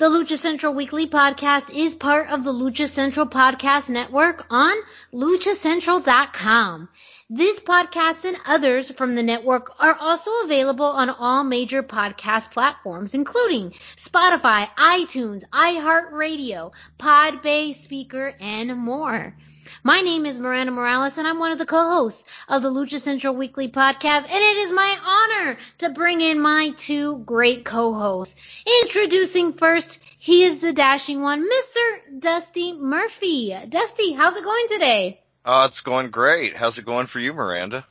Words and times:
The 0.00 0.08
Lucha 0.08 0.38
Central 0.38 0.72
Weekly 0.72 1.06
Podcast 1.06 1.76
is 1.76 1.94
part 1.94 2.30
of 2.30 2.42
the 2.42 2.54
Lucha 2.54 2.88
Central 2.88 3.26
Podcast 3.26 3.90
Network 3.90 4.46
on 4.48 4.74
luchacentral.com. 5.12 6.88
This 7.28 7.60
podcast 7.60 8.24
and 8.24 8.38
others 8.46 8.90
from 8.90 9.14
the 9.14 9.22
network 9.22 9.78
are 9.78 9.94
also 9.94 10.30
available 10.42 10.86
on 10.86 11.10
all 11.10 11.44
major 11.44 11.82
podcast 11.82 12.50
platforms, 12.50 13.12
including 13.12 13.74
Spotify, 13.96 14.68
iTunes, 14.76 15.44
iHeartRadio, 15.50 16.72
Podbay, 16.98 17.74
Spreaker, 17.76 18.32
and 18.40 18.74
more. 18.78 19.34
My 19.82 20.02
name 20.02 20.26
is 20.26 20.38
Miranda 20.38 20.72
Morales 20.72 21.16
and 21.16 21.26
I'm 21.26 21.38
one 21.38 21.52
of 21.52 21.58
the 21.58 21.64
co-hosts 21.64 22.22
of 22.50 22.60
the 22.60 22.70
Lucha 22.70 23.00
Central 23.00 23.34
Weekly 23.34 23.68
podcast 23.68 24.24
and 24.24 24.30
it 24.30 24.56
is 24.58 24.72
my 24.72 24.96
honor 25.06 25.58
to 25.78 25.88
bring 25.88 26.20
in 26.20 26.38
my 26.38 26.74
two 26.76 27.16
great 27.24 27.64
co-hosts. 27.64 28.36
Introducing 28.82 29.54
first, 29.54 30.00
he 30.18 30.44
is 30.44 30.58
the 30.58 30.74
dashing 30.74 31.22
one, 31.22 31.48
Mr. 31.48 32.20
Dusty 32.20 32.74
Murphy. 32.74 33.56
Dusty, 33.70 34.12
how's 34.12 34.36
it 34.36 34.44
going 34.44 34.66
today? 34.68 35.20
Uh, 35.46 35.66
it's 35.70 35.80
going 35.80 36.10
great. 36.10 36.58
How's 36.58 36.76
it 36.76 36.84
going 36.84 37.06
for 37.06 37.18
you, 37.18 37.32
Miranda? 37.32 37.86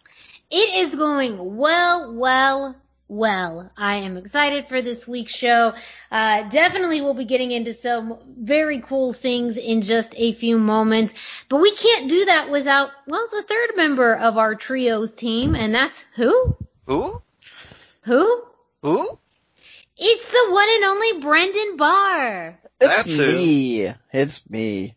It 0.51 0.85
is 0.85 0.95
going 0.95 1.57
well, 1.57 2.13
well, 2.13 2.75
well. 3.09 3.69
I 3.75 3.97
am 3.97 4.15
excited 4.15 4.67
for 4.69 4.81
this 4.81 5.07
week's 5.07 5.35
show. 5.35 5.73
Uh, 6.11 6.43
definitely 6.43 7.01
we'll 7.01 7.15
be 7.15 7.25
getting 7.25 7.51
into 7.51 7.73
some 7.73 8.17
very 8.37 8.79
cool 8.79 9.11
things 9.11 9.57
in 9.57 9.81
just 9.81 10.13
a 10.15 10.31
few 10.33 10.57
moments, 10.57 11.13
but 11.49 11.57
we 11.57 11.71
can't 11.71 12.07
do 12.07 12.25
that 12.25 12.49
without, 12.49 12.91
well, 13.07 13.27
the 13.31 13.41
third 13.41 13.71
member 13.75 14.15
of 14.15 14.37
our 14.37 14.55
trios 14.55 15.11
team, 15.11 15.55
and 15.55 15.75
that's 15.75 16.05
who? 16.15 16.55
Who? 16.85 17.21
Who? 18.03 18.43
Who? 18.83 19.19
It's 19.97 20.31
the 20.31 20.51
one 20.51 20.67
and 20.69 20.83
only 20.85 21.21
Brendan 21.21 21.77
Barr. 21.77 22.59
It's 22.79 22.95
That's 22.95 23.17
who. 23.17 23.27
me. 23.27 23.93
It's 24.13 24.49
me. 24.49 24.95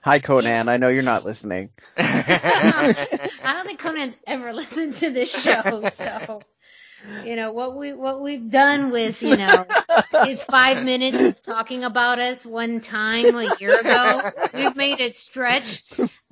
Hi 0.00 0.20
Conan, 0.20 0.68
I 0.68 0.76
know 0.76 0.88
you're 0.88 1.02
not 1.02 1.24
listening. 1.24 1.70
I 1.98 3.06
don't 3.42 3.66
think 3.66 3.80
Conan's 3.80 4.16
ever 4.26 4.52
listened 4.52 4.94
to 4.94 5.10
this 5.10 5.28
show, 5.42 5.90
so 5.96 6.40
you 7.24 7.36
know 7.36 7.52
what 7.52 7.76
we 7.76 7.92
what 7.92 8.20
we've 8.20 8.50
done 8.50 8.90
with 8.90 9.22
you 9.22 9.36
know 9.36 9.66
his 10.24 10.42
five 10.42 10.84
minutes 10.84 11.22
of 11.22 11.40
talking 11.42 11.84
about 11.84 12.18
us 12.18 12.44
one 12.44 12.80
time 12.80 13.34
a 13.34 13.56
year 13.58 13.80
ago. 13.80 14.20
We've 14.54 14.76
made 14.76 15.00
it 15.00 15.14
stretch 15.14 15.84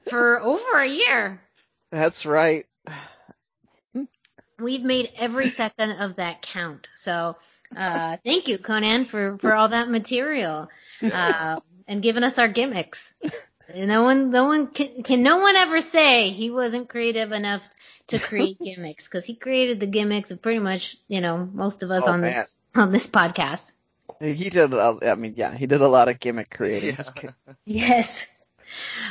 for 0.08 0.40
over 0.40 0.78
a 0.78 0.86
year. 0.86 1.40
That's 1.90 2.26
right. 2.26 2.66
We've 4.58 4.82
made 4.82 5.10
every 5.16 5.48
second 5.48 5.92
of 6.00 6.16
that 6.16 6.42
count. 6.42 6.88
So 6.94 7.36
uh, 7.76 8.16
thank 8.24 8.48
you, 8.48 8.58
Conan, 8.58 9.04
for 9.04 9.38
for 9.38 9.54
all 9.54 9.68
that 9.68 9.88
material 9.90 10.68
uh, 11.02 11.60
and 11.86 12.02
giving 12.02 12.24
us 12.24 12.38
our 12.38 12.48
gimmicks. 12.48 13.12
No 13.74 14.04
one, 14.04 14.30
no 14.30 14.44
one 14.44 14.68
can, 14.68 15.02
can 15.02 15.22
no 15.22 15.38
one 15.38 15.56
ever 15.56 15.80
say 15.80 16.30
he 16.30 16.50
wasn't 16.50 16.88
creative 16.88 17.32
enough 17.32 17.68
to 18.08 18.18
create 18.18 18.58
gimmicks 18.64 19.04
because 19.04 19.24
he 19.24 19.34
created 19.34 19.80
the 19.80 19.86
gimmicks 19.86 20.30
of 20.30 20.40
pretty 20.40 20.60
much, 20.60 20.96
you 21.08 21.20
know, 21.20 21.48
most 21.52 21.82
of 21.82 21.90
us 21.90 22.04
Oh, 22.06 22.12
on 22.12 22.20
man. 22.20 22.32
this 22.32 22.56
on 22.74 22.92
this 22.92 23.08
podcast. 23.08 23.72
He 24.20 24.48
did. 24.50 24.72
a- 24.72 24.98
I 25.02 25.14
mean, 25.16 25.34
yeah, 25.36 25.54
he 25.54 25.66
did 25.66 25.80
a 25.80 25.88
lot 25.88 26.08
of 26.08 26.20
gimmick 26.20 26.50
creating. 26.50 26.96
Yes. 27.64 28.26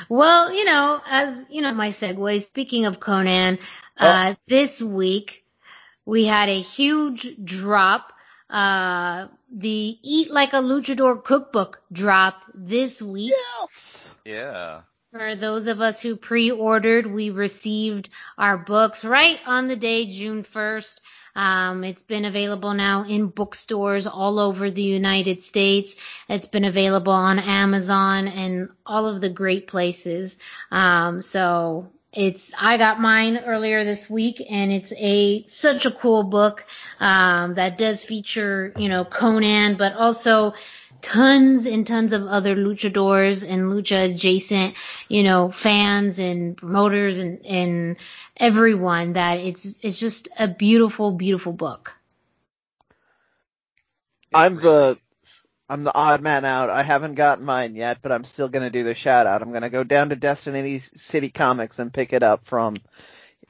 Well, 0.09 0.53
you 0.53 0.65
know, 0.65 0.99
as 1.05 1.45
you 1.49 1.61
know, 1.61 1.73
my 1.73 1.89
segue. 1.89 2.41
Speaking 2.43 2.85
of 2.85 2.99
Conan, 2.99 3.59
uh, 3.97 4.35
this 4.47 4.81
week 4.81 5.45
we 6.05 6.25
had 6.25 6.49
a 6.49 6.59
huge 6.59 7.35
drop. 7.43 8.11
Uh, 8.49 9.27
the 9.51 9.97
Eat 10.03 10.31
Like 10.31 10.53
a 10.53 10.57
Luchador 10.57 11.23
cookbook 11.23 11.81
dropped 11.91 12.47
this 12.53 13.01
week. 13.01 13.33
Yes. 13.59 14.09
yeah. 14.25 14.81
For 15.11 15.35
those 15.35 15.67
of 15.67 15.79
us 15.79 16.01
who 16.01 16.17
pre-ordered, 16.17 17.07
we 17.07 17.29
received 17.29 18.09
our 18.37 18.57
books 18.57 19.05
right 19.05 19.39
on 19.45 19.69
the 19.69 19.77
day, 19.77 20.07
June 20.07 20.43
1st. 20.43 20.97
Um, 21.37 21.83
it's 21.85 22.03
been 22.03 22.25
available 22.25 22.73
now 22.73 23.03
in 23.03 23.27
bookstores 23.27 24.07
all 24.07 24.39
over 24.39 24.69
the 24.69 24.81
United 24.81 25.41
States. 25.41 25.95
It's 26.27 26.47
been 26.47 26.65
available 26.65 27.13
on 27.13 27.39
Amazon 27.39 28.27
and 28.27 28.69
all 28.85 29.05
of 29.05 29.21
the 29.21 29.29
great 29.29 29.67
places. 29.67 30.37
Um, 30.69 31.21
so 31.21 31.91
it's, 32.15 32.51
I 32.57 32.77
got 32.77 32.99
mine 32.99 33.37
earlier 33.37 33.83
this 33.83 34.09
week 34.09 34.41
and 34.49 34.71
it's 34.71 34.91
a, 34.93 35.45
such 35.47 35.85
a 35.85 35.91
cool 35.91 36.23
book, 36.23 36.65
um, 36.99 37.55
that 37.55 37.77
does 37.77 38.01
feature, 38.01 38.73
you 38.77 38.89
know, 38.89 39.05
Conan, 39.05 39.75
but 39.75 39.93
also 39.93 40.53
tons 41.01 41.65
and 41.65 41.85
tons 41.85 42.13
of 42.13 42.23
other 42.23 42.55
luchadors 42.55 43.47
and 43.47 43.63
lucha 43.71 44.11
adjacent, 44.11 44.75
you 45.07 45.23
know, 45.23 45.51
fans 45.51 46.19
and 46.19 46.57
promoters 46.57 47.19
and, 47.19 47.45
and 47.45 47.97
everyone 48.37 49.13
that 49.13 49.39
it's, 49.39 49.65
it's 49.81 49.99
just 49.99 50.29
a 50.39 50.47
beautiful, 50.47 51.11
beautiful 51.11 51.53
book. 51.53 51.93
I'm 54.33 54.55
the 54.55 54.97
I'm 55.67 55.83
the 55.83 55.95
odd 55.95 56.21
man 56.21 56.45
out. 56.45 56.69
I 56.69 56.83
haven't 56.83 57.15
gotten 57.15 57.43
mine 57.43 57.75
yet, 57.75 57.99
but 58.01 58.11
I'm 58.11 58.23
still 58.23 58.49
gonna 58.49 58.69
do 58.69 58.83
the 58.83 58.93
shout 58.93 59.25
out. 59.25 59.41
I'm 59.41 59.51
gonna 59.51 59.69
go 59.69 59.83
down 59.83 60.09
to 60.09 60.15
Destiny 60.15 60.79
City 60.79 61.29
Comics 61.29 61.79
and 61.79 61.93
pick 61.93 62.13
it 62.13 62.21
up 62.21 62.45
from 62.45 62.77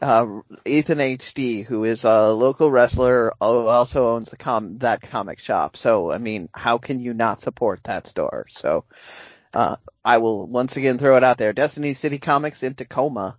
uh, 0.02 0.42
Ethan 0.66 1.00
HD, 1.00 1.66
who 1.66 1.84
is 1.84 2.06
a 2.06 2.32
local 2.32 2.72
wrestler, 2.72 3.34
who 3.42 3.68
also 3.68 4.16
owns 4.16 4.30
the 4.30 4.38
com 4.38 4.78
that 4.80 5.02
comic 5.02 5.40
shop. 5.40 5.76
So 5.76 6.12
I 6.12 6.18
mean, 6.18 6.48
how 6.54 6.78
can 6.78 7.02
you 7.02 7.14
not 7.14 7.42
support 7.42 7.84
that 7.84 8.08
store? 8.08 8.46
So 8.50 8.86
uh, 9.54 9.76
I 10.04 10.20
will 10.20 10.48
once 10.48 10.78
again 10.78 10.98
throw 10.98 11.18
it 11.18 11.24
out 11.24 11.38
there. 11.38 11.52
Destiny 11.52 11.96
City 11.96 12.18
Comics 12.18 12.64
in 12.64 12.76
Tacoma, 12.76 13.38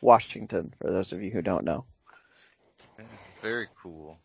Washington. 0.00 0.74
For 0.80 0.90
those 0.90 1.12
of 1.12 1.22
you 1.22 1.30
who 1.30 1.42
don't 1.42 1.64
know. 1.64 1.84
Very 3.42 3.68
cool. 3.80 4.18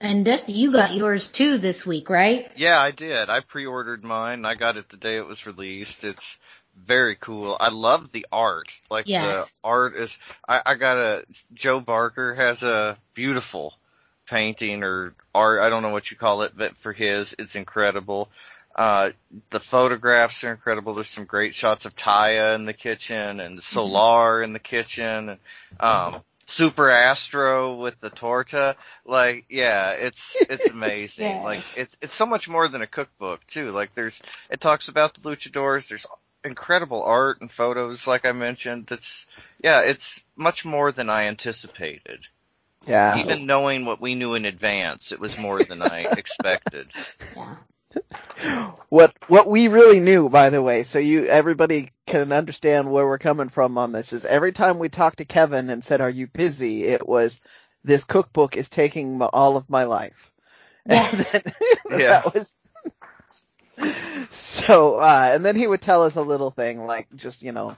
And 0.00 0.24
Dusty, 0.24 0.52
you 0.54 0.72
got 0.72 0.94
yours 0.94 1.28
too 1.28 1.58
this 1.58 1.84
week, 1.84 2.08
right? 2.08 2.50
Yeah, 2.56 2.80
I 2.80 2.90
did. 2.90 3.28
I 3.28 3.40
pre-ordered 3.40 4.02
mine. 4.02 4.46
I 4.46 4.54
got 4.54 4.78
it 4.78 4.88
the 4.88 4.96
day 4.96 5.16
it 5.16 5.26
was 5.26 5.44
released. 5.46 6.04
It's 6.04 6.38
very 6.74 7.16
cool. 7.16 7.56
I 7.60 7.68
love 7.68 8.10
the 8.10 8.26
art. 8.32 8.80
Like 8.90 9.08
Yes. 9.08 9.50
the 9.50 9.68
art 9.68 9.96
is. 9.96 10.18
I, 10.48 10.62
I 10.64 10.74
got 10.76 10.96
a 10.96 11.24
Joe 11.52 11.80
Barker 11.80 12.34
has 12.34 12.62
a 12.62 12.96
beautiful 13.12 13.74
painting 14.26 14.82
or 14.84 15.14
art. 15.34 15.60
I 15.60 15.68
don't 15.68 15.82
know 15.82 15.90
what 15.90 16.10
you 16.10 16.16
call 16.16 16.42
it, 16.42 16.52
but 16.56 16.76
for 16.78 16.92
his, 16.92 17.34
it's 17.38 17.56
incredible. 17.56 18.30
Uh, 18.74 19.10
the 19.50 19.60
photographs 19.60 20.44
are 20.44 20.52
incredible. 20.52 20.94
There's 20.94 21.08
some 21.08 21.24
great 21.24 21.54
shots 21.54 21.84
of 21.84 21.96
Taya 21.96 22.54
in 22.54 22.64
the 22.64 22.72
kitchen 22.72 23.40
and 23.40 23.62
Solar 23.62 24.42
in 24.42 24.52
the 24.52 24.60
kitchen 24.60 25.28
and, 25.30 25.38
um, 25.80 26.22
Super 26.50 26.90
Astro 26.90 27.76
with 27.76 28.00
the 28.00 28.10
torta. 28.10 28.76
Like, 29.04 29.44
yeah, 29.48 29.92
it's, 29.92 30.36
it's 30.40 30.68
amazing. 30.70 31.36
Yeah. 31.36 31.42
Like, 31.42 31.62
it's, 31.76 31.96
it's 32.02 32.12
so 32.12 32.26
much 32.26 32.48
more 32.48 32.66
than 32.66 32.82
a 32.82 32.86
cookbook 32.86 33.46
too. 33.46 33.70
Like, 33.70 33.94
there's, 33.94 34.20
it 34.50 34.60
talks 34.60 34.88
about 34.88 35.14
the 35.14 35.20
luchadors. 35.20 35.88
There's 35.88 36.06
incredible 36.44 37.02
art 37.02 37.40
and 37.40 37.50
photos, 37.50 38.06
like 38.06 38.24
I 38.24 38.32
mentioned. 38.32 38.86
That's 38.86 39.26
yeah, 39.62 39.82
it's 39.82 40.24
much 40.36 40.64
more 40.64 40.90
than 40.90 41.08
I 41.08 41.24
anticipated. 41.24 42.26
Yeah. 42.86 43.18
Even 43.18 43.46
knowing 43.46 43.84
what 43.84 44.00
we 44.00 44.14
knew 44.14 44.34
in 44.34 44.44
advance, 44.44 45.12
it 45.12 45.20
was 45.20 45.38
more 45.38 45.62
than 45.62 45.82
I 45.82 46.00
expected. 46.16 46.88
Yeah. 47.36 47.56
What 48.88 49.14
what 49.28 49.48
we 49.48 49.68
really 49.68 50.00
knew, 50.00 50.28
by 50.28 50.50
the 50.50 50.62
way, 50.62 50.82
so 50.82 50.98
you 50.98 51.26
everybody 51.26 51.90
can 52.06 52.32
understand 52.32 52.90
where 52.90 53.06
we're 53.06 53.18
coming 53.18 53.48
from 53.48 53.78
on 53.78 53.92
this 53.92 54.12
is 54.12 54.24
every 54.24 54.52
time 54.52 54.78
we 54.78 54.88
talked 54.88 55.18
to 55.18 55.24
Kevin 55.24 55.70
and 55.70 55.84
said, 55.84 56.00
"Are 56.00 56.10
you 56.10 56.26
busy?" 56.26 56.84
It 56.84 57.06
was 57.06 57.40
this 57.84 58.04
cookbook 58.04 58.56
is 58.56 58.68
taking 58.68 59.18
my, 59.18 59.26
all 59.26 59.56
of 59.56 59.68
my 59.70 59.84
life. 59.84 60.30
Yeah. 60.88 61.08
And 61.12 61.18
then, 61.20 61.42
Yeah. 61.90 62.22
that 62.22 62.34
was 62.34 62.52
so. 64.30 64.96
Uh, 64.96 65.30
and 65.34 65.44
then 65.44 65.56
he 65.56 65.66
would 65.66 65.82
tell 65.82 66.04
us 66.04 66.16
a 66.16 66.22
little 66.22 66.50
thing 66.50 66.86
like 66.86 67.08
just 67.14 67.42
you 67.42 67.52
know 67.52 67.76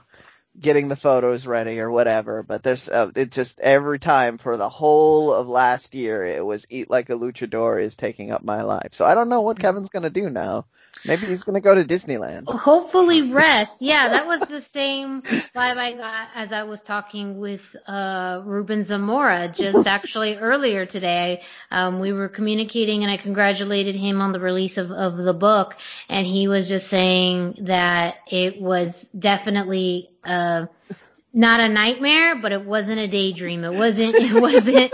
getting 0.59 0.87
the 0.87 0.95
photos 0.95 1.45
ready 1.45 1.79
or 1.79 1.89
whatever. 1.89 2.43
But 2.43 2.63
there's 2.63 2.89
uh, 2.89 3.11
it 3.15 3.31
just 3.31 3.59
every 3.59 3.99
time 3.99 4.37
for 4.37 4.57
the 4.57 4.69
whole 4.69 5.33
of 5.33 5.47
last 5.47 5.95
year 5.95 6.23
it 6.23 6.45
was 6.45 6.65
eat 6.69 6.89
like 6.89 7.09
a 7.09 7.13
luchador 7.13 7.81
is 7.81 7.95
taking 7.95 8.31
up 8.31 8.43
my 8.43 8.63
life. 8.63 8.89
So 8.93 9.05
I 9.05 9.15
don't 9.15 9.29
know 9.29 9.41
what 9.41 9.59
Kevin's 9.59 9.89
gonna 9.89 10.09
do 10.09 10.29
now. 10.29 10.65
Maybe 11.05 11.25
he's 11.25 11.43
gonna 11.43 11.59
go 11.59 11.73
to 11.73 11.83
Disneyland. 11.83 12.47
Hopefully 12.47 13.31
rest. 13.31 13.81
Yeah, 13.81 14.09
that 14.09 14.27
was 14.27 14.41
the 14.41 14.61
same 14.61 15.23
vibe 15.23 15.77
I 15.77 15.93
got 15.93 16.27
as 16.35 16.53
I 16.53 16.63
was 16.63 16.81
talking 16.81 17.39
with 17.39 17.75
uh 17.87 18.41
Ruben 18.45 18.83
Zamora 18.83 19.47
just 19.47 19.87
actually 19.87 20.37
earlier 20.37 20.85
today. 20.85 21.41
Um 21.71 21.99
we 21.99 22.13
were 22.13 22.29
communicating 22.29 23.03
and 23.03 23.11
I 23.11 23.17
congratulated 23.17 23.95
him 23.95 24.21
on 24.21 24.31
the 24.31 24.39
release 24.39 24.77
of, 24.77 24.91
of 24.91 25.17
the 25.17 25.33
book 25.33 25.75
and 26.09 26.27
he 26.27 26.47
was 26.47 26.69
just 26.69 26.87
saying 26.87 27.55
that 27.61 28.17
it 28.29 28.61
was 28.61 29.09
definitely 29.17 30.12
uh 30.25 30.65
not 31.35 31.59
a 31.59 31.67
nightmare, 31.67 32.35
but 32.35 32.51
it 32.51 32.63
wasn't 32.63 32.99
a 32.99 33.07
daydream. 33.07 33.63
It 33.63 33.73
wasn't, 33.73 34.13
it 34.13 34.39
wasn't, 34.39 34.93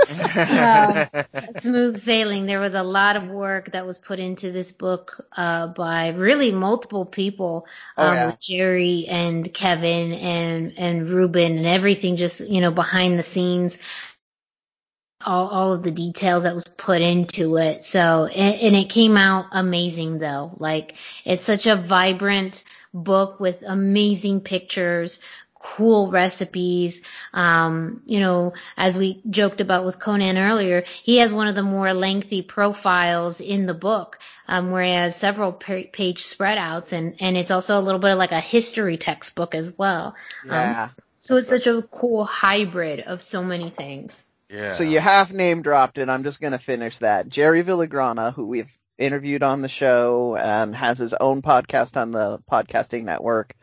um, 0.50 1.54
smooth 1.60 2.00
sailing. 2.00 2.46
There 2.46 2.62
was 2.62 2.76
a 2.76 2.84
lot 2.84 3.18
of 3.18 3.28
work 3.28 3.74
that 3.74 3.86
was 3.86 3.98
put 3.98 4.20
into 4.20 4.54
this 4.54 4.72
book, 4.72 5.26
uh, 5.36 5.68
by 5.68 6.10
really 6.10 6.54
multiple 6.54 7.06
people, 7.06 7.68
Oh, 7.98 8.08
um, 8.08 8.16
yeah. 8.16 8.36
Jerry 8.40 9.06
and 9.10 9.54
Kevin 9.54 10.14
and, 10.14 10.80
and 10.80 11.10
Ruben 11.10 11.58
and 11.58 11.68
everything 11.68 12.16
just, 12.16 12.40
you 12.48 12.62
know, 12.62 12.72
behind 12.72 13.20
the 13.20 13.24
scenes. 13.24 13.78
All, 15.26 15.50
all 15.50 15.74
of 15.74 15.84
the 15.84 15.92
details 15.92 16.44
that 16.44 16.54
was 16.54 16.64
put 16.64 17.02
into 17.02 17.58
it. 17.58 17.84
So, 17.84 18.24
and, 18.28 18.62
and 18.62 18.76
it 18.78 18.90
came 18.90 19.18
out 19.18 19.48
amazing 19.52 20.20
though. 20.20 20.56
Like, 20.58 20.96
it's 21.26 21.44
such 21.44 21.68
a 21.68 21.76
vibrant 21.76 22.64
book 22.94 23.40
with 23.40 23.64
amazing 23.66 24.42
pictures, 24.42 25.20
cool 25.60 26.10
recipes. 26.10 27.02
Um, 27.34 28.02
you 28.06 28.20
know, 28.20 28.54
as 28.78 28.98
we 28.98 29.22
joked 29.30 29.62
about 29.62 29.86
with 29.86 30.00
Conan 30.00 30.38
earlier, 30.38 30.84
he 31.04 31.18
has 31.18 31.34
one 31.34 31.48
of 31.48 31.56
the 31.56 31.64
more 31.64 31.94
lengthy 31.94 32.42
profiles 32.42 33.42
in 33.42 33.66
the 33.66 33.74
book, 33.74 34.20
um, 34.48 34.72
where 34.72 34.84
he 34.84 34.92
has 34.92 35.16
several 35.16 35.52
page 35.52 36.24
spread 36.24 36.58
outs 36.58 36.94
and, 36.94 37.16
and 37.20 37.38
it's 37.38 37.52
also 37.52 37.80
a 37.80 37.82
little 37.82 38.00
bit 38.00 38.16
like 38.16 38.32
a 38.32 38.40
history 38.40 38.98
textbook 38.98 39.54
as 39.54 39.78
well. 39.78 40.16
Yeah. 40.46 40.90
So 41.20 41.36
it's 41.36 41.50
such 41.50 41.68
a 41.68 41.82
cool 41.82 42.24
hybrid 42.24 43.02
of 43.02 43.22
so 43.22 43.44
many 43.44 43.70
things. 43.70 44.24
Yeah. 44.50 44.74
So 44.74 44.84
you 44.84 45.00
half 45.00 45.32
name 45.32 45.62
dropped 45.62 45.98
it. 45.98 46.10
I'm 46.10 46.24
just 46.24 46.42
gonna 46.42 46.58
finish 46.58 46.98
that. 47.00 47.30
Jerry 47.30 47.64
Villagrana, 47.64 48.34
who 48.34 48.48
we've 48.48 48.72
interviewed 49.00 49.44
on 49.44 49.62
the 49.62 49.70
show 49.70 50.36
and 50.36 50.76
has 50.76 50.98
his 50.98 51.14
own 51.14 51.42
podcast 51.42 51.98
on 51.98 52.12
the 52.12 52.40
podcasting 52.52 53.04
network. 53.04 53.56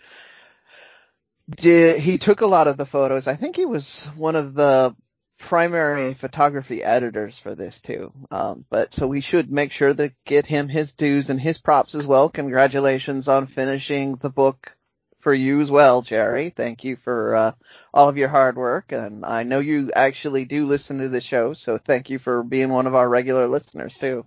Did, 1.49 2.01
he 2.01 2.19
took 2.19 2.41
a 2.41 2.47
lot 2.47 2.67
of 2.67 2.77
the 2.77 2.87
photos. 2.87 3.29
I 3.29 3.37
think 3.37 3.55
he 3.55 3.67
was 3.67 4.07
one 4.17 4.35
of 4.35 4.55
the 4.55 4.97
primary 5.39 6.15
photography 6.15 6.83
editors 6.83 7.39
for 7.39 7.55
this 7.55 7.81
too. 7.81 8.13
Um, 8.31 8.65
but 8.71 8.93
so 8.93 9.07
we 9.07 9.21
should 9.21 9.51
make 9.51 9.71
sure 9.71 9.93
to 9.93 10.13
get 10.25 10.47
him 10.47 10.69
his 10.69 10.93
dues 10.93 11.31
and 11.31 11.41
his 11.41 11.59
props 11.59 11.95
as 11.95 12.07
well. 12.07 12.29
Congratulations 12.31 13.29
on 13.29 13.47
finishing 13.47 14.17
the 14.17 14.31
book 14.31 14.77
for 15.21 15.35
you 15.35 15.61
as 15.61 15.71
well, 15.71 16.03
Jerry. 16.03 16.51
Thank 16.51 16.85
you 16.85 16.97
for 16.97 17.35
uh, 17.35 17.53
all 17.93 18.09
of 18.09 18.17
your 18.17 18.29
hard 18.29 18.57
work, 18.57 18.93
and 18.93 19.25
I 19.25 19.43
know 19.43 19.59
you 19.59 19.91
actually 19.95 20.45
do 20.45 20.67
listen 20.67 20.99
to 20.99 21.09
the 21.09 21.21
show, 21.21 21.53
so 21.53 21.79
thank 21.79 22.11
you 22.11 22.19
for 22.19 22.43
being 22.43 22.73
one 22.73 22.87
of 22.87 22.95
our 22.95 23.09
regular 23.09 23.49
listeners 23.49 23.99
too. 23.99 24.25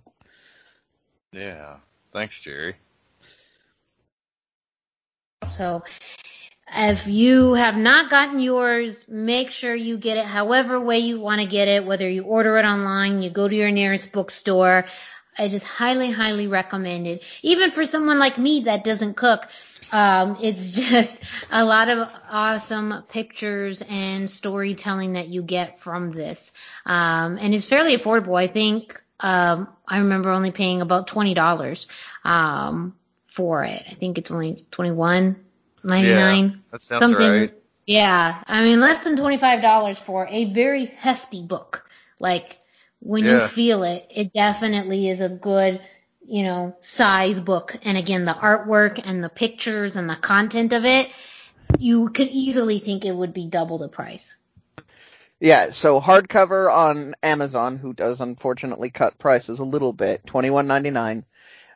Yeah. 1.32 1.76
Thanks, 2.12 2.40
Jerry. 2.40 2.76
So 5.50 5.82
if 6.72 7.06
you 7.06 7.54
have 7.54 7.76
not 7.76 8.10
gotten 8.10 8.38
yours, 8.38 9.06
make 9.08 9.50
sure 9.50 9.74
you 9.74 9.98
get 9.98 10.18
it 10.18 10.24
however 10.24 10.80
way 10.80 10.98
you 11.00 11.20
want 11.20 11.40
to 11.40 11.46
get 11.46 11.68
it, 11.68 11.84
whether 11.84 12.08
you 12.08 12.22
order 12.22 12.58
it 12.58 12.64
online, 12.64 13.22
you 13.22 13.30
go 13.30 13.48
to 13.48 13.54
your 13.54 13.70
nearest 13.70 14.12
bookstore. 14.12 14.86
I 15.38 15.48
just 15.48 15.64
highly, 15.64 16.10
highly 16.10 16.46
recommend 16.46 17.06
it. 17.06 17.22
Even 17.42 17.70
for 17.70 17.86
someone 17.86 18.18
like 18.18 18.38
me 18.38 18.62
that 18.62 18.84
doesn't 18.84 19.14
cook, 19.14 19.46
um, 19.92 20.36
it's 20.40 20.70
just 20.90 21.20
a 21.50 21.64
lot 21.64 21.88
of 21.88 22.08
awesome 22.30 23.04
pictures 23.08 23.82
and 23.82 24.30
storytelling 24.30 25.14
that 25.14 25.28
you 25.28 25.42
get 25.42 25.80
from 25.80 26.10
this. 26.10 26.52
Um, 26.86 27.38
and 27.40 27.54
it's 27.54 27.64
fairly 27.64 27.96
affordable. 27.96 28.38
I 28.38 28.46
think, 28.46 29.00
um, 29.22 29.68
I 29.86 29.98
remember 29.98 30.30
only 30.30 30.50
paying 30.50 30.80
about 30.80 31.08
$20, 31.08 31.86
um, 32.24 32.94
for 33.30 33.64
it. 33.64 33.82
I 33.88 33.94
think 33.94 34.18
it's 34.18 34.30
only 34.30 34.66
twenty 34.70 34.90
one 34.90 35.36
ninety 35.82 36.10
nine. 36.10 36.62
That 36.72 36.82
sounds 36.82 37.00
something. 37.00 37.30
right. 37.30 37.54
Yeah, 37.86 38.42
I 38.46 38.62
mean 38.62 38.80
less 38.80 39.04
than 39.04 39.16
twenty 39.16 39.38
five 39.38 39.62
dollars 39.62 39.98
for 39.98 40.26
a 40.28 40.52
very 40.52 40.86
hefty 40.86 41.42
book. 41.42 41.88
Like 42.18 42.58
when 43.00 43.24
you 43.24 43.40
feel 43.40 43.82
it, 43.84 44.06
it 44.10 44.32
definitely 44.32 45.08
is 45.08 45.20
a 45.20 45.28
good, 45.28 45.80
you 46.26 46.42
know, 46.42 46.76
size 46.80 47.40
book. 47.40 47.76
And 47.84 47.96
again, 47.96 48.24
the 48.24 48.34
artwork 48.34 49.00
and 49.02 49.24
the 49.24 49.30
pictures 49.30 49.96
and 49.96 50.10
the 50.10 50.16
content 50.16 50.72
of 50.72 50.84
it, 50.84 51.08
you 51.78 52.10
could 52.10 52.28
easily 52.28 52.78
think 52.78 53.04
it 53.04 53.14
would 53.14 53.32
be 53.32 53.48
double 53.48 53.78
the 53.78 53.88
price. 53.88 54.36
Yeah, 55.40 55.70
so 55.70 56.02
hardcover 56.02 56.70
on 56.70 57.14
Amazon, 57.22 57.78
who 57.78 57.94
does 57.94 58.20
unfortunately 58.20 58.90
cut 58.90 59.18
prices 59.18 59.58
a 59.58 59.64
little 59.64 59.94
bit, 59.94 60.26
twenty 60.26 60.50
one 60.50 60.66
ninety 60.66 60.90
nine, 60.90 61.24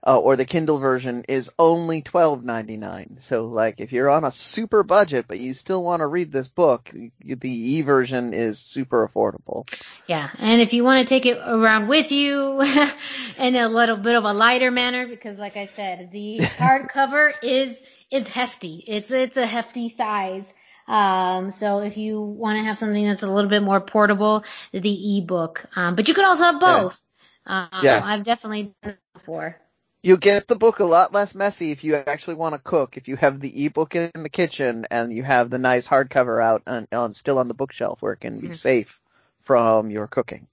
uh, 0.06 0.20
or 0.20 0.36
the 0.36 0.44
Kindle 0.44 0.78
version 0.78 1.24
is 1.30 1.50
only 1.58 2.02
twelve 2.02 2.44
ninety 2.44 2.76
nine. 2.76 3.16
So 3.20 3.46
like 3.46 3.80
if 3.80 3.90
you're 3.90 4.10
on 4.10 4.24
a 4.24 4.32
super 4.32 4.82
budget 4.82 5.24
but 5.26 5.40
you 5.40 5.54
still 5.54 5.82
want 5.82 6.00
to 6.00 6.06
read 6.06 6.30
this 6.30 6.46
book, 6.46 6.90
the 6.92 7.48
e 7.48 7.80
version 7.80 8.34
is 8.34 8.58
super 8.58 9.08
affordable. 9.08 9.66
Yeah, 10.06 10.28
and 10.38 10.60
if 10.60 10.74
you 10.74 10.84
want 10.84 11.00
to 11.00 11.06
take 11.06 11.24
it 11.24 11.38
around 11.38 11.88
with 11.88 12.12
you 12.12 12.60
in 13.38 13.56
a 13.56 13.68
little 13.70 13.96
bit 13.96 14.14
of 14.14 14.24
a 14.24 14.34
lighter 14.34 14.70
manner, 14.70 15.06
because 15.06 15.38
like 15.38 15.56
I 15.56 15.66
said, 15.66 16.10
the 16.12 16.38
hardcover 16.58 17.32
is 17.42 17.82
it's 18.10 18.28
hefty. 18.28 18.84
It's 18.86 19.10
it's 19.10 19.38
a 19.38 19.46
hefty 19.46 19.88
size. 19.88 20.44
Um, 20.86 21.50
so 21.50 21.80
if 21.80 21.96
you 21.96 22.20
want 22.20 22.58
to 22.58 22.64
have 22.64 22.78
something 22.78 23.04
that's 23.04 23.22
a 23.22 23.32
little 23.32 23.50
bit 23.50 23.62
more 23.62 23.80
portable, 23.80 24.44
the 24.72 25.18
ebook. 25.18 25.64
Um, 25.76 25.94
but 25.96 26.08
you 26.08 26.14
could 26.14 26.24
also 26.24 26.44
have 26.44 26.60
both. 26.60 27.00
Um, 27.46 27.68
Yes. 27.72 28.04
I've 28.04 28.24
definitely 28.24 28.74
done 28.82 28.92
it 28.92 28.98
before. 29.14 29.56
You 30.02 30.18
get 30.18 30.46
the 30.48 30.56
book 30.56 30.80
a 30.80 30.84
lot 30.84 31.14
less 31.14 31.34
messy 31.34 31.70
if 31.70 31.82
you 31.82 31.94
actually 31.94 32.34
want 32.34 32.54
to 32.54 32.58
cook. 32.58 32.98
If 32.98 33.08
you 33.08 33.16
have 33.16 33.40
the 33.40 33.64
ebook 33.64 33.96
in 33.96 34.10
the 34.14 34.28
kitchen 34.28 34.86
and 34.90 35.12
you 35.12 35.22
have 35.22 35.48
the 35.48 35.58
nice 35.58 35.88
hardcover 35.88 36.42
out 36.42 36.62
and 36.66 36.86
on 36.92 37.14
still 37.14 37.38
on 37.38 37.48
the 37.48 37.54
bookshelf 37.54 38.02
where 38.02 38.12
it 38.12 38.20
can 38.20 38.40
be 38.40 38.48
Mhm. 38.48 38.54
safe 38.56 39.00
from 39.42 39.90
your 39.90 40.06
cooking. 40.06 40.46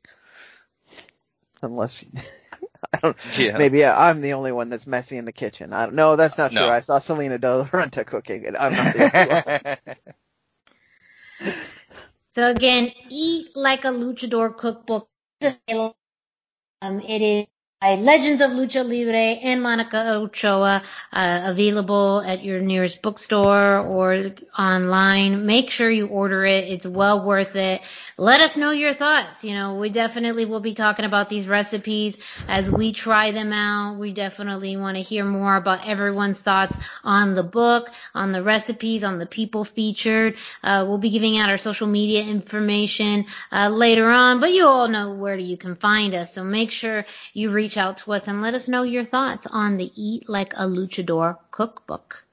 Unless 1.61 2.05
I 2.93 2.99
don't 3.01 3.17
Yeah. 3.37 3.57
maybe 3.57 3.85
I'm 3.85 4.21
the 4.21 4.33
only 4.33 4.51
one 4.51 4.69
that's 4.69 4.87
messy 4.87 5.17
in 5.17 5.25
the 5.25 5.31
kitchen. 5.33 5.73
I 5.73 5.85
don't 5.85 5.95
no, 5.95 6.15
that's 6.15 6.37
not 6.37 6.51
true. 6.51 6.69
I 6.69 6.81
saw 6.81 6.99
Selina 6.99 7.37
De 7.37 7.57
La 7.57 7.65
Renta 7.65 8.05
cooking 8.05 8.47
and 8.47 8.57
I'm 8.57 8.75
not 8.75 8.91
the 8.91 9.03
only 9.03 9.25
one. 9.27 9.95
So 12.35 12.49
again, 12.49 12.91
Eat 13.09 13.55
Like 13.55 13.83
a 13.85 13.89
Luchador 13.89 14.55
cookbook. 14.57 15.09
Um, 16.81 16.99
it 17.01 17.21
is 17.21 17.47
by 17.81 17.95
Legends 17.95 18.41
of 18.41 18.51
Lucha 18.51 18.87
Libre 18.87 19.15
and 19.43 19.61
Monica 19.61 20.13
Ochoa, 20.15 20.83
uh, 21.11 21.41
available 21.45 22.21
at 22.21 22.43
your 22.43 22.61
nearest 22.61 23.01
bookstore 23.01 23.79
or 23.79 24.31
online. 24.57 25.45
Make 25.45 25.71
sure 25.71 25.89
you 25.89 26.07
order 26.07 26.45
it. 26.45 26.65
It's 26.69 26.85
well 26.87 27.25
worth 27.25 27.55
it. 27.55 27.81
Let 28.21 28.39
us 28.39 28.55
know 28.55 28.69
your 28.69 28.93
thoughts. 28.93 29.43
You 29.43 29.55
know, 29.55 29.73
we 29.73 29.89
definitely 29.89 30.45
will 30.45 30.59
be 30.59 30.75
talking 30.75 31.05
about 31.05 31.27
these 31.27 31.47
recipes 31.47 32.19
as 32.47 32.69
we 32.69 32.93
try 32.93 33.31
them 33.31 33.51
out. 33.51 33.97
We 33.97 34.13
definitely 34.13 34.77
want 34.77 34.97
to 34.97 35.01
hear 35.01 35.25
more 35.25 35.55
about 35.55 35.87
everyone's 35.87 36.37
thoughts 36.37 36.77
on 37.03 37.33
the 37.33 37.41
book, 37.41 37.89
on 38.13 38.31
the 38.31 38.43
recipes, 38.43 39.03
on 39.03 39.17
the 39.17 39.25
people 39.25 39.65
featured. 39.65 40.35
Uh, 40.61 40.85
we'll 40.87 40.99
be 40.99 41.09
giving 41.09 41.39
out 41.39 41.49
our 41.49 41.57
social 41.57 41.87
media 41.87 42.21
information 42.21 43.25
uh, 43.51 43.69
later 43.69 44.07
on, 44.07 44.39
but 44.39 44.53
you 44.53 44.67
all 44.67 44.87
know 44.87 45.13
where 45.15 45.35
you 45.35 45.57
can 45.57 45.75
find 45.75 46.13
us. 46.13 46.35
So 46.35 46.43
make 46.43 46.69
sure 46.69 47.07
you 47.33 47.49
reach 47.49 47.75
out 47.75 47.97
to 48.03 48.13
us 48.13 48.27
and 48.27 48.43
let 48.43 48.53
us 48.53 48.67
know 48.67 48.83
your 48.83 49.03
thoughts 49.03 49.47
on 49.47 49.77
the 49.77 49.91
Eat 49.95 50.29
Like 50.29 50.53
a 50.53 50.67
Luchador 50.67 51.37
cookbook. 51.49 52.23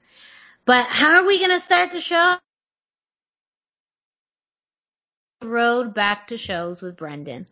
But 0.65 0.85
how 0.85 1.15
are 1.15 1.25
we 1.25 1.39
going 1.39 1.59
to 1.59 1.65
start 1.65 1.93
the 1.93 1.99
show? 1.99 2.37
Road 5.41 5.93
back 5.93 6.27
to 6.27 6.37
shows 6.37 6.81
with 6.81 6.97
Brendan. 6.97 7.47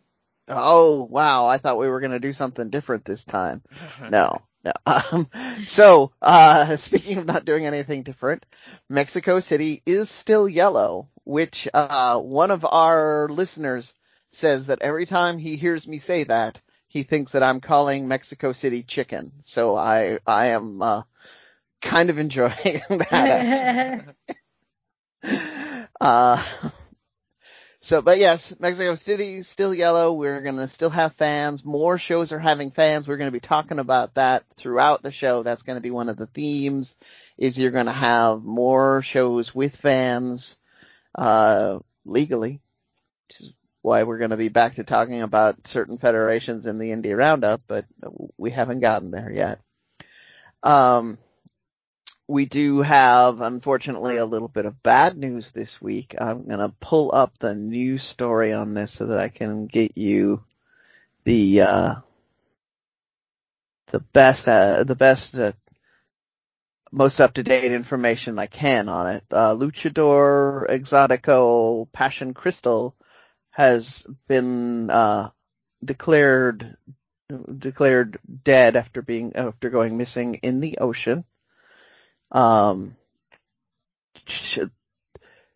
Oh 0.48 1.04
wow! 1.04 1.46
I 1.46 1.58
thought 1.58 1.78
we 1.78 1.88
were 1.88 2.00
gonna 2.00 2.20
do 2.20 2.32
something 2.32 2.70
different 2.70 3.04
this 3.04 3.24
time. 3.24 3.62
No, 4.10 4.42
no. 4.64 4.72
Um, 4.86 5.28
so 5.64 6.12
uh, 6.20 6.76
speaking 6.76 7.18
of 7.18 7.26
not 7.26 7.44
doing 7.44 7.66
anything 7.66 8.02
different, 8.02 8.44
Mexico 8.88 9.40
City 9.40 9.82
is 9.86 10.10
still 10.10 10.48
yellow, 10.48 11.08
which 11.24 11.68
uh, 11.72 12.18
one 12.18 12.50
of 12.50 12.64
our 12.64 13.28
listeners 13.30 13.94
says 14.30 14.66
that 14.66 14.82
every 14.82 15.06
time 15.06 15.38
he 15.38 15.56
hears 15.56 15.86
me 15.86 15.98
say 15.98 16.24
that, 16.24 16.60
he 16.88 17.02
thinks 17.02 17.32
that 17.32 17.42
I'm 17.42 17.60
calling 17.60 18.08
Mexico 18.08 18.52
City 18.52 18.82
chicken. 18.82 19.32
So 19.40 19.76
I 19.76 20.18
I 20.26 20.46
am 20.48 20.82
uh, 20.82 21.02
kind 21.80 22.10
of 22.10 22.18
enjoying 22.18 22.80
that. 23.10 24.14
uh, 26.00 26.44
so, 27.88 28.02
but 28.02 28.18
yes, 28.18 28.54
Mexico 28.60 28.94
City 28.96 29.42
still 29.42 29.72
yellow. 29.74 30.12
We're 30.12 30.42
gonna 30.42 30.68
still 30.68 30.90
have 30.90 31.14
fans. 31.14 31.64
More 31.64 31.96
shows 31.96 32.32
are 32.32 32.38
having 32.38 32.70
fans. 32.70 33.08
We're 33.08 33.16
gonna 33.16 33.30
be 33.30 33.40
talking 33.40 33.78
about 33.78 34.16
that 34.16 34.44
throughout 34.56 35.02
the 35.02 35.10
show. 35.10 35.42
That's 35.42 35.62
gonna 35.62 35.80
be 35.80 35.90
one 35.90 36.10
of 36.10 36.18
the 36.18 36.26
themes. 36.26 36.98
Is 37.38 37.58
you're 37.58 37.70
gonna 37.70 37.90
have 37.90 38.44
more 38.44 39.00
shows 39.00 39.54
with 39.54 39.74
fans, 39.74 40.58
uh, 41.14 41.78
legally, 42.04 42.60
which 43.26 43.40
is 43.40 43.54
why 43.80 44.02
we're 44.02 44.18
gonna 44.18 44.36
be 44.36 44.50
back 44.50 44.74
to 44.74 44.84
talking 44.84 45.22
about 45.22 45.66
certain 45.66 45.96
federations 45.96 46.66
in 46.66 46.78
the 46.78 46.90
Indie 46.90 47.16
Roundup, 47.16 47.62
but 47.66 47.86
we 48.36 48.50
haven't 48.50 48.80
gotten 48.80 49.10
there 49.10 49.32
yet. 49.32 49.60
Um, 50.62 51.16
we 52.28 52.44
do 52.44 52.82
have, 52.82 53.40
unfortunately, 53.40 54.18
a 54.18 54.26
little 54.26 54.48
bit 54.48 54.66
of 54.66 54.82
bad 54.82 55.16
news 55.16 55.50
this 55.52 55.80
week. 55.80 56.14
I'm 56.20 56.46
going 56.46 56.58
to 56.58 56.74
pull 56.78 57.10
up 57.14 57.38
the 57.38 57.54
news 57.54 58.04
story 58.04 58.52
on 58.52 58.74
this 58.74 58.92
so 58.92 59.06
that 59.06 59.18
I 59.18 59.28
can 59.28 59.66
get 59.66 59.96
you 59.96 60.44
the, 61.24 61.62
uh, 61.62 61.94
the 63.86 64.00
best, 64.00 64.46
uh, 64.46 64.84
the 64.84 64.94
best, 64.94 65.34
uh, 65.36 65.52
most 66.92 67.18
up-to-date 67.18 67.72
information 67.72 68.38
I 68.38 68.46
can 68.46 68.90
on 68.90 69.06
it. 69.06 69.24
Uh, 69.30 69.54
Luchador 69.54 70.68
Exotico 70.68 71.88
Pasión 71.90 72.34
Kristal 72.34 72.92
has 73.50 74.06
been, 74.26 74.90
uh, 74.90 75.30
declared, 75.82 76.76
declared 77.58 78.18
dead 78.44 78.76
after 78.76 79.00
being, 79.00 79.34
after 79.34 79.70
going 79.70 79.96
missing 79.96 80.34
in 80.36 80.60
the 80.60 80.76
ocean. 80.78 81.24
Um, 82.30 82.96
she, 84.26 84.62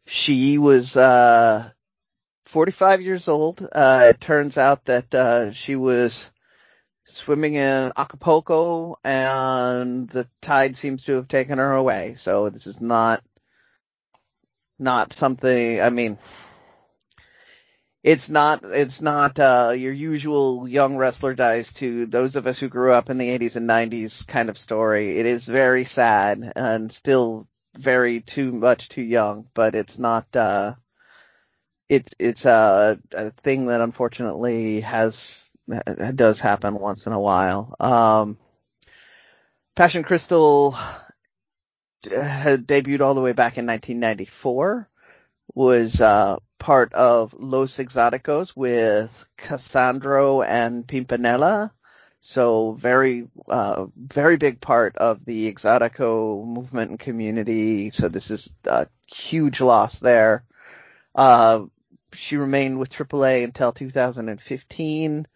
she 0.07 0.59
was, 0.59 0.97
uh, 0.97 1.71
45 2.47 3.01
years 3.01 3.29
old. 3.29 3.67
Uh, 3.73 4.07
it 4.11 4.21
turns 4.21 4.59
out 4.59 4.85
that, 4.87 5.15
uh, 5.15 5.53
she 5.53 5.77
was 5.77 6.31
swimming 7.05 7.55
in 7.55 7.93
Acapulco 7.97 8.97
and 9.05 10.09
the 10.09 10.29
tide 10.41 10.77
seems 10.77 11.05
to 11.05 11.15
have 11.17 11.29
taken 11.29 11.59
her 11.59 11.73
away. 11.73 12.15
So 12.17 12.49
this 12.51 12.67
is 12.67 12.81
not, 12.81 13.23
not 14.79 15.13
something, 15.13 15.81
I 15.81 15.91
mean, 15.91 16.19
it's 18.03 18.29
not 18.29 18.61
it's 18.65 19.01
not 19.01 19.39
uh 19.39 19.73
your 19.77 19.93
usual 19.93 20.67
young 20.67 20.97
wrestler 20.97 21.35
dies 21.35 21.73
to 21.75 22.07
those 22.07 22.35
of 22.35 22.47
us 22.47 22.59
who 22.59 22.69
grew 22.69 22.93
up 22.93 23.11
in 23.11 23.19
the 23.19 23.39
80s 23.39 23.57
and 23.57 23.69
90s 23.69 24.27
kind 24.27 24.49
of 24.49 24.59
story. 24.59 25.19
It 25.19 25.27
is 25.27 25.47
very 25.47 25.85
sad 25.85 26.53
and 26.57 26.91
still 26.91 27.47
very 27.77 28.21
too 28.21 28.53
much 28.53 28.89
too 28.89 29.03
young, 29.03 29.47
but 29.55 29.75
it's 29.75 29.99
not 29.99 30.35
uh 30.35 30.75
it's 31.89 32.13
it's 32.19 32.45
a, 32.45 32.99
a 33.13 33.31
thing 33.43 33.67
that 33.67 33.81
unfortunately 33.81 34.81
has 34.81 35.51
does 36.15 36.41
happen 36.41 36.75
once 36.75 37.07
in 37.07 37.13
a 37.13 37.21
while. 37.21 37.77
Um 37.79 38.37
Pasión 39.77 40.05
Kristal 40.05 40.77
had 42.05 42.67
debuted 42.67 43.01
all 43.01 43.15
the 43.15 43.23
way 43.23 43.33
back 43.33 43.59
in 43.59 43.67
1994 43.67 44.89
was 45.55 46.01
uh 46.01 46.37
part 46.63 46.93
of 46.93 47.35
Los 47.35 47.79
Exoticos 47.79 48.57
with 48.57 49.29
Cassandro 49.37 50.43
and 50.43 50.87
Pimpinela. 50.87 51.73
So 52.21 52.71
very, 52.75 53.27
uh, 53.49 53.87
very 53.97 54.37
big 54.37 54.61
part 54.61 54.97
of 54.97 55.25
the 55.25 55.53
Exotico 55.53 56.47
movement 56.47 56.91
and 56.91 57.01
community. 57.01 57.91
So 57.91 58.09
this 58.09 58.31
is 58.31 58.49
a 58.65 58.87
huge 59.13 59.61
loss 59.61 59.99
there. 59.99 60.45
Uh, 61.17 61.65
she 62.13 62.37
remained 62.37 62.79
with 62.79 62.91
AAA 62.91 63.43
until 63.43 63.73
2015 63.73 65.27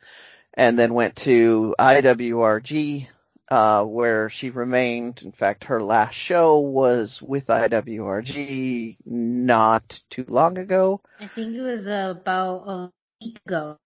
and 0.55 0.79
then 0.79 0.95
went 0.95 1.17
to 1.17 1.75
IWRG 1.77 3.09
uh, 3.49 3.85
where 3.85 4.29
she 4.29 4.51
remained. 4.51 5.23
In 5.23 5.33
fact, 5.33 5.65
her 5.65 5.83
last 5.83 6.15
show 6.15 6.59
was 6.61 7.23
with 7.23 7.47
IWRG 7.47 8.97
not 9.05 10.03
too 10.11 10.25
long 10.29 10.59
ago. 10.59 11.01
I 11.21 11.29
think 11.29 11.55
it 11.55 11.63
was 11.63 11.87
about 11.87 12.69
a 12.69 12.93
week 13.23 13.41
ago. 13.47 13.79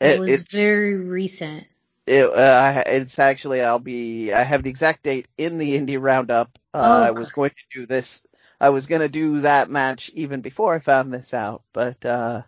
It, 0.00 0.12
it 0.12 0.20
was 0.20 0.42
very 0.42 0.96
recent. 0.96 1.66
It, 2.06 2.24
uh, 2.24 2.82
it's 2.86 3.18
actually, 3.18 3.62
I'll 3.62 3.78
be, 3.78 4.32
I 4.32 4.42
have 4.42 4.62
the 4.62 4.70
exact 4.70 5.04
date 5.04 5.28
in 5.38 5.58
the 5.58 5.78
indie 5.78 6.00
roundup. 6.00 6.58
Uh, 6.74 7.02
oh, 7.02 7.06
I 7.06 7.10
was 7.12 7.30
going 7.30 7.50
to 7.50 7.80
do 7.80 7.86
this, 7.86 8.22
I 8.60 8.70
was 8.70 8.86
going 8.86 9.02
to 9.02 9.08
do 9.08 9.40
that 9.40 9.70
match 9.70 10.10
even 10.14 10.40
before 10.40 10.74
I 10.74 10.80
found 10.80 11.12
this 11.12 11.34
out, 11.34 11.62
but, 11.72 12.04
uh, 12.04 12.42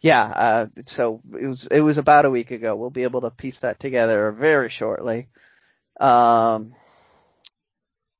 yeah, 0.00 0.22
uh, 0.22 0.66
so 0.86 1.20
it 1.38 1.46
was, 1.46 1.66
it 1.66 1.80
was 1.80 1.98
about 1.98 2.24
a 2.24 2.30
week 2.30 2.50
ago. 2.50 2.74
We'll 2.74 2.90
be 2.90 3.02
able 3.02 3.20
to 3.22 3.30
piece 3.30 3.60
that 3.60 3.78
together 3.78 4.32
very 4.32 4.70
shortly. 4.70 5.28
Um, 5.98 6.74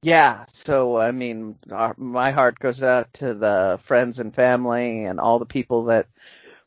yeah, 0.03 0.45
so 0.53 0.97
I 0.97 1.11
mean, 1.11 1.57
our, 1.71 1.95
my 1.99 2.31
heart 2.31 2.59
goes 2.59 2.83
out 2.83 3.13
to 3.15 3.35
the 3.35 3.79
friends 3.85 4.19
and 4.19 4.35
family 4.35 5.05
and 5.05 5.21
all 5.21 5.39
the 5.39 5.47
people 5.47 5.85
that 5.85 6.07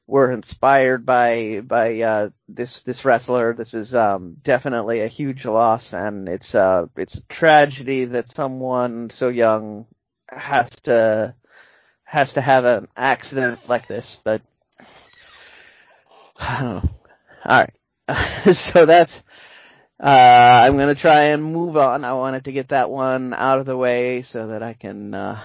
were 0.05 0.31
inspired 0.31 1.05
by 1.05 1.61
by 1.61 2.01
uh, 2.01 2.29
this 2.47 2.81
this 2.83 3.05
wrestler. 3.05 3.53
This 3.53 3.73
is 3.73 3.95
um, 3.95 4.35
definitely 4.43 5.01
a 5.01 5.07
huge 5.07 5.45
loss, 5.45 5.93
and 5.93 6.29
it's 6.29 6.53
uh 6.53 6.87
it's 6.95 7.15
a 7.15 7.23
tragedy 7.23 8.05
that 8.05 8.29
someone 8.29 9.09
so 9.09 9.29
young 9.29 9.87
has 10.29 10.69
to 10.83 11.33
has 12.03 12.33
to 12.33 12.41
have 12.41 12.65
an 12.65 12.87
accident 12.95 13.67
like 13.67 13.87
this. 13.87 14.19
But 14.23 14.41
all 16.39 16.83
right, 17.45 17.73
so 18.53 18.85
that's 18.85 19.23
uh, 20.03 20.63
I'm 20.65 20.77
gonna 20.77 20.95
try 20.95 21.27
and 21.27 21.41
move 21.41 21.77
on. 21.77 22.03
I 22.03 22.11
wanted 22.11 22.43
to 22.45 22.51
get 22.51 22.69
that 22.69 22.89
one 22.89 23.33
out 23.33 23.59
of 23.59 23.65
the 23.65 23.77
way 23.77 24.21
so 24.21 24.47
that 24.47 24.61
I 24.61 24.73
can, 24.73 25.13
uh, 25.13 25.41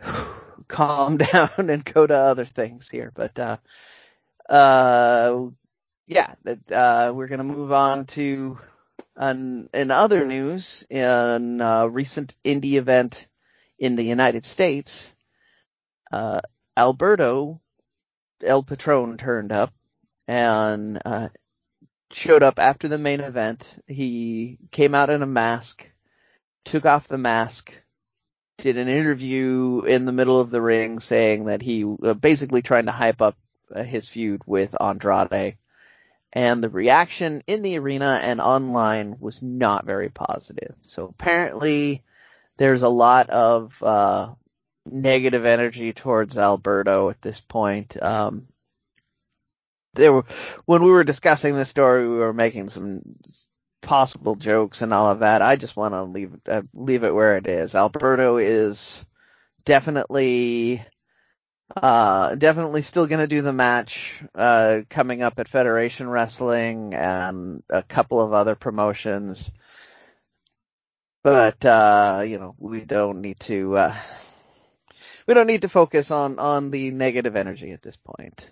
calm 0.66 1.16
down 1.18 1.50
and 1.56 1.84
go 1.84 2.04
to 2.04 2.14
other 2.14 2.44
things 2.44 2.88
here. 2.88 3.12
But, 3.14 3.38
uh, 3.38 3.58
uh, 4.48 5.50
yeah, 6.08 6.34
that, 6.42 6.72
uh, 6.72 7.12
we're 7.14 7.28
gonna 7.28 7.44
move 7.44 7.70
on 7.70 8.06
to, 8.06 8.58
an, 9.16 9.68
in 9.72 9.92
other 9.92 10.26
news, 10.26 10.84
in 10.90 11.60
a 11.60 11.88
recent 11.88 12.34
indie 12.44 12.74
event 12.74 13.28
in 13.78 13.94
the 13.94 14.02
United 14.04 14.44
States, 14.44 15.14
uh, 16.10 16.40
Alberto 16.76 17.60
El 18.42 18.64
Patron 18.64 19.16
turned 19.16 19.52
up 19.52 19.72
and, 20.26 21.00
uh, 21.04 21.28
showed 22.12 22.42
up 22.42 22.58
after 22.58 22.88
the 22.88 22.98
main 22.98 23.20
event. 23.20 23.82
He 23.86 24.58
came 24.70 24.94
out 24.94 25.10
in 25.10 25.22
a 25.22 25.26
mask, 25.26 25.88
took 26.64 26.86
off 26.86 27.08
the 27.08 27.18
mask, 27.18 27.72
did 28.58 28.76
an 28.76 28.88
interview 28.88 29.82
in 29.86 30.04
the 30.04 30.12
middle 30.12 30.38
of 30.38 30.50
the 30.50 30.60
ring 30.60 31.00
saying 31.00 31.46
that 31.46 31.62
he 31.62 31.84
uh, 31.84 32.14
basically 32.14 32.62
trying 32.62 32.86
to 32.86 32.92
hype 32.92 33.22
up 33.22 33.36
uh, 33.74 33.82
his 33.82 34.08
feud 34.08 34.42
with 34.46 34.74
Andrade. 34.80 35.56
And 36.32 36.62
the 36.62 36.68
reaction 36.68 37.42
in 37.46 37.62
the 37.62 37.78
arena 37.78 38.20
and 38.22 38.40
online 38.40 39.16
was 39.18 39.42
not 39.42 39.84
very 39.84 40.10
positive. 40.10 40.74
So 40.86 41.06
apparently 41.06 42.04
there's 42.56 42.82
a 42.82 42.88
lot 42.88 43.30
of, 43.30 43.82
uh, 43.82 44.34
negative 44.86 45.44
energy 45.44 45.92
towards 45.92 46.38
Alberto 46.38 47.10
at 47.10 47.20
this 47.20 47.40
point. 47.40 48.00
Um, 48.02 48.46
there 49.94 50.12
were 50.12 50.24
when 50.66 50.82
we 50.84 50.90
were 50.90 51.04
discussing 51.04 51.56
this 51.56 51.70
story, 51.70 52.08
we 52.08 52.16
were 52.16 52.34
making 52.34 52.70
some 52.70 53.02
possible 53.82 54.36
jokes 54.36 54.82
and 54.82 54.94
all 54.94 55.10
of 55.10 55.20
that. 55.20 55.42
I 55.42 55.56
just 55.56 55.76
want 55.76 55.94
to 55.94 56.04
leave 56.04 56.34
uh, 56.48 56.62
leave 56.74 57.04
it 57.04 57.14
where 57.14 57.36
it 57.38 57.46
is. 57.48 57.74
Alberto 57.74 58.38
is 58.38 59.04
definitely 59.64 60.84
uh 61.76 62.34
definitely 62.36 62.82
still 62.82 63.06
going 63.06 63.20
to 63.20 63.28
do 63.28 63.42
the 63.42 63.52
match 63.52 64.22
uh 64.34 64.80
coming 64.90 65.22
up 65.22 65.38
at 65.38 65.48
Federation 65.48 66.08
Wrestling 66.10 66.94
and 66.94 67.62
a 67.70 67.82
couple 67.82 68.20
of 68.20 68.32
other 68.32 68.56
promotions. 68.56 69.52
but 71.22 71.64
uh, 71.64 72.22
you 72.26 72.38
know, 72.38 72.54
we 72.58 72.82
don't 72.82 73.20
need 73.20 73.40
to 73.40 73.76
uh, 73.76 73.96
we 75.26 75.34
don't 75.34 75.46
need 75.46 75.62
to 75.62 75.68
focus 75.68 76.10
on 76.10 76.38
on 76.38 76.70
the 76.70 76.90
negative 76.90 77.36
energy 77.36 77.72
at 77.72 77.82
this 77.82 77.96
point. 77.96 78.50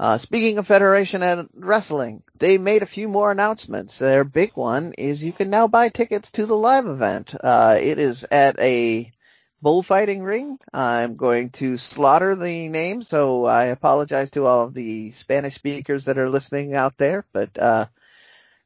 Uh, 0.00 0.16
speaking 0.16 0.56
of 0.56 0.66
Federation 0.66 1.22
and 1.22 1.46
wrestling, 1.54 2.22
they 2.38 2.56
made 2.56 2.82
a 2.82 2.86
few 2.86 3.06
more 3.06 3.30
announcements. 3.30 3.98
Their 3.98 4.24
big 4.24 4.52
one 4.54 4.94
is 4.96 5.22
you 5.22 5.30
can 5.30 5.50
now 5.50 5.68
buy 5.68 5.90
tickets 5.90 6.30
to 6.32 6.46
the 6.46 6.56
live 6.56 6.86
event. 6.86 7.34
Uh, 7.38 7.76
it 7.78 7.98
is 7.98 8.24
at 8.24 8.58
a 8.58 9.12
bullfighting 9.60 10.22
ring. 10.22 10.58
I'm 10.72 11.16
going 11.16 11.50
to 11.50 11.76
slaughter 11.76 12.34
the 12.34 12.68
name, 12.70 13.02
so 13.02 13.44
I 13.44 13.66
apologize 13.66 14.30
to 14.30 14.46
all 14.46 14.64
of 14.64 14.72
the 14.72 15.10
Spanish 15.10 15.56
speakers 15.56 16.06
that 16.06 16.16
are 16.16 16.30
listening 16.30 16.74
out 16.74 16.96
there, 16.96 17.26
but, 17.34 17.58
uh, 17.58 17.84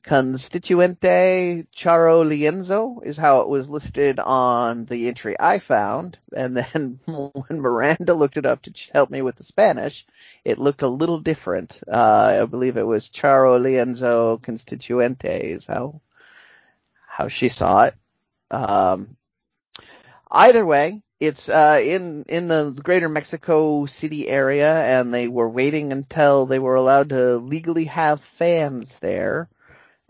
Constituente 0.05 1.67
Charro 1.75 2.23
Lienzo 2.27 3.03
is 3.03 3.17
how 3.17 3.41
it 3.41 3.49
was 3.49 3.71
listed 3.71 4.21
on 4.21 4.85
the 4.85 5.09
entry 5.09 5.35
I 5.41 5.59
found. 5.61 6.19
And 6.37 6.55
then 6.55 7.01
when 7.07 7.61
Miranda 7.63 8.13
looked 8.13 8.37
it 8.37 8.45
up 8.45 8.61
to 8.63 8.73
help 8.93 9.09
me 9.09 9.23
with 9.23 9.37
the 9.37 9.45
Spanish, 9.45 10.05
it 10.45 10.59
looked 10.59 10.83
a 10.83 10.89
little 10.89 11.21
different. 11.21 11.81
Uh, 11.89 12.41
I 12.43 12.45
believe 12.45 12.77
it 12.77 12.87
was 12.87 13.09
Charro 13.09 13.59
Lienzo 13.59 14.39
Constituente 14.43 15.41
is 15.41 15.67
how, 15.67 16.03
how 17.07 17.29
she 17.29 17.49
saw 17.49 17.85
it. 17.85 17.95
Um, 18.51 19.17
either 20.31 20.67
way, 20.67 21.01
it's 21.19 21.49
uh, 21.49 21.81
in 21.83 22.25
in 22.29 22.49
the 22.49 22.73
greater 22.73 23.09
Mexico 23.09 23.87
City 23.87 24.29
area, 24.29 25.01
and 25.01 25.15
they 25.15 25.29
were 25.29 25.49
waiting 25.49 25.93
until 25.93 26.45
they 26.45 26.59
were 26.59 26.75
allowed 26.75 27.09
to 27.11 27.37
legally 27.37 27.87
have 27.87 28.21
fans 28.21 28.99
there 28.99 29.49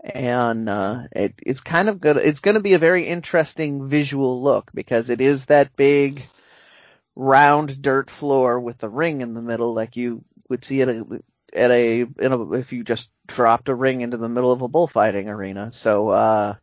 and 0.05 0.69
uh, 0.69 1.07
it, 1.11 1.33
it's 1.43 1.61
kind 1.61 1.89
of 1.89 1.99
good. 1.99 2.17
It's 2.17 2.39
going 2.39 2.55
to 2.55 2.61
be 2.61 2.73
a 2.73 2.79
very 2.79 3.07
interesting 3.07 3.89
visual 3.89 4.41
look 4.41 4.71
because 4.73 5.09
it 5.09 5.19
is 5.19 5.47
that 5.47 5.75
big 5.75 6.23
round 7.15 7.81
dirt 7.81 8.11
floor 8.11 8.59
with 8.59 8.77
the 8.77 8.89
ring 8.89 9.21
in 9.21 9.33
the 9.33 9.41
middle, 9.41 9.73
like 9.73 9.97
you 9.97 10.23
would 10.49 10.63
see 10.63 10.81
at 10.81 10.89
a 10.89 11.23
at 11.53 11.71
a, 11.71 12.01
a 12.01 12.51
if 12.53 12.71
you 12.71 12.83
just 12.83 13.09
dropped 13.27 13.69
a 13.69 13.75
ring 13.75 14.01
into 14.01 14.17
the 14.17 14.29
middle 14.29 14.51
of 14.51 14.61
a 14.61 14.67
bullfighting 14.67 15.27
arena. 15.27 15.71
So 15.71 16.09
uh, 16.09 16.55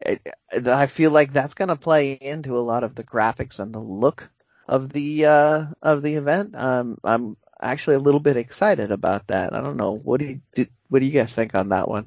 it, 0.00 0.20
I 0.52 0.86
feel 0.86 1.12
like 1.12 1.32
that's 1.32 1.54
going 1.54 1.68
to 1.68 1.76
play 1.76 2.12
into 2.12 2.58
a 2.58 2.60
lot 2.60 2.84
of 2.84 2.94
the 2.94 3.04
graphics 3.04 3.58
and 3.58 3.72
the 3.72 3.80
look 3.80 4.28
of 4.68 4.92
the 4.92 5.24
uh, 5.26 5.66
of 5.80 6.02
the 6.02 6.16
event. 6.16 6.54
Um, 6.56 6.98
I'm 7.02 7.38
actually 7.58 7.96
a 7.96 8.00
little 8.00 8.20
bit 8.20 8.36
excited 8.36 8.90
about 8.90 9.28
that. 9.28 9.54
I 9.54 9.62
don't 9.62 9.78
know. 9.78 9.96
What 9.96 10.20
do 10.20 10.26
you 10.26 10.40
do, 10.54 10.66
what 10.88 10.98
do 10.98 11.06
you 11.06 11.12
guys 11.12 11.34
think 11.34 11.54
on 11.54 11.70
that 11.70 11.88
one? 11.88 12.06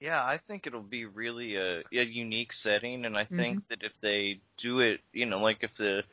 Yeah, 0.00 0.24
I 0.24 0.36
think 0.36 0.66
it'll 0.66 0.80
be 0.80 1.06
really 1.06 1.56
a, 1.56 1.82
a 1.92 2.04
unique 2.04 2.52
setting, 2.52 3.04
and 3.04 3.16
I 3.16 3.24
think 3.24 3.58
mm-hmm. 3.58 3.66
that 3.70 3.82
if 3.82 4.00
they 4.00 4.40
do 4.56 4.80
it, 4.80 5.00
you 5.12 5.26
know, 5.26 5.40
like 5.40 5.58
if 5.62 5.74
the 5.74 6.04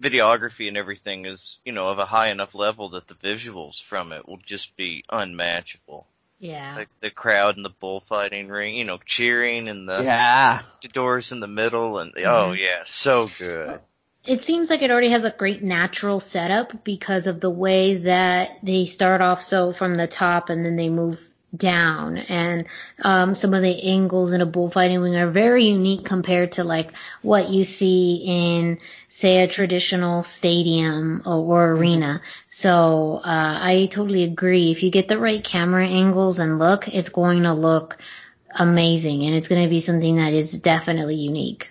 videography 0.00 0.68
and 0.68 0.76
everything 0.76 1.26
is, 1.26 1.58
you 1.64 1.72
know, 1.72 1.88
of 1.88 1.98
a 1.98 2.06
high 2.06 2.28
enough 2.28 2.54
level 2.54 2.90
that 2.90 3.06
the 3.06 3.14
visuals 3.14 3.82
from 3.82 4.12
it 4.12 4.26
will 4.26 4.38
just 4.38 4.76
be 4.76 5.04
unmatchable. 5.10 6.06
Yeah. 6.38 6.74
Like 6.76 6.88
the 7.00 7.10
crowd 7.10 7.56
in 7.56 7.62
the 7.62 7.70
bullfighting 7.70 8.48
ring, 8.48 8.74
you 8.74 8.84
know, 8.84 8.98
cheering 9.04 9.68
and 9.68 9.88
the 9.88 10.02
yeah. 10.02 10.62
doors 10.92 11.32
in 11.32 11.40
the 11.40 11.46
middle 11.46 11.98
and 11.98 12.14
mm-hmm. 12.14 12.26
oh 12.26 12.52
yeah, 12.52 12.82
so 12.86 13.30
good. 13.38 13.80
It 14.26 14.42
seems 14.42 14.70
like 14.70 14.80
it 14.80 14.90
already 14.90 15.10
has 15.10 15.24
a 15.24 15.30
great 15.30 15.62
natural 15.62 16.18
setup 16.18 16.82
because 16.82 17.26
of 17.26 17.40
the 17.40 17.50
way 17.50 17.96
that 17.96 18.58
they 18.62 18.86
start 18.86 19.20
off 19.20 19.42
so 19.42 19.74
from 19.74 19.94
the 19.94 20.06
top 20.06 20.48
and 20.48 20.64
then 20.64 20.76
they 20.76 20.88
move 20.88 21.20
down. 21.56 22.18
And 22.18 22.66
um, 23.02 23.34
some 23.34 23.54
of 23.54 23.62
the 23.62 23.82
angles 23.90 24.32
in 24.32 24.40
a 24.40 24.46
bullfighting 24.46 25.00
ring 25.00 25.16
are 25.16 25.30
very 25.30 25.64
unique 25.64 26.04
compared 26.04 26.52
to 26.52 26.64
like 26.64 26.92
what 27.22 27.50
you 27.50 27.64
see 27.64 28.22
in 28.26 28.78
say 29.08 29.42
a 29.42 29.48
traditional 29.48 30.22
stadium 30.22 31.22
or, 31.24 31.34
or 31.34 31.68
mm-hmm. 31.68 31.80
arena. 31.80 32.22
So 32.46 33.20
uh, 33.24 33.58
i 33.60 33.88
totally 33.90 34.24
agree. 34.24 34.70
If 34.70 34.82
you 34.82 34.90
get 34.90 35.08
the 35.08 35.18
right 35.18 35.42
camera 35.42 35.86
angles 35.86 36.38
and 36.38 36.58
look 36.58 36.88
it's 36.88 37.08
going 37.08 37.42
to 37.44 37.52
look 37.52 37.98
amazing 38.56 39.24
and 39.24 39.34
it's 39.34 39.48
going 39.48 39.62
to 39.62 39.68
be 39.68 39.80
something 39.80 40.16
that 40.16 40.32
is 40.32 40.58
definitely 40.58 41.16
unique. 41.16 41.70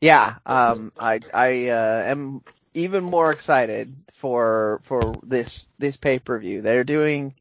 Yeah 0.00 0.36
um, 0.46 0.92
i 0.98 1.20
i 1.34 1.68
uh, 1.68 2.02
am 2.06 2.42
even 2.74 3.02
more 3.02 3.32
excited 3.32 3.94
for 4.14 4.80
for 4.84 5.14
this 5.22 5.66
this 5.78 5.96
pay 5.96 6.18
per 6.18 6.38
view 6.38 6.60
they're 6.60 6.84
doing 6.84 7.34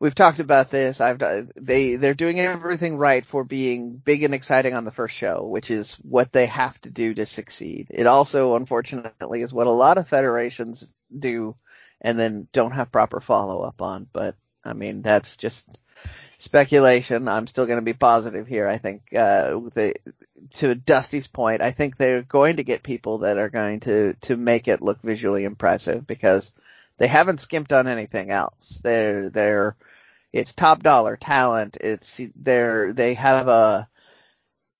we've 0.00 0.14
talked 0.14 0.40
about 0.40 0.70
this. 0.70 1.00
I've 1.00 1.20
they 1.54 1.94
they're 1.96 2.14
doing 2.14 2.40
everything 2.40 2.96
right 2.96 3.24
for 3.24 3.44
being 3.44 3.96
big 3.96 4.24
and 4.24 4.34
exciting 4.34 4.74
on 4.74 4.84
the 4.84 4.90
first 4.90 5.14
show, 5.14 5.44
which 5.44 5.70
is 5.70 5.94
what 6.02 6.32
they 6.32 6.46
have 6.46 6.80
to 6.82 6.90
do 6.90 7.14
to 7.14 7.26
succeed. 7.26 7.88
It 7.90 8.06
also, 8.06 8.56
unfortunately, 8.56 9.42
is 9.42 9.52
what 9.52 9.68
a 9.68 9.70
lot 9.70 9.98
of 9.98 10.08
federations 10.08 10.92
do, 11.16 11.54
and 12.00 12.18
then 12.18 12.48
don't 12.52 12.72
have 12.72 12.90
proper 12.90 13.20
follow 13.20 13.60
up 13.60 13.80
on. 13.82 14.08
But 14.12 14.34
I 14.64 14.72
mean, 14.72 15.02
that's 15.02 15.36
just 15.36 15.68
speculation. 16.38 17.28
I'm 17.28 17.46
still 17.46 17.66
going 17.66 17.78
to 17.78 17.84
be 17.84 17.92
positive 17.92 18.46
here. 18.48 18.66
I 18.66 18.78
think 18.78 19.14
uh, 19.14 19.60
to 20.54 20.74
Dusty's 20.74 21.28
point, 21.28 21.62
I 21.62 21.70
think 21.72 21.96
they're 21.96 22.22
going 22.22 22.56
to 22.56 22.64
get 22.64 22.82
people 22.82 23.18
that 23.18 23.38
are 23.38 23.50
going 23.50 23.80
to 23.80 24.14
to 24.22 24.36
make 24.36 24.66
it 24.66 24.82
look 24.82 25.00
visually 25.02 25.44
impressive 25.44 26.06
because 26.06 26.50
they 26.96 27.06
haven't 27.06 27.40
skimped 27.40 27.72
on 27.72 27.86
anything 27.86 28.30
else. 28.30 28.80
They're 28.82 29.28
they're 29.30 29.76
it's 30.32 30.52
top 30.54 30.82
dollar 30.82 31.16
talent. 31.16 31.76
It's 31.80 32.20
they're 32.36 32.92
they 32.92 33.14
have 33.14 33.48
a 33.48 33.88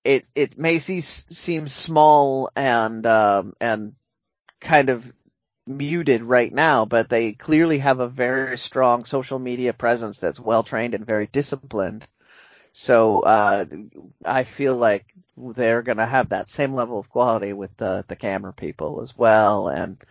it 0.04 0.24
it 0.34 0.58
may 0.58 0.78
see, 0.78 1.00
seem 1.00 1.68
small 1.68 2.50
and 2.56 3.06
um 3.06 3.54
and 3.60 3.94
kind 4.60 4.90
of 4.90 5.12
muted 5.66 6.22
right 6.22 6.52
now, 6.52 6.84
but 6.84 7.08
they 7.08 7.32
clearly 7.32 7.78
have 7.78 8.00
a 8.00 8.08
very 8.08 8.58
strong 8.58 9.04
social 9.04 9.38
media 9.38 9.72
presence 9.72 10.18
that's 10.18 10.40
well 10.40 10.62
trained 10.62 10.94
and 10.94 11.06
very 11.06 11.26
disciplined. 11.28 12.06
So 12.72 13.20
uh 13.20 13.66
I 14.24 14.44
feel 14.44 14.76
like 14.76 15.06
they're 15.36 15.82
going 15.82 15.98
to 15.98 16.06
have 16.06 16.30
that 16.30 16.50
same 16.50 16.74
level 16.74 16.98
of 16.98 17.08
quality 17.10 17.52
with 17.54 17.76
the 17.78 18.04
the 18.08 18.16
camera 18.16 18.52
people 18.52 19.00
as 19.02 19.16
well 19.16 19.68
and 19.68 20.02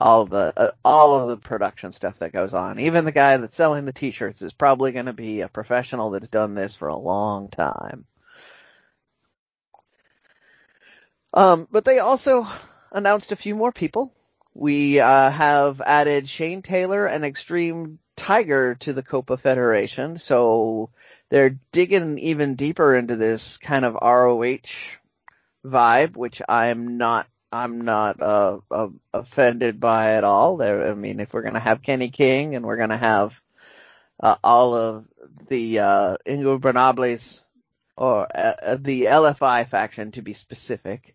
all 0.00 0.26
the 0.26 0.52
uh, 0.56 0.70
all 0.84 1.20
of 1.20 1.28
the 1.28 1.36
production 1.36 1.92
stuff 1.92 2.18
that 2.18 2.32
goes 2.32 2.54
on. 2.54 2.78
Even 2.80 3.04
the 3.04 3.12
guy 3.12 3.36
that's 3.36 3.56
selling 3.56 3.84
the 3.84 3.92
t-shirts 3.92 4.42
is 4.42 4.52
probably 4.52 4.92
going 4.92 5.06
to 5.06 5.12
be 5.12 5.40
a 5.40 5.48
professional 5.48 6.10
that's 6.10 6.28
done 6.28 6.54
this 6.54 6.74
for 6.74 6.88
a 6.88 6.96
long 6.96 7.48
time. 7.48 8.04
Um, 11.32 11.68
but 11.70 11.84
they 11.84 11.98
also 11.98 12.46
announced 12.92 13.32
a 13.32 13.36
few 13.36 13.54
more 13.54 13.72
people. 13.72 14.12
We 14.54 15.00
uh, 15.00 15.30
have 15.30 15.80
added 15.80 16.28
Shane 16.28 16.62
Taylor 16.62 17.06
and 17.06 17.24
Extreme 17.24 17.98
Tiger 18.16 18.76
to 18.76 18.92
the 18.92 19.02
Copa 19.02 19.36
Federation, 19.36 20.16
so 20.16 20.90
they're 21.28 21.58
digging 21.72 22.18
even 22.18 22.54
deeper 22.54 22.94
into 22.94 23.16
this 23.16 23.56
kind 23.58 23.84
of 23.84 23.94
ROH 23.94 24.58
vibe, 25.64 26.16
which 26.16 26.40
I'm 26.48 26.98
not 26.98 27.26
I'm 27.54 27.82
not 27.82 28.20
uh, 28.20 28.58
uh, 28.68 28.88
offended 29.12 29.78
by 29.78 30.14
at 30.14 30.24
all. 30.24 30.56
There, 30.56 30.90
I 30.90 30.94
mean, 30.94 31.20
if 31.20 31.32
we're 31.32 31.42
gonna 31.42 31.60
have 31.60 31.82
Kenny 31.82 32.10
King 32.10 32.56
and 32.56 32.66
we're 32.66 32.76
gonna 32.76 32.96
have 32.96 33.40
uh, 34.18 34.36
all 34.42 34.74
of 34.74 35.06
the 35.48 35.78
uh, 35.78 36.16
Ingobernables 36.26 37.40
or 37.96 38.26
uh, 38.34 38.76
the 38.80 39.02
LFI 39.02 39.68
faction 39.68 40.10
to 40.12 40.22
be 40.22 40.32
specific, 40.32 41.14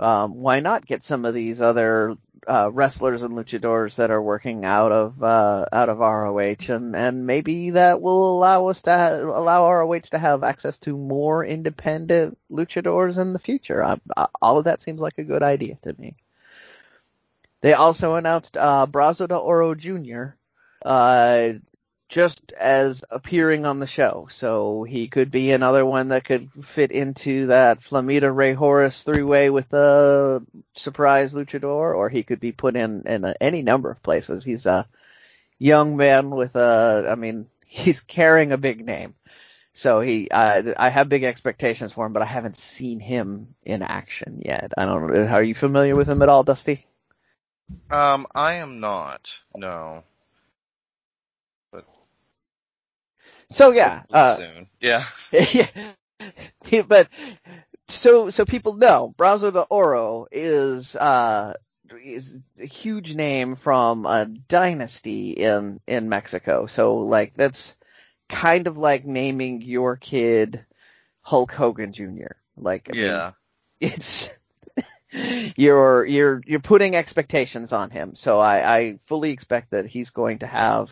um, 0.00 0.34
why 0.34 0.58
not 0.58 0.86
get 0.86 1.04
some 1.04 1.24
of 1.24 1.34
these 1.34 1.60
other 1.60 2.16
uh, 2.46 2.70
wrestlers 2.72 3.22
and 3.22 3.34
luchadors 3.34 3.96
that 3.96 4.10
are 4.10 4.22
working 4.22 4.64
out 4.64 4.92
of 4.92 5.22
uh, 5.22 5.66
out 5.72 5.88
of 5.88 5.98
ROH, 5.98 6.72
and 6.74 6.96
and 6.96 7.26
maybe 7.26 7.70
that 7.70 8.00
will 8.00 8.36
allow 8.36 8.66
us 8.68 8.82
to 8.82 8.90
ha- 8.90 9.22
allow 9.22 9.70
ROH 9.70 10.00
to 10.10 10.18
have 10.18 10.42
access 10.42 10.78
to 10.78 10.96
more 10.96 11.44
independent 11.44 12.38
luchadors 12.50 13.18
in 13.18 13.32
the 13.32 13.38
future. 13.38 13.84
I, 13.84 13.98
I, 14.16 14.26
all 14.40 14.58
of 14.58 14.64
that 14.64 14.80
seems 14.80 15.00
like 15.00 15.18
a 15.18 15.24
good 15.24 15.42
idea 15.42 15.76
to 15.82 15.94
me. 15.98 16.14
They 17.60 17.74
also 17.74 18.14
announced 18.14 18.56
uh, 18.56 18.86
Brazo 18.86 19.28
de 19.28 19.36
Oro 19.36 19.74
Jr. 19.74 20.34
Uh, 20.82 21.52
just 22.10 22.52
as 22.52 23.04
appearing 23.08 23.64
on 23.64 23.78
the 23.78 23.86
show. 23.86 24.26
So 24.30 24.82
he 24.82 25.06
could 25.06 25.30
be 25.30 25.52
another 25.52 25.86
one 25.86 26.08
that 26.08 26.24
could 26.24 26.50
fit 26.62 26.90
into 26.90 27.46
that 27.46 27.80
Flamita 27.80 28.34
Rey 28.34 28.52
Horus 28.52 29.04
three 29.04 29.22
way 29.22 29.48
with 29.48 29.68
the 29.68 30.44
surprise 30.74 31.32
luchador, 31.32 31.94
or 31.94 32.08
he 32.08 32.24
could 32.24 32.40
be 32.40 32.52
put 32.52 32.74
in 32.76 33.04
in 33.06 33.24
a, 33.24 33.34
any 33.40 33.62
number 33.62 33.90
of 33.90 34.02
places. 34.02 34.44
He's 34.44 34.66
a 34.66 34.88
young 35.58 35.96
man 35.96 36.30
with 36.30 36.56
a, 36.56 37.06
I 37.08 37.14
mean, 37.14 37.46
he's 37.64 38.00
carrying 38.00 38.50
a 38.52 38.58
big 38.58 38.84
name. 38.84 39.14
So 39.72 40.00
he, 40.00 40.28
uh, 40.28 40.74
I 40.76 40.88
have 40.88 41.08
big 41.08 41.22
expectations 41.22 41.92
for 41.92 42.04
him, 42.04 42.12
but 42.12 42.22
I 42.22 42.26
haven't 42.26 42.56
seen 42.56 42.98
him 42.98 43.54
in 43.62 43.82
action 43.82 44.42
yet. 44.44 44.72
I 44.76 44.84
don't 44.84 45.06
know. 45.06 45.26
Are 45.28 45.44
you 45.44 45.54
familiar 45.54 45.94
with 45.94 46.08
him 46.08 46.22
at 46.22 46.28
all, 46.28 46.42
Dusty? 46.42 46.86
Um, 47.88 48.26
I 48.34 48.54
am 48.54 48.80
not. 48.80 49.30
No. 49.54 50.02
So 53.50 53.72
yeah, 53.72 54.02
uh, 54.10 54.36
soon. 54.36 54.68
Yeah. 54.80 55.04
yeah. 55.32 56.82
but 56.86 57.08
so 57.88 58.30
so 58.30 58.44
people 58.44 58.74
know 58.74 59.14
Brazo 59.18 59.52
de 59.52 59.62
Oro 59.62 60.26
is 60.30 60.94
uh 60.96 61.54
is 62.02 62.40
a 62.60 62.66
huge 62.66 63.14
name 63.14 63.56
from 63.56 64.06
a 64.06 64.26
dynasty 64.26 65.30
in 65.32 65.80
in 65.86 66.08
Mexico. 66.08 66.66
So 66.66 66.98
like 66.98 67.34
that's 67.34 67.76
kind 68.28 68.68
of 68.68 68.78
like 68.78 69.04
naming 69.04 69.60
your 69.60 69.96
kid 69.96 70.64
Hulk 71.22 71.52
Hogan 71.52 71.92
Jr. 71.92 72.36
Like 72.56 72.88
I 72.90 72.96
mean, 72.96 73.04
Yeah. 73.04 73.32
it's 73.80 74.32
you're 75.56 76.06
you're 76.06 76.40
you're 76.46 76.60
putting 76.60 76.94
expectations 76.94 77.72
on 77.72 77.90
him. 77.90 78.14
So 78.14 78.38
I, 78.38 78.78
I 78.78 78.98
fully 79.06 79.32
expect 79.32 79.72
that 79.72 79.86
he's 79.86 80.10
going 80.10 80.38
to 80.38 80.46
have 80.46 80.90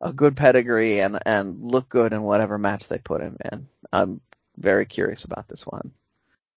a 0.00 0.12
good 0.12 0.36
pedigree 0.36 1.00
and 1.00 1.18
and 1.24 1.62
look 1.62 1.88
good 1.88 2.12
in 2.12 2.22
whatever 2.22 2.58
match 2.58 2.88
they 2.88 2.98
put 2.98 3.22
him 3.22 3.36
in. 3.52 3.68
I'm 3.92 4.20
very 4.56 4.86
curious 4.86 5.24
about 5.24 5.48
this 5.48 5.66
one. 5.66 5.92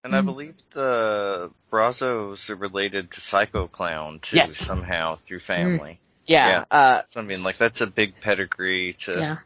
And 0.04 0.16
I 0.16 0.22
Mm. 0.22 0.26
believe 0.26 0.56
the 0.72 1.52
Brazos 1.70 2.50
are 2.50 2.56
related 2.56 3.12
to 3.12 3.22
Psycho 3.22 3.68
Clown 3.68 4.20
too 4.20 4.38
Yes. 4.38 4.56
somehow 4.58 5.16
through 5.16 5.40
family. 5.40 6.00
Yeah, 6.26 6.48
Yeah. 6.48 6.66
uh 6.72 7.02
So 7.08 7.20
I 7.22 7.24
mean, 7.24 7.44
like 7.44 7.58
that's 7.58 7.82
a 7.82 7.88
big 7.88 8.20
pedigree 8.22 8.94
to. 8.94 9.20
Yeah. 9.20 9.38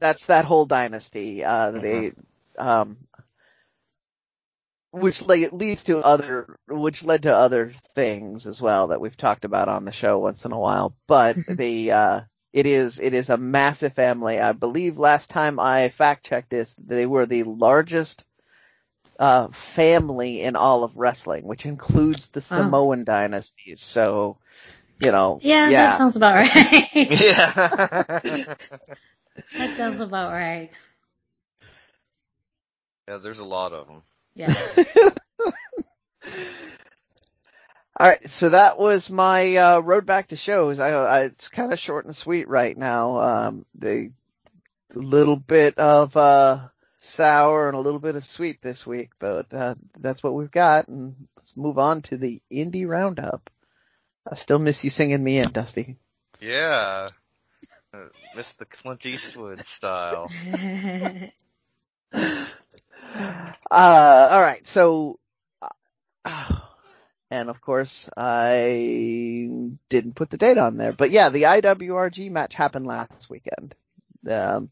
that's 0.00 0.26
that 0.26 0.44
whole 0.44 0.66
dynasty. 0.66 1.44
Uh 1.44 1.70
they 1.70 2.12
um 2.58 2.96
which 4.90 5.22
like 5.22 5.52
leads 5.52 5.84
to 5.84 5.98
other 5.98 6.58
which 6.68 7.02
led 7.02 7.22
to 7.22 7.34
other 7.34 7.72
things 7.94 8.46
as 8.46 8.60
well 8.60 8.88
that 8.88 9.00
we've 9.00 9.16
talked 9.16 9.44
about 9.46 9.68
on 9.68 9.84
the 9.86 9.92
show 9.92 10.18
once 10.18 10.44
in 10.44 10.52
a 10.52 10.58
while. 10.58 10.94
But 11.06 11.36
the 11.46 11.92
uh 11.92 12.20
it 12.52 12.66
is 12.66 13.00
it 13.00 13.14
is 13.14 13.30
a 13.30 13.36
massive 13.36 13.94
family. 13.94 14.40
I 14.40 14.52
believe 14.52 14.98
last 14.98 15.30
time 15.30 15.58
I 15.58 15.88
fact 15.90 16.26
checked 16.26 16.50
this, 16.50 16.74
they 16.76 17.06
were 17.06 17.26
the 17.26 17.44
largest 17.44 18.24
uh 19.18 19.48
family 19.52 20.42
in 20.42 20.56
all 20.56 20.84
of 20.84 20.96
wrestling, 20.96 21.44
which 21.44 21.66
includes 21.66 22.30
the 22.30 22.40
Wow. 22.40 22.42
Samoan 22.42 23.04
dynasties. 23.04 23.82
So, 23.82 24.38
you 24.98 25.12
know, 25.12 25.38
Yeah, 25.40 25.64
yeah. 25.64 25.70
that 25.72 25.94
sounds 25.94 26.16
about 26.16 26.34
right. 26.36 26.90
Yeah. 28.22 28.54
that 29.56 29.74
sounds 29.74 30.00
about 30.00 30.32
right. 30.32 30.70
yeah, 33.08 33.18
there's 33.18 33.38
a 33.38 33.44
lot 33.44 33.72
of 33.72 33.86
them. 33.86 34.02
Yeah. 34.34 34.54
All 37.98 38.08
right, 38.08 38.26
so 38.28 38.48
that 38.48 38.78
was 38.78 39.10
my 39.10 39.56
uh, 39.56 39.80
road 39.80 40.06
back 40.06 40.28
to 40.28 40.36
shows. 40.36 40.80
I, 40.80 40.90
I 40.92 41.20
it's 41.24 41.48
kind 41.48 41.72
of 41.72 41.78
short 41.78 42.06
and 42.06 42.16
sweet 42.16 42.48
right 42.48 42.76
now. 42.76 43.18
Um, 43.18 43.66
the 43.74 44.12
a 44.94 44.98
little 44.98 45.36
bit 45.36 45.78
of 45.78 46.16
uh, 46.16 46.68
sour 46.98 47.68
and 47.68 47.76
a 47.76 47.80
little 47.80 48.00
bit 48.00 48.16
of 48.16 48.24
sweet 48.24 48.62
this 48.62 48.86
week, 48.86 49.10
but 49.18 49.52
uh, 49.52 49.74
that's 49.98 50.22
what 50.22 50.34
we've 50.34 50.50
got. 50.50 50.88
And 50.88 51.28
let's 51.36 51.56
move 51.56 51.78
on 51.78 52.02
to 52.02 52.16
the 52.16 52.40
indie 52.50 52.88
roundup. 52.88 53.50
I 54.30 54.36
still 54.36 54.58
miss 54.58 54.84
you 54.84 54.90
singing 54.90 55.22
me 55.22 55.38
in, 55.38 55.52
Dusty. 55.52 55.96
Yeah. 56.40 57.08
Uh, 57.92 58.04
Miss 58.34 58.54
the 58.54 58.64
Clint 58.64 59.04
Eastwood 59.04 59.64
style. 59.64 60.30
Uh, 63.70 64.28
all 64.30 64.40
right, 64.40 64.66
so, 64.66 65.18
uh, 66.24 66.58
and 67.32 67.48
of 67.48 67.62
course, 67.62 68.10
I 68.14 69.48
didn't 69.88 70.16
put 70.16 70.28
the 70.28 70.36
date 70.36 70.58
on 70.58 70.76
there, 70.76 70.92
but 70.92 71.10
yeah, 71.10 71.30
the 71.30 71.44
IWRG 71.44 72.30
match 72.30 72.52
happened 72.52 72.86
last 72.86 73.30
weekend. 73.30 73.74
Um, 74.30 74.70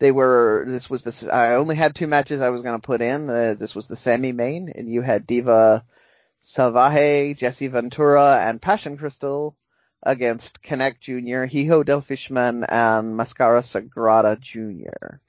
they 0.00 0.10
were, 0.10 0.64
this 0.66 0.90
was 0.90 1.04
this, 1.04 1.28
I 1.28 1.54
only 1.54 1.76
had 1.76 1.94
two 1.94 2.08
matches 2.08 2.40
I 2.40 2.48
was 2.48 2.64
going 2.64 2.80
to 2.80 2.84
put 2.84 3.00
in. 3.00 3.30
Uh, 3.30 3.54
this 3.54 3.76
was 3.76 3.86
the 3.86 3.96
semi-main, 3.96 4.72
and 4.74 4.92
you 4.92 5.02
had 5.02 5.24
Diva 5.24 5.84
Salvaje, 6.42 7.36
Jessy 7.36 7.68
Ventura, 7.68 8.40
and 8.40 8.60
Pasión 8.60 8.98
Kristal 8.98 9.54
against 10.02 10.64
Connect 10.64 11.00
Jr., 11.00 11.44
Hijo 11.44 11.84
del 11.84 12.00
Fishman, 12.00 12.64
and 12.64 13.16
Mascara 13.16 13.60
Sagrada 13.60 14.36
Jr. 14.40 15.20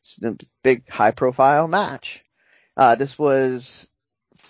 It's 0.00 0.22
a 0.22 0.34
big 0.62 0.88
high 0.88 1.10
profile 1.10 1.68
match. 1.68 2.24
Uh, 2.74 2.94
this 2.94 3.18
was 3.18 3.86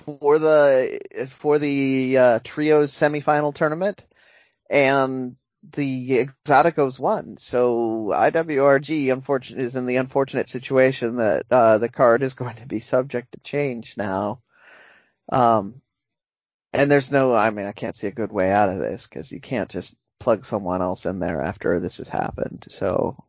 for 0.06 0.38
the, 0.38 1.26
for 1.28 1.58
the, 1.58 2.18
uh, 2.18 2.38
trios 2.42 2.92
semifinal 2.92 3.54
tournament 3.54 4.04
and 4.70 5.36
the 5.72 6.26
Exoticos 6.26 6.98
won. 6.98 7.36
So 7.38 8.10
IWRG 8.12 9.12
unfortunate 9.12 9.60
is 9.60 9.76
in 9.76 9.86
the 9.86 9.96
unfortunate 9.96 10.48
situation 10.48 11.16
that, 11.16 11.46
uh, 11.50 11.78
the 11.78 11.88
card 11.88 12.22
is 12.22 12.34
going 12.42 12.56
to 12.56 12.66
be 12.66 12.80
subject 12.80 13.32
to 13.32 13.40
change 13.40 13.96
now. 13.96 14.40
Um, 15.30 15.82
and 16.72 16.90
there's 16.90 17.10
no, 17.10 17.34
I 17.34 17.50
mean, 17.50 17.66
I 17.66 17.72
can't 17.72 17.96
see 17.96 18.06
a 18.06 18.12
good 18.12 18.32
way 18.32 18.52
out 18.52 18.68
of 18.68 18.78
this 18.78 19.06
because 19.06 19.32
you 19.32 19.40
can't 19.40 19.70
just 19.70 19.94
plug 20.20 20.44
someone 20.44 20.82
else 20.82 21.06
in 21.06 21.18
there 21.18 21.40
after 21.40 21.80
this 21.80 21.98
has 21.98 22.08
happened. 22.08 22.66
So 22.68 23.22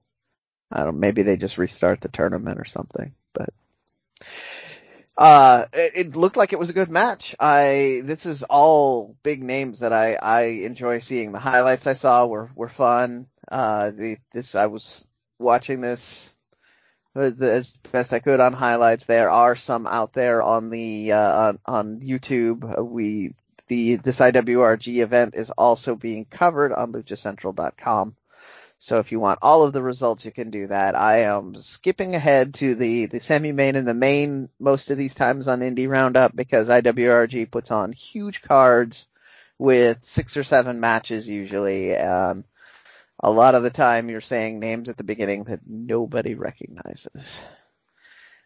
I 0.72 0.84
don't, 0.84 1.00
maybe 1.00 1.24
they 1.24 1.38
just 1.38 1.58
restart 1.58 2.02
the 2.02 2.10
tournament 2.10 2.60
or 2.60 2.66
something, 2.66 3.14
but, 3.34 3.50
uh, 5.18 5.66
it, 5.74 5.92
it 5.96 6.16
looked 6.16 6.38
like 6.38 6.54
it 6.54 6.60
was 6.60 6.70
a 6.70 6.74
good 6.74 6.92
match. 6.92 7.36
I, 7.40 8.02
this 8.04 8.26
is 8.26 8.44
all 8.44 9.16
big 9.24 9.42
names 9.42 9.80
that 9.80 9.92
I, 9.92 10.14
I 10.16 10.42
enjoy 10.42 11.00
seeing. 11.00 11.32
The 11.32 11.40
highlights 11.40 11.88
I 11.88 11.94
saw 11.94 12.28
were, 12.28 12.52
were 12.56 12.70
fun. 12.70 13.28
Uh, 13.48 13.92
the, 13.92 14.18
this, 14.32 14.54
I 14.54 14.68
was 14.68 15.06
watching 15.40 15.82
this 15.82 16.32
as 17.16 17.74
best 17.92 18.14
I 18.14 18.20
could 18.20 18.40
on 18.40 18.54
highlights. 18.54 19.06
There 19.06 19.32
are 19.32 19.56
some 19.56 19.88
out 19.88 20.14
there 20.14 20.44
on 20.44 20.70
the, 20.70 21.14
uh, 21.14 21.48
on, 21.48 21.60
on 21.66 22.00
YouTube. 22.02 22.86
We, 22.86 23.34
the, 23.68 23.96
this 23.96 24.20
IWRG 24.20 25.02
event 25.02 25.34
is 25.36 25.50
also 25.50 25.96
being 25.96 26.26
covered 26.26 26.74
on 26.74 26.94
luchacentral.com. 26.94 28.16
So 28.80 29.00
if 29.00 29.12
you 29.12 29.20
want 29.20 29.40
all 29.42 29.64
of 29.64 29.74
the 29.74 29.82
results, 29.82 30.24
you 30.24 30.32
can 30.32 30.52
do 30.52 30.68
that. 30.68 30.94
I 30.96 31.22
am 31.22 31.56
skipping 31.56 32.14
ahead 32.14 32.54
to 32.56 32.76
the, 32.76 33.08
the 33.08 33.20
semi-main 33.20 33.76
and 33.76 33.88
the 33.88 33.96
main 33.96 34.50
most 34.60 34.92
of 34.92 35.00
these 35.00 35.16
times 35.16 35.48
on 35.48 35.62
Indie 35.62 35.90
Roundup 35.90 36.36
because 36.36 36.68
IWRG 36.68 37.50
puts 37.50 37.72
on 37.72 37.92
huge 37.92 38.44
cards 38.44 39.08
with 39.58 40.04
six 40.04 40.38
or 40.38 40.44
seven 40.44 40.80
matches 40.80 41.28
usually. 41.28 41.96
And 41.96 42.44
a 43.20 43.32
lot 43.32 43.56
of 43.56 43.64
the 43.64 43.72
time 43.72 44.10
you're 44.10 44.22
saying 44.22 44.60
names 44.60 44.90
at 44.90 44.98
the 44.98 45.04
beginning 45.04 45.46
that 45.46 45.62
nobody 45.66 46.36
recognizes. 46.36 47.44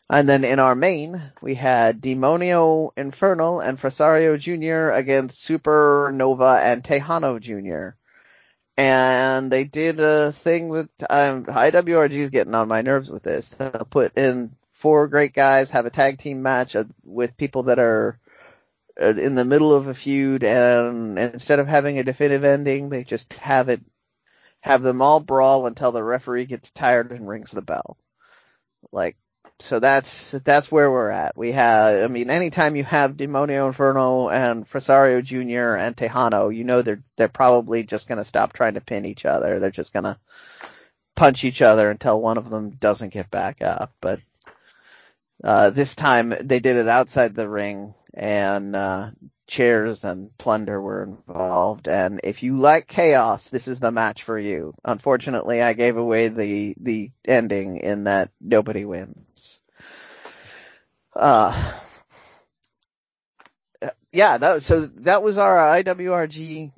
And 0.09 0.29
then 0.29 0.45
in 0.45 0.59
our 0.59 0.75
main, 0.75 1.21
we 1.41 1.55
had 1.55 2.01
Demonio 2.01 2.91
Infernal 2.95 3.59
and 3.59 3.77
Fresero 3.77 4.39
Jr. 4.39 4.91
against 4.91 5.45
Supernova 5.45 6.61
and 6.61 6.83
Tejano 6.83 7.39
Jr 7.39 7.97
and 8.77 9.51
they 9.51 9.63
did 9.63 9.99
a 9.99 10.31
thing 10.31 10.69
that 10.71 10.89
um, 11.09 11.45
IWRG 11.45 12.11
is 12.11 12.29
getting 12.29 12.55
on 12.55 12.67
my 12.67 12.81
nerves 12.81 13.09
with 13.09 13.23
this. 13.23 13.49
They'll 13.49 13.87
put 13.89 14.17
in 14.17 14.55
four 14.73 15.07
great 15.07 15.33
guys, 15.33 15.69
have 15.71 15.85
a 15.85 15.91
tag 15.91 16.17
team 16.17 16.41
match 16.41 16.75
with 17.03 17.37
people 17.37 17.63
that 17.63 17.79
are 17.79 18.19
uh, 19.01 19.13
in 19.15 19.35
the 19.35 19.45
middle 19.45 19.73
of 19.73 19.87
a 19.87 19.93
feud, 19.93 20.43
and 20.43 21.17
instead 21.17 21.59
of 21.59 21.67
having 21.67 21.99
a 21.99 22.03
definitive 22.03 22.43
ending, 22.43 22.89
they 22.89 23.03
just 23.03 23.33
have 23.33 23.69
it, 23.69 23.81
have 24.61 24.81
them 24.81 25.01
all 25.01 25.19
brawl 25.19 25.67
until 25.67 25.91
the 25.91 26.03
referee 26.03 26.45
gets 26.45 26.71
tired 26.71 27.11
and 27.11 27.27
rings 27.27 27.51
the 27.51 27.61
bell. 27.61 27.97
Like, 28.91 29.17
so 29.61 29.79
that's, 29.79 30.31
that's 30.31 30.71
where 30.71 30.91
we're 30.91 31.09
at. 31.09 31.37
We 31.37 31.51
have, 31.53 32.03
I 32.03 32.07
mean, 32.07 32.29
anytime 32.29 32.75
you 32.75 32.83
have 32.83 33.17
Demonio 33.17 33.67
Infernal 33.67 34.29
and 34.29 34.67
Fresero 34.67 35.23
Jr. 35.23 35.75
and 35.75 35.95
Tejano, 35.95 36.55
you 36.55 36.63
know 36.63 36.81
they're, 36.81 37.03
they're 37.17 37.27
probably 37.27 37.83
just 37.83 38.07
gonna 38.07 38.25
stop 38.25 38.53
trying 38.53 38.73
to 38.73 38.81
pin 38.81 39.05
each 39.05 39.25
other. 39.25 39.59
They're 39.59 39.71
just 39.71 39.93
gonna 39.93 40.19
punch 41.15 41.43
each 41.43 41.61
other 41.61 41.89
until 41.89 42.21
one 42.21 42.37
of 42.37 42.49
them 42.49 42.71
doesn't 42.71 43.13
get 43.13 43.29
back 43.31 43.61
up. 43.61 43.93
But, 44.01 44.19
uh, 45.43 45.69
this 45.71 45.95
time 45.95 46.33
they 46.41 46.59
did 46.59 46.75
it 46.75 46.87
outside 46.87 47.35
the 47.35 47.49
ring 47.49 47.93
and, 48.13 48.75
uh, 48.75 49.11
chairs 49.51 50.05
and 50.05 50.35
plunder 50.37 50.81
were 50.81 51.03
involved. 51.03 51.89
And 51.89 52.21
if 52.23 52.41
you 52.41 52.57
like 52.57 52.87
chaos, 52.87 53.49
this 53.49 53.67
is 53.67 53.81
the 53.81 53.91
match 53.91 54.23
for 54.23 54.39
you. 54.39 54.73
Unfortunately, 54.85 55.61
I 55.61 55.73
gave 55.73 55.97
away 55.97 56.29
the, 56.29 56.73
the 56.79 57.11
ending 57.27 57.77
in 57.77 58.05
that 58.05 58.31
nobody 58.39 58.85
wins. 58.85 59.30
Uh, 61.13 61.73
yeah, 64.11 64.37
that, 64.37 64.63
so 64.63 64.85
that 64.85 65.23
was 65.23 65.37
our 65.37 65.57
IWRG 65.83 66.71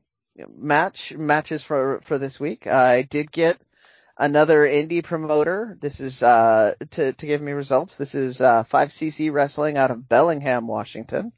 match, 0.56 1.14
matches 1.14 1.64
for, 1.64 2.02
for 2.04 2.18
this 2.18 2.40
week. 2.40 2.68
I 2.68 3.04
did 3.04 3.32
get 3.32 3.58
another 4.18 4.68
indie 4.68 5.04
promoter. 5.04 5.78
This 5.80 6.00
is, 6.00 6.22
uh, 6.24 6.76
to, 6.92 7.14
to 7.14 7.26
give 7.26 7.42
me 7.42 7.52
results. 7.52 7.96
This 7.96 8.16
is, 8.16 8.42
uh, 8.42 8.64
5cc 8.64 9.32
Wrestling 9.32 9.78
out 9.78 9.92
of 9.92 10.08
Bellingham, 10.08 10.68
Washington. 10.68 11.32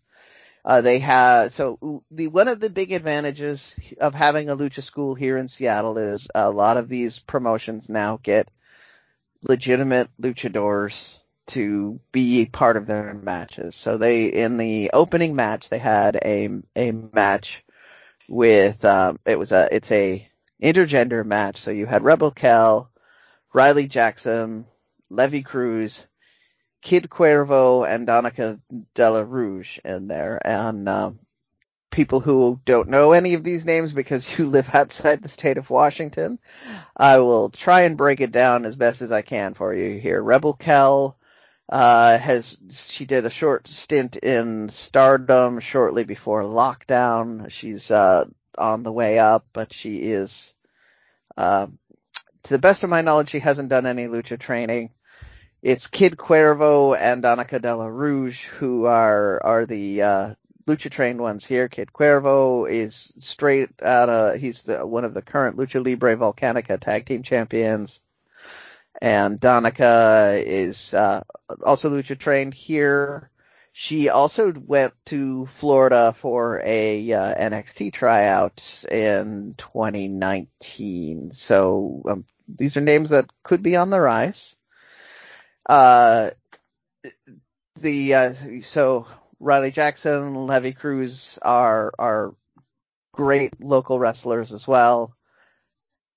Uh, 0.64 0.82
they 0.82 1.00
have, 1.00 1.54
so 1.54 2.04
the, 2.10 2.28
one 2.28 2.48
of 2.48 2.60
the 2.60 2.72
big 2.72 2.92
advantages 2.92 3.80
of 4.00 4.16
having 4.16 4.50
a 4.50 4.56
lucha 4.56 4.82
school 4.82 5.14
here 5.14 5.38
in 5.38 5.48
Seattle 5.48 5.98
is 5.98 6.28
a 6.34 6.50
lot 6.50 6.78
of 6.78 6.90
these 6.90 7.20
promotions 7.20 7.88
now 7.88 8.20
get 8.24 8.50
legitimate 9.44 10.10
luchadors 10.20 11.20
to 11.48 12.00
be 12.12 12.46
part 12.46 12.78
of 12.78 12.88
their 12.88 13.14
matches. 13.14 13.76
So 13.76 13.98
they 13.98 14.26
in 14.26 14.58
the 14.58 14.92
opening 14.94 15.36
match 15.36 15.70
they 15.70 15.78
had 15.78 16.18
a 16.24 16.50
a 16.76 16.92
match 16.92 17.64
with 18.28 18.84
um, 18.86 19.20
it 19.26 19.38
was 19.38 19.52
a 19.52 19.68
it's 19.72 19.92
a 19.92 20.28
intergender 20.62 21.26
match. 21.26 21.58
So 21.58 21.72
you 21.72 21.86
had 21.86 22.04
Rebel 22.04 22.32
Kel, 22.32 22.90
Riley 23.54 23.88
Jackson, 23.88 24.66
Levy 25.10 25.44
Cruz, 25.44 26.08
Kid 26.82 27.10
Cuervo, 27.10 27.88
and 27.88 28.08
Danika 28.08 28.60
Della 28.94 29.24
Rouge 29.24 29.80
in 29.84 30.08
there. 30.08 30.40
And 30.46 30.88
um, 30.90 31.20
people 31.92 32.20
who 32.20 32.60
don't 32.66 32.90
know 32.90 33.12
any 33.12 33.34
of 33.36 33.44
these 33.44 33.66
names 33.66 33.94
because 33.94 34.28
you 34.38 34.46
live 34.46 34.74
outside 34.74 35.22
the 35.22 35.30
state 35.30 35.58
of 35.58 35.70
Washington, 35.70 36.40
I 36.96 37.20
will 37.20 37.50
try 37.50 37.82
and 37.82 37.98
break 37.98 38.22
it 38.22 38.32
down 38.32 38.66
as 38.66 38.76
best 38.76 39.02
as 39.02 39.12
I 39.12 39.22
can 39.22 39.54
for 39.54 39.74
you 39.74 40.00
here. 40.00 40.22
Rebel 40.22 40.54
Kel 40.54 41.18
uh, 41.70 42.18
has 42.18 42.58
she 42.70 43.06
did 43.06 43.26
a 43.26 43.30
short 43.30 43.68
stint 43.68 44.16
in 44.18 44.70
Stardom 44.70 45.60
shortly 45.60 46.04
before 46.04 46.44
lockdown. 46.44 47.50
She's 47.50 47.90
uh, 47.90 48.26
on 48.58 48.84
the 48.84 48.92
way 48.92 49.20
up, 49.20 49.46
but 49.54 49.74
she 49.74 49.98
is, 49.98 50.54
uh, 51.36 51.68
to 52.44 52.54
the 52.54 52.60
best 52.60 52.84
of 52.84 52.90
my 52.90 53.02
knowledge, 53.02 53.30
she 53.30 53.40
hasn't 53.40 53.70
done 53.70 53.86
any 53.86 54.06
lucha 54.06 54.40
training. 54.40 54.92
It's 55.62 55.88
Kid 55.88 56.16
Cuervo 56.18 56.96
and 56.96 57.24
Danika 57.24 57.60
Della 57.60 57.92
Rouge 57.92 58.46
who 58.46 58.86
are 58.86 59.44
are 59.44 59.66
the 59.66 60.02
uh, 60.04 60.34
lucha 60.68 60.92
trained 60.92 61.20
ones 61.20 61.44
here. 61.44 61.68
Kid 61.68 61.90
Cuervo 61.92 62.70
is 62.70 63.12
straight 63.20 63.70
out 63.82 64.10
of 64.10 64.36
he's 64.36 64.62
the 64.64 64.86
one 64.86 65.06
of 65.06 65.16
the 65.16 65.24
current 65.24 65.58
Lucha 65.58 65.84
Libre 65.84 66.16
Volcanica 66.16 66.80
tag 66.80 67.08
team 67.08 67.24
champions 67.24 68.02
and 69.02 69.40
Danika 69.40 70.42
is 70.44 70.94
uh, 70.94 71.24
also 71.64 71.90
lucha 71.90 72.18
trained 72.18 72.54
here. 72.54 73.30
She 73.74 74.08
also 74.08 74.54
went 74.54 74.94
to 75.08 75.48
Florida 75.48 76.16
for 76.18 76.62
a 76.64 77.12
uh, 77.12 77.36
NXT 77.36 77.92
tryout 77.92 78.86
in 78.90 79.54
2019. 79.58 81.34
So 81.34 82.02
um, 82.08 82.26
these 82.48 82.78
are 82.78 82.82
names 82.82 83.10
that 83.10 83.30
could 83.44 83.62
be 83.62 83.76
on 83.76 83.90
the 83.90 84.00
rise. 84.00 84.56
Uh, 85.66 86.30
the 87.80 88.14
uh, 88.14 88.34
so 88.62 89.08
Riley 89.40 89.72
Jackson, 89.72 90.48
Levy 90.48 90.72
Cruz 90.72 91.38
are 91.42 91.94
are 92.00 92.34
great 93.12 93.62
local 93.62 94.00
wrestlers 94.00 94.54
as 94.54 94.68
well. 94.68 95.15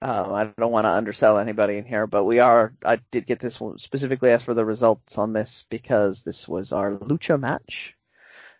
Um, 0.00 0.32
I 0.32 0.44
don't 0.58 0.70
want 0.70 0.84
to 0.84 0.90
undersell 0.90 1.38
anybody 1.38 1.76
in 1.76 1.84
here, 1.84 2.06
but 2.06 2.24
we 2.24 2.38
are. 2.38 2.72
I 2.84 3.00
did 3.10 3.26
get 3.26 3.40
this 3.40 3.60
one 3.60 3.78
specifically 3.78 4.30
asked 4.30 4.44
for 4.44 4.54
the 4.54 4.64
results 4.64 5.18
on 5.18 5.32
this 5.32 5.66
because 5.70 6.22
this 6.22 6.46
was 6.46 6.72
our 6.72 6.96
lucha 6.96 7.38
match. 7.38 7.96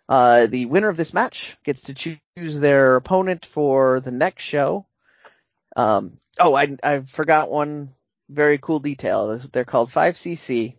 Uh, 0.09 0.47
the 0.47 0.67
winner 0.67 0.89
of 0.89 0.97
this 0.97 1.15
match 1.15 1.57
gets 1.65 1.83
to 1.83 1.95
choose 1.95 2.59
their 2.59 2.97
opponent 2.97 3.47
for 3.47 4.01
the 4.01 4.11
next 4.11 4.43
show. 4.43 4.87
Um, 5.77 6.19
oh, 6.41 6.55
I 6.55 6.77
I 6.83 7.01
forgot 7.01 7.51
one 7.51 7.91
very 8.29 8.59
cool 8.59 8.81
detail. 8.81 9.39
They're 9.53 9.65
called 9.65 9.91
5cc 9.91 10.75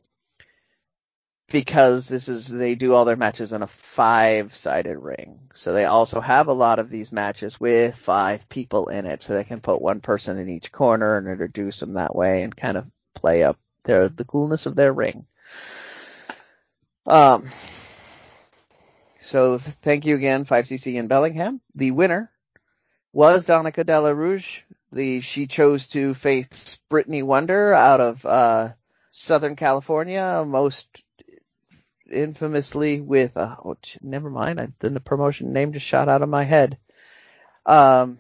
because 1.50 2.08
this 2.08 2.30
is 2.30 2.48
they 2.48 2.76
do 2.76 2.94
all 2.94 3.06
their 3.06 3.16
matches 3.16 3.54
in 3.54 3.62
a 3.62 3.68
five 3.68 4.54
sided 4.56 4.98
ring. 4.98 5.40
So 5.54 5.74
they 5.74 5.86
also 5.86 6.20
have 6.22 6.48
a 6.48 6.54
lot 6.54 6.80
of 6.80 6.90
these 6.90 7.12
matches 7.12 7.60
with 7.60 7.96
five 7.96 8.48
people 8.50 8.90
in 8.90 9.06
it, 9.06 9.24
so 9.24 9.34
they 9.34 9.44
can 9.44 9.62
put 9.62 9.82
one 9.82 10.02
person 10.02 10.38
in 10.38 10.50
each 10.50 10.72
corner 10.72 11.18
and 11.18 11.28
introduce 11.28 11.80
them 11.80 11.94
that 11.94 12.16
way 12.16 12.44
and 12.44 12.56
kind 12.56 12.78
of 12.78 12.88
play 13.16 13.44
up 13.44 13.58
their 13.84 14.10
the 14.10 14.26
coolness 14.26 14.66
of 14.66 14.76
their 14.76 14.94
ring. 14.94 15.26
Um. 17.06 17.50
So 19.20 19.58
thank 19.58 20.06
you 20.06 20.16
again, 20.16 20.46
5cc 20.46 20.96
in 20.96 21.08
Bellingham. 21.08 21.62
The 21.76 21.92
winner 21.92 22.32
was 23.14 23.46
Danika 23.46 23.86
Della 23.86 24.14
Rouge. 24.16 24.62
The 24.92 25.22
she 25.22 25.46
chose 25.46 25.88
to 25.90 26.16
face 26.16 26.80
Brittany 26.90 27.22
Wonder 27.22 27.74
out 27.74 28.02
of 28.02 28.26
uh, 28.26 28.70
Southern 29.12 29.56
California, 29.56 30.44
most 30.48 30.88
infamously 32.12 33.02
with 33.02 33.38
uh, 33.38 33.56
oh, 33.64 33.78
never 34.02 34.30
mind. 34.30 34.60
I, 34.60 34.70
then 34.80 34.94
the 34.94 35.00
promotion 35.00 35.54
name 35.54 35.74
just 35.74 35.86
shot 35.86 36.10
out 36.10 36.22
of 36.22 36.30
my 36.30 36.44
head. 36.44 36.78
Um, 37.66 38.20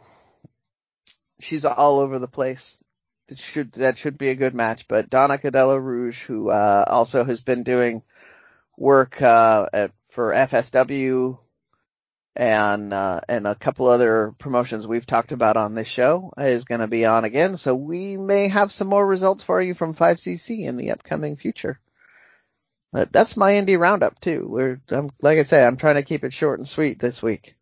she's 1.39 1.65
all 1.65 1.99
over 1.99 2.19
the 2.19 2.27
place. 2.27 2.81
That 3.27 3.39
should 3.39 3.73
that 3.73 3.97
should 3.97 4.17
be 4.17 4.29
a 4.29 4.35
good 4.35 4.55
match. 4.55 4.87
But 4.87 5.09
Danika 5.09 5.51
Della 5.51 5.79
Rouge, 5.79 6.23
who 6.23 6.49
uh, 6.49 6.85
also 6.87 7.23
has 7.23 7.41
been 7.41 7.63
doing 7.63 8.03
work 8.77 9.21
uh, 9.21 9.67
at, 9.71 9.91
for 10.09 10.31
FSW 10.31 11.37
and 12.35 12.93
uh, 12.93 13.21
and 13.27 13.47
a 13.47 13.55
couple 13.55 13.87
other 13.87 14.33
promotions 14.39 14.87
we've 14.87 15.05
talked 15.05 15.31
about 15.31 15.57
on 15.57 15.75
this 15.75 15.87
show, 15.87 16.31
is 16.37 16.65
going 16.65 16.81
to 16.81 16.87
be 16.87 17.05
on 17.05 17.25
again. 17.25 17.57
So 17.57 17.75
we 17.75 18.17
may 18.17 18.47
have 18.47 18.71
some 18.71 18.87
more 18.87 19.05
results 19.05 19.43
for 19.43 19.61
you 19.61 19.73
from 19.73 19.93
5cc 19.93 20.65
in 20.65 20.77
the 20.77 20.91
upcoming 20.91 21.35
future. 21.35 21.79
But 22.91 23.11
that's 23.11 23.37
my 23.37 23.53
indie 23.53 23.79
roundup 23.79 24.19
too. 24.19 24.47
We're, 24.49 24.81
I'm, 24.89 25.11
like 25.21 25.37
I 25.37 25.43
say, 25.43 25.63
I'm 25.63 25.77
trying 25.77 25.95
to 25.95 26.03
keep 26.03 26.23
it 26.23 26.33
short 26.33 26.59
and 26.59 26.67
sweet 26.67 26.99
this 26.99 27.21
week. 27.21 27.55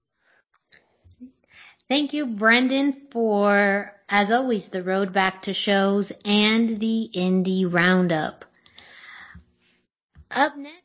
Thank 1.90 2.14
you, 2.14 2.26
Brendan, 2.26 3.08
for, 3.12 3.94
as 4.10 4.32
always, 4.32 4.70
the 4.70 4.84
road 4.84 5.14
back 5.14 5.44
to 5.44 5.54
shows 5.54 6.12
and 6.26 6.80
the 6.80 7.10
indie 7.14 7.72
roundup. 7.72 8.46
Up 10.32 10.58
next, 10.58 10.84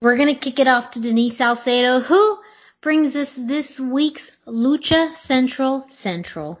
we're 0.00 0.16
going 0.16 0.32
to 0.32 0.40
kick 0.40 0.60
it 0.60 0.68
off 0.68 0.92
to 0.92 1.00
Denise 1.00 1.36
Salcedo, 1.36 2.00
who 2.00 2.38
brings 2.80 3.16
us 3.16 3.34
this 3.34 3.80
week's 3.80 4.36
Lucha 4.46 5.16
Central 5.16 5.82
Central. 5.88 6.60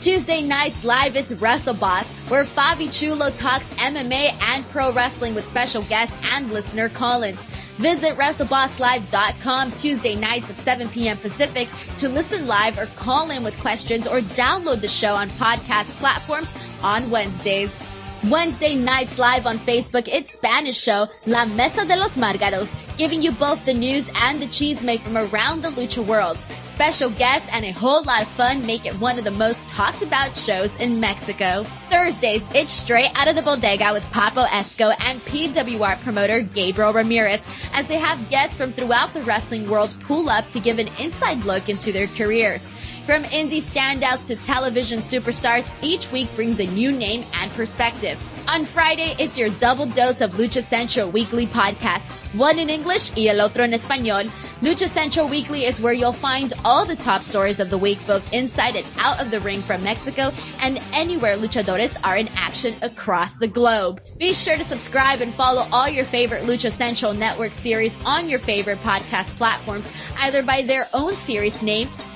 Tuesday 0.00 0.42
nights 0.42 0.84
live, 0.84 1.16
it's 1.16 1.32
Wrestle 1.32 1.74
Boss, 1.74 2.12
where 2.28 2.44
Fabi 2.44 2.88
Chulo 2.88 3.30
talks 3.30 3.74
MMA 3.74 4.32
and 4.40 4.64
pro 4.68 4.92
wrestling 4.92 5.34
with 5.34 5.44
special 5.44 5.82
guests 5.82 6.20
and 6.34 6.52
listener 6.52 6.88
call-ins. 6.88 7.48
Visit 7.78 8.16
WrestleBossLive.com 8.16 9.72
Tuesday 9.72 10.14
nights 10.14 10.50
at 10.50 10.60
7 10.60 10.88
p.m. 10.90 11.18
Pacific 11.18 11.68
to 11.96 12.08
listen 12.08 12.46
live 12.46 12.78
or 12.78 12.86
call 12.86 13.30
in 13.30 13.42
with 13.42 13.58
questions 13.58 14.06
or 14.06 14.20
download 14.20 14.80
the 14.80 14.88
show 14.88 15.16
on 15.16 15.30
podcast 15.30 15.90
platforms 15.98 16.54
on 16.80 17.10
Wednesdays. 17.10 17.82
Wednesday 18.30 18.74
nights 18.74 19.18
live 19.18 19.46
on 19.46 19.58
Facebook, 19.58 20.06
it's 20.06 20.32
Spanish 20.32 20.78
show 20.78 21.08
La 21.24 21.46
Mesa 21.46 21.86
de 21.86 21.96
los 21.96 22.18
Margaros, 22.18 22.70
giving 22.98 23.22
you 23.22 23.32
both 23.32 23.64
the 23.64 23.72
news 23.72 24.10
and 24.14 24.38
the 24.38 24.46
chisme 24.46 25.00
from 25.00 25.16
around 25.16 25.62
the 25.62 25.70
lucha 25.70 26.04
world. 26.04 26.36
Special 26.66 27.08
guests 27.08 27.48
and 27.52 27.64
a 27.64 27.70
whole 27.70 28.02
lot 28.02 28.20
of 28.20 28.28
fun 28.28 28.66
make 28.66 28.84
it 28.84 29.00
one 29.00 29.18
of 29.18 29.24
the 29.24 29.30
most 29.30 29.66
talked 29.66 30.02
about 30.02 30.36
shows 30.36 30.76
in 30.76 31.00
Mexico. 31.00 31.64
Thursdays, 31.88 32.46
it's 32.54 32.70
straight 32.70 33.10
out 33.14 33.28
of 33.28 33.34
the 33.34 33.40
bodega 33.40 33.94
with 33.94 34.04
Papo 34.12 34.44
Esco 34.44 34.94
and 35.06 35.20
PWR 35.20 35.98
promoter 36.02 36.42
Gabriel 36.42 36.92
Ramirez 36.92 37.46
as 37.72 37.86
they 37.86 37.98
have 37.98 38.28
guests 38.28 38.56
from 38.56 38.74
throughout 38.74 39.14
the 39.14 39.22
wrestling 39.22 39.70
world 39.70 39.96
pull 40.00 40.28
up 40.28 40.50
to 40.50 40.60
give 40.60 40.78
an 40.78 40.88
inside 41.00 41.44
look 41.44 41.70
into 41.70 41.92
their 41.92 42.08
careers. 42.08 42.70
From 43.08 43.24
indie 43.24 43.62
standouts 43.62 44.26
to 44.26 44.36
television 44.36 45.00
superstars, 45.00 45.66
each 45.80 46.12
week 46.12 46.28
brings 46.36 46.60
a 46.60 46.66
new 46.66 46.92
name 46.92 47.24
and 47.40 47.50
perspective. 47.52 48.18
On 48.46 48.66
Friday, 48.66 49.14
it's 49.18 49.38
your 49.38 49.48
double 49.48 49.86
dose 49.86 50.20
of 50.20 50.32
Lucha 50.32 50.62
Central 50.62 51.10
weekly 51.10 51.46
podcast. 51.46 52.02
One 52.34 52.58
in 52.58 52.68
English 52.68 53.16
y 53.16 53.28
el 53.28 53.40
otro 53.40 53.64
en 53.64 53.72
español. 53.72 54.30
Lucha 54.60 54.86
Central 54.88 55.26
Weekly 55.26 55.64
is 55.64 55.80
where 55.80 55.94
you'll 55.94 56.12
find 56.12 56.52
all 56.66 56.84
the 56.84 56.96
top 56.96 57.22
stories 57.22 57.60
of 57.60 57.70
the 57.70 57.78
week, 57.78 57.98
both 58.06 58.30
inside 58.34 58.76
and 58.76 58.86
out 58.98 59.22
of 59.22 59.30
the 59.30 59.40
ring 59.40 59.62
from 59.62 59.82
Mexico 59.82 60.30
and 60.60 60.78
anywhere 60.92 61.38
luchadores 61.38 61.96
are 62.04 62.18
in 62.18 62.28
action 62.34 62.74
across 62.82 63.38
the 63.38 63.48
globe. 63.48 64.02
Be 64.18 64.34
sure 64.34 64.58
to 64.58 64.64
subscribe 64.64 65.22
and 65.22 65.32
follow 65.32 65.66
all 65.72 65.88
your 65.88 66.04
favorite 66.04 66.42
Lucha 66.42 66.70
Central 66.70 67.14
Network 67.14 67.52
series 67.52 67.98
on 68.04 68.28
your 68.28 68.38
favorite 68.38 68.82
podcast 68.82 69.34
platforms, 69.36 69.90
either 70.18 70.42
by 70.42 70.64
their 70.64 70.86
own 70.92 71.16
series 71.16 71.62
name 71.62 71.88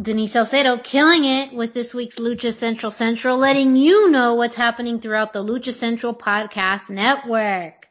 Denise 0.00 0.32
Salcedo 0.32 0.78
killing 0.78 1.24
it 1.24 1.52
with 1.52 1.74
this 1.74 1.92
week's 1.92 2.20
Lucha 2.20 2.52
Central 2.52 2.92
Central, 2.92 3.36
letting 3.36 3.74
you 3.74 4.10
know 4.10 4.34
what's 4.34 4.54
happening 4.54 5.00
throughout 5.00 5.32
the 5.32 5.42
Lucha 5.42 5.74
Central 5.74 6.14
Podcast 6.14 6.88
Network. 6.88 7.88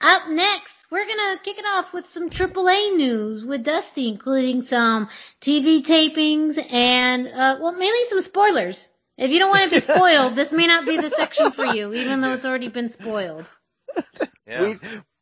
Up 0.00 0.28
next, 0.30 0.86
we're 0.90 1.06
gonna 1.06 1.38
kick 1.42 1.58
it 1.58 1.66
off 1.66 1.92
with 1.92 2.06
some 2.06 2.30
AAA 2.30 2.96
news 2.96 3.44
with 3.44 3.62
Dusty, 3.62 4.08
including 4.08 4.62
some 4.62 5.10
TV 5.42 5.82
tapings 5.82 6.56
and, 6.72 7.26
uh, 7.28 7.58
well, 7.60 7.72
mainly 7.72 8.04
some 8.08 8.22
spoilers. 8.22 8.88
If 9.18 9.30
you 9.30 9.38
don't 9.38 9.50
want 9.50 9.64
to 9.64 9.70
be 9.70 9.80
spoiled, 9.80 10.34
this 10.34 10.50
may 10.50 10.66
not 10.66 10.86
be 10.86 10.96
the 10.96 11.10
section 11.10 11.50
for 11.50 11.66
you, 11.66 11.92
even 11.92 12.22
though 12.22 12.32
it's 12.32 12.46
already 12.46 12.68
been 12.68 12.88
spoiled. 12.88 13.44
Yeah. 14.46 14.62
We 14.72 14.78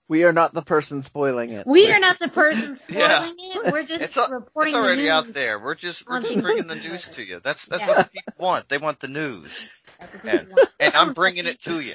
we 0.09 0.25
are 0.25 0.33
not 0.33 0.55
the 0.55 0.63
person 0.63 1.03
spoiling 1.03 1.51
it. 1.51 1.67
We 1.67 1.91
are 1.91 1.99
not 2.01 2.19
the 2.19 2.29
person 2.29 2.77
spoiling 2.77 3.01
Yeah. 3.01 3.31
it. 3.67 3.73
We're 3.73 3.83
just 3.85 4.03
It's, 4.03 4.17
al- 4.17 4.31
reporting 4.31 4.75
it's 4.75 4.77
already 4.77 5.03
the 5.03 5.11
out 5.11 5.29
there. 5.29 5.59
We're 5.59 5.75
just 5.75 6.07
we're 6.09 6.21
just 6.21 6.41
bringing 6.41 6.67
the 6.67 6.77
news 6.77 7.09
to 7.17 7.25
you. 7.25 7.41
That's 7.43 7.67
that's 7.67 7.83
Yeah. 7.83 7.89
what 7.89 8.05
the 8.07 8.11
people 8.11 8.35
want. 8.39 8.69
They 8.69 8.79
want 8.79 9.01
the 9.01 9.09
news, 9.09 9.69
That's 9.99 10.13
what 10.15 10.23
people 10.23 10.39
and, 10.41 10.49
want. 10.51 10.69
and 10.81 10.95
I'm 10.95 11.13
bringing 11.13 11.47
it 11.47 11.61
to 11.63 11.81
you. 11.81 11.95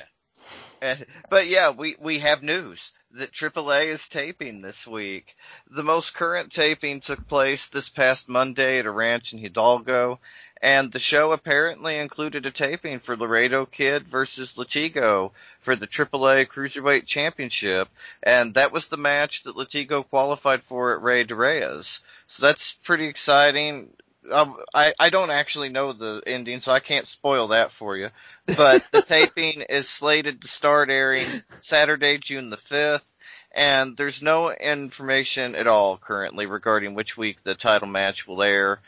And- 0.82 1.06
but 1.30 1.48
yeah, 1.48 1.70
we 1.72 1.96
we 2.00 2.20
have 2.20 2.42
news 2.44 2.92
that 3.14 3.34
AAA 3.34 3.88
is 3.88 4.08
taping 4.08 4.62
this 4.62 4.88
week. 4.88 5.36
The 5.70 5.84
most 5.84 6.14
current 6.14 6.52
taping 6.52 7.02
took 7.02 7.28
place 7.28 7.68
this 7.68 7.90
past 7.90 8.30
Monday 8.30 8.80
at 8.80 8.86
a 8.86 8.92
ranch 8.92 9.34
in 9.34 9.40
Hidalgo, 9.40 10.20
and 10.62 10.92
the 10.92 11.00
show 11.00 11.32
apparently 11.32 11.98
included 11.98 12.46
a 12.46 12.52
taping 12.52 13.00
for 13.00 13.18
Laredo 13.18 13.66
Kid 13.66 14.08
versus 14.08 14.54
Latigo 14.54 15.32
for 15.62 15.76
the 15.76 15.88
AAA 15.88 16.48
Cruiserweight 16.48 17.06
Championship, 17.06 17.90
and 18.22 18.54
that 18.54 18.72
was 18.72 18.88
the 18.88 18.98
match 18.98 19.44
that 19.44 19.56
Latigo 19.56 20.08
qualified 20.08 20.64
for 20.64 20.94
at 20.94 21.02
Rey 21.02 21.24
de 21.24 21.36
Reyes. 21.36 22.02
So 22.28 22.46
that's 22.46 22.74
pretty 22.74 23.08
exciting. 23.08 23.92
Um, 24.32 24.56
I, 24.72 24.94
I 25.00 25.10
don't 25.10 25.32
actually 25.32 25.70
know 25.70 25.94
the 25.94 26.22
ending, 26.28 26.60
so 26.60 26.72
I 26.72 26.80
can't 26.80 27.08
spoil 27.08 27.50
that 27.50 27.72
for 27.72 27.98
you. 27.98 28.10
But 28.46 28.86
the 28.92 29.02
taping 29.08 29.62
is 29.62 29.90
slated 29.90 30.42
to 30.42 30.48
start 30.48 30.92
airing 30.92 31.26
Saturday, 31.62 32.20
June 32.20 32.52
the 32.52 32.58
5th, 32.58 33.08
and 33.52 33.98
there's 33.98 34.22
no 34.22 34.52
information 34.52 35.56
at 35.56 35.66
all 35.66 35.98
currently 35.98 36.46
regarding 36.46 36.94
which 36.94 37.18
week 37.18 37.42
the 37.42 37.56
title 37.56 37.88
match 37.88 38.28
will 38.28 38.44
air. 38.44 38.80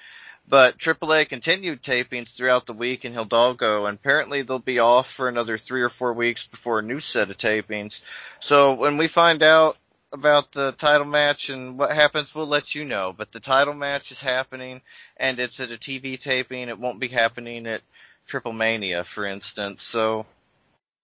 But 0.47 0.77
AAA 0.77 1.29
continued 1.29 1.81
tapings 1.81 2.35
throughout 2.35 2.65
the 2.65 2.73
week 2.73 3.05
in 3.05 3.13
Hidalgo, 3.13 3.85
and 3.85 3.97
apparently 3.97 4.41
they'll 4.41 4.59
be 4.59 4.79
off 4.79 5.09
for 5.09 5.29
another 5.29 5.57
three 5.57 5.81
or 5.81 5.89
four 5.89 6.13
weeks 6.13 6.45
before 6.45 6.79
a 6.79 6.83
new 6.83 6.99
set 6.99 7.31
of 7.31 7.37
tapings. 7.37 8.01
So 8.39 8.73
when 8.73 8.97
we 8.97 9.07
find 9.07 9.41
out 9.41 9.77
about 10.11 10.51
the 10.51 10.73
title 10.73 11.07
match 11.07 11.49
and 11.49 11.77
what 11.77 11.91
happens, 11.91 12.35
we'll 12.35 12.45
let 12.45 12.75
you 12.75 12.85
know. 12.85 13.13
But 13.17 13.31
the 13.31 13.39
title 13.39 13.73
match 13.73 14.11
is 14.11 14.21
happening, 14.21 14.81
and 15.17 15.39
it's 15.39 15.59
at 15.59 15.71
a 15.71 15.77
TV 15.77 16.21
taping. 16.21 16.69
It 16.69 16.79
won't 16.79 16.99
be 16.99 17.07
happening 17.07 17.65
at 17.65 17.81
Triple 18.27 18.53
Mania, 18.53 19.03
for 19.03 19.25
instance. 19.25 19.81
So 19.81 20.25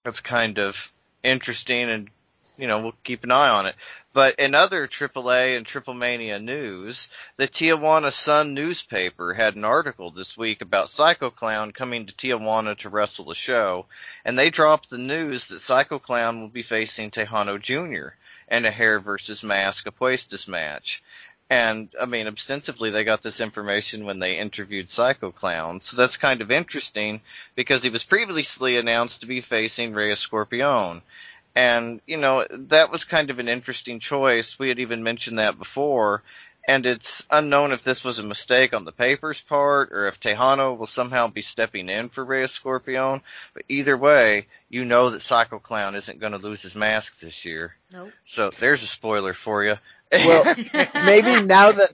that's 0.04 0.20
kind 0.20 0.60
of 0.60 0.92
interesting, 1.24 1.90
and 1.90 2.10
you 2.60 2.68
know 2.68 2.82
we'll 2.82 2.94
keep 3.04 3.24
an 3.24 3.32
eye 3.32 3.50
on 3.50 3.66
it. 3.66 3.76
But 4.12 4.40
in 4.40 4.56
other 4.56 4.88
AAA 4.88 5.56
and 5.56 5.66
Triple 5.66 5.94
Mania 5.94 6.40
news, 6.40 7.10
the 7.38 7.48
Tijuana 7.48 8.12
Sun 8.12 8.54
newspaper 8.54 9.34
had 9.34 9.56
an 9.56 9.64
article 9.64 10.12
this 10.12 10.38
week 10.38 10.62
about 10.62 10.90
Psycho 10.90 11.30
Clown 11.30 11.72
coming 11.72 12.06
to 12.06 12.14
Tijuana 12.14 12.78
to 12.80 12.90
wrestle 12.90 13.26
the 13.26 13.36
show, 13.36 13.86
and 14.26 14.38
they 14.38 14.50
dropped 14.50 14.90
the 14.90 14.98
news 14.98 15.48
that 15.48 15.62
Psycho 15.62 16.00
Clown 16.00 16.42
will 16.42 16.50
be 16.50 16.64
facing 16.64 17.12
Texano 17.12 17.62
Jr. 17.62 18.16
in 18.52 18.66
a 18.66 18.72
hair 18.72 19.00
versus 19.00 19.44
mask 19.44 19.86
apuestas 19.86 20.48
match. 20.48 21.02
And 21.52 21.90
I 22.00 22.06
mean, 22.06 22.28
ostensibly 22.28 22.92
they 22.92 23.04
got 23.04 23.24
this 23.24 23.40
information 23.40 24.06
when 24.06 24.20
they 24.20 24.38
interviewed 24.38 24.92
Psycho 24.92 25.32
Clown, 25.32 25.82
so 25.82 25.98
that's 25.98 26.18
kind 26.18 26.42
of 26.42 26.52
interesting 26.52 27.22
because 27.56 27.82
he 27.82 27.90
was 27.90 28.04
previously 28.04 28.78
announced 28.78 29.22
to 29.22 29.28
be 29.28 29.42
facing 29.42 29.94
Rey 29.94 30.12
Escorpion. 30.12 31.02
And, 31.56 32.02
you 32.06 32.18
know, 32.18 32.46
that 32.50 32.92
was 32.92 33.04
kind 33.04 33.30
of 33.30 33.40
an 33.40 33.48
interesting 33.50 34.00
choice. 34.00 34.58
We 34.58 34.70
had 34.70 34.80
even 34.80 35.04
mentioned 35.04 35.40
that 35.40 35.58
before. 35.58 36.24
And 36.68 36.86
it's 36.86 37.26
unknown 37.32 37.72
if 37.72 37.84
this 37.84 38.04
was 38.04 38.20
a 38.20 38.24
mistake 38.24 38.76
on 38.76 38.86
the 38.86 38.92
paper's 38.92 39.42
part 39.42 39.92
or 39.92 40.06
if 40.08 40.20
Texano 40.20 40.78
will 40.78 40.86
somehow 40.86 41.28
be 41.28 41.42
stepping 41.42 41.90
in 41.90 42.10
for 42.10 42.24
Rey 42.24 42.44
Escorpion. 42.44 43.22
But 43.56 43.64
either 43.70 43.98
way, 43.98 44.46
you 44.70 44.86
know 44.86 45.10
that 45.10 45.22
Psycho 45.22 45.58
Clown 45.58 45.96
isn't 45.96 46.20
going 46.20 46.34
to 46.34 46.38
lose 46.38 46.62
his 46.62 46.76
mask 46.76 47.20
this 47.20 47.44
year. 47.44 47.76
Nope. 47.92 48.12
So 48.24 48.52
there's 48.60 48.84
a 48.84 48.88
spoiler 48.88 49.34
for 49.34 49.64
you. 49.64 49.78
Well, 50.12 50.56
maybe 50.94 51.42
now 51.44 51.72
that 51.72 51.94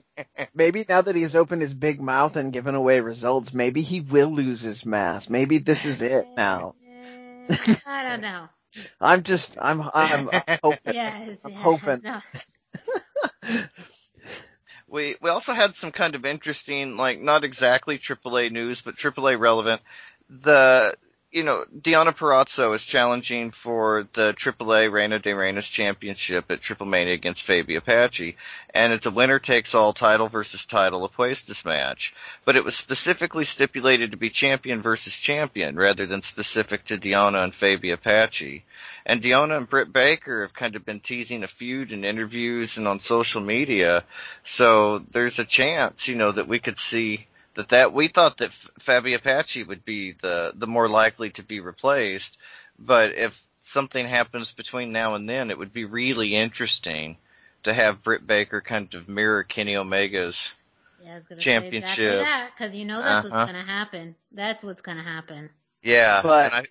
maybe 0.54 0.84
now 0.88 1.00
that 1.02 1.16
he's 1.16 1.36
opened 1.36 1.62
his 1.62 1.74
big 1.74 2.00
mouth 2.00 2.36
and 2.36 2.52
given 2.52 2.74
away 2.74 3.00
results, 3.00 3.52
maybe 3.52 3.82
he 3.82 4.00
will 4.00 4.30
lose 4.30 4.60
his 4.60 4.86
mask. 4.86 5.30
Maybe 5.30 5.58
this 5.58 5.84
is 5.84 6.02
it 6.02 6.26
now. 6.36 6.74
I 7.86 8.02
don't 8.02 8.22
know. 8.22 8.48
I'm 9.00 9.22
just 9.22 9.56
I'm 9.60 9.82
I'm, 9.94 10.30
I'm 10.32 10.58
hoping. 10.62 10.78
Yes. 10.94 11.40
I'm 11.44 11.52
yeah, 11.52 11.58
hoping. 11.58 12.02
no. 12.02 12.20
we 14.88 15.16
we 15.20 15.30
also 15.30 15.54
had 15.54 15.74
some 15.74 15.92
kind 15.92 16.14
of 16.14 16.24
interesting, 16.24 16.96
like 16.96 17.20
not 17.20 17.44
exactly 17.44 17.98
AAA 17.98 18.50
news, 18.50 18.80
but 18.80 18.96
AAA 18.96 19.38
relevant. 19.38 19.82
The 20.28 20.94
you 21.36 21.42
know 21.42 21.66
Deonna 21.78 22.16
Purrazzo 22.16 22.74
is 22.74 22.86
challenging 22.86 23.50
for 23.50 24.08
the 24.14 24.32
AAA 24.32 24.90
Reina 24.90 25.18
de 25.18 25.32
Reinas 25.32 25.70
Championship 25.70 26.50
at 26.50 26.62
Triple 26.62 26.86
Mania 26.86 27.12
against 27.12 27.46
Fabi 27.46 27.76
Apache, 27.76 28.38
and 28.72 28.94
it's 28.94 29.04
a 29.04 29.10
winner 29.10 29.38
takes 29.38 29.74
all 29.74 29.92
title 29.92 30.28
versus 30.28 30.64
title 30.64 31.06
apuestas 31.06 31.62
match. 31.66 32.14
But 32.46 32.56
it 32.56 32.64
was 32.64 32.74
specifically 32.74 33.44
stipulated 33.44 34.12
to 34.12 34.16
be 34.16 34.30
champion 34.30 34.80
versus 34.80 35.14
champion 35.14 35.76
rather 35.76 36.06
than 36.06 36.22
specific 36.22 36.84
to 36.84 36.96
Diana 36.96 37.42
and 37.42 37.52
Fabi 37.52 37.92
Apache. 37.92 38.64
And 39.04 39.20
Deonna 39.20 39.58
and 39.58 39.68
Britt 39.68 39.92
Baker 39.92 40.40
have 40.40 40.54
kind 40.54 40.74
of 40.74 40.86
been 40.86 41.00
teasing 41.00 41.44
a 41.44 41.48
feud 41.48 41.92
in 41.92 42.02
interviews 42.02 42.78
and 42.78 42.88
on 42.88 42.98
social 42.98 43.42
media. 43.42 44.04
So 44.42 45.00
there's 45.10 45.38
a 45.38 45.44
chance, 45.44 46.08
you 46.08 46.16
know, 46.16 46.32
that 46.32 46.48
we 46.48 46.60
could 46.60 46.78
see 46.78 47.26
that 47.56 47.68
that 47.70 47.92
we 47.92 48.08
thought 48.08 48.38
that 48.38 48.48
F- 48.50 48.70
Fabi 48.80 49.14
Apache 49.14 49.64
would 49.64 49.84
be 49.84 50.12
the 50.12 50.52
the 50.54 50.66
more 50.66 50.88
likely 50.88 51.30
to 51.30 51.42
be 51.42 51.60
replaced, 51.60 52.38
but 52.78 53.14
if 53.14 53.42
something 53.62 54.06
happens 54.06 54.52
between 54.52 54.92
now 54.92 55.14
and 55.14 55.28
then, 55.28 55.50
it 55.50 55.58
would 55.58 55.72
be 55.72 55.84
really 55.84 56.34
interesting 56.34 57.16
to 57.64 57.74
have 57.74 58.02
Britt 58.02 58.26
Baker 58.26 58.60
kind 58.60 58.94
of 58.94 59.08
mirror 59.08 59.42
Kenny 59.42 59.74
Omega's. 59.74 60.54
Yeah, 61.02 61.12
I 61.12 61.14
was 61.16 61.24
gonna 61.24 61.40
Championship. 61.40 61.96
Say 61.96 62.04
exactly 62.06 62.24
that 62.24 62.50
because 62.56 62.76
you 62.76 62.84
know 62.84 63.02
that's 63.02 63.26
Uh-huh. 63.26 63.34
what's 63.36 63.52
gonna 63.52 63.64
happen. 63.64 64.14
That's 64.32 64.62
what's 64.64 64.82
gonna 64.82 65.02
happen. 65.02 65.50
Yeah, 65.82 66.20
But- 66.22 66.52
I, 66.52 66.66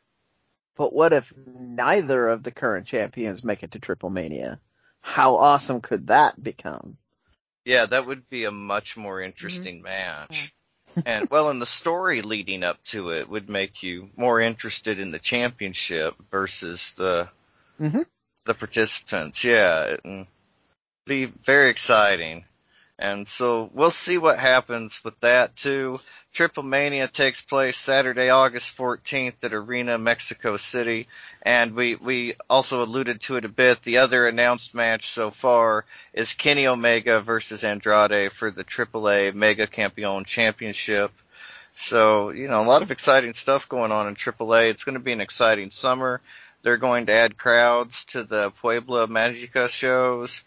But 0.75 0.91
what 0.93 1.13
if 1.13 1.31
neither 1.47 2.27
of 2.29 2.43
the 2.43 2.51
current 2.51 2.85
champions 2.85 3.43
make 3.45 3.63
it 3.63 3.71
to 3.71 3.79
Triple 3.79 4.09
Mania? 4.09 4.59
how 5.01 5.35
awesome 5.35 5.81
could 5.81 6.07
that 6.07 6.41
become? 6.41 6.97
Yeah, 7.63 7.85
that 7.85 8.07
would 8.07 8.27
be 8.29 8.45
a 8.45 8.51
much 8.51 8.97
more 8.97 9.21
interesting 9.21 9.81
match. 9.83 10.51
And 11.05 11.29
well, 11.29 11.49
and 11.49 11.61
the 11.61 11.65
story 11.65 12.21
leading 12.21 12.63
up 12.63 12.83
to 12.85 13.11
it 13.11 13.29
would 13.29 13.49
make 13.49 13.83
you 13.83 14.09
more 14.15 14.39
interested 14.39 14.99
in 14.99 15.11
the 15.11 15.19
championship 15.19 16.15
versus 16.31 16.93
the 16.93 17.29
hmm 17.77 18.01
the 18.45 18.53
participants. 18.53 19.43
Yeah, 19.43 19.97
and 20.03 20.27
be 21.05 21.25
very 21.25 21.69
exciting. 21.69 22.45
And 22.97 23.27
so 23.27 23.69
we'll 23.73 23.91
see 23.91 24.17
what 24.17 24.39
happens 24.39 25.03
with 25.03 25.19
that 25.19 25.55
too. 25.55 25.99
Triple 26.31 26.63
Mania 26.63 27.07
takes 27.07 27.41
place 27.41 27.77
Saturday, 27.77 28.29
August 28.29 28.75
14th 28.75 29.43
at 29.43 29.53
Arena 29.53 29.97
Mexico 29.97 30.57
City. 30.57 31.07
And 31.41 31.73
we, 31.75 31.95
we 31.95 32.35
also 32.49 32.83
alluded 32.83 33.21
to 33.21 33.37
it 33.37 33.45
a 33.45 33.49
bit. 33.49 33.83
The 33.83 33.99
other 33.99 34.27
announced 34.27 34.73
match 34.73 35.07
so 35.07 35.31
far 35.31 35.85
is 36.13 36.33
Kenny 36.33 36.67
Omega 36.67 37.21
versus 37.21 37.63
Andrade 37.63 38.33
for 38.33 38.51
the 38.51 38.65
AAA 38.65 39.33
Mega 39.33 39.65
Campeon 39.65 40.25
Championship. 40.25 41.11
So, 41.77 42.31
you 42.31 42.47
know, 42.47 42.61
a 42.61 42.67
lot 42.67 42.81
of 42.81 42.91
exciting 42.91 43.33
stuff 43.33 43.69
going 43.69 43.91
on 43.91 44.07
in 44.07 44.15
AAA. 44.15 44.69
It's 44.69 44.83
going 44.83 44.95
to 44.95 44.99
be 45.01 45.11
an 45.11 45.21
exciting 45.21 45.69
summer. 45.69 46.21
They're 46.63 46.77
going 46.77 47.05
to 47.05 47.13
add 47.13 47.37
crowds 47.37 48.05
to 48.05 48.23
the 48.23 48.51
Puebla 48.51 49.07
Magica 49.07 49.69
shows. 49.69 50.43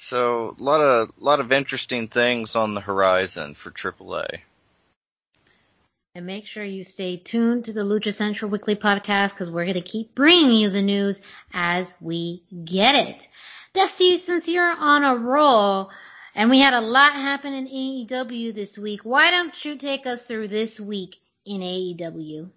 So, 0.00 0.56
a 0.58 0.62
lot 0.62 0.80
of, 0.80 1.10
lot 1.18 1.40
of 1.40 1.52
interesting 1.52 2.08
things 2.08 2.56
on 2.56 2.72
the 2.72 2.80
horizon 2.80 3.54
for 3.54 3.70
AAA. 3.70 4.40
And 6.14 6.24
make 6.24 6.46
sure 6.46 6.64
you 6.64 6.82
stay 6.82 7.16
tuned 7.16 7.66
to 7.66 7.72
the 7.72 7.82
Lucha 7.82 8.14
Central 8.14 8.50
Weekly 8.50 8.74
podcast 8.74 9.30
because 9.30 9.50
we're 9.50 9.66
going 9.66 9.74
to 9.74 9.82
keep 9.82 10.14
bringing 10.14 10.52
you 10.52 10.70
the 10.70 10.82
news 10.82 11.20
as 11.52 11.94
we 12.00 12.42
get 12.64 12.94
it. 13.08 13.28
Dusty, 13.74 14.16
since 14.16 14.48
you're 14.48 14.64
on 14.64 15.04
a 15.04 15.14
roll 15.14 15.90
and 16.34 16.48
we 16.48 16.58
had 16.58 16.74
a 16.74 16.80
lot 16.80 17.12
happen 17.12 17.52
in 17.52 17.66
AEW 17.66 18.54
this 18.54 18.78
week, 18.78 19.00
why 19.04 19.30
don't 19.30 19.64
you 19.64 19.76
take 19.76 20.06
us 20.06 20.24
through 20.24 20.48
this 20.48 20.80
week 20.80 21.20
in 21.44 21.60
AEW? 21.60 22.50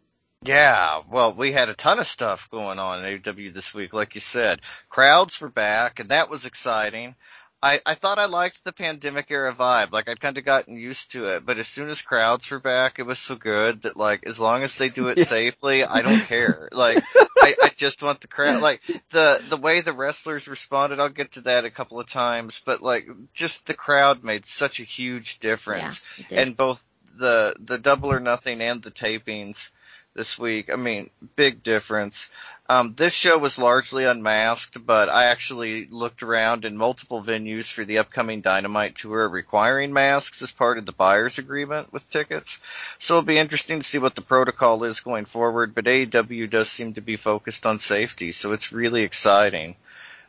Yeah, 0.44 1.02
well, 1.10 1.34
we 1.34 1.52
had 1.52 1.70
a 1.70 1.76
ton 1.76 2.00
of 2.00 2.08
stuff 2.08 2.50
going 2.50 2.80
on 2.80 3.06
in 3.06 3.20
AEW 3.20 3.54
this 3.54 3.76
week, 3.76 3.94
like 3.94 4.16
you 4.16 4.22
said. 4.22 4.62
Crowds 4.90 5.40
were 5.40 5.50
back, 5.50 6.00
and 6.00 6.10
that 6.10 6.32
was 6.32 6.46
exciting. 6.46 7.16
I, 7.64 7.80
I 7.86 7.94
thought 7.94 8.18
I 8.18 8.26
liked 8.26 8.64
the 8.64 8.74
pandemic 8.74 9.30
era 9.30 9.54
vibe. 9.54 9.92
Like 9.92 10.10
I'd 10.10 10.20
kind 10.20 10.40
of 10.40 10.44
gotten 10.44 10.78
used 10.78 11.12
to 11.12 11.26
it, 11.28 11.46
but 11.46 11.60
as 11.60 11.68
soon 11.68 11.90
as 11.90 12.02
crowds 12.02 12.50
were 12.50 12.60
back, 12.60 12.98
it 12.98 13.06
was 13.06 13.20
so 13.20 13.36
good 13.36 13.84
that 13.84 13.96
like 13.96 14.24
as 14.26 14.40
long 14.40 14.64
as 14.64 14.76
they 14.76 14.90
do 14.90 15.10
it 15.10 15.20
safely, 15.20 15.84
I 15.84 16.02
don't 16.02 16.22
care. 16.22 16.70
Like 16.82 17.04
I, 17.40 17.56
I 17.62 17.72
just 17.76 18.02
want 18.02 18.22
the 18.22 18.28
crowd. 18.28 18.62
Like 18.62 18.82
the 19.10 19.44
the 19.50 19.58
way 19.58 19.82
the 19.82 19.94
wrestlers 19.94 20.48
responded, 20.48 21.00
I'll 21.00 21.10
get 21.10 21.34
to 21.34 21.42
that 21.42 21.66
a 21.66 21.70
couple 21.70 22.00
of 22.00 22.08
times, 22.08 22.62
but 22.66 22.82
like 22.82 23.08
just 23.34 23.68
the 23.68 23.76
crowd 23.76 24.24
made 24.24 24.48
such 24.48 24.80
a 24.80 24.84
huge 24.84 25.38
difference 25.38 26.02
Yeah, 26.30 26.42
and 26.42 26.58
both 26.58 26.84
the 27.16 27.56
the 27.60 27.78
double 27.78 28.12
or 28.12 28.20
nothing 28.20 28.62
and 28.62 28.82
the 28.82 28.90
tapings 28.90 29.70
this 30.14 30.38
week. 30.38 30.70
I 30.72 30.76
mean, 30.76 31.10
big 31.36 31.64
difference. 31.64 32.30
Um, 32.70 32.94
this 32.96 33.14
show 33.14 33.38
was 33.38 33.60
largely 33.60 34.06
unmasked, 34.06 34.86
but 34.86 35.10
I 35.10 35.26
actually 35.26 35.88
looked 35.88 36.24
around 36.24 36.64
in 36.64 36.78
multiple 36.78 37.22
venues 37.22 37.70
for 37.70 37.84
the 37.84 37.98
upcoming 37.98 38.40
Dynamite 38.40 38.96
tour 38.96 39.28
requiring 39.28 39.92
masks 39.92 40.42
as 40.42 40.54
part 40.54 40.78
of 40.78 40.86
the 40.86 40.94
buyer's 40.94 41.38
agreement 41.38 41.92
with 41.92 42.10
tickets. 42.10 42.62
So 42.98 43.16
it'll 43.16 43.26
be 43.26 43.38
interesting 43.38 43.82
to 43.82 43.86
see 43.86 43.98
what 43.98 44.16
the 44.16 44.22
protocol 44.22 44.86
is 44.86 45.02
going 45.02 45.26
forward, 45.26 45.76
but 45.76 45.84
AEW 45.84 46.50
does 46.50 46.70
seem 46.70 46.94
to 46.94 47.02
be 47.02 47.18
focused 47.18 47.66
on 47.66 47.78
safety, 47.78 48.32
so 48.32 48.54
it's 48.54 48.72
really 48.72 49.04
exciting. 49.04 49.76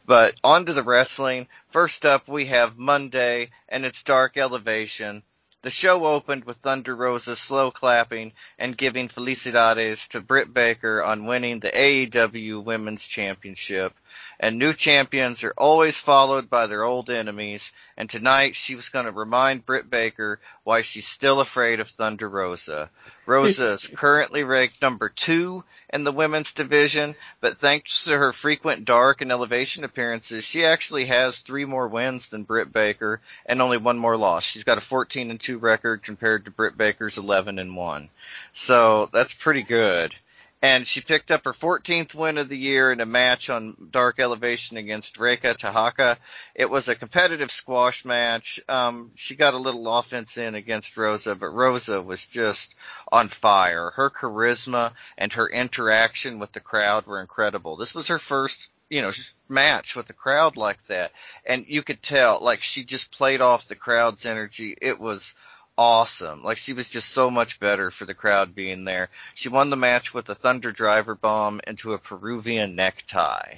But 0.05 0.35
on 0.43 0.67
to 0.67 0.73
the 0.73 0.83
wrestling. 0.83 1.47
First 1.69 2.05
up, 2.05 2.27
we 2.27 2.47
have 2.47 2.77
Monday, 2.77 3.51
and 3.69 3.85
it's 3.85 4.03
Dark 4.03 4.37
Elevation. 4.37 5.23
The 5.63 5.71
show 5.71 6.07
opened 6.07 6.45
with 6.45 6.57
Thunder 6.57 6.95
Rosa 6.95 7.37
slow 7.37 7.71
clapping 7.71 8.33
and 8.59 8.77
giving 8.77 9.09
felicidades 9.09 10.09
to 10.09 10.21
Britt 10.21 10.53
Baker 10.53 11.05
on 11.05 11.27
winning 11.27 11.61
the 11.61 11.71
AEW 11.71 12.65
Women's 12.65 13.07
Championship. 13.07 13.95
And 14.41 14.59
new 14.59 14.73
champions 14.73 15.45
are 15.45 15.55
always 15.57 15.99
followed 15.99 16.51
by 16.51 16.67
their 16.67 16.83
old 16.83 17.11
enemies, 17.11 17.73
and 17.97 18.11
tonight 18.11 18.55
she 18.55 18.75
was 18.75 18.89
going 18.89 19.07
to 19.07 19.13
remind 19.13 19.65
Britt 19.65 19.89
Baker 19.89 20.41
why 20.65 20.81
she's 20.81 21.07
still 21.07 21.41
afraid 21.41 21.81
of 21.81 21.89
Thunder 21.89 22.29
Rosa. 22.29 22.91
Rosa 23.27 23.73
is 23.73 23.87
currently 23.95 24.43
ranked 24.43 24.83
number 24.83 25.09
two 25.09 25.63
in 25.93 26.05
the 26.05 26.13
women's 26.13 26.55
division, 26.55 27.15
but 27.41 27.59
thanks 27.59 28.05
to 28.05 28.17
her 28.17 28.33
frequent 28.33 28.85
dark 28.85 29.21
and 29.21 29.31
elevation 29.31 29.85
appearances, 29.85 30.45
she 30.45 30.65
actually 30.65 31.07
has 31.07 31.41
three 31.41 31.67
more 31.67 31.87
wins 31.87 32.31
than 32.31 32.45
Britt 32.45 32.73
Baker 32.73 33.21
and 33.45 33.61
only 33.61 33.77
one 33.77 33.99
more 33.99 34.17
loss. 34.17 34.43
She's 34.43 34.65
got 34.65 34.79
a 34.79 34.83
14 34.83 35.31
and 35.31 35.41
2 35.41 35.59
record 35.59 36.03
compared 36.03 36.47
to 36.47 36.51
Britt 36.51 36.77
Baker's 36.77 37.19
11 37.19 37.59
and 37.59 37.77
1. 37.77 38.09
So 38.55 39.11
that's 39.13 39.35
pretty 39.35 39.63
good. 39.63 40.17
And 40.63 40.87
she 40.87 41.01
picked 41.01 41.33
up 41.33 41.45
her 41.45 41.53
14th 41.53 42.15
win 42.15 42.39
of 42.39 42.49
the 42.49 42.57
year 42.57 42.93
in 42.93 43.01
a 43.01 43.07
match 43.07 43.51
on 43.51 43.77
Dark 43.91 44.21
Elevation 44.21 44.77
against 44.77 45.19
Reka 45.19 45.55
Tehaka. 45.55 46.19
It 46.55 46.71
was 46.71 46.89
a 46.89 46.95
competitive 46.95 47.51
squash 47.51 48.05
match. 48.05 48.61
Um, 48.69 49.11
she 49.17 49.35
got 49.35 49.55
a 49.55 49.59
little 49.59 49.93
offense 49.99 50.39
in 50.39 50.55
against 50.55 50.97
Rosa, 50.97 51.35
but 51.35 51.49
Rosa 51.49 52.01
was 52.01 52.29
just 52.29 52.77
on 53.11 53.27
fire. 53.27 53.91
Her 53.91 54.09
charisma 54.09 54.93
and 55.19 55.33
her 55.33 55.49
interaction 55.49 56.39
with 56.39 56.53
the 56.53 56.61
crowd 56.61 57.07
were 57.07 57.21
incredible. 57.21 57.77
This 57.77 57.93
was 57.93 58.07
her 58.07 58.21
first, 58.21 58.71
you 58.89 59.03
know, 59.03 59.11
match 59.49 59.97
with 59.97 60.07
the 60.07 60.13
crowd 60.13 60.57
like 60.57 60.87
that. 60.87 61.11
And 61.45 61.67
you 61.67 61.83
could 61.83 62.05
tell, 62.05 62.39
like, 62.41 62.63
she 62.63 62.85
just 62.85 63.11
played 63.11 63.41
off 63.41 63.67
the 63.67 63.75
crowd's 63.75 64.27
energy. 64.27 64.77
It 64.81 65.01
was 65.01 65.35
awesome. 65.77 66.43
Like, 66.43 66.59
she 66.59 66.73
was 66.73 66.89
just 66.89 67.09
so 67.09 67.31
much 67.31 67.61
better 67.61 67.91
for 67.91 68.05
the 68.05 68.15
crowd 68.15 68.55
being 68.55 68.85
there. 68.85 69.09
She 69.35 69.49
won 69.49 69.71
the 69.71 69.77
match 69.77 70.15
with 70.15 70.29
a 70.29 70.35
Thunder 70.35 70.73
Driver 70.73 71.15
Bomb 71.15 71.61
into 71.67 71.93
a 71.93 71.99
Peruvian 71.99 72.77
necktie. 72.77 73.57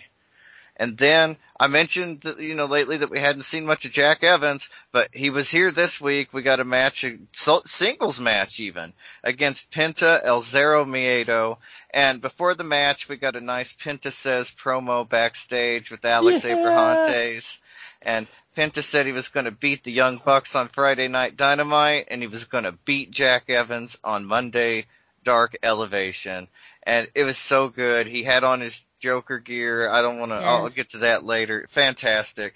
And 0.76 0.98
then 0.98 1.36
I 1.58 1.68
mentioned, 1.68 2.22
that, 2.22 2.40
you 2.40 2.54
know, 2.54 2.66
lately 2.66 2.96
that 2.96 3.10
we 3.10 3.20
hadn't 3.20 3.42
seen 3.42 3.64
much 3.64 3.84
of 3.84 3.92
Jack 3.92 4.24
Evans, 4.24 4.70
but 4.90 5.08
he 5.14 5.30
was 5.30 5.48
here 5.48 5.70
this 5.70 6.00
week. 6.00 6.32
We 6.32 6.42
got 6.42 6.58
a 6.58 6.64
match, 6.64 7.04
a 7.04 7.18
singles 7.32 8.18
match 8.18 8.58
even, 8.58 8.92
against 9.22 9.70
Penta 9.70 10.20
El 10.24 10.40
Zero 10.40 10.84
Miedo. 10.84 11.58
And 11.92 12.20
before 12.20 12.54
the 12.54 12.64
match, 12.64 13.08
we 13.08 13.16
got 13.16 13.36
a 13.36 13.40
nice 13.40 13.72
Penta 13.72 14.10
Says 14.10 14.50
promo 14.50 15.08
backstage 15.08 15.92
with 15.92 16.04
Alex 16.04 16.44
Yeah. 16.44 16.56
Abrahantes. 16.56 17.60
And 18.02 18.26
Penta 18.56 18.82
said 18.82 19.06
he 19.06 19.12
was 19.12 19.28
going 19.28 19.46
to 19.46 19.52
beat 19.52 19.84
the 19.84 19.92
Young 19.92 20.18
Bucks 20.18 20.56
on 20.56 20.68
Friday 20.68 21.08
Night 21.08 21.36
Dynamite, 21.36 22.08
and 22.08 22.20
he 22.20 22.26
was 22.26 22.44
going 22.44 22.64
to 22.64 22.72
beat 22.72 23.12
Jack 23.12 23.48
Evans 23.48 23.98
on 24.02 24.24
Monday 24.24 24.86
Dark 25.22 25.56
Elevation. 25.62 26.48
And 26.82 27.08
it 27.14 27.24
was 27.24 27.38
so 27.38 27.68
good. 27.68 28.06
He 28.06 28.22
had 28.22 28.44
on 28.44 28.60
his 28.60 28.84
Joker 29.04 29.38
gear. 29.38 29.86
I 29.90 30.00
don't 30.00 30.18
want 30.18 30.32
to, 30.32 30.36
I'll 30.36 30.70
get 30.70 30.90
to 30.90 30.98
that 30.98 31.24
later. 31.26 31.66
Fantastic. 31.68 32.54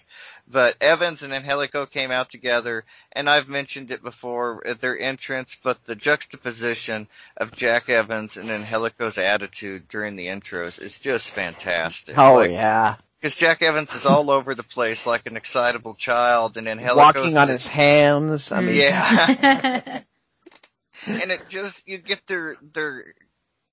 But 0.51 0.77
Evans 0.81 1.23
and 1.23 1.35
Angelico 1.35 1.85
came 1.85 2.11
out 2.11 2.31
together, 2.31 2.85
and 3.13 3.29
I've 3.29 3.51
mentioned 3.51 3.91
it 3.91 4.03
before 4.03 4.67
at 4.67 4.81
their 4.81 4.99
entrance, 4.99 5.59
but 5.63 5.85
the 5.85 5.95
juxtaposition 5.95 7.07
of 7.37 7.53
Jack 7.53 7.91
Evans 7.91 8.39
and 8.39 8.51
Angelico's 8.51 9.19
attitude 9.19 9.89
during 9.89 10.17
the 10.17 10.29
intros 10.29 10.81
is 10.81 10.99
just 10.99 11.33
fantastic. 11.33 12.17
Oh 12.17 12.37
Like, 12.37 12.51
yeah, 12.53 12.95
because 13.21 13.37
Jack 13.37 13.61
Evans 13.61 13.95
is 13.95 14.07
all 14.07 14.31
over 14.31 14.55
the 14.55 14.63
place 14.63 15.07
like 15.07 15.27
an 15.27 15.37
excitable 15.37 15.93
child, 15.93 16.57
and 16.57 16.67
Angelico's 16.67 16.97
walking 17.25 17.37
on 17.37 17.49
just- 17.49 17.65
his 17.65 17.73
hands. 17.73 18.51
I 18.51 18.61
mean, 18.63 18.77
Yeah. 18.77 20.01
and 21.07 21.31
it 21.31 21.45
just 21.51 21.87
you 21.87 21.99
get 21.99 22.27
their 22.27 22.57
their 22.73 23.15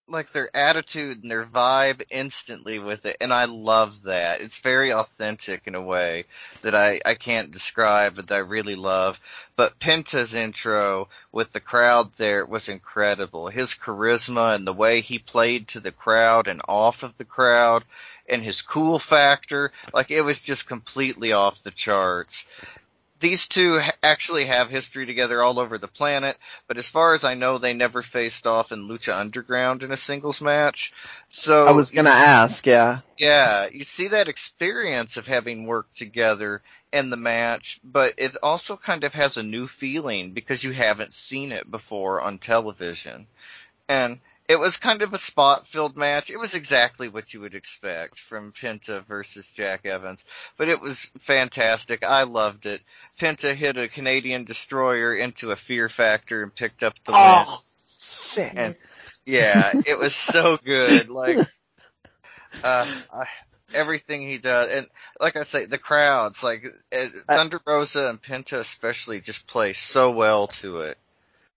like 0.07 0.31
their 0.31 0.55
attitude 0.55 1.21
and 1.23 1.31
their 1.31 1.45
vibe 1.45 2.03
instantly 2.11 2.77
with 2.77 3.05
it 3.05 3.17
and 3.21 3.33
I 3.33 3.45
love 3.45 4.03
that. 4.03 4.41
It's 4.41 4.59
very 4.59 4.93
authentic 4.93 5.63
in 5.65 5.75
a 5.75 5.81
way 5.81 6.25
that 6.61 6.75
I 6.75 7.01
I 7.05 7.15
can't 7.15 7.51
describe 7.51 8.15
but 8.15 8.31
I 8.31 8.37
really 8.37 8.75
love. 8.75 9.19
But 9.55 9.79
Penta's 9.79 10.35
intro 10.35 11.09
with 11.31 11.51
the 11.53 11.59
crowd 11.59 12.11
there 12.17 12.45
was 12.45 12.69
incredible. 12.69 13.47
His 13.47 13.73
charisma 13.73 14.55
and 14.55 14.67
the 14.67 14.73
way 14.73 15.01
he 15.01 15.17
played 15.17 15.69
to 15.69 15.79
the 15.79 15.91
crowd 15.91 16.47
and 16.47 16.61
off 16.67 17.03
of 17.03 17.17
the 17.17 17.25
crowd 17.25 17.83
and 18.27 18.43
his 18.43 18.61
cool 18.61 18.99
factor, 18.99 19.71
like 19.93 20.11
it 20.11 20.21
was 20.21 20.41
just 20.41 20.67
completely 20.67 21.33
off 21.33 21.63
the 21.63 21.71
charts 21.71 22.45
these 23.19 23.47
two 23.47 23.81
actually 24.03 24.45
have 24.45 24.69
history 24.69 25.05
together 25.05 25.41
all 25.41 25.59
over 25.59 25.77
the 25.77 25.87
planet, 25.87 26.37
but 26.67 26.77
as 26.77 26.87
far 26.87 27.13
as 27.13 27.23
I 27.23 27.33
know, 27.33 27.57
they 27.57 27.73
never 27.73 28.01
faced 28.01 28.45
off 28.45 28.71
in 28.71 28.87
Lucha 28.87 29.17
Underground 29.17 29.83
in 29.83 29.91
a 29.91 29.97
singles 29.97 30.41
match. 30.41 30.93
So 31.31 31.67
I 31.67 31.71
was 31.71 31.91
gonna 31.91 32.09
you 32.09 32.15
s- 32.15 32.21
ask. 32.21 32.67
Yeah, 32.67 32.99
yeah, 33.17 33.67
you 33.71 33.83
see 33.83 34.09
that 34.09 34.27
experience 34.27 35.17
of 35.17 35.27
having 35.27 35.65
worked 35.65 35.95
together 35.95 36.61
in 36.91 37.09
the 37.09 37.17
match, 37.17 37.79
but 37.83 38.13
it 38.17 38.35
also 38.43 38.75
kind 38.77 39.03
of 39.03 39.13
has 39.13 39.37
a 39.37 39.43
new 39.43 39.67
feeling 39.67 40.31
because 40.31 40.63
you 40.63 40.71
haven't 40.71 41.13
seen 41.13 41.51
it 41.51 41.69
before 41.69 42.21
on 42.21 42.39
television. 42.39 43.27
And 43.87 44.19
it 44.47 44.59
was 44.59 44.77
kind 44.77 45.01
of 45.01 45.13
a 45.13 45.17
spot 45.17 45.67
filled 45.67 45.97
match. 45.97 46.29
It 46.29 46.37
was 46.37 46.53
exactly 46.53 47.07
what 47.07 47.33
you 47.33 47.41
would 47.41 47.55
expect 47.55 48.19
from 48.19 48.51
Penta 48.51 49.03
versus 49.05 49.51
Jack 49.51 49.85
Evans, 49.85 50.23
but 50.57 50.69
it 50.69 50.79
was 50.79 51.05
fantastic. 51.19 52.03
I 52.05 52.23
loved 52.23 52.65
it. 52.65 52.81
Penta 53.19 53.53
hit 53.55 53.77
a 53.77 53.87
Canadian 53.87 54.43
destroyer 54.43 55.15
into 55.15 55.51
a 55.51 55.55
fear 55.55 55.89
factor 55.89 56.43
and 56.43 56.53
picked 56.53 56.83
up 56.83 56.93
the 57.05 57.13
Oh, 57.13 57.43
win. 57.45 57.45
sick. 57.77 58.53
And 58.55 58.75
yeah, 59.25 59.73
it 59.85 59.97
was 59.97 60.13
so 60.15 60.57
good. 60.63 61.09
Like, 61.09 61.39
uh, 62.63 62.85
I, 63.11 63.25
everything 63.73 64.21
he 64.21 64.37
does, 64.37 64.71
and 64.71 64.87
like 65.19 65.35
I 65.35 65.41
say, 65.43 65.65
the 65.65 65.77
crowds, 65.77 66.43
like 66.43 66.65
uh, 66.95 67.07
Thunder 67.27 67.59
Rosa 67.65 68.09
and 68.09 68.21
Penta 68.21 68.59
especially, 68.59 69.21
just 69.21 69.47
play 69.47 69.73
so 69.73 70.11
well 70.11 70.47
to 70.47 70.81
it. 70.81 70.97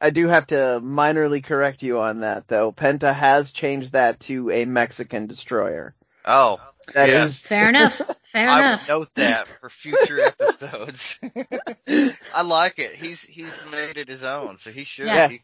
I 0.01 0.11
do 0.11 0.29
have 0.29 0.47
to 0.49 0.81
minorly 0.83 1.43
correct 1.43 1.83
you 1.83 2.01
on 2.01 2.21
that 2.21 2.47
though. 2.49 2.73
Penta 2.73 3.13
has 3.15 3.51
changed 3.51 3.93
that 3.93 4.21
to 4.21 4.51
a 4.51 4.65
Mexican 4.65 5.27
destroyer. 5.27 5.95
Oh, 6.25 6.61
That 6.95 7.09
is 7.09 7.15
Yes. 7.15 7.43
Fair 7.47 7.69
enough. 7.69 7.97
Fair 8.33 8.45
enough. 8.45 8.57
I 8.57 8.59
enough. 8.61 8.81
would 8.83 8.89
note 8.89 9.15
that 9.15 9.49
for 9.49 9.71
future 9.71 10.21
episodes. 10.41 11.19
I 12.35 12.43
like 12.43 12.79
it. 12.79 12.93
He's 12.95 13.23
he's 13.25 13.59
made 13.71 13.97
it 13.99 14.09
his 14.09 14.25
own, 14.25 14.57
so 14.59 14.71
he 14.71 14.85
should. 14.85 15.07
Yeah. 15.07 15.29
He- 15.29 15.41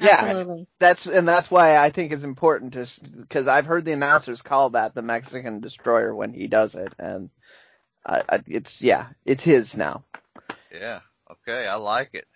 yeah, 0.00 0.18
Absolutely. 0.22 0.66
that's 0.80 1.06
and 1.06 1.26
that's 1.28 1.52
why 1.52 1.76
I 1.76 1.90
think 1.90 2.10
it's 2.12 2.24
important 2.24 2.72
to 2.72 2.84
because 3.20 3.46
I've 3.46 3.64
heard 3.66 3.84
the 3.84 3.92
announcers 3.92 4.42
call 4.42 4.70
that 4.70 4.92
the 4.92 5.02
Mexican 5.02 5.60
destroyer 5.60 6.12
when 6.12 6.32
he 6.32 6.48
does 6.48 6.74
it, 6.74 6.92
and 6.98 7.30
I, 8.04 8.22
I, 8.28 8.40
it's 8.48 8.82
yeah, 8.82 9.06
it's 9.24 9.44
his 9.44 9.76
now. 9.76 10.02
yeah. 10.74 10.98
Okay, 11.30 11.68
I 11.68 11.76
like 11.76 12.10
it. 12.14 12.26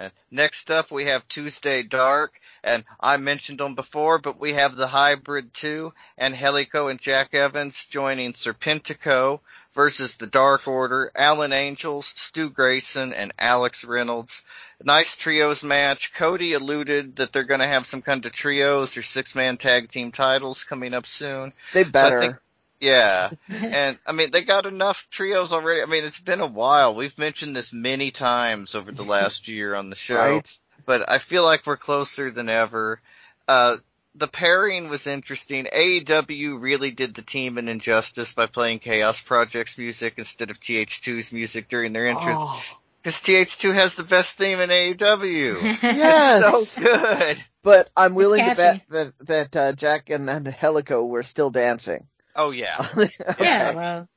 And 0.00 0.12
next 0.30 0.70
up, 0.70 0.90
we 0.90 1.04
have 1.04 1.28
Tuesday 1.28 1.82
Dark, 1.82 2.32
and 2.64 2.84
I 2.98 3.18
mentioned 3.18 3.60
them 3.60 3.74
before, 3.74 4.18
but 4.18 4.40
we 4.40 4.54
have 4.54 4.74
the 4.74 4.86
Hybrid 4.86 5.52
2, 5.52 5.92
and 6.16 6.34
Helico 6.34 6.90
and 6.90 6.98
Jack 6.98 7.34
Evans 7.34 7.84
joining 7.84 8.32
Serpentico 8.32 9.40
versus 9.74 10.16
the 10.16 10.26
Dark 10.26 10.66
Order, 10.66 11.12
Alan 11.14 11.52
Angels, 11.52 12.14
Stu 12.16 12.48
Grayson, 12.48 13.12
and 13.12 13.34
Alex 13.38 13.84
Reynolds. 13.84 14.42
Nice 14.82 15.16
trios 15.16 15.62
match. 15.62 16.14
Cody 16.14 16.54
alluded 16.54 17.16
that 17.16 17.34
they're 17.34 17.44
going 17.44 17.60
to 17.60 17.66
have 17.66 17.84
some 17.84 18.00
kind 18.00 18.24
of 18.24 18.32
trios 18.32 18.96
or 18.96 19.02
six-man 19.02 19.58
tag 19.58 19.90
team 19.90 20.12
titles 20.12 20.64
coming 20.64 20.94
up 20.94 21.06
soon. 21.06 21.52
They 21.74 21.84
better. 21.84 22.20
think- 22.20 22.36
Yeah. 22.80 23.30
and 23.48 23.98
I 24.06 24.12
mean, 24.12 24.30
they 24.30 24.42
got 24.42 24.66
enough 24.66 25.06
trios 25.10 25.52
already. 25.52 25.82
I 25.82 25.86
mean, 25.86 26.04
it's 26.04 26.20
been 26.20 26.40
a 26.40 26.46
while. 26.46 26.94
We've 26.94 27.16
mentioned 27.18 27.54
this 27.54 27.72
many 27.72 28.10
times 28.10 28.74
over 28.74 28.90
the 28.90 29.04
last 29.04 29.48
year 29.48 29.74
on 29.74 29.90
the 29.90 29.96
show, 29.96 30.16
right? 30.16 30.58
but 30.86 31.08
I 31.08 31.18
feel 31.18 31.44
like 31.44 31.66
we're 31.66 31.76
closer 31.76 32.30
than 32.30 32.48
ever. 32.48 33.00
Uh, 33.46 33.76
the 34.14 34.26
pairing 34.26 34.88
was 34.88 35.06
interesting. 35.06 35.66
AEW 35.66 36.60
really 36.60 36.90
did 36.90 37.14
the 37.14 37.22
team 37.22 37.58
an 37.58 37.68
injustice 37.68 38.34
by 38.34 38.46
playing 38.46 38.80
Chaos 38.80 39.20
Project's 39.20 39.78
music 39.78 40.14
instead 40.18 40.50
of 40.50 40.58
TH2's 40.58 41.32
music 41.32 41.68
during 41.68 41.92
their 41.92 42.06
entrance. 42.06 42.38
Oh, 42.40 42.62
Because 43.02 43.20
TH2 43.20 43.74
has 43.74 43.94
the 43.94 44.02
best 44.02 44.36
theme 44.36 44.58
in 44.58 44.70
AEW. 44.70 45.62
yes. 45.82 46.70
so 46.70 46.82
good. 46.82 47.44
but 47.62 47.88
I'm 47.96 48.14
willing 48.14 48.44
to 48.44 48.54
bet 48.54 48.82
that 48.90 49.18
that 49.20 49.56
uh, 49.56 49.72
Jack 49.74 50.10
and, 50.10 50.28
and 50.28 50.46
Helico 50.46 51.06
were 51.06 51.22
still 51.22 51.50
dancing. 51.50 52.06
Oh 52.40 52.52
yeah. 52.52 52.86
yeah, 53.38 53.72
bro. 53.74 54.08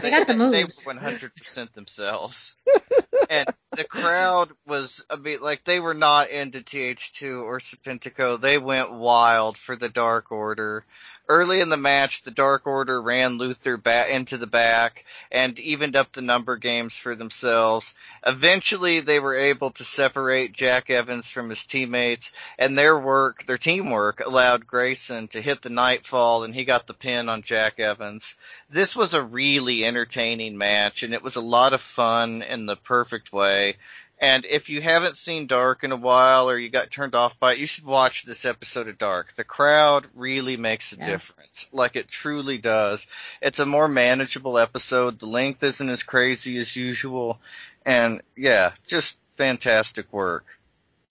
They 0.00 0.10
got 0.10 0.28
the 0.28 0.34
moves. 0.36 0.84
They 0.84 0.92
were 0.92 1.00
100% 1.00 1.72
themselves. 1.72 2.54
and 3.30 3.48
the 3.72 3.82
crowd 3.82 4.52
was, 4.64 5.04
I 5.10 5.16
mean, 5.16 5.40
like, 5.40 5.64
they 5.64 5.80
were 5.80 5.92
not 5.92 6.30
into 6.30 6.60
TH2 6.60 7.42
or 7.42 7.58
Serpentico. 7.58 8.40
They 8.40 8.56
went 8.56 8.92
wild 8.94 9.58
for 9.58 9.74
the 9.74 9.88
Dark 9.88 10.30
Order. 10.30 10.86
Early 11.32 11.62
in 11.62 11.70
the 11.70 11.78
match, 11.78 12.24
the 12.24 12.30
Dark 12.30 12.66
Order 12.66 13.00
ran 13.00 13.38
Luther 13.38 13.78
back 13.78 14.10
into 14.10 14.36
the 14.36 14.46
back 14.46 15.06
and 15.30 15.58
evened 15.58 15.96
up 15.96 16.12
the 16.12 16.20
number 16.20 16.58
games 16.58 16.94
for 16.94 17.16
themselves. 17.16 17.94
Eventually, 18.26 19.00
they 19.00 19.18
were 19.18 19.34
able 19.34 19.70
to 19.70 19.82
separate 19.82 20.52
Jack 20.52 20.90
Evans 20.90 21.30
from 21.30 21.48
his 21.48 21.64
teammates, 21.64 22.34
and 22.58 22.76
their 22.76 22.98
work, 22.98 23.46
their 23.46 23.56
teamwork, 23.56 24.20
allowed 24.20 24.66
Grayson 24.66 25.28
to 25.28 25.40
hit 25.40 25.62
the 25.62 25.70
Nightfall, 25.70 26.44
and 26.44 26.54
he 26.54 26.66
got 26.66 26.86
the 26.86 26.92
pin 26.92 27.30
on 27.30 27.40
Jack 27.40 27.80
Evans 27.80 28.36
this 28.72 28.96
was 28.96 29.12
a 29.12 29.22
really 29.22 29.84
entertaining 29.84 30.56
match 30.56 31.02
and 31.02 31.12
it 31.12 31.22
was 31.22 31.36
a 31.36 31.42
lot 31.42 31.74
of 31.74 31.80
fun 31.80 32.40
in 32.42 32.64
the 32.64 32.76
perfect 32.76 33.32
way. 33.32 33.76
And 34.22 34.46
if 34.46 34.68
you 34.68 34.80
haven't 34.80 35.16
seen 35.16 35.48
Dark 35.48 35.82
in 35.82 35.90
a 35.90 35.96
while 35.96 36.48
or 36.48 36.56
you 36.56 36.68
got 36.68 36.92
turned 36.92 37.16
off 37.16 37.40
by 37.40 37.54
it, 37.54 37.58
you 37.58 37.66
should 37.66 37.84
watch 37.84 38.22
this 38.22 38.44
episode 38.44 38.86
of 38.86 38.96
Dark. 38.96 39.32
The 39.32 39.42
crowd 39.42 40.06
really 40.14 40.56
makes 40.56 40.92
a 40.92 40.96
Yeah. 40.96 41.06
difference. 41.06 41.68
Like 41.72 41.96
it 41.96 42.06
truly 42.06 42.56
does. 42.56 43.08
It's 43.40 43.58
a 43.58 43.66
more 43.66 43.88
manageable 43.88 44.58
episode. 44.58 45.18
The 45.18 45.26
length 45.26 45.64
isn't 45.64 45.88
as 45.88 46.04
crazy 46.04 46.56
as 46.58 46.76
usual. 46.76 47.40
And 47.84 48.22
yeah, 48.36 48.74
just 48.86 49.18
fantastic 49.36 50.12
work. 50.12 50.46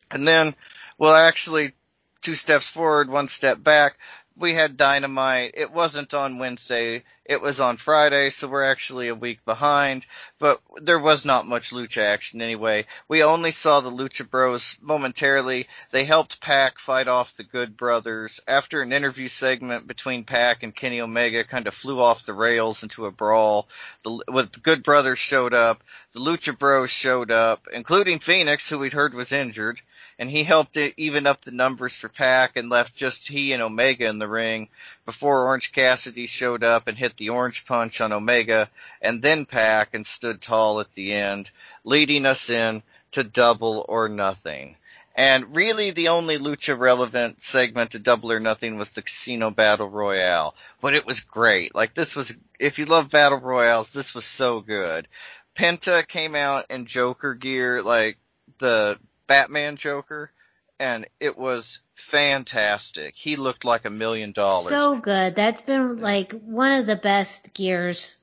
And 0.09 0.26
then, 0.26 0.55
well 0.97 1.14
actually, 1.14 1.74
two 2.22 2.36
steps 2.36 2.70
forward, 2.70 3.09
one 3.09 3.28
step 3.28 3.62
back 3.62 3.97
we 4.41 4.55
had 4.55 4.75
Dynamite. 4.75 5.51
It 5.53 5.71
wasn't 5.71 6.13
on 6.15 6.39
Wednesday. 6.39 7.03
It 7.23 7.41
was 7.41 7.59
on 7.59 7.77
Friday, 7.77 8.31
so 8.31 8.47
we're 8.47 8.63
actually 8.63 9.07
a 9.07 9.15
week 9.15 9.45
behind. 9.45 10.05
But 10.39 10.59
there 10.77 10.99
was 10.99 11.23
not 11.23 11.47
much 11.47 11.69
lucha 11.69 12.01
action 12.01 12.41
anyway. 12.41 12.87
We 13.07 13.23
only 13.23 13.51
saw 13.51 13.79
the 13.79 13.91
Lucha 13.91 14.27
Bros 14.27 14.77
momentarily. 14.81 15.67
They 15.91 16.03
helped 16.03 16.41
Pac 16.41 16.79
fight 16.79 17.07
off 17.07 17.35
the 17.35 17.43
Good 17.43 17.77
Brothers. 17.77 18.41
After 18.47 18.81
an 18.81 18.91
interview 18.91 19.27
segment 19.27 19.87
between 19.87 20.23
Pac 20.23 20.63
and 20.63 20.75
Kenny 20.75 20.99
Omega 20.99 21.43
kind 21.43 21.67
of 21.67 21.75
flew 21.75 22.01
off 22.01 22.25
the 22.25 22.33
rails 22.33 22.81
into 22.81 23.05
a 23.05 23.11
brawl, 23.11 23.69
the, 24.03 24.23
when 24.27 24.49
the 24.51 24.59
Good 24.59 24.81
Brothers 24.81 25.19
showed 25.19 25.53
up, 25.53 25.83
the 26.13 26.19
Lucha 26.19 26.57
Bros 26.57 26.89
showed 26.89 27.29
up, 27.29 27.67
including 27.71 28.19
Fénix, 28.19 28.67
who 28.67 28.79
we'd 28.79 28.93
heard 28.93 29.13
was 29.13 29.31
injured 29.31 29.79
and 30.22 30.30
he 30.30 30.43
helped 30.43 30.78
it 30.78 30.93
even 30.97 31.26
up 31.26 31.41
the 31.41 31.51
numbers 31.51 31.97
for 31.97 32.07
Pac 32.07 32.55
and 32.55 32.69
left 32.69 32.95
just 32.95 33.28
he 33.28 33.53
and 33.53 33.63
Omega 33.63 34.07
in 34.07 34.19
the 34.19 34.28
ring 34.28 34.69
before 35.03 35.47
Orange 35.47 35.72
Cassidy 35.72 36.28
showed 36.28 36.63
up 36.63 36.88
and 36.88 36.95
hit 36.95 37.17
the 37.17 37.30
orange 37.30 37.65
punch 37.65 38.01
on 38.01 38.13
Omega 38.13 38.69
and 39.01 39.24
then 39.24 39.47
Pac 39.47 39.95
and 39.95 40.05
stood 40.05 40.39
tall 40.39 40.80
at 40.80 40.93
the 40.93 41.11
end, 41.13 41.49
leading 41.84 42.28
us 42.28 42.51
in 42.51 42.84
to 43.13 43.24
double 43.24 43.84
or 43.89 44.09
nothing. 44.09 44.76
And 45.15 45.55
really 45.55 45.89
the 45.89 46.09
only 46.09 46.38
lucha 46.38 46.78
relevant 46.78 47.41
segment 47.41 47.91
to 47.91 47.99
double 47.99 48.32
or 48.32 48.39
nothing 48.39 48.78
was 48.78 48.91
the 48.91 49.01
casino 49.01 49.49
battle 49.49 49.89
royale. 49.89 50.53
But 50.82 50.93
it 50.93 51.07
was 51.07 51.22
great. 51.22 51.74
Like 51.74 51.95
this 51.95 52.15
was, 52.15 52.38
if 52.59 52.78
you 52.78 52.86
love 52.86 53.09
battle 53.09 53.39
royales, 53.39 53.89
this 53.89 54.13
was 54.13 54.26
so 54.26 54.61
good. 54.61 55.07
Penta 55.55 56.07
came 56.07 56.36
out 56.36 56.67
in 56.69 56.86
Joker 56.86 57.34
gear, 57.34 57.82
like 57.82 58.19
the 58.59 58.99
Batman 59.32 59.77
Joker, 59.77 60.29
and 60.77 61.07
it 61.21 61.38
was 61.38 61.79
fantastic. 61.95 63.13
He 63.15 63.38
looked 63.38 63.63
like 63.63 63.86
a 63.86 63.89
million 63.89 64.34
dollars. 64.34 64.71
So 64.71 64.97
good. 64.97 65.36
That's 65.36 65.61
been 65.61 65.99
like 66.01 66.34
one 66.34 66.73
of 66.73 66.86
the 66.86 66.97
best 66.97 67.53
gears 67.53 68.17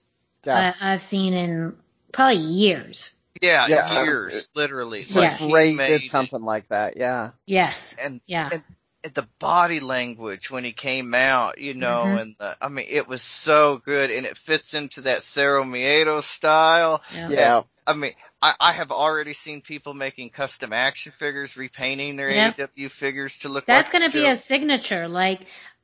Yeah. 0.45 0.75
I, 0.79 0.93
I've 0.93 1.01
seen 1.01 1.33
in 1.33 1.77
probably 2.13 2.37
years. 2.43 3.11
yeah, 3.41 3.67
Yeah, 3.69 4.03
years, 4.05 4.51
literally. 4.55 4.99
It's 4.99 5.15
Yeah. 5.15 5.39
like 5.41 5.53
Rey 5.53 5.71
he 5.71 5.77
made 5.77 5.87
did 6.03 6.11
something 6.11 6.43
like 6.43 6.69
that. 6.69 6.99
Yeah. 6.99 7.31
Yes. 7.47 7.95
and 7.99 8.21
Yeah. 8.27 8.51
and 8.53 8.63
and 9.05 9.15
the 9.15 9.27
body 9.39 9.81
language 9.81 10.51
when 10.51 10.65
he 10.65 10.73
came 10.73 11.15
out, 11.15 11.59
you 11.59 11.73
know, 11.73 12.03
Mhm. 12.05 12.21
and 12.21 12.37
the, 12.39 12.57
I 12.61 12.69
mean, 12.69 12.87
it 12.91 13.07
was 13.09 13.23
so 13.23 13.79
good, 13.79 14.11
and 14.11 14.27
it 14.27 14.37
fits 14.37 14.75
into 14.75 15.03
that 15.03 15.21
Cero 15.21 15.63
Miedo 15.65 16.21
style. 16.23 17.03
Yeah. 17.15 17.29
Yeah. 17.31 17.63
I 17.87 17.95
mean, 17.95 18.13
I, 18.41 18.55
I 18.61 18.73
have 18.73 18.93
already 18.93 19.33
seen 19.33 19.63
people 19.63 19.95
making 19.95 20.31
custom 20.31 20.73
action 20.73 21.13
figures, 21.13 21.57
repainting 21.57 22.17
their 22.17 22.29
Yep. 22.29 22.57
AEW 22.57 22.91
figures 22.91 23.39
to 23.39 23.49
look 23.49 23.69
like 23.69 23.87
That's 23.87 23.93
like 23.93 23.93
gonna 23.93 24.11
be 24.11 24.27
a 24.27 24.37
signature. 24.37 25.09
Like, 25.09 25.41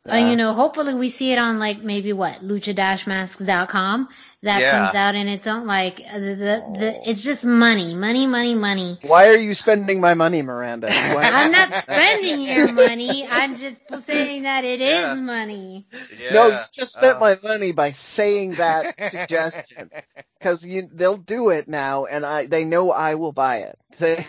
uh, 0.09 0.15
Yeah. 0.17 0.31
you 0.31 0.37
know, 0.37 0.53
hopefully 0.55 0.95
we 0.95 1.09
see 1.09 1.33
it 1.33 1.39
on 1.39 1.59
like 1.59 1.83
maybe 1.83 2.13
what 2.13 2.41
lucha-masks.com 2.43 4.09
that 4.43 4.61
Yeah. 4.61 4.71
comes 4.73 4.95
out 4.95 5.15
in 5.15 5.27
its 5.29 5.47
own 5.47 5.67
like 5.67 6.01
uh, 6.01 6.19
the, 6.19 6.35
the, 6.35 6.65
the 6.79 7.01
it's 7.11 7.25
just 7.25 7.45
money, 7.47 7.95
money, 7.95 8.27
money, 8.27 8.55
money. 8.55 8.99
Why 9.03 9.29
are 9.29 9.37
you 9.37 9.55
spending 9.55 10.01
my 10.01 10.13
money, 10.15 10.43
Miranda? 10.43 10.89
I'm 10.91 11.51
not 11.53 11.83
spending 11.85 12.43
your 12.43 12.71
money. 12.73 13.27
I'm 13.27 13.57
just 13.57 13.81
saying 14.05 14.43
that 14.43 14.65
it 14.65 14.81
is 14.83 14.91
Yeah. 14.91 15.15
money. 15.15 15.87
Yeah. 16.21 16.33
No, 16.35 16.49
you 16.49 16.59
just 16.73 16.93
spent 16.93 17.17
Uh, 17.17 17.21
my 17.21 17.39
money 17.43 17.73
by 17.73 17.93
saying 17.93 18.53
that 18.53 19.01
suggestion. 19.01 19.91
Because 20.39 20.67
you, 20.67 20.91
they'll 20.93 21.17
do 21.17 21.49
it 21.49 21.69
now, 21.69 22.05
and 22.05 22.23
I, 22.27 22.45
they 22.45 22.67
know 22.67 22.91
I 22.91 23.15
will 23.15 23.33
buy 23.33 23.61
it. 23.61 23.79
They- 23.99 24.27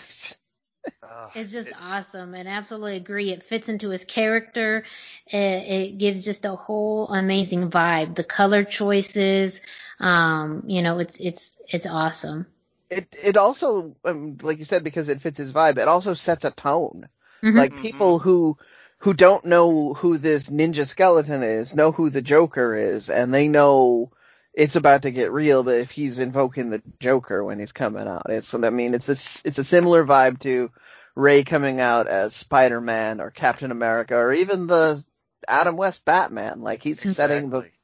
Ugh, 1.03 1.31
It's 1.36 1.51
just 1.51 1.67
it- 1.69 1.75
awesome 1.81 2.33
and 2.33 2.47
absolutely 2.47 2.95
agree. 2.97 3.31
It 3.31 3.43
fits 3.43 3.69
into 3.69 3.89
his 3.89 4.05
character. 4.05 4.86
It, 5.27 5.38
it 5.38 5.97
gives 5.97 6.25
just 6.25 6.45
a 6.45 6.55
whole 6.55 7.07
amazing 7.09 7.69
vibe. 7.69 8.15
The 8.15 8.23
color 8.23 8.63
choices, 8.63 9.61
um, 9.99 10.63
you 10.67 10.81
know, 10.81 10.99
it's 10.99 11.19
it's 11.19 11.59
it's 11.67 11.86
awesome. 11.86 12.47
it, 12.89 13.15
it 13.23 13.38
also, 13.38 13.95
um, 14.05 14.38
like 14.41 14.59
you 14.59 14.65
said, 14.65 14.83
because 14.83 15.09
it 15.09 15.21
fits 15.21 15.38
his 15.38 15.51
vibe, 15.53 15.77
it 15.77 15.88
also 15.88 16.13
sets 16.13 16.45
a 16.45 16.51
tone. 16.51 17.07
Mhm. 17.43 17.55
Like 17.55 17.75
people 17.75 18.19
who, 18.19 18.57
who 18.99 19.13
don't 19.13 19.45
know 19.45 19.93
who 19.93 20.17
this 20.17 20.49
ninja 20.49 20.86
skeleton 20.88 21.43
is 21.43 21.75
know 21.75 21.91
who 21.91 22.09
the 22.09 22.21
Joker 22.21 22.75
is, 22.75 23.09
and 23.09 23.33
they 23.33 23.47
know 23.47 24.11
it's 24.55 24.75
about 24.75 25.03
to 25.03 25.11
get 25.11 25.31
real. 25.31 25.63
But 25.63 25.79
if 25.79 25.91
he's 25.91 26.19
invoking 26.19 26.69
the 26.69 26.81
Joker 26.99 27.43
when 27.43 27.59
he's 27.59 27.73
coming 27.73 28.07
out, 28.07 28.23
it's 28.29 28.53
I 28.53 28.69
mean 28.69 28.93
it's 28.93 29.05
this 29.05 29.41
it's 29.45 29.57
a 29.57 29.63
similar 29.63 30.05
vibe 30.05 30.39
to 30.41 30.71
Rey 31.15 31.43
coming 31.43 31.79
out 31.79 32.07
as 32.07 32.35
Spider 32.35 32.81
Man 32.81 33.21
or 33.21 33.31
Captain 33.31 33.71
America 33.71 34.15
or 34.15 34.33
even 34.33 34.67
the 34.67 35.03
Adam 35.47 35.77
West 35.77 36.05
Batman. 36.05 36.61
Like 36.61 36.81
he's 36.81 37.01
setting 37.01 37.49
the 37.49 37.59
Exactly. 37.59 37.74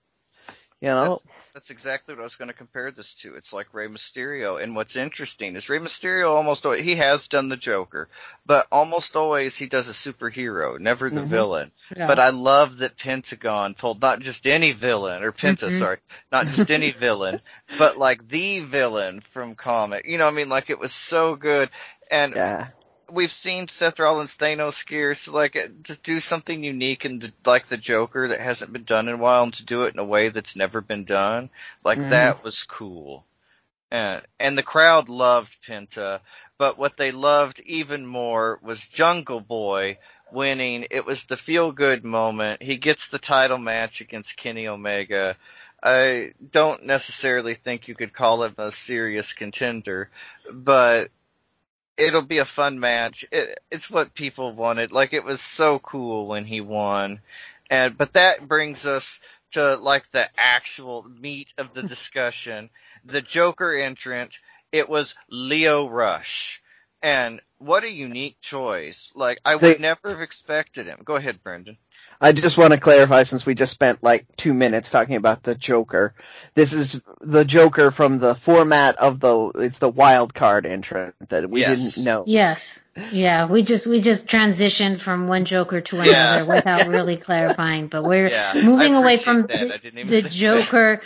You 0.81 0.89
know 0.89 1.09
That's, 1.09 1.25
that's 1.53 1.69
exactly 1.69 2.13
what 2.15 2.21
I 2.21 2.23
was 2.23 2.35
going 2.35 2.47
to 2.47 2.53
compare 2.53 2.91
this 2.91 3.13
to. 3.15 3.35
It's 3.35 3.53
like 3.53 3.73
Rey 3.73 3.87
Mysterio. 3.87 4.61
And 4.61 4.75
what's 4.75 4.95
interesting 4.95 5.55
is 5.55 5.69
Rey 5.69 5.79
Mysterio 5.79 6.31
almost 6.31 6.65
always, 6.65 6.83
he 6.83 6.95
has 6.95 7.27
done 7.27 7.49
the 7.49 7.57
Joker, 7.57 8.09
but 8.45 8.67
almost 8.71 9.15
always 9.15 9.55
he 9.57 9.67
does 9.67 9.87
a 9.87 9.91
superhero, 9.91 10.79
never 10.79 11.09
the 11.09 11.21
Mhm. 11.21 11.27
villain. 11.27 11.71
Yeah. 11.95 12.07
But 12.07 12.19
I 12.19 12.29
love 12.29 12.79
that 12.79 12.97
Pentagon 12.97 13.75
pulled 13.75 14.01
not 14.01 14.19
just 14.21 14.47
any 14.47 14.71
villain, 14.71 15.23
or 15.23 15.31
Penta, 15.31 15.67
Mhm. 15.67 15.79
sorry, 15.79 15.97
not 16.31 16.47
just 16.47 16.71
any 16.71 16.91
villain, 17.05 17.41
but 17.77 17.97
like 17.97 18.27
the 18.27 18.59
villain 18.59 19.21
from 19.21 19.55
comic. 19.55 20.05
You 20.07 20.17
know, 20.17 20.25
what 20.25 20.33
I 20.33 20.35
mean, 20.37 20.49
like 20.49 20.69
it 20.69 20.79
was 20.79 20.93
so 20.93 21.35
good. 21.35 21.69
And 22.09 22.33
yeah. 22.35 22.67
We've 23.11 23.31
seen 23.31 23.67
Seth 23.67 23.99
Rollins 23.99 24.37
Thanos 24.37 24.85
gear, 24.85 25.13
so 25.13 25.33
like 25.33 25.55
uh, 25.55 25.67
to 25.85 26.01
do 26.01 26.19
something 26.19 26.63
unique 26.63 27.05
and 27.05 27.31
like 27.45 27.67
the 27.67 27.77
Joker 27.77 28.29
that 28.29 28.39
hasn't 28.39 28.73
been 28.73 28.83
done 28.83 29.07
in 29.07 29.15
a 29.15 29.17
while, 29.17 29.43
and 29.43 29.53
to 29.55 29.65
do 29.65 29.83
it 29.83 29.93
in 29.93 29.99
a 29.99 30.05
way 30.05 30.29
that's 30.29 30.55
never 30.55 30.81
been 30.81 31.03
done, 31.03 31.49
like 31.83 31.99
Mhm. 31.99 32.09
that 32.09 32.43
was 32.43 32.63
cool. 32.63 33.25
And 33.91 34.21
and 34.39 34.57
the 34.57 34.63
crowd 34.63 35.09
loved 35.09 35.55
Penta, 35.67 36.21
but 36.57 36.77
what 36.77 36.97
they 36.97 37.11
loved 37.11 37.59
even 37.61 38.05
more 38.05 38.59
was 38.61 38.87
Jungle 38.87 39.41
Boy 39.41 39.97
winning. 40.31 40.87
It 40.91 41.05
was 41.05 41.25
the 41.25 41.37
feel 41.37 41.71
good 41.71 42.05
moment. 42.05 42.61
He 42.63 42.77
gets 42.77 43.09
the 43.09 43.19
title 43.19 43.57
match 43.57 44.01
against 44.01 44.37
Kenny 44.37 44.67
Omega. 44.67 45.35
I 45.83 46.33
don't 46.51 46.85
necessarily 46.85 47.55
think 47.55 47.87
you 47.87 47.95
could 47.95 48.13
call 48.13 48.43
him 48.43 48.55
a 48.57 48.71
serious 48.71 49.33
contender, 49.33 50.09
but 50.51 51.09
it'll 52.01 52.23
be 52.23 52.39
a 52.39 52.45
fun 52.45 52.79
match. 52.79 53.25
It, 53.31 53.59
it's 53.71 53.89
what 53.91 54.15
people 54.15 54.53
wanted. 54.53 54.91
Like 54.91 55.13
it 55.13 55.23
was 55.23 55.41
so 55.41 55.79
cool 55.79 56.27
when 56.27 56.45
he 56.45 56.61
won. 56.61 57.21
And 57.69 57.97
but 57.97 58.13
that 58.13 58.47
brings 58.47 58.85
us 58.85 59.21
to 59.51 59.75
like 59.77 60.09
the 60.11 60.27
actual 60.37 61.03
meat 61.03 61.53
of 61.57 61.73
the 61.73 61.83
discussion. 61.95 62.69
the 63.05 63.21
Joker 63.21 63.73
entrant, 63.75 64.39
it 64.71 64.89
was 64.89 65.15
Lio 65.29 65.89
Rush. 65.89 66.60
And 67.03 67.41
what 67.57 67.83
a 67.83 67.91
unique 67.91 68.39
choice. 68.41 69.11
Like 69.15 69.39
I 69.45 69.55
would 69.55 69.61
They- 69.61 69.77
never 69.81 70.09
have 70.09 70.21
expected 70.21 70.85
him. 70.87 70.99
Go 71.03 71.15
ahead, 71.15 71.43
Brendan. 71.43 71.77
I 72.19 72.31
just 72.31 72.57
want 72.57 72.73
to 72.73 72.79
clarify 72.79 73.23
since 73.23 73.45
we 73.45 73.55
just 73.55 73.73
spent 73.73 74.03
like 74.03 74.25
two 74.37 74.53
minutes 74.53 74.91
talking 74.91 75.15
about 75.15 75.41
the 75.43 75.55
Joker. 75.55 76.13
This 76.53 76.73
is 76.73 76.99
the 77.19 77.43
Joker 77.45 77.89
from 77.91 78.19
the 78.19 78.35
format 78.35 78.97
of 78.97 79.19
the, 79.19 79.51
it's 79.55 79.79
the 79.79 79.89
wild 79.89 80.33
card 80.33 80.65
entrant 80.67 81.15
that 81.29 81.49
we 81.49 81.61
Yes. 81.61 81.95
didn't 81.95 82.05
know. 82.05 82.23
Yes. 82.27 82.81
Yeah, 83.11 83.45
we 83.45 83.63
just 83.63 83.87
we 83.87 84.01
just 84.01 84.27
transitioned 84.27 84.99
from 84.99 85.27
one 85.27 85.45
Joker 85.45 85.81
to 85.81 85.95
another 85.95 86.11
Yeah. 86.11 86.41
without 86.43 86.87
really 86.87 87.15
clarifying, 87.17 87.87
but 87.87 88.03
we're 88.03 88.27
Yeah, 88.29 88.53
moving 88.63 88.93
away 88.95 89.17
from 89.17 89.47
that. 89.47 89.81
The, 89.81 90.03
the. 90.03 90.21
Joker 90.23 91.01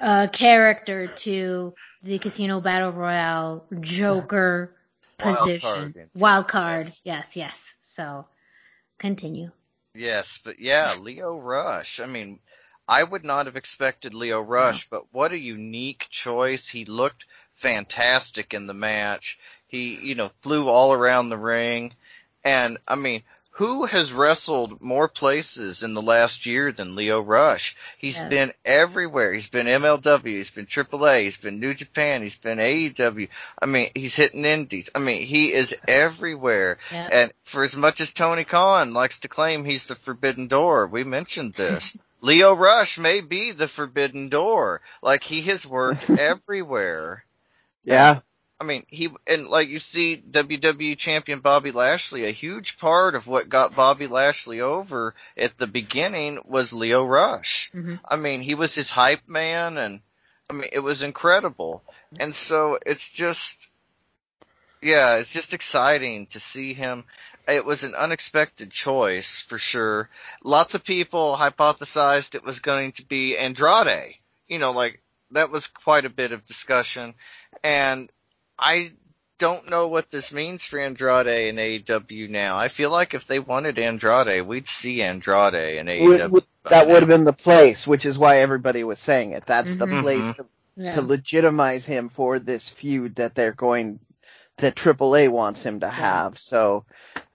uh, 0.00 0.28
character 0.32 1.08
to 1.08 1.74
the 2.02 2.18
Casino 2.18 2.60
Battle 2.60 2.92
Royale 2.92 3.64
Joker 3.80 4.68
Wild 4.68 4.75
position. 5.18 5.92
card. 5.92 6.10
Wild 6.14 6.48
card. 6.48 6.82
Yes. 6.82 7.00
Yes, 7.04 7.36
yes. 7.36 7.74
So 7.82 8.26
continue. 8.98 9.50
Yes, 9.94 10.40
but 10.44 10.60
yeah, 10.60 10.94
Lio 11.00 11.38
Rush. 11.38 12.00
I 12.00 12.06
mean, 12.06 12.38
I 12.86 13.02
would 13.02 13.24
not 13.24 13.46
have 13.46 13.56
expected 13.56 14.14
Lio 14.14 14.40
Rush, 14.40 14.88
but 14.88 15.04
what 15.12 15.32
a 15.32 15.38
unique 15.38 16.06
choice. 16.10 16.68
He 16.68 16.84
looked 16.84 17.24
fantastic 17.54 18.54
in 18.54 18.66
the 18.66 18.74
match. 18.74 19.38
He, 19.66 19.96
you 19.96 20.14
know, 20.14 20.28
flew 20.28 20.68
all 20.68 20.92
around 20.92 21.28
the 21.28 21.38
ring. 21.38 21.94
And 22.44 22.78
I 22.86 22.94
mean, 22.94 23.22
who 23.56 23.86
has 23.86 24.12
wrestled 24.12 24.82
more 24.82 25.08
places 25.08 25.82
in 25.82 25.94
the 25.94 26.02
last 26.02 26.44
year 26.44 26.72
than 26.72 26.94
Lio 26.94 27.20
Rush? 27.22 27.74
He's 27.96 28.18
Yes. 28.18 28.28
been 28.28 28.52
everywhere. 28.66 29.32
He's 29.32 29.48
been 29.48 29.66
MLW, 29.66 30.26
he's 30.36 30.50
been 30.50 30.66
AAA, 30.66 31.22
he's 31.22 31.38
been 31.38 31.58
New 31.58 31.72
Japan, 31.72 32.20
he's 32.20 32.38
been 32.38 32.58
AEW. 32.60 33.28
I 33.60 33.64
mean, 33.66 33.88
he's 33.94 34.14
hitting 34.14 34.44
indies. 34.44 34.90
I 34.94 34.98
mean, 34.98 35.22
he 35.26 35.54
is 35.54 35.74
everywhere. 35.88 36.76
Yeah. 36.92 37.08
And 37.10 37.32
for 37.44 37.64
as 37.64 37.74
much 37.74 38.02
as 38.02 38.12
Tony 38.12 38.44
Khan 38.44 38.92
likes 38.92 39.20
to 39.20 39.28
claim 39.28 39.64
he's 39.64 39.86
the 39.86 39.94
forbidden 39.94 40.48
door, 40.48 40.86
we 40.86 41.02
mentioned 41.04 41.54
this. 41.54 41.96
Lio 42.20 42.52
Rush 42.54 42.98
may 42.98 43.22
be 43.22 43.52
the 43.52 43.68
forbidden 43.68 44.28
door. 44.28 44.82
Like 45.00 45.24
he 45.24 45.40
has 45.42 45.66
worked 45.66 46.10
everywhere. 46.18 47.24
Yeah. 47.84 48.20
I 48.58 48.64
mean, 48.64 48.84
he 48.88 49.10
and 49.26 49.48
like 49.48 49.68
you 49.68 49.78
see 49.78 50.22
WWE 50.30 50.96
champion 50.96 51.40
Bobby 51.40 51.72
Lashley, 51.72 52.24
a 52.24 52.30
huge 52.30 52.78
part 52.78 53.14
of 53.14 53.26
what 53.26 53.50
got 53.50 53.76
Bobby 53.76 54.06
Lashley 54.06 54.60
over 54.62 55.14
at 55.36 55.58
the 55.58 55.66
beginning 55.66 56.40
was 56.46 56.72
Lio 56.72 57.04
Rush. 57.04 57.70
Mhm. 57.74 58.00
I 58.04 58.16
mean, 58.16 58.40
he 58.40 58.54
was 58.54 58.74
his 58.74 58.88
hype 58.88 59.28
man 59.28 59.76
and 59.76 60.00
I 60.48 60.54
mean, 60.54 60.70
it 60.72 60.80
was 60.80 61.02
incredible. 61.02 61.82
And 62.18 62.34
so 62.34 62.78
it's 62.86 63.12
just 63.12 63.68
yeah, 64.80 65.16
it's 65.16 65.32
just 65.32 65.52
exciting 65.52 66.26
to 66.28 66.40
see 66.40 66.72
him. 66.72 67.04
It 67.48 67.64
was 67.64 67.84
an 67.84 67.94
unexpected 67.94 68.70
choice 68.70 69.40
for 69.42 69.58
sure. 69.58 70.08
Lots 70.42 70.74
of 70.74 70.82
people 70.84 71.36
hypothesized 71.36 72.34
it 72.34 72.44
was 72.44 72.60
going 72.60 72.92
to 72.92 73.04
be 73.04 73.36
Andrade. 73.36 74.14
You 74.48 74.58
know, 74.58 74.72
like 74.72 75.02
that 75.32 75.50
was 75.50 75.66
quite 75.66 76.04
a 76.04 76.10
bit 76.10 76.32
of 76.32 76.44
discussion. 76.44 77.14
And 77.62 78.10
I 78.58 78.92
don't 79.38 79.68
know 79.68 79.88
what 79.88 80.10
this 80.10 80.32
means 80.32 80.64
for 80.64 80.78
Andrade 80.78 81.26
and 81.50 81.58
AEW 81.58 82.28
now. 82.30 82.56
I 82.58 82.68
feel 82.68 82.90
like 82.90 83.12
if 83.14 83.26
they 83.26 83.38
wanted 83.38 83.78
Andrade, 83.78 84.46
we'd 84.46 84.66
see 84.66 85.02
Andrade 85.02 85.54
and 85.78 85.88
Would- 85.88 86.20
AEW. 86.20 86.30
would- 86.30 86.44
by 86.62 86.70
that 86.70 86.86
would 86.88 87.00
have 87.02 87.08
been 87.08 87.24
the 87.24 87.32
place, 87.32 87.86
which 87.86 88.04
is 88.06 88.18
why 88.18 88.38
everybody 88.38 88.82
was 88.82 88.98
saying 88.98 89.32
it. 89.32 89.44
That's 89.46 89.76
the 89.76 89.86
Mhm. 89.86 90.02
place 90.02 90.36
to, 90.36 90.46
Yeah. 90.76 90.94
to 90.96 91.02
legitimize 91.02 91.84
him 91.84 92.08
for 92.08 92.38
this 92.38 92.70
feud 92.70 93.16
that 93.16 93.34
they're 93.34 93.52
going, 93.52 94.00
that 94.58 94.74
AAA 94.74 95.28
wants 95.28 95.62
him 95.62 95.80
to 95.80 95.88
have. 95.88 96.38
So, 96.38 96.84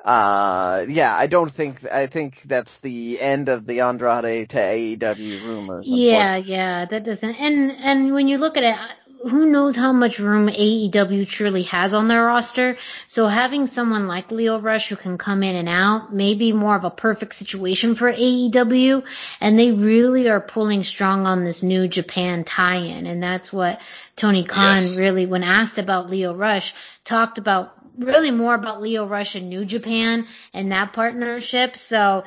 uh, 0.03 0.84
yeah, 0.88 1.15
I 1.15 1.28
don't 1.28 1.51
think, 1.51 1.89
I 1.89 2.07
think 2.07 2.41
that's 2.45 2.80
the 2.80 3.22
end 3.22 3.47
of 3.47 3.65
the 3.65 3.82
Andrade 3.82 4.49
to 4.49 4.57
AEW 4.59 5.45
rumors. 5.45 5.86
Yeah, 5.88 6.36
yeah, 6.38 6.86
that 6.86 7.03
doesn't. 7.03 7.36
And 7.39 7.72
and 7.72 8.13
when 8.13 8.28
you 8.28 8.38
look 8.38 8.57
at 8.57 8.63
it, 8.63 8.76
who 9.24 9.45
knows 9.45 9.76
how 9.76 9.91
much 9.91 10.19
room 10.19 10.47
AEW 10.49 11.28
truly 11.28 11.63
has 11.63 11.93
on 11.93 12.07
their 12.07 12.24
roster? 12.26 12.78
So 13.07 13.28
having 13.28 13.67
someone 13.67 14.07
like 14.07 14.32
Lio 14.32 14.59
Rush 14.59 14.89
who 14.89 14.95
can 14.95 15.17
come 15.17 15.43
in 15.43 15.55
and 15.55 15.69
out 15.69 16.13
may 16.13 16.34
be 16.34 16.53
more 16.53 16.76
of 16.76 16.84
a 16.84 16.89
perfect 16.89 17.36
situation 17.36 17.95
for 17.95 18.11
AEW. 18.11 19.03
And 19.39 19.57
they 19.57 19.72
really 19.72 20.30
are 20.30 20.41
pulling 20.41 20.84
strong 20.84 21.26
on 21.26 21.43
this 21.43 21.63
new 21.63 21.88
Japan 21.88 22.43
tie-in, 22.43 23.05
and 23.05 23.22
that's 23.22 23.51
what 23.53 23.80
Tony 24.15 24.43
Khan 24.43 24.78
Yes. 24.78 24.97
really, 24.97 25.26
when 25.26 25.43
asked 25.43 25.78
about 25.78 26.09
Lio 26.09 26.34
Rush, 26.34 26.74
talked 27.03 27.38
about 27.38 27.74
really 27.97 28.32
more 28.32 28.55
about 28.55 28.82
Lio 28.82 29.05
Rush 29.05 29.36
and 29.36 29.49
New 29.49 29.65
Japan 29.65 30.28
and 30.53 30.72
that 30.72 30.93
partnership. 30.93 31.78
So 31.78 32.24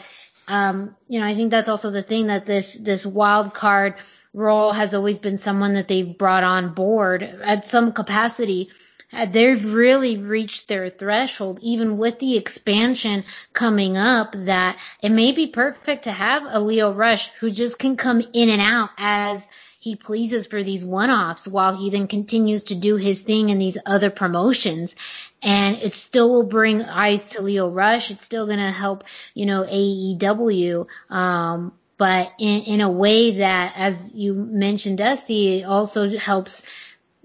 um, 0.47 0.95
you 1.09 1.21
know, 1.21 1.27
I 1.27 1.35
think 1.35 1.51
that's 1.51 1.69
also 1.69 1.91
the 1.91 2.03
thing 2.03 2.27
that 2.27 2.45
this 2.47 2.75
this 2.75 3.07
wild 3.07 3.55
card 3.55 3.95
role 4.35 4.73
has 4.73 4.93
always 4.93 5.19
been 5.19 5.39
someone 5.39 5.75
that 5.75 5.89
they've 5.89 6.19
brought 6.19 6.45
on 6.45 6.75
board 6.75 7.23
at 7.23 7.65
some 7.65 7.93
capacity. 7.93 8.69
Uh, 9.13 9.27
They've 9.27 9.65
really 9.65 10.19
reached 10.19 10.67
their 10.67 10.91
threshold, 10.91 11.61
even 11.63 11.99
with 11.99 12.19
the 12.19 12.37
expansion 12.37 13.25
coming 13.53 13.97
up, 13.97 14.35
that 14.35 14.77
it 15.01 15.11
may 15.11 15.31
be 15.31 15.47
perfect 15.47 16.05
to 16.05 16.13
have 16.13 16.43
a 16.47 16.59
Lio 16.59 16.93
Rush 16.93 17.31
who 17.39 17.51
just 17.51 17.79
can 17.79 17.97
come 17.97 18.23
in 18.33 18.51
and 18.51 18.61
out 18.61 18.91
as 18.99 19.49
he 19.79 19.95
pleases 19.95 20.47
for 20.47 20.63
these 20.63 20.85
one-offs 20.85 21.47
while 21.47 21.77
he 21.77 21.91
then 21.91 22.09
continues 22.09 22.65
to 22.65 22.75
do 22.75 22.97
his 22.97 23.21
thing 23.21 23.51
in 23.51 23.59
these 23.59 23.79
other 23.85 24.09
promotions. 24.11 24.97
And 25.43 25.77
it 25.77 25.95
still 25.95 26.33
will 26.33 26.43
bring 26.43 26.83
eyes 26.83 27.31
to 27.31 27.43
Lio 27.43 27.71
Rush. 27.71 28.11
It's 28.11 28.25
still 28.25 28.47
going 28.47 28.59
to 28.59 28.71
help, 28.71 29.05
you 29.35 29.45
know, 29.45 29.63
AEW. 29.63 30.87
Um, 31.11 31.75
but 31.97 32.33
in, 32.39 32.63
in 32.63 32.81
a 32.81 32.91
way 32.91 33.39
that, 33.39 33.75
as 33.77 34.15
you 34.15 34.35
mentioned, 34.35 34.99
Dusty, 34.99 35.61
it 35.61 35.65
also 35.65 36.17
helps 36.17 36.65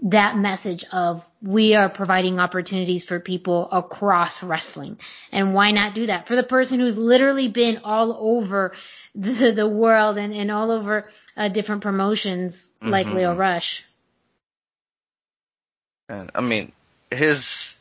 that 0.04 0.38
message 0.38 0.86
of 0.92 1.26
we 1.42 1.76
are 1.76 1.90
providing 1.90 2.40
opportunities 2.40 3.04
for 3.04 3.20
people 3.20 3.70
across 3.72 4.42
wrestling. 4.42 4.98
And 5.32 5.54
why 5.54 5.72
not 5.72 5.94
do 5.94 6.06
that? 6.08 6.28
For 6.28 6.36
the 6.36 6.44
person 6.44 6.80
who's 6.80 6.98
literally 6.98 7.48
been 7.50 7.82
all 7.84 8.16
over 8.18 8.74
the, 9.16 9.52
the 9.52 9.68
world 9.68 10.18
and, 10.18 10.34
and 10.34 10.52
all 10.52 10.72
over 10.72 11.10
uh, 11.36 11.50
different 11.50 11.82
promotions 11.82 12.70
like 12.82 13.08
Mhm. 13.08 13.16
Lio 13.16 13.36
Rush. 13.36 13.86
And 16.08 16.32
I 16.34 16.42
mean, 16.42 16.72
his 17.12 17.74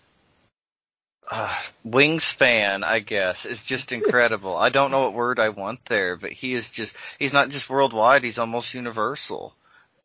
uh, 1.31 1.55
wingspan, 1.87 2.85
I 2.85 3.01
guess, 3.01 3.45
is 3.45 3.64
just 3.64 3.93
incredible. 3.93 4.57
I 4.57 4.70
don't 4.70 4.91
know 4.91 5.03
what 5.05 5.14
word 5.14 5.39
I 5.39 5.51
want 5.51 5.85
there, 5.87 6.16
but 6.16 6.33
he 6.33 6.55
is 6.55 6.70
just, 6.70 6.97
he's 7.18 7.33
not 7.33 7.51
just 7.51 7.68
worldwide, 7.68 8.24
he's 8.24 8.39
almost 8.39 8.74
universal. 8.74 9.55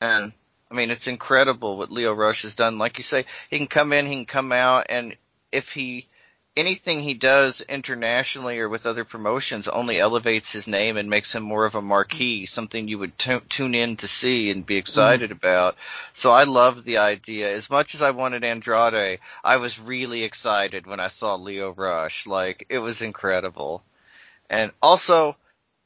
And, 0.01 0.33
I 0.69 0.75
mean, 0.75 0.91
it's 0.91 1.07
incredible 1.07 1.77
what 1.77 1.91
Lio 1.91 2.13
Rush 2.13 2.41
has 2.41 2.55
done. 2.55 2.77
Like 2.77 2.97
you 2.97 3.03
say, 3.03 3.25
he 3.49 3.57
can 3.57 3.67
come 3.67 3.93
in, 3.93 4.05
he 4.05 4.15
can 4.15 4.25
come 4.25 4.51
out, 4.51 4.87
and 4.89 5.15
if 5.51 5.71
he, 5.71 6.07
anything 6.55 7.01
he 7.01 7.13
does 7.13 7.61
internationally 7.61 8.59
or 8.59 8.69
with 8.69 8.85
other 8.85 9.03
promotions 9.03 9.67
only 9.67 9.99
elevates 9.99 10.51
his 10.51 10.67
name 10.67 10.97
and 10.97 11.09
makes 11.09 11.33
him 11.33 11.43
more 11.43 11.65
of 11.65 11.75
a 11.75 11.81
marquee, 11.81 12.45
something 12.45 12.87
you 12.87 12.99
would 12.99 13.17
t- 13.17 13.39
tune 13.49 13.73
in 13.73 13.97
to 13.97 14.07
see 14.07 14.51
and 14.51 14.65
be 14.65 14.77
excited 14.77 15.31
mm. 15.31 15.33
about. 15.33 15.75
So 16.13 16.31
I 16.31 16.43
love 16.43 16.83
the 16.83 16.99
idea. 16.99 17.51
As 17.51 17.69
much 17.69 17.95
as 17.95 18.01
I 18.01 18.11
wanted 18.11 18.43
Andrade, 18.43 19.19
I 19.43 19.57
was 19.57 19.79
really 19.79 20.23
excited 20.23 20.85
when 20.85 20.99
I 20.99 21.07
saw 21.07 21.35
Lio 21.35 21.71
Rush. 21.71 22.27
Like, 22.27 22.67
it 22.69 22.79
was 22.79 23.01
incredible. 23.01 23.83
And 24.49 24.71
also, 24.81 25.35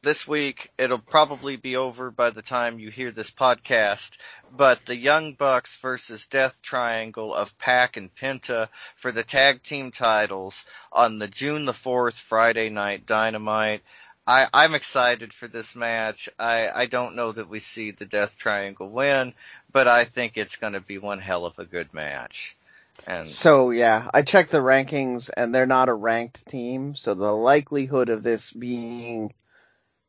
this 0.01 0.27
week. 0.27 0.71
It'll 0.77 0.99
probably 0.99 1.55
be 1.55 1.75
over 1.75 2.11
by 2.11 2.29
the 2.29 2.41
time 2.41 2.79
you 2.79 2.89
hear 2.89 3.11
this 3.11 3.31
podcast. 3.31 4.17
But 4.55 4.85
the 4.85 4.95
Young 4.95 5.33
Bucks 5.33 5.77
versus 5.77 6.27
Death 6.27 6.61
Triangle 6.61 7.33
of 7.33 7.57
Pac 7.57 7.97
and 7.97 8.13
Penta 8.15 8.69
for 8.95 9.11
the 9.11 9.23
tag 9.23 9.63
team 9.63 9.91
titles 9.91 10.65
on 10.91 11.19
the 11.19 11.27
June 11.27 11.65
the 11.65 11.73
4th 11.73 12.19
Friday 12.19 12.69
night 12.69 13.05
Dynamite. 13.05 13.81
I, 14.25 14.47
I'm 14.53 14.75
excited 14.75 15.33
for 15.33 15.47
this 15.47 15.75
match. 15.75 16.27
I, 16.37 16.69
I 16.69 16.85
don't 16.85 17.15
know 17.15 17.31
that 17.31 17.49
we 17.49 17.59
see 17.59 17.91
the 17.91 18.05
Death 18.05 18.37
Triangle 18.37 18.89
win, 18.89 19.33
but 19.71 19.87
I 19.87 20.03
think 20.03 20.33
it's 20.35 20.57
going 20.57 20.73
to 20.73 20.81
be 20.81 20.97
one 20.97 21.19
hell 21.19 21.45
of 21.45 21.59
a 21.59 21.65
good 21.65 21.93
match. 21.93 22.57
And 23.05 23.27
so 23.27 23.69
yeah, 23.69 24.09
I 24.13 24.23
checked 24.23 24.51
the 24.51 24.57
rankings 24.57 25.29
and 25.35 25.53
they're 25.53 25.65
not 25.65 25.87
a 25.87 25.93
ranked 25.93 26.47
team, 26.47 26.95
so 26.95 27.13
the 27.13 27.31
likelihood 27.31 28.09
of 28.09 28.23
this 28.23 28.51
being 28.51 29.33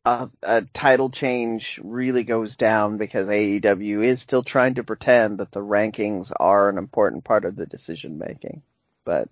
a, 0.08 0.30
a, 0.42 0.62
title 0.62 1.10
change 1.10 1.78
really 1.82 2.24
goes 2.24 2.56
down 2.56 2.96
because 2.96 3.28
AEW 3.28 4.02
is 4.04 4.22
still 4.22 4.42
trying 4.42 4.74
to 4.74 4.84
pretend 4.84 5.38
that 5.38 5.52
the 5.52 5.60
rankings 5.60 6.32
are 6.34 6.70
an 6.70 6.78
important 6.78 7.24
part 7.24 7.44
of 7.44 7.56
the 7.56 7.66
decision 7.66 8.18
making. 8.18 8.62
But 9.04 9.28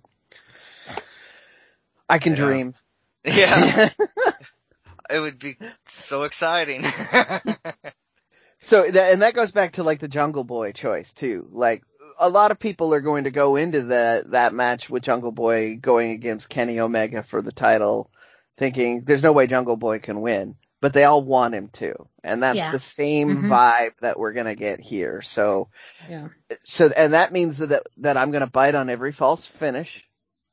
I 2.08 2.18
can 2.18 2.32
yeah. 2.32 2.44
dream. 2.44 2.74
Yeah. 3.24 3.88
it 5.10 5.18
would 5.18 5.38
be 5.38 5.56
so 5.86 6.24
exciting. 6.24 6.84
so 8.60 8.90
that, 8.90 9.12
and 9.12 9.22
that 9.22 9.34
goes 9.34 9.52
back 9.52 9.72
to 9.72 9.82
like 9.82 10.00
the 10.00 10.08
Jungle 10.08 10.44
Boy 10.44 10.72
choice 10.72 11.14
too. 11.14 11.48
Like 11.52 11.84
a 12.20 12.28
lot 12.28 12.50
of 12.50 12.58
people 12.58 12.92
are 12.92 13.00
going 13.00 13.24
to 13.24 13.30
go 13.30 13.56
into 13.56 13.82
that 13.84 14.30
that 14.32 14.52
match 14.52 14.90
with 14.90 15.02
Jungle 15.02 15.32
Boy 15.32 15.76
going 15.76 16.10
against 16.10 16.50
Kenny 16.50 16.80
Omega 16.80 17.22
for 17.22 17.40
the 17.40 17.52
title 17.52 18.10
thinking 18.58 19.02
there's 19.04 19.22
no 19.22 19.32
way 19.32 19.46
Jungle 19.46 19.76
Boy 19.76 19.98
can 19.98 20.20
win 20.20 20.56
but 20.80 20.92
they 20.92 21.04
all 21.04 21.22
want 21.22 21.54
him 21.54 21.68
to. 21.68 21.94
And 22.22 22.42
that's 22.42 22.56
yeah. 22.56 22.70
the 22.70 22.80
same 22.80 23.28
mm-hmm. 23.28 23.52
vibe 23.52 23.96
that 24.00 24.18
we're 24.18 24.32
going 24.32 24.46
to 24.46 24.54
get 24.54 24.80
here. 24.80 25.22
So, 25.22 25.68
yeah. 26.08 26.28
so, 26.60 26.90
and 26.94 27.14
that 27.14 27.32
means 27.32 27.58
that, 27.58 27.86
that 27.98 28.16
I'm 28.16 28.30
going 28.30 28.42
to 28.44 28.50
bite 28.50 28.74
on 28.74 28.90
every 28.90 29.12
false 29.12 29.46
finish. 29.46 30.04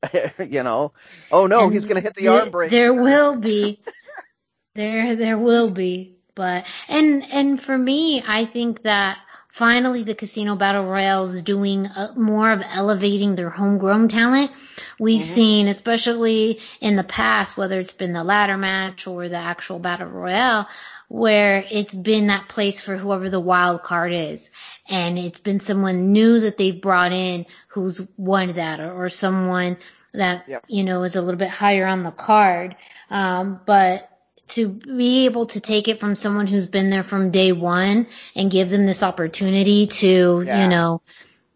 you 0.39 0.63
know, 0.63 0.91
oh 1.31 1.47
no, 1.47 1.63
and 1.63 1.73
he's 1.73 1.85
going 1.85 1.95
to 1.95 2.01
hit 2.01 2.13
the 2.13 2.23
th- 2.23 2.41
arm 2.41 2.51
break. 2.51 2.71
There 2.71 2.93
will 2.93 3.37
be, 3.37 3.79
there, 4.75 5.15
there 5.15 5.37
will 5.37 5.71
be, 5.71 6.17
but, 6.35 6.65
and, 6.89 7.23
and 7.31 7.61
for 7.61 7.77
me, 7.77 8.21
I 8.27 8.43
think 8.43 8.83
that 8.83 9.17
finally 9.53 10.03
the 10.03 10.15
casino 10.15 10.57
battle 10.57 10.83
royale 10.83 11.23
is 11.23 11.41
doing 11.43 11.85
a, 11.85 12.13
more 12.17 12.51
of 12.51 12.61
elevating 12.73 13.35
their 13.35 13.49
homegrown 13.49 14.09
talent 14.09 14.51
We've 14.99 15.21
mm-hmm. 15.21 15.33
seen, 15.33 15.67
especially 15.67 16.59
in 16.79 16.95
the 16.95 17.03
past, 17.03 17.57
whether 17.57 17.79
it's 17.79 17.93
been 17.93 18.13
the 18.13 18.23
ladder 18.23 18.57
match 18.57 19.07
or 19.07 19.29
the 19.29 19.37
actual 19.37 19.79
battle 19.79 20.07
royale, 20.07 20.67
where 21.07 21.63
it's 21.71 21.93
been 21.93 22.27
that 22.27 22.47
place 22.47 22.81
for 22.81 22.97
whoever 22.97 23.29
the 23.29 23.39
wild 23.39 23.83
card 23.83 24.13
is. 24.13 24.51
And 24.87 25.17
it's 25.17 25.39
been 25.39 25.59
someone 25.59 26.11
new 26.11 26.39
that 26.41 26.57
they've 26.57 26.79
brought 26.79 27.11
in 27.11 27.45
who's 27.67 28.01
won 28.17 28.53
that 28.53 28.79
or, 28.79 29.05
or 29.05 29.09
someone 29.09 29.77
that, 30.13 30.47
yep. 30.47 30.63
you 30.67 30.83
know, 30.83 31.03
is 31.03 31.15
a 31.15 31.21
little 31.21 31.39
bit 31.39 31.49
higher 31.49 31.85
on 31.85 32.03
the 32.03 32.11
card. 32.11 32.75
Um, 33.09 33.59
but 33.65 34.09
to 34.55 34.69
be 34.69 35.25
able 35.25 35.47
to 35.47 35.59
take 35.59 35.87
it 35.87 35.99
from 35.99 36.15
someone 36.15 36.47
who's 36.47 36.65
been 36.65 36.89
there 36.89 37.03
from 37.03 37.31
day 37.31 37.51
one 37.51 38.07
and 38.35 38.51
give 38.51 38.69
them 38.69 38.85
this 38.85 39.03
opportunity 39.03 39.87
to, 39.87 40.43
yeah. 40.45 40.63
you 40.63 40.69
know, 40.69 41.01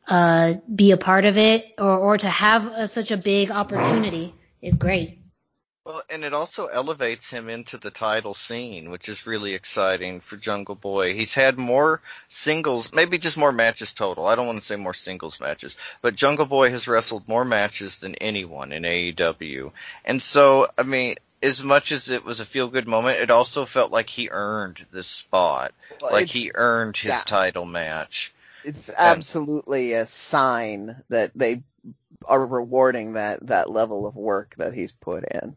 uh, 0.07 0.55
be 0.73 0.91
a 0.91 0.97
part 0.97 1.25
of 1.25 1.37
it 1.37 1.73
or, 1.77 1.97
or 1.97 2.17
to 2.17 2.29
have 2.29 2.65
a, 2.67 2.87
such 2.87 3.11
a 3.11 3.17
big 3.17 3.51
opportunity 3.51 4.33
is 4.61 4.75
great. 4.75 5.19
Well, 5.87 6.03
and 6.09 6.25
it 6.25 6.33
also 6.33 6.65
elevates 6.65 7.31
him 7.31 7.47
into 7.47 7.77
the 7.77 7.91
title 7.91 8.33
scene, 8.33 8.89
which 8.89 9.07
is 9.07 9.25
really 9.25 9.53
exciting 9.53 10.19
for 10.19 10.35
Jungle 10.35 10.75
Boy. 10.75 11.13
He's 11.13 11.33
had 11.33 11.57
more 11.57 12.01
singles, 12.27 12.91
maybe 12.91 13.17
just 13.17 13.37
more 13.37 13.53
matches 13.53 13.93
total. 13.93 14.27
I 14.27 14.35
don't 14.35 14.47
want 14.47 14.59
to 14.59 14.65
say 14.65 14.75
more 14.75 14.93
singles 14.93 15.39
matches, 15.39 15.77
but 16.01 16.13
Jungle 16.13 16.45
Boy 16.45 16.71
has 16.71 16.89
wrestled 16.89 17.29
more 17.29 17.45
matches 17.45 17.99
than 17.99 18.15
anyone 18.15 18.73
in 18.73 18.83
AEW. 18.83 19.71
And 20.03 20.21
so, 20.21 20.67
I 20.77 20.83
mean, 20.83 21.15
as 21.41 21.63
much 21.63 21.91
as 21.91 22.09
it 22.09 22.23
was 22.25 22.39
a 22.39 22.45
feel 22.45 22.67
good 22.67 22.88
moment, 22.88 23.19
it 23.19 23.31
also 23.31 23.65
felt 23.65 23.91
like 23.91 24.09
he 24.09 24.29
earned 24.31 24.85
this 24.91 25.07
spot. 25.07 25.73
Well, 26.01 26.11
like 26.11 26.29
he 26.29 26.51
earned 26.53 26.97
his 26.97 27.11
yeah. 27.11 27.21
title 27.25 27.65
match 27.65 28.33
it's 28.67 28.89
absolutely 28.95 29.93
a 29.93 30.05
sign 30.05 31.01
that 31.09 31.31
they 31.35 31.63
are 32.25 32.45
rewarding 32.45 33.13
that 33.13 33.47
that 33.47 33.69
level 33.69 34.05
of 34.05 34.15
work 34.15 34.55
that 34.57 34.73
he's 34.73 34.91
put 34.91 35.23
in. 35.23 35.55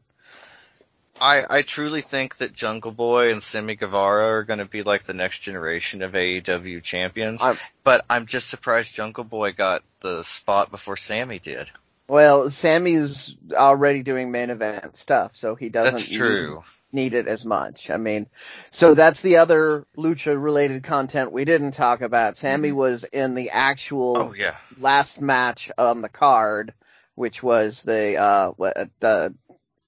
I, 1.21 1.45
I 1.51 1.63
truly 1.63 2.01
think 2.01 2.37
that 2.37 2.55
Jungle 2.55 2.93
Boy 2.93 3.31
and 3.31 3.43
Sammy 3.43 3.75
Guevara 3.75 4.29
are 4.29 4.45
going 4.45 4.61
to 4.61 4.65
be 4.65 4.83
like 4.83 5.03
the 5.03 5.13
next 5.13 5.41
generation 5.41 6.03
of 6.03 6.13
AEW 6.13 6.83
champions. 6.83 7.43
I'm, 7.43 7.59
but 7.85 8.07
I'm 8.09 8.25
just 8.25 8.49
surprised 8.49 8.95
Jungle 8.95 9.25
Boy 9.25 9.53
got 9.53 9.83
the 10.01 10.23
spot 10.23 10.71
before 10.71 10.97
Sammy 10.97 11.39
did. 11.39 11.71
Well, 12.11 12.51
Sammy's 12.51 13.37
already 13.53 14.03
doing 14.03 14.33
main 14.33 14.51
event 14.51 14.97
stuff, 14.97 15.37
so 15.37 15.55
he 15.55 15.69
doesn't. 15.69 15.95
That's 15.95 16.09
true 16.09 16.65
need 16.93 17.15
it 17.15 17.29
as 17.29 17.45
much. 17.45 17.89
I 17.89 17.99
mean, 17.99 18.27
so 18.73 18.95
that's 18.95 19.23
the 19.23 19.37
other 19.37 19.87
lucha 19.97 20.43
related 20.43 20.83
content 20.83 21.31
we 21.31 21.45
didn't 21.45 21.71
talk 21.73 22.01
about. 22.01 22.37
Sammy 22.37 22.71
mm-hmm. 22.71 22.79
was 22.79 23.05
in 23.05 23.37
the 23.37 23.51
actual 23.51 24.17
oh, 24.17 24.35
yeah. 24.37 24.57
last 24.79 25.21
match 25.21 25.71
on 25.79 26.03
the 26.03 26.09
card, 26.09 26.75
which 27.15 27.45
was 27.45 27.83
the 27.83 28.17
uh 28.17 28.51
what 28.57 28.77
the 28.99 29.35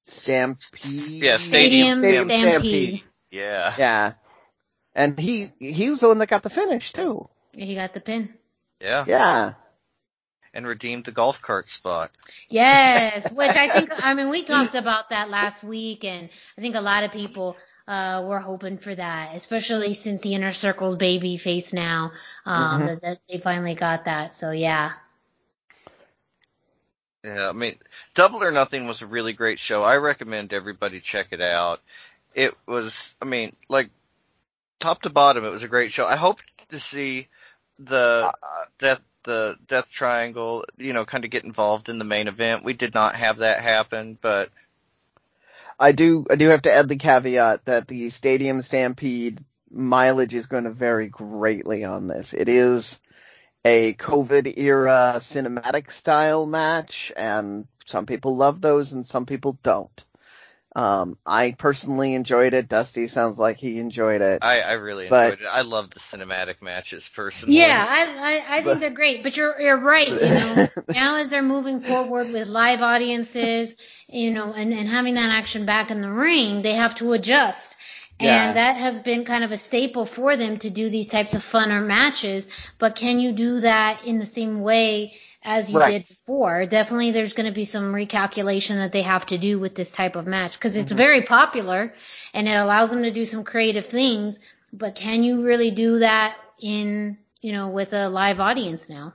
Stampede. 0.04 1.22
Yeah, 1.24 1.38
Stadium, 1.38 1.98
Stadium 1.98 2.28
Stampede. 2.28 2.50
Stampede. 2.50 3.02
Yeah. 3.32 3.74
Yeah. 3.76 4.12
And 4.94 5.18
he 5.18 5.50
he 5.58 5.90
was 5.90 5.98
the 5.98 6.08
one 6.08 6.18
that 6.18 6.28
got 6.28 6.44
the 6.44 6.50
finish 6.50 6.92
too. 6.92 7.28
He 7.52 7.74
got 7.74 7.94
the 7.94 8.00
pin. 8.00 8.32
Yeah. 8.80 9.04
Yeah 9.08 9.54
and 10.54 10.66
redeemed 10.66 11.04
the 11.04 11.12
golf 11.12 11.40
cart 11.40 11.68
spot. 11.68 12.10
Yes, 12.48 13.32
which 13.36 13.56
I 13.56 13.68
think, 13.68 14.04
I 14.04 14.14
mean, 14.14 14.28
we 14.28 14.42
talked 14.42 14.74
about 14.74 15.10
that 15.10 15.30
last 15.30 15.64
week, 15.64 16.04
and 16.04 16.28
I 16.56 16.60
think 16.60 16.74
a 16.74 16.80
lot 16.80 17.04
of 17.04 17.12
people 17.12 17.56
uh, 17.88 18.24
were 18.26 18.38
hoping 18.38 18.78
for 18.78 18.94
that, 18.94 19.34
especially 19.34 19.94
since 19.94 20.20
the 20.20 20.34
inner 20.34 20.52
circle's 20.52 20.96
baby 20.96 21.36
face 21.36 21.72
now, 21.72 22.12
um, 22.46 22.62
mm-hmm. 22.62 22.86
that, 22.86 23.02
that 23.02 23.18
they 23.28 23.38
finally 23.38 23.74
got 23.74 24.04
that. 24.04 24.34
So 24.34 24.50
yeah. 24.50 24.92
Yeah, 27.24 27.48
I 27.48 27.52
mean, 27.52 27.76
Double 28.14 28.42
or 28.42 28.50
Nothing 28.50 28.86
was 28.86 29.00
a 29.00 29.06
really 29.06 29.32
great 29.32 29.60
show. 29.60 29.84
I 29.84 29.98
recommend 29.98 30.52
everybody 30.52 30.98
check 30.98 31.28
it 31.30 31.40
out. 31.40 31.80
It 32.34 32.56
was, 32.66 33.14
I 33.22 33.26
mean, 33.26 33.54
like 33.68 33.90
top 34.80 35.02
to 35.02 35.10
bottom, 35.10 35.44
it 35.44 35.50
was 35.50 35.62
a 35.62 35.68
great 35.68 35.92
show. 35.92 36.06
I 36.06 36.16
hope 36.16 36.40
to 36.70 36.80
see 36.80 37.28
the 37.78 38.32
uh, 38.42 38.64
Death 38.78 39.02
the 39.24 39.56
Death 39.66 39.90
Triangle, 39.90 40.64
you 40.76 40.92
know, 40.92 41.04
kind 41.04 41.24
of 41.24 41.30
get 41.30 41.44
involved 41.44 41.88
in 41.88 41.98
the 41.98 42.04
main 42.04 42.28
event. 42.28 42.64
We 42.64 42.72
did 42.72 42.94
not 42.94 43.14
have 43.16 43.38
that 43.38 43.60
happen, 43.60 44.18
but 44.20 44.50
I 45.78 45.92
do 45.92 46.26
I 46.30 46.36
do 46.36 46.48
have 46.48 46.62
to 46.62 46.72
add 46.72 46.88
the 46.88 46.96
caveat 46.96 47.64
that 47.64 47.88
the 47.88 48.10
Stadium 48.10 48.62
Stampede 48.62 49.44
mileage 49.70 50.34
is 50.34 50.46
going 50.46 50.64
to 50.64 50.70
vary 50.70 51.08
greatly 51.08 51.84
on 51.84 52.06
this. 52.06 52.34
It 52.34 52.48
is 52.48 53.00
a 53.64 53.94
COVID 53.94 54.58
era 54.58 55.14
cinematic 55.16 55.90
style 55.90 56.46
match 56.46 57.12
and 57.16 57.66
some 57.86 58.06
people 58.06 58.36
love 58.36 58.60
those 58.60 58.92
and 58.92 59.06
some 59.06 59.26
people 59.26 59.58
don't. 59.62 60.04
Um, 60.74 61.18
I 61.26 61.52
personally 61.52 62.14
enjoyed 62.14 62.54
it. 62.54 62.68
Dusty 62.68 63.06
sounds 63.06 63.38
like 63.38 63.58
he 63.58 63.78
enjoyed 63.78 64.22
it. 64.22 64.42
I, 64.42 64.60
I 64.62 64.72
really 64.74 65.08
but, 65.08 65.32
enjoyed 65.32 65.46
it. 65.46 65.50
I 65.52 65.62
love 65.62 65.90
the 65.90 66.00
cinematic 66.00 66.62
matches 66.62 67.10
personally. 67.14 67.58
Yeah, 67.58 67.86
I, 67.86 68.02
I, 68.02 68.56
I 68.56 68.62
think 68.62 68.64
but, 68.64 68.80
they're 68.80 68.90
great. 68.90 69.22
But 69.22 69.36
you're 69.36 69.60
you're 69.60 69.76
right. 69.76 70.08
You 70.08 70.16
know, 70.16 70.66
now 70.88 71.16
as 71.16 71.28
they're 71.28 71.42
moving 71.42 71.80
forward 71.82 72.32
with 72.32 72.48
live 72.48 72.80
audiences, 72.80 73.74
you 74.08 74.32
know, 74.32 74.52
and 74.52 74.72
and 74.72 74.88
having 74.88 75.14
that 75.14 75.30
action 75.30 75.66
back 75.66 75.90
in 75.90 76.00
the 76.00 76.10
ring, 76.10 76.62
they 76.62 76.74
have 76.74 76.94
to 76.96 77.12
adjust. 77.12 77.76
Yeah. 78.20 78.48
And 78.48 78.56
that 78.56 78.76
has 78.76 79.00
been 79.00 79.24
kind 79.24 79.42
of 79.42 79.52
a 79.52 79.58
staple 79.58 80.06
for 80.06 80.36
them 80.36 80.58
to 80.58 80.70
do 80.70 80.88
these 80.88 81.08
types 81.08 81.34
of 81.34 81.42
funner 81.44 81.84
matches. 81.84 82.48
But 82.78 82.94
can 82.94 83.18
you 83.18 83.32
do 83.32 83.60
that 83.60 84.06
in 84.06 84.18
the 84.18 84.26
same 84.26 84.60
way 84.60 85.14
as 85.44 85.70
you 85.70 85.80
Right. 85.80 85.82
did 85.82 86.06
before? 86.08 86.66
Definitely 86.66 87.10
there's 87.12 87.32
going 87.34 87.46
to 87.48 87.52
be 87.54 87.64
some 87.64 87.92
recalculation 87.92 88.76
that 88.76 88.92
they 88.92 89.02
have 89.02 89.26
to 89.26 89.38
do 89.38 89.58
with 89.58 89.74
this 89.74 89.90
type 89.90 90.16
of 90.16 90.26
match 90.26 90.54
because 90.54 90.76
Mm-hmm. 90.76 90.78
it's 90.78 90.92
very 90.92 91.22
popular 91.22 91.94
and 92.34 92.48
it 92.48 92.56
allows 92.56 92.90
them 92.90 93.02
to 93.04 93.10
do 93.10 93.26
some 93.26 93.44
creative 93.44 93.86
things. 93.86 94.40
But 94.72 94.94
can 94.94 95.22
you 95.22 95.42
really 95.42 95.70
do 95.70 95.98
that 96.00 96.36
in, 96.60 97.18
you 97.40 97.52
know, 97.52 97.68
with 97.68 97.92
a 97.92 98.08
live 98.08 98.40
audience 98.40 98.88
now? 98.88 99.14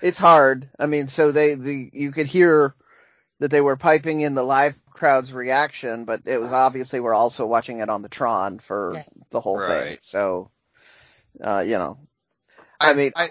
It's 0.00 0.18
hard. 0.18 0.68
I 0.78 0.86
mean, 0.86 1.08
so 1.08 1.32
they, 1.32 1.54
the, 1.54 1.90
you 1.92 2.12
could 2.12 2.26
hear 2.26 2.74
that 3.40 3.50
they 3.50 3.60
were 3.60 3.76
piping 3.76 4.20
in 4.20 4.34
the 4.34 4.42
live 4.44 4.76
crowd's 4.90 5.32
reaction, 5.32 6.04
but 6.04 6.22
it 6.26 6.38
was 6.40 6.52
obvious 6.52 6.90
they 6.90 7.00
were 7.00 7.14
also 7.14 7.46
watching 7.46 7.80
it 7.80 7.88
on 7.90 8.02
the 8.02 8.08
Tron 8.08 8.58
for 8.60 9.00
Yeah. 9.00 9.04
the 9.30 9.40
whole 9.40 9.60
thing. 9.60 9.98
So, 10.00 10.50
uh, 11.42 11.60
you 11.66 11.78
know, 11.78 11.98
I 12.80 12.94
mean, 12.94 13.12
I 13.14 13.30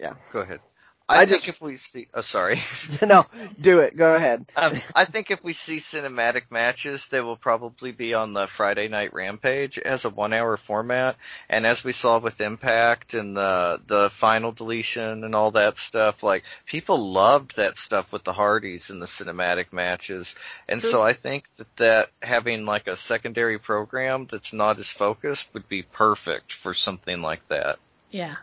yeah. 0.00 0.14
go 0.30 0.40
ahead. 0.40 0.60
I 1.08 1.20
I, 1.20 1.24
just- 1.24 1.44
think 1.44 1.48
if 1.48 1.62
we 1.62 1.76
see, 1.76 2.08
oh 2.12 2.20
sorry, 2.20 2.60
no, 3.02 3.26
do 3.58 3.80
it. 3.80 3.96
Go 3.96 4.14
ahead. 4.14 4.44
um, 4.56 4.74
I 4.94 5.06
think 5.06 5.30
if 5.30 5.42
we 5.42 5.54
see 5.54 5.76
cinematic 5.76 6.50
matches, 6.50 7.08
they 7.08 7.20
will 7.20 7.36
probably 7.36 7.92
be 7.92 8.12
on 8.12 8.34
the 8.34 8.46
Friday 8.46 8.88
Night 8.88 9.14
Rampage 9.14 9.78
as 9.78 10.04
a 10.04 10.10
one-hour 10.10 10.58
format. 10.58 11.16
And 11.48 11.64
as 11.64 11.82
we 11.82 11.92
saw 11.92 12.18
with 12.18 12.40
Impact 12.42 13.14
and 13.14 13.36
the 13.36 13.80
the 13.86 14.10
final 14.10 14.52
deletion 14.52 15.24
and 15.24 15.34
all 15.34 15.52
that 15.52 15.78
stuff, 15.78 16.22
like 16.22 16.44
people 16.66 17.10
loved 17.12 17.56
that 17.56 17.78
stuff 17.78 18.12
with 18.12 18.24
the 18.24 18.34
Hardys 18.34 18.90
and 18.90 19.00
the 19.00 19.06
cinematic 19.06 19.72
matches. 19.72 20.34
And 20.68 20.82
so 20.82 21.02
I 21.02 21.14
think 21.14 21.44
that 21.56 21.76
that 21.76 22.10
having 22.22 22.66
like 22.66 22.86
a 22.86 22.96
secondary 22.96 23.58
program 23.58 24.26
that's 24.30 24.52
not 24.52 24.78
as 24.78 24.88
focused 24.88 25.54
would 25.54 25.68
be 25.68 25.82
perfect 25.82 26.52
for 26.52 26.74
something 26.74 27.22
like 27.22 27.46
that. 27.46 27.78
Yeah. 28.10 28.36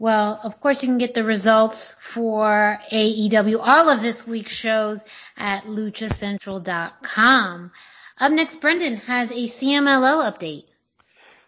Well, 0.00 0.40
of 0.42 0.60
course, 0.62 0.82
you 0.82 0.88
can 0.88 0.96
get 0.96 1.12
the 1.12 1.24
results 1.24 1.92
for 1.92 2.80
AEW, 2.90 3.58
all 3.60 3.90
of 3.90 4.00
this 4.00 4.26
week's 4.26 4.54
shows 4.54 5.04
at 5.36 5.64
luchacentral.com. 5.64 7.70
Up 8.18 8.32
next, 8.32 8.62
Brendan 8.62 8.96
has 8.96 9.30
a 9.30 9.46
CMLL 9.46 10.32
update. 10.32 10.64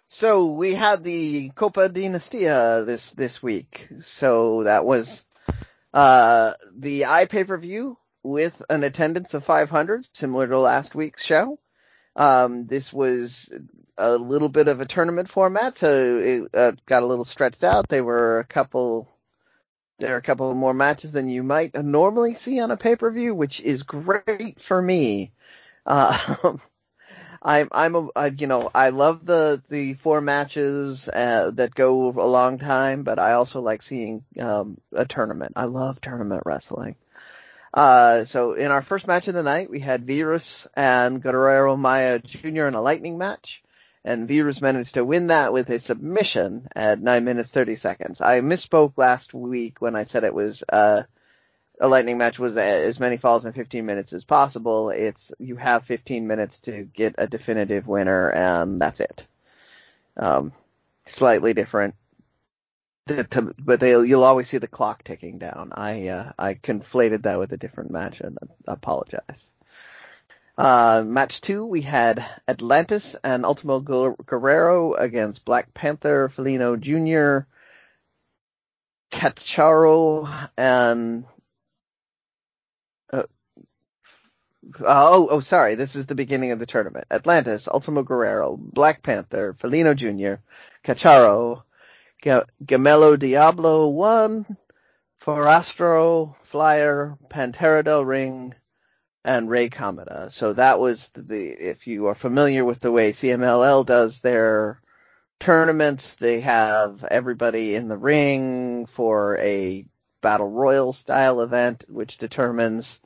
So 0.08 0.50
we 0.50 0.74
had 0.74 1.02
the 1.02 1.48
Copa 1.54 1.88
Dinastia 1.88 2.84
this 2.84 3.12
this 3.12 3.42
week. 3.42 3.88
So 4.00 4.64
that 4.64 4.84
was 4.84 5.24
uh 5.94 6.52
the 6.76 7.06
i 7.06 7.24
pay 7.24 7.44
per 7.44 7.56
view 7.56 7.96
with 8.22 8.62
an 8.68 8.84
attendance 8.84 9.32
of 9.32 9.46
500, 9.46 10.14
similar 10.14 10.46
to 10.48 10.60
last 10.60 10.94
week's 10.94 11.24
show. 11.24 11.58
Um, 12.14 12.66
this 12.66 12.92
was 12.92 13.52
a 13.96 14.16
little 14.16 14.48
bit 14.48 14.68
of 14.68 14.80
a 14.80 14.86
tournament 14.86 15.28
format, 15.28 15.76
so 15.76 16.18
it 16.18 16.54
uh, 16.54 16.72
got 16.86 17.02
a 17.02 17.06
little 17.06 17.24
stretched 17.24 17.64
out. 17.64 17.88
There 17.88 18.04
were 18.04 18.40
a 18.40 18.44
couple, 18.44 19.08
there 19.98 20.14
are 20.14 20.18
a 20.18 20.22
couple 20.22 20.52
more 20.54 20.74
matches 20.74 21.12
than 21.12 21.28
you 21.28 21.42
might 21.42 21.74
normally 21.74 22.34
see 22.34 22.60
on 22.60 22.70
a 22.70 22.76
pay 22.76 22.96
per 22.96 23.10
view, 23.10 23.34
which 23.34 23.60
is 23.60 23.82
great 23.82 24.60
for 24.60 24.80
me. 24.80 25.32
Uh, 25.86 26.56
I'm 27.42 27.68
I'm 27.72 27.94
a, 27.96 28.08
I, 28.14 28.26
you 28.26 28.46
know 28.46 28.70
I 28.72 28.90
love 28.90 29.26
the 29.26 29.62
the 29.68 29.94
four 29.94 30.20
matches 30.20 31.08
uh, 31.08 31.50
that 31.54 31.74
go 31.74 32.10
a 32.10 32.26
long 32.26 32.58
time, 32.58 33.02
but 33.02 33.18
I 33.18 33.32
also 33.32 33.60
like 33.60 33.82
seeing 33.82 34.24
um, 34.40 34.78
a 34.92 35.04
tournament. 35.06 35.54
I 35.56 35.64
love 35.64 36.00
tournament 36.00 36.44
wrestling. 36.46 36.96
Uh, 37.72 38.24
so 38.24 38.52
in 38.52 38.70
our 38.70 38.82
first 38.82 39.06
match 39.06 39.28
of 39.28 39.34
the 39.34 39.42
night, 39.42 39.70
we 39.70 39.80
had 39.80 40.06
Virus 40.06 40.66
and 40.74 41.22
Guerrero 41.22 41.76
Maya 41.76 42.18
Jr. 42.18 42.66
in 42.66 42.74
a 42.74 42.82
lightning 42.82 43.16
match, 43.16 43.62
and 44.04 44.28
Virus 44.28 44.60
managed 44.60 44.94
to 44.94 45.04
win 45.04 45.28
that 45.28 45.52
with 45.52 45.70
a 45.70 45.78
submission 45.78 46.68
at 46.76 47.00
nine 47.00 47.24
minutes 47.24 47.50
thirty 47.50 47.76
seconds. 47.76 48.20
I 48.20 48.40
misspoke 48.40 48.92
last 48.96 49.32
week 49.32 49.80
when 49.80 49.96
I 49.96 50.04
said 50.04 50.24
it 50.24 50.34
was 50.34 50.62
uh, 50.68 51.02
a 51.80 51.88
lightning 51.88 52.18
match 52.18 52.38
was 52.38 52.56
as 52.56 53.00
many 53.00 53.16
falls 53.16 53.44
in 53.44 53.52
15 53.52 53.84
minutes 53.84 54.12
as 54.12 54.24
possible. 54.24 54.90
It's 54.90 55.32
you 55.38 55.56
have 55.56 55.84
15 55.84 56.26
minutes 56.26 56.58
to 56.60 56.84
get 56.84 57.16
a 57.18 57.26
definitive 57.26 57.88
winner, 57.88 58.30
and 58.30 58.80
that's 58.80 59.00
it. 59.00 59.26
Um, 60.16 60.52
slightly 61.06 61.54
different, 61.54 61.94
to- 63.08 63.54
but 63.58 63.80
they'll 63.80 64.04
you'll 64.04 64.24
always 64.24 64.48
see 64.48 64.58
the 64.58 64.68
clock 64.68 65.04
ticking 65.04 65.38
down. 65.38 65.72
I 65.74 66.08
uh, 66.08 66.32
I 66.38 66.54
conflated 66.54 67.22
that 67.22 67.38
with 67.38 67.52
a 67.52 67.56
different 67.56 67.90
match, 67.90 68.20
and 68.20 68.38
I 68.68 68.72
apologize. 68.72 69.50
Uh, 70.56 71.02
match 71.06 71.40
two, 71.40 71.64
we 71.64 71.80
had 71.80 72.24
Atlantis 72.46 73.16
and 73.24 73.44
Ultimo 73.44 73.80
Guerrero 73.80 74.94
against 74.94 75.44
Black 75.46 75.72
Panther, 75.72 76.28
Felino 76.28 76.78
Jr., 76.78 77.46
Cachorro, 79.10 80.28
and 80.56 81.24
Oh, 84.84 85.28
oh, 85.30 85.40
sorry. 85.40 85.74
This 85.74 85.96
is 85.96 86.06
the 86.06 86.14
beginning 86.14 86.52
of 86.52 86.58
the 86.58 86.66
tournament. 86.66 87.06
Atlantis, 87.10 87.68
Ultimo 87.68 88.02
Guerrero, 88.04 88.56
Black 88.56 89.02
Panther, 89.02 89.54
Felino 89.54 89.94
Jr., 89.96 90.40
Cachorro, 90.84 91.64
Ga- 92.22 92.46
Gemelo 92.64 93.18
Diablo 93.18 93.88
1, 93.88 94.56
Forastero, 95.20 96.36
Flyer, 96.44 97.18
Pantera 97.28 97.84
del 97.84 98.04
Ring, 98.04 98.54
and 99.24 99.50
Rey 99.50 99.68
Cometa. 99.68 100.30
So 100.30 100.52
that 100.52 100.78
was 100.78 101.10
the, 101.10 101.48
if 101.48 101.86
you 101.86 102.06
are 102.06 102.14
familiar 102.14 102.64
with 102.64 102.80
the 102.80 102.92
way 102.92 103.12
CMLL 103.12 103.84
does 103.84 104.20
their 104.20 104.80
tournaments, 105.40 106.16
they 106.16 106.40
have 106.40 107.04
everybody 107.04 107.74
in 107.74 107.88
the 107.88 107.98
ring 107.98 108.86
for 108.86 109.36
a 109.38 109.84
battle 110.22 110.48
royal 110.48 110.92
style 110.92 111.40
event, 111.40 111.84
which 111.88 112.18
determines 112.18 113.00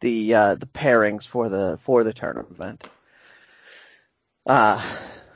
the 0.00 0.34
uh, 0.34 0.54
the 0.56 0.66
pairings 0.66 1.26
for 1.26 1.48
the 1.48 1.78
for 1.80 2.02
the 2.02 2.12
tournament. 2.12 2.82
Uh, 4.44 4.82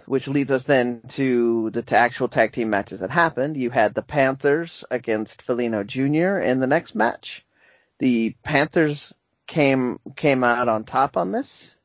which 0.06 0.28
leads 0.28 0.50
us 0.50 0.64
then 0.64 1.02
to 1.08 1.70
the 1.70 1.96
actual 1.96 2.28
tag 2.28 2.52
team 2.52 2.70
matches 2.70 3.00
that 3.00 3.10
happened. 3.10 3.56
You 3.56 3.70
had 3.70 3.94
the 3.94 4.02
Panthers 4.02 4.84
against 4.90 5.46
Felino 5.46 5.86
Jr. 5.86 6.38
in 6.38 6.60
the 6.60 6.66
next 6.66 6.94
match. 6.94 7.44
The 7.98 8.34
Panthers 8.42 9.12
came 9.46 9.98
came 10.16 10.44
out 10.44 10.68
on 10.68 10.84
top 10.84 11.16
on 11.16 11.32
this, 11.32 11.76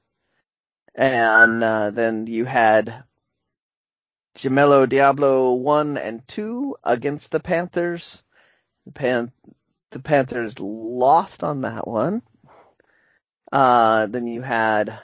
and 0.95 1.63
uh, 1.63 1.91
then 1.91 2.27
you 2.27 2.45
had 2.45 3.03
Gemelo 4.37 4.87
Diablo 4.87 5.53
one 5.53 5.97
and 5.97 6.27
two 6.27 6.75
against 6.83 7.31
the 7.31 7.39
Panthers. 7.39 8.23
The 8.85 8.91
Pan 8.91 9.31
the 9.91 9.99
Panthers 9.99 10.59
lost 10.59 11.43
on 11.43 11.61
that 11.61 11.87
one. 11.87 12.21
Uh, 13.51 14.07
then 14.07 14.27
you 14.27 14.41
had 14.41 14.99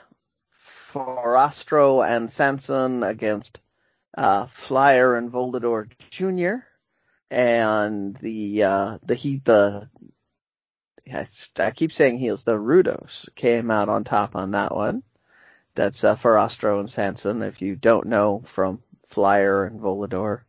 Forastero 0.92 2.02
and 2.02 2.30
Sanson 2.30 3.02
against 3.02 3.60
uh, 4.16 4.46
Flyer 4.46 5.16
and 5.16 5.30
Volador 5.30 5.86
Jr. 6.10 6.64
And 7.30 8.16
the 8.16 8.64
uh, 8.64 8.98
the 9.02 9.14
he 9.14 9.42
the 9.44 9.88
I 11.58 11.70
keep 11.72 11.92
saying 11.92 12.18
heels. 12.18 12.44
The 12.44 12.52
Rudos 12.58 13.34
came 13.34 13.70
out 13.70 13.88
on 13.88 14.04
top 14.04 14.34
on 14.34 14.52
that 14.52 14.74
one. 14.74 15.02
That's 15.74 16.04
uh, 16.04 16.16
Forastero 16.16 16.78
and 16.78 16.88
Sanson. 16.88 17.42
If 17.42 17.60
you 17.60 17.76
don't 17.76 18.06
know 18.06 18.42
from 18.46 18.82
Flyer 19.06 19.64
and 19.64 19.80
Volador. 19.80 20.40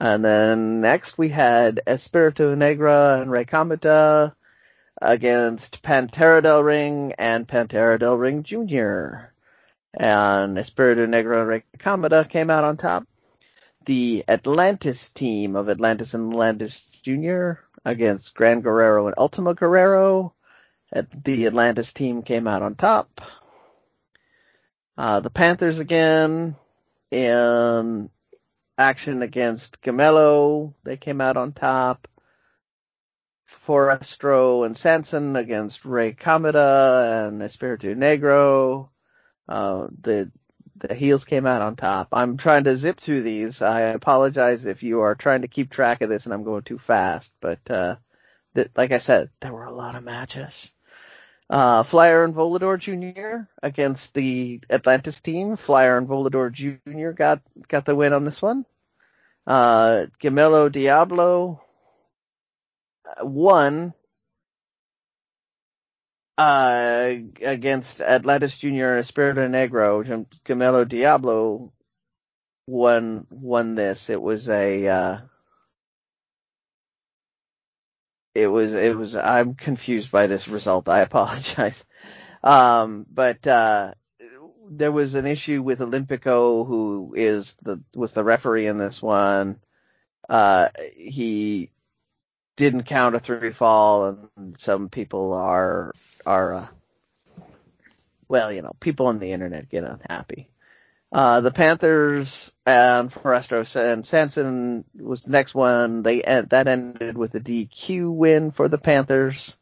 And 0.00 0.24
then 0.24 0.80
next 0.80 1.18
we 1.18 1.28
had 1.28 1.80
Espiritu 1.86 2.54
Negro 2.54 3.20
and 3.20 3.30
Rey 3.30 3.44
Cometa 3.44 4.34
against 5.02 5.82
Pantera 5.82 6.42
del 6.42 6.62
Ring 6.62 7.12
and 7.18 7.46
Pantera 7.46 7.98
del 7.98 8.16
Ring 8.16 8.44
Jr. 8.44 9.32
And 9.94 10.58
Espiritu 10.58 11.06
Negro 11.06 11.62
Cometa 11.78 12.28
came 12.28 12.50
out 12.50 12.64
on 12.64 12.76
top. 12.76 13.06
The 13.86 14.24
Atlantis 14.28 15.08
team 15.08 15.56
of 15.56 15.68
Atlantis 15.68 16.14
and 16.14 16.32
Atlantis 16.32 16.88
Jr. 17.02 17.52
against 17.84 18.34
Gran 18.34 18.60
Guerrero 18.60 19.06
and 19.06 19.16
Ultimo 19.16 19.54
Guerrero. 19.54 20.34
The 20.92 21.46
Atlantis 21.46 21.92
team 21.92 22.22
came 22.22 22.46
out 22.46 22.62
on 22.62 22.74
top. 22.74 23.20
Uh, 24.96 25.20
the 25.20 25.30
Panthers 25.30 25.78
again 25.78 26.56
in 27.10 28.10
action 28.76 29.22
against 29.22 29.80
Gemelo. 29.82 30.74
They 30.84 30.96
came 30.96 31.20
out 31.20 31.36
on 31.36 31.52
top. 31.52 32.08
Forastero 33.46 34.64
and 34.64 34.76
Sanson 34.76 35.36
against 35.36 35.84
Rey 35.84 36.12
Cometa 36.12 37.26
and 37.28 37.42
Espiritu 37.42 37.94
Negro. 37.94 38.88
Uh, 39.48 39.88
the 40.00 40.30
the 40.76 40.94
heels 40.94 41.24
came 41.24 41.46
out 41.46 41.62
on 41.62 41.76
top. 41.76 42.08
I'm 42.12 42.36
trying 42.36 42.64
to 42.64 42.76
zip 42.76 42.98
through 42.98 43.22
these. 43.22 43.62
I 43.62 43.80
apologize 43.80 44.66
if 44.66 44.82
you 44.82 45.00
are 45.00 45.14
trying 45.14 45.42
to 45.42 45.48
keep 45.48 45.70
track 45.70 46.02
of 46.02 46.08
this 46.08 46.24
and 46.24 46.32
I'm 46.32 46.44
going 46.44 46.62
too 46.62 46.78
fast, 46.78 47.32
but 47.40 47.58
uh, 47.70 47.96
th- 48.54 48.70
like 48.76 48.92
I 48.92 48.98
said, 48.98 49.30
there 49.40 49.52
were 49.52 49.64
a 49.64 49.74
lot 49.74 49.96
of 49.96 50.04
matches. 50.04 50.72
Uh, 51.50 51.82
Flyer 51.82 52.24
and 52.24 52.34
Volador 52.34 52.78
Jr. 52.78 53.48
against 53.62 54.14
the 54.14 54.60
Atlantis 54.70 55.20
team. 55.20 55.56
Flyer 55.56 55.96
and 55.96 56.06
Volador 56.06 56.52
Jr. 56.52 57.10
got 57.10 57.40
got 57.68 57.86
the 57.86 57.96
win 57.96 58.12
on 58.12 58.24
this 58.24 58.42
one. 58.42 58.66
Uh, 59.46 60.06
Gemelo 60.22 60.70
Diablo 60.70 61.62
uh, 63.06 63.24
won 63.24 63.94
uh, 66.38 67.14
against 67.42 68.00
Atlantis 68.00 68.56
Jr. 68.56 68.68
and 68.68 69.00
Espiritu 69.00 69.48
Negro. 69.48 70.26
Gemelo 70.44 70.88
Diablo 70.88 71.72
won 72.68 73.26
won 73.28 73.74
this. 73.74 74.08
It 74.08 74.22
was 74.22 74.48
a 74.48 74.86
uh, 74.86 75.18
it 78.36 78.46
was 78.46 78.72
it 78.72 78.96
was 78.96 79.16
I'm 79.16 79.54
confused 79.54 80.12
by 80.12 80.28
this 80.28 80.46
result. 80.48 80.88
I 80.88 81.00
apologize. 81.00 81.84
Um, 82.40 83.04
but 83.12 83.44
uh, 83.48 83.94
there 84.70 84.92
was 84.92 85.16
an 85.16 85.26
issue 85.26 85.60
with 85.60 85.80
Olympico, 85.80 86.64
who 86.64 87.12
is 87.16 87.56
the 87.56 87.82
was 87.96 88.12
the 88.12 88.22
referee 88.22 88.68
in 88.68 88.78
this 88.78 89.02
one. 89.02 89.58
Uh, 90.28 90.68
he 90.94 91.72
didn't 92.56 92.84
count 92.84 93.16
a 93.16 93.18
three 93.18 93.52
fall, 93.52 94.28
and 94.36 94.56
some 94.56 94.88
people 94.88 95.32
are 95.32 95.92
are 96.28 96.54
uh, 96.54 96.66
well, 98.28 98.52
you 98.52 98.60
know, 98.60 98.76
people 98.78 99.06
on 99.06 99.18
the 99.18 99.32
internet 99.32 99.70
get 99.70 99.84
unhappy. 99.84 100.50
Uh, 101.10 101.40
the 101.40 101.50
Panthers 101.50 102.52
and 102.66 103.10
Forastero 103.10 103.64
and 103.94 104.04
Sanson 104.04 104.84
was 104.94 105.22
the 105.22 105.30
next 105.30 105.54
one. 105.54 106.02
They 106.02 106.20
that 106.20 106.68
ended 106.68 107.16
with 107.16 107.34
a 107.34 107.40
DQ 107.40 108.14
win 108.14 108.50
for 108.50 108.68
the 108.68 108.76
Panthers, 108.76 109.56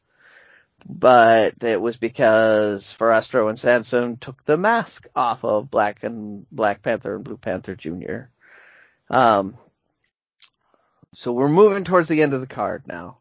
but 0.84 1.62
it 1.62 1.80
was 1.80 1.96
because 1.96 2.92
Forastero 2.92 3.48
and 3.48 3.58
Sanson 3.58 4.16
took 4.16 4.42
the 4.42 4.56
mask 4.56 5.06
off 5.14 5.44
of 5.44 5.70
Black 5.70 6.02
and 6.02 6.46
Black 6.50 6.82
Panther 6.82 7.14
and 7.14 7.24
Blue 7.24 7.36
Panther 7.36 7.76
Jr. 7.76 8.22
Um, 9.08 9.56
so 11.14 11.30
we're 11.30 11.48
moving 11.48 11.84
towards 11.84 12.08
the 12.08 12.22
end 12.22 12.34
of 12.34 12.40
the 12.40 12.48
card 12.48 12.88
now. 12.88 13.18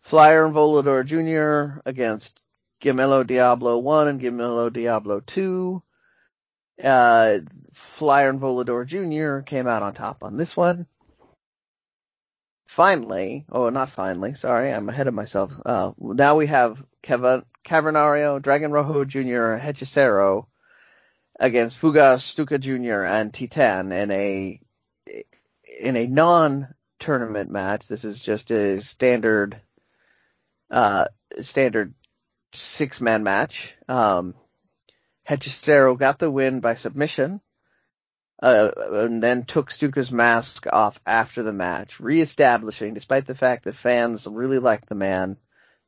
Flyer 0.00 0.44
and 0.44 0.54
Volador 0.54 1.04
Jr. 1.04 1.80
against 1.86 2.40
Gemelo 2.80 3.26
Diablo 3.26 3.78
1 3.78 4.08
and 4.08 4.20
Gemelo 4.20 4.72
Diablo 4.72 5.20
2. 5.20 5.82
Uh, 6.82 7.38
Flyer 7.74 8.30
and 8.30 8.40
Volador 8.40 8.86
Jr. 8.86 9.42
came 9.44 9.66
out 9.66 9.82
on 9.82 9.92
top 9.92 10.22
on 10.22 10.36
this 10.36 10.56
one. 10.56 10.86
Finally, 12.66 13.44
oh, 13.50 13.68
not 13.68 13.90
finally, 13.90 14.34
sorry, 14.34 14.72
I'm 14.72 14.88
ahead 14.88 15.08
of 15.08 15.14
myself. 15.14 15.52
Uh, 15.66 15.92
now 15.98 16.36
we 16.36 16.46
have 16.46 16.82
Kevin, 17.02 17.44
Cavernario, 17.66 18.40
Dragon 18.40 18.70
Rojo 18.70 19.04
Jr., 19.04 19.58
Hechicero 19.58 20.46
against 21.38 21.80
Fugaz, 21.80 22.22
Stuka 22.22 22.58
Jr., 22.58 23.04
and 23.04 23.34
Titan 23.34 23.92
in 23.92 24.10
a, 24.10 24.60
in 25.80 25.96
a 25.96 26.06
non-tournament 26.06 27.50
match. 27.50 27.88
This 27.88 28.04
is 28.04 28.20
just 28.20 28.50
a 28.50 28.80
standard, 28.80 29.60
uh, 30.70 31.06
standard 31.40 31.94
six-man 32.52 33.22
match. 33.22 33.74
Um, 33.88 34.34
Hechicero 35.28 35.98
got 35.98 36.18
the 36.18 36.30
win 36.30 36.60
by 36.60 36.74
submission, 36.74 37.40
uh, 38.42 38.70
and 38.76 39.22
then 39.22 39.44
took 39.44 39.70
Stuka's 39.70 40.10
mask 40.10 40.66
off 40.72 41.00
after 41.06 41.42
the 41.42 41.52
match, 41.52 42.00
reestablishing, 42.00 42.94
despite 42.94 43.26
the 43.26 43.34
fact 43.34 43.64
that 43.64 43.76
fans 43.76 44.26
really 44.26 44.58
like 44.58 44.86
the 44.86 44.94
man, 44.94 45.36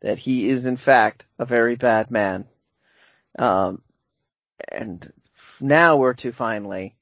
that 0.00 0.18
he 0.18 0.48
is 0.48 0.66
in 0.66 0.76
fact 0.76 1.26
a 1.38 1.46
very 1.46 1.76
bad 1.76 2.10
man. 2.10 2.46
Um, 3.38 3.82
and 4.68 5.12
now 5.60 5.96
we're 5.96 6.14
to 6.14 6.32
finally, 6.32 6.94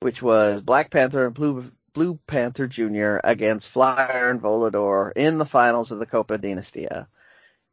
which 0.00 0.20
was 0.22 0.60
Black 0.60 0.90
Panther 0.90 1.26
and 1.26 1.34
Blue 1.34 1.70
Blue 1.94 2.18
Panther 2.26 2.66
Jr. 2.66 3.18
against 3.22 3.68
Flyer 3.68 4.30
and 4.30 4.40
Volador 4.40 5.12
in 5.14 5.38
the 5.38 5.44
finals 5.44 5.90
of 5.90 5.98
the 5.98 6.06
Copa 6.06 6.38
Dinastia. 6.38 7.06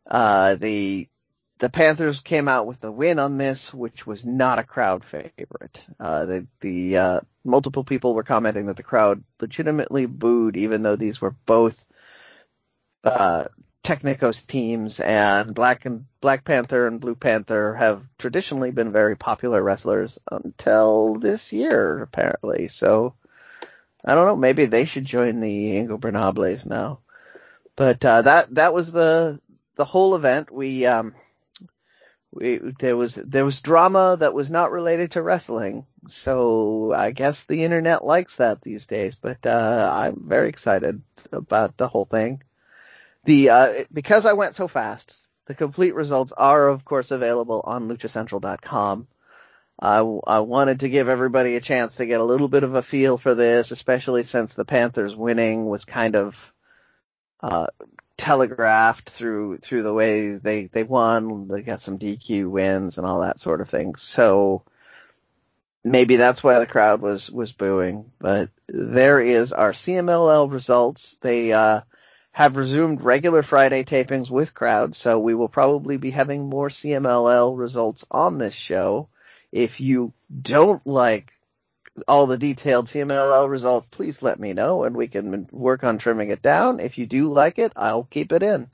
Uh, 0.06 0.56
the 0.56 1.08
the 1.60 1.70
Panthers 1.70 2.22
came 2.22 2.48
out 2.48 2.68
with 2.68 2.84
a 2.84 2.92
win 2.92 3.20
on 3.20 3.38
this, 3.38 3.74
which 3.74 4.08
was 4.08 4.26
not 4.26 4.60
a 4.60 4.64
crowd 4.64 5.04
favorite. 5.04 5.86
Uh, 6.00 6.26
the 6.26 6.48
the 6.62 6.98
uh, 6.98 7.20
multiple 7.44 7.84
people 7.84 8.16
were 8.16 8.24
commenting 8.24 8.68
that 8.68 8.78
the 8.78 8.84
crowd 8.84 9.24
legitimately 9.42 10.06
booed, 10.06 10.56
even 10.56 10.82
though 10.82 10.96
these 10.96 11.20
were 11.20 11.36
both 11.46 11.86
uh, 13.04 13.46
Technicos 13.84 14.48
teams, 14.48 15.02
and 15.02 15.54
Black 15.54 15.86
and 15.86 16.06
Black 16.22 16.46
Panther 16.46 16.88
and 16.88 17.02
Blue 17.02 17.16
Panther 17.16 17.76
have 17.76 18.04
traditionally 18.18 18.72
been 18.72 18.94
very 18.94 19.18
popular 19.18 19.62
wrestlers 19.62 20.18
until 20.32 21.16
this 21.16 21.52
year, 21.52 22.02
apparently. 22.02 22.70
So 22.70 23.16
I 24.06 24.16
don't 24.16 24.26
know. 24.26 24.36
Maybe 24.38 24.66
they 24.66 24.86
should 24.86 25.06
join 25.06 25.42
the 25.42 25.76
Ingobernables 25.76 26.66
now. 26.66 27.00
But 27.76 28.04
uh, 28.06 28.22
that 28.22 28.56
that 28.56 28.74
was 28.74 28.94
the 28.94 29.42
the 29.76 29.86
whole 29.86 30.16
event. 30.16 30.52
We 30.52 30.86
um, 30.86 31.16
we 32.32 32.58
there 32.80 32.96
was 32.96 33.16
there 33.16 33.46
was 33.46 33.62
drama 33.62 34.18
that 34.20 34.34
was 34.34 34.52
not 34.52 34.72
related 34.72 35.12
to 35.12 35.22
wrestling. 35.22 35.86
So 36.08 36.94
I 36.96 37.12
guess 37.12 37.46
the 37.46 37.64
internet 37.64 38.04
likes 38.04 38.38
that 38.38 38.62
these 38.62 38.86
days. 38.86 39.16
But 39.16 39.46
uh, 39.46 39.92
I'm 39.94 40.28
very 40.28 40.50
excited 40.50 41.02
about 41.32 41.78
the 41.78 41.88
whole 41.88 42.06
thing. 42.06 42.44
The 43.26 43.50
uh, 43.50 43.74
because 43.92 44.26
I 44.26 44.34
went 44.34 44.56
so 44.56 44.68
fast, 44.68 45.16
the 45.46 45.56
complete 45.56 45.96
results 45.96 46.32
are 46.32 46.70
of 46.70 46.86
course 46.86 47.12
available 47.12 47.62
on 47.64 47.90
luchacentral.com. 47.90 49.08
I, 49.82 50.00
I 50.00 50.40
wanted 50.40 50.82
to 50.82 50.90
give 50.90 51.08
everybody 51.08 51.56
a 51.56 51.62
chance 51.62 51.96
to 51.96 52.06
get 52.06 52.20
a 52.20 52.26
little 52.26 52.50
bit 52.50 52.64
of 52.64 52.76
a 52.76 52.84
feel 52.84 53.18
for 53.18 53.34
this, 53.34 53.72
especially 53.72 54.24
since 54.24 54.54
the 54.54 54.66
Panthers 54.66 55.16
winning 55.16 55.68
was 55.68 55.86
kind 55.86 56.18
of 56.18 56.54
uh, 57.40 57.68
telegraphed 58.20 59.10
through 59.10 59.58
through 59.58 59.82
the 59.82 59.94
way 59.94 60.32
they 60.32 60.68
they 60.68 60.84
won. 60.84 61.48
They 61.48 61.64
got 61.64 61.82
some 61.82 61.98
DQ 61.98 62.50
wins 62.50 62.98
and 62.98 63.08
all 63.08 63.22
that 63.22 63.40
sort 63.40 63.62
of 63.62 63.70
thing. 63.70 63.96
So 63.96 64.64
maybe 65.84 66.18
that's 66.18 66.44
why 66.44 66.60
the 66.60 66.68
crowd 66.68 67.02
was 67.02 67.32
was 67.32 67.54
booing. 67.54 68.12
But 68.20 68.50
there 68.68 69.22
is 69.22 69.54
our 69.54 69.72
CMLL 69.72 70.52
results. 70.52 71.18
They 71.22 71.54
uh, 71.54 71.82
have 72.32 72.58
resumed 72.58 73.02
regular 73.02 73.42
Friday 73.42 73.84
tapings 73.84 74.30
with 74.30 74.54
crowds, 74.54 74.98
so 74.98 75.18
we 75.20 75.34
will 75.34 75.50
probably 75.50 75.98
be 75.98 76.12
having 76.12 76.50
more 76.50 76.70
CMLL 76.70 77.58
results 77.58 78.06
on 78.12 78.38
this 78.38 78.54
show. 78.54 79.08
If 79.52 79.82
you 79.82 80.14
don't 80.42 80.86
like 80.86 81.32
all 82.08 82.28
the 82.28 82.38
detailed 82.38 82.88
CMLL 82.88 83.50
results, 83.50 83.88
please 83.92 84.22
let 84.22 84.40
me 84.40 84.54
know 84.54 84.84
and 84.84 84.96
we 84.96 85.08
can 85.08 85.48
work 85.52 85.84
on 85.84 85.98
trimming 85.98 86.32
it 86.32 86.42
down. 86.42 86.80
If 86.80 86.98
you 86.98 87.06
do 87.06 87.30
like 87.30 87.60
it, 87.60 87.72
I'll 87.76 88.04
keep 88.04 88.32
it 88.32 88.44
in. 88.44 88.70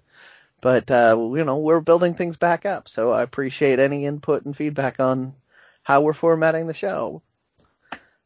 But, 0.61 0.89
uh, 0.89 1.15
you 1.35 1.43
know, 1.43 1.57
we're 1.57 1.81
building 1.81 2.15
things 2.15 2.37
back 2.37 2.65
up, 2.65 2.87
so 2.87 3.11
I 3.11 3.21
appreciate 3.21 3.79
any 3.79 4.05
input 4.05 4.45
and 4.45 4.55
feedback 4.55 4.99
on 4.99 5.35
how 5.83 6.01
we're 6.01 6.13
formatting 6.13 6.67
the 6.67 6.73
show. 6.73 7.21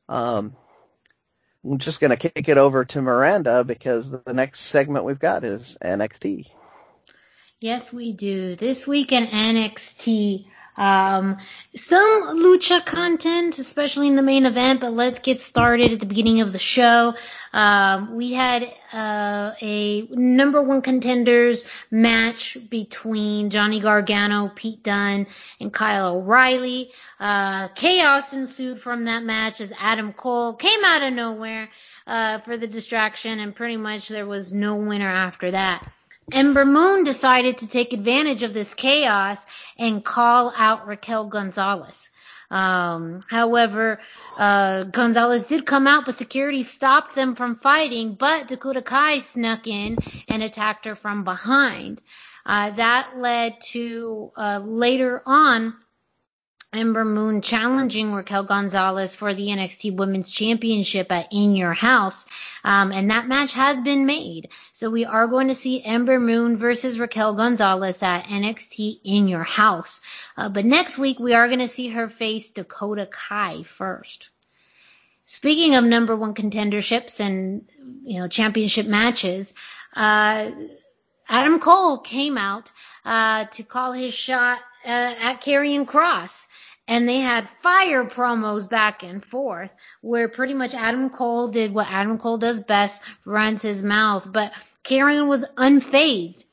Um, 0.07 0.55
I'm 1.63 1.77
just 1.77 1.99
gonna 1.99 2.15
kick 2.15 2.47
it 2.47 2.57
over 2.57 2.85
to 2.85 3.01
Miranda 3.01 3.63
because 3.63 4.09
the 4.09 4.33
next 4.33 4.61
segment 4.61 5.05
we've 5.05 5.19
got 5.19 5.43
is 5.43 5.77
NXT. 5.83 6.47
Yes, 7.59 7.91
we 7.91 8.13
do. 8.13 8.55
This 8.55 8.87
week 8.87 9.11
in 9.11 9.25
NXT, 9.25 10.45
um, 10.79 11.37
some 11.75 12.39
lucha 12.39 12.83
content, 12.85 13.59
especially 13.59 14.07
in 14.07 14.15
the 14.15 14.23
main 14.23 14.45
event, 14.45 14.79
but 14.79 14.93
let's 14.93 15.19
get 15.19 15.41
started 15.41 15.91
at 15.91 15.99
the 15.99 16.05
beginning 16.05 16.39
of 16.39 16.53
the 16.53 16.59
show. 16.59 17.15
Um, 17.51 18.15
we 18.15 18.31
had 18.31 18.63
uh, 18.93 19.51
a 19.61 20.07
number 20.07 20.61
one 20.61 20.81
contenders 20.81 21.65
match 21.91 22.57
between 22.69 23.49
Johnny 23.49 23.81
Gargano, 23.81 24.51
Pete 24.55 24.81
Dunne, 24.81 25.27
and 25.59 25.73
Kyle 25.73 26.15
O'Reilly. 26.15 26.91
Uh, 27.19 27.67
chaos 27.69 28.31
ensued 28.31 28.79
from 28.79 29.03
that 29.05 29.23
match 29.23 29.59
as 29.59 29.73
Adam 29.77 30.13
Cole 30.13 30.53
came 30.53 30.85
out 30.85 31.03
of 31.03 31.11
nowhere 31.13 31.69
uh, 32.07 32.39
for 32.39 32.55
the 32.55 32.67
distraction, 32.67 33.39
and 33.39 33.53
pretty 33.53 33.77
much 33.77 34.07
there 34.07 34.25
was 34.25 34.53
no 34.53 34.75
winner 34.75 35.09
after 35.09 35.51
that. 35.51 35.85
Ember 36.31 36.65
Moon 36.65 37.03
decided 37.03 37.59
to 37.59 37.67
take 37.67 37.93
advantage 37.93 38.43
of 38.43 38.53
this 38.53 38.73
chaos 38.73 39.43
and 39.77 40.03
call 40.03 40.53
out 40.55 40.87
Raquel 40.87 41.25
Gonzalez. 41.27 42.09
Um, 42.51 43.23
however, 43.29 43.99
uh, 44.37 44.83
Gonzalez 44.83 45.43
did 45.43 45.65
come 45.65 45.87
out, 45.87 46.05
but 46.05 46.15
security 46.15 46.63
stopped 46.63 47.13
them 47.13 47.35
from 47.35 47.57
fighting, 47.57 48.15
but 48.15 48.47
Dakota 48.47 48.81
Kai 48.81 49.19
snuck 49.19 49.67
in 49.67 49.97
and 50.27 50.41
attacked 50.41 50.85
her 50.85 50.95
from 50.95 51.23
behind. 51.23 52.01
Uh, 52.45 52.71
that 52.71 53.17
led 53.17 53.61
to, 53.61 54.31
uh, 54.35 54.59
later 54.63 55.21
on, 55.25 55.75
Ember 56.71 57.03
Moon 57.03 57.41
challenging 57.41 58.13
Raquel 58.13 58.43
Gonzalez 58.43 59.15
for 59.15 59.33
the 59.33 59.47
NXT 59.47 59.95
Women's 59.95 60.31
Championship 60.31 61.11
at 61.11 61.29
In 61.31 61.55
Your 61.55 61.73
House. 61.73 62.27
Um, 62.63 62.91
and 62.91 63.09
that 63.09 63.27
match 63.27 63.53
has 63.53 63.81
been 63.81 64.05
made. 64.05 64.49
So 64.71 64.91
we 64.91 65.03
are 65.03 65.25
going 65.25 65.47
to 65.47 65.55
see 65.55 65.83
Ember 65.83 66.19
Moon 66.19 66.57
versus 66.57 66.99
Raquel 66.99 67.33
Gonzalez 67.33 68.03
at 68.03 68.25
NXT 68.25 68.99
In 69.03 69.27
Your 69.27 69.43
House. 69.43 70.01
Uh, 70.37 70.49
but 70.49 70.63
next 70.63 70.99
week 70.99 71.19
we 71.19 71.33
are 71.33 71.47
going 71.47 71.59
to 71.59 71.67
see 71.67 71.89
her 71.89 72.07
face 72.07 72.51
Dakota 72.51 73.07
Kai 73.07 73.63
first. 73.63 74.29
Speaking 75.25 75.73
of 75.73 75.83
number 75.83 76.15
one 76.15 76.35
contenderships 76.35 77.19
and, 77.19 77.67
you 78.03 78.19
know, 78.19 78.27
championship 78.27 78.85
matches, 78.85 79.55
uh, 79.95 80.51
Adam 81.27 81.59
Cole 81.59 81.97
came 81.97 82.37
out, 82.37 82.71
uh, 83.05 83.45
to 83.45 83.63
call 83.63 83.91
his 83.91 84.13
shot, 84.13 84.59
uh, 84.85 85.15
at 85.19 85.41
Karrion 85.41 85.85
Kross 85.85 86.47
and 86.89 87.07
they 87.07 87.19
had 87.19 87.47
fire 87.61 88.03
promos 88.03 88.67
back 88.67 89.03
and 89.03 89.23
forth 89.23 89.71
where 90.01 90.27
pretty 90.27 90.55
much 90.55 90.73
Adam 90.73 91.11
Cole 91.11 91.47
did 91.47 91.71
what 91.71 91.89
Adam 91.89 92.17
Cole 92.17 92.39
does 92.39 92.61
best, 92.61 93.03
runs 93.23 93.61
his 93.61 93.83
mouth, 93.83 94.27
but 94.29 94.51
Karrion 94.83 95.27
was 95.27 95.45
unfazed. 95.55 96.43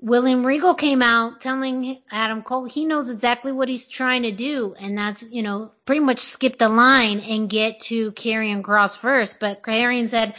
William 0.00 0.46
Regal 0.46 0.74
came 0.74 1.02
out 1.02 1.40
telling 1.40 2.00
Adam 2.10 2.42
Cole 2.42 2.66
he 2.66 2.84
knows 2.84 3.10
exactly 3.10 3.50
what 3.50 3.68
he's 3.68 3.88
trying 3.88 4.22
to 4.22 4.32
do, 4.32 4.76
and 4.78 4.96
that's, 4.96 5.28
you 5.28 5.42
know, 5.42 5.72
pretty 5.86 6.00
much 6.00 6.20
skip 6.20 6.56
the 6.58 6.68
line 6.68 7.20
and 7.20 7.50
get 7.50 7.80
to 7.80 8.12
Karrion 8.12 8.62
Kross 8.62 8.96
first. 8.96 9.40
But 9.40 9.62
Karrion 9.62 10.08
said, 10.08 10.34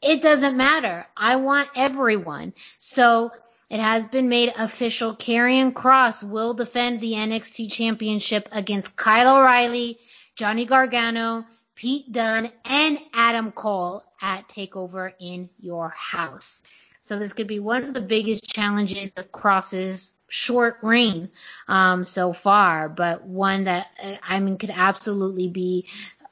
it 0.00 0.22
doesn't 0.22 0.56
matter. 0.56 1.06
I 1.14 1.36
want 1.36 1.68
everyone. 1.76 2.54
So 2.78 3.32
it 3.70 3.78
has 3.78 4.06
been 4.08 4.28
made 4.28 4.52
official. 4.58 5.14
Karrion 5.14 5.72
Kross 5.72 6.22
will 6.22 6.54
defend 6.54 7.00
the 7.00 7.12
NXT 7.12 7.70
Championship 7.70 8.48
against 8.50 8.96
Kyle 8.96 9.36
O'Reilly, 9.36 9.98
Johnny 10.34 10.66
Gargano, 10.66 11.44
Pete 11.76 12.10
Dunne, 12.10 12.50
and 12.64 12.98
Adam 13.14 13.52
Cole 13.52 14.02
at 14.20 14.48
Takeover 14.48 15.12
in 15.20 15.48
Your 15.60 15.88
House. 15.90 16.62
So 17.02 17.18
this 17.18 17.32
could 17.32 17.46
be 17.46 17.60
one 17.60 17.84
of 17.84 17.94
the 17.94 18.00
biggest 18.00 18.52
challenges 18.52 19.12
of 19.16 19.32
Kross's 19.32 20.12
short 20.28 20.78
reign 20.82 21.30
um, 21.68 22.04
so 22.04 22.32
far, 22.32 22.88
but 22.88 23.24
one 23.24 23.64
that 23.64 23.86
I 24.22 24.40
mean 24.40 24.58
could 24.58 24.70
absolutely 24.70 25.48
be 25.48 25.86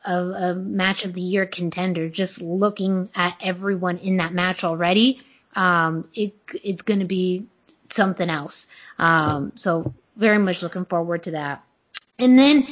a, 0.05 0.14
a 0.14 0.55
match 0.55 1.05
of 1.05 1.14
the 1.14 1.20
year 1.20 1.47
contender. 1.47 2.09
Just 2.09 2.41
looking 2.41 3.09
at 3.14 3.36
everyone 3.43 3.99
in 3.99 4.18
that 4.18 4.34
match 4.34 4.64
already 4.64 5.20
um, 5.59 6.09
it 6.15 6.35
it's 6.63 6.83
going 6.83 7.01
to 7.01 7.07
be 7.07 7.47
something 7.91 8.31
else. 8.31 8.69
Um, 8.99 9.53
so 9.57 9.93
very 10.17 10.39
much 10.39 10.63
looking 10.63 10.85
forward 10.85 11.25
to 11.25 11.33
that. 11.33 11.65
And 12.19 12.39
then 12.39 12.69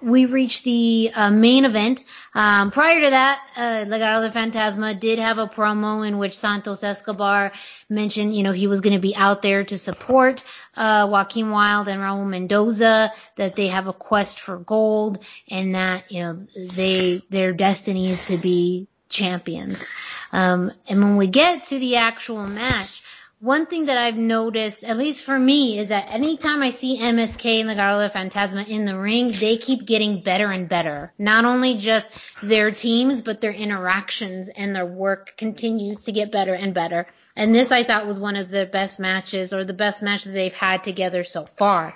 we 0.00 0.26
reached 0.26 0.64
the 0.64 1.10
uh, 1.14 1.30
main 1.30 1.64
event. 1.64 2.04
Um, 2.34 2.70
prior 2.70 3.02
to 3.02 3.10
that, 3.10 3.40
uh, 3.56 3.84
Legado 3.90 4.22
del 4.22 4.30
Fantasma 4.30 4.98
did 4.98 5.18
have 5.18 5.38
a 5.38 5.46
promo 5.46 6.06
in 6.06 6.18
which 6.18 6.36
Santos 6.36 6.82
Escobar 6.82 7.52
mentioned, 7.88 8.34
you 8.34 8.42
know, 8.42 8.52
he 8.52 8.66
was 8.66 8.80
going 8.80 8.94
to 8.94 9.00
be 9.00 9.16
out 9.16 9.42
there 9.42 9.64
to 9.64 9.76
support 9.76 10.44
uh, 10.76 11.08
Joaquin 11.10 11.50
Wilde 11.50 11.88
and 11.88 12.00
Raul 12.00 12.26
Mendoza, 12.26 13.12
that 13.36 13.56
they 13.56 13.68
have 13.68 13.88
a 13.88 13.92
quest 13.92 14.40
for 14.40 14.58
gold, 14.58 15.18
and 15.50 15.74
that 15.74 16.10
you 16.12 16.22
know 16.22 16.46
they 16.74 17.22
their 17.30 17.52
destiny 17.52 18.10
is 18.10 18.26
to 18.26 18.36
be 18.36 18.86
champions. 19.08 19.86
Um, 20.32 20.72
and 20.88 21.00
when 21.00 21.16
we 21.16 21.26
get 21.26 21.64
to 21.66 21.78
the 21.78 21.96
actual 21.96 22.46
match, 22.46 23.02
one 23.38 23.66
thing 23.66 23.86
that 23.86 23.98
I've 23.98 24.16
noticed, 24.16 24.82
at 24.82 24.96
least 24.96 25.24
for 25.24 25.38
me, 25.38 25.78
is 25.78 25.90
that 25.90 26.10
anytime 26.10 26.62
I 26.62 26.70
see 26.70 26.98
MSK 26.98 27.60
and 27.60 27.68
Legado 27.68 28.00
del 28.00 28.08
Fantasma 28.08 28.66
in 28.66 28.86
the 28.86 28.98
ring, 28.98 29.30
they 29.30 29.58
keep 29.58 29.84
getting 29.84 30.22
better 30.22 30.50
and 30.50 30.70
better. 30.70 31.12
Not 31.18 31.44
only 31.44 31.76
just 31.76 32.10
their 32.42 32.70
teams, 32.70 33.20
but 33.20 33.42
their 33.42 33.52
interactions 33.52 34.48
and 34.48 34.74
their 34.74 34.86
work 34.86 35.36
continues 35.36 36.04
to 36.04 36.12
get 36.12 36.32
better 36.32 36.54
and 36.54 36.72
better. 36.72 37.06
And 37.36 37.54
this 37.54 37.70
I 37.70 37.82
thought 37.82 38.06
was 38.06 38.18
one 38.18 38.36
of 38.36 38.50
the 38.50 38.64
best 38.64 38.98
matches 38.98 39.52
or 39.52 39.64
the 39.64 39.74
best 39.74 40.02
match 40.02 40.24
that 40.24 40.32
they've 40.32 40.54
had 40.54 40.82
together 40.82 41.22
so 41.22 41.44
far. 41.44 41.94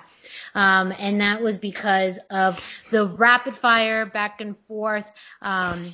Um, 0.53 0.93
and 0.99 1.21
that 1.21 1.41
was 1.41 1.57
because 1.57 2.19
of 2.29 2.63
the 2.91 3.05
rapid 3.05 3.57
fire 3.57 4.05
back 4.05 4.41
and 4.41 4.55
forth. 4.67 5.11
Um, 5.41 5.91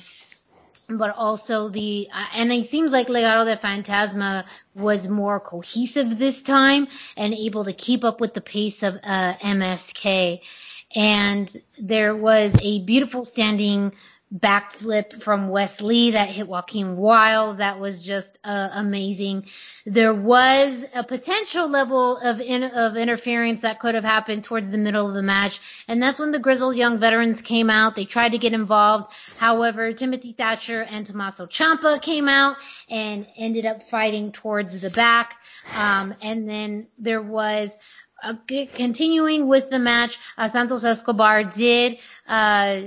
but 0.88 1.14
also 1.16 1.68
the 1.68 2.08
uh, 2.12 2.26
and 2.34 2.52
it 2.52 2.68
seems 2.68 2.92
like 2.92 3.08
Legado 3.08 3.44
del 3.44 3.58
Fantasma 3.58 4.44
was 4.74 5.08
more 5.08 5.40
cohesive 5.40 6.18
this 6.18 6.42
time 6.42 6.88
and 7.16 7.34
able 7.34 7.64
to 7.64 7.72
keep 7.72 8.04
up 8.04 8.20
with 8.20 8.34
the 8.34 8.40
pace 8.40 8.82
of 8.82 8.94
uh, 8.96 9.34
MSK. 9.34 10.40
And 10.94 11.54
there 11.78 12.16
was 12.16 12.56
a 12.62 12.80
beautiful 12.82 13.24
standing 13.24 13.92
backflip 14.34 15.22
from 15.22 15.48
Wes 15.48 15.80
Lee 15.80 16.10
that 16.10 16.28
hit 16.28 16.46
Joaquin 16.46 16.96
Wilde. 16.96 17.58
That 17.58 17.78
was 17.78 18.02
just 18.02 18.38
uh, 18.44 18.68
amazing. 18.74 19.46
There 19.86 20.12
was 20.12 20.84
a 20.94 21.02
potential 21.02 21.68
level 21.68 22.18
of 22.18 22.40
in, 22.40 22.62
of 22.62 22.96
interference 22.96 23.62
that 23.62 23.80
could 23.80 23.94
have 23.94 24.04
happened 24.04 24.44
towards 24.44 24.68
the 24.68 24.78
middle 24.78 25.08
of 25.08 25.14
the 25.14 25.22
match, 25.22 25.60
and 25.88 26.02
that's 26.02 26.18
when 26.18 26.30
the 26.30 26.38
grizzled 26.38 26.76
young 26.76 26.98
veterans 26.98 27.40
came 27.40 27.70
out. 27.70 27.96
They 27.96 28.04
tried 28.04 28.32
to 28.32 28.38
get 28.38 28.52
involved. 28.52 29.14
However, 29.38 29.92
Timothy 29.92 30.32
Thatcher 30.32 30.82
and 30.82 31.06
Tommaso 31.06 31.46
Ciampa 31.46 32.02
came 32.02 32.28
out 32.28 32.56
and 32.90 33.26
ended 33.36 33.64
up 33.64 33.82
fighting 33.82 34.32
towards 34.32 34.78
the 34.78 34.90
back. 34.90 35.36
Um, 35.76 36.14
and 36.22 36.48
then 36.48 36.86
there 36.98 37.22
was 37.22 37.76
uh, 38.22 38.34
continuing 38.46 39.46
with 39.46 39.70
the 39.70 39.78
match, 39.78 40.18
uh, 40.36 40.48
Santos 40.48 40.84
Escobar 40.84 41.44
did 41.44 41.98
uh, 42.26 42.80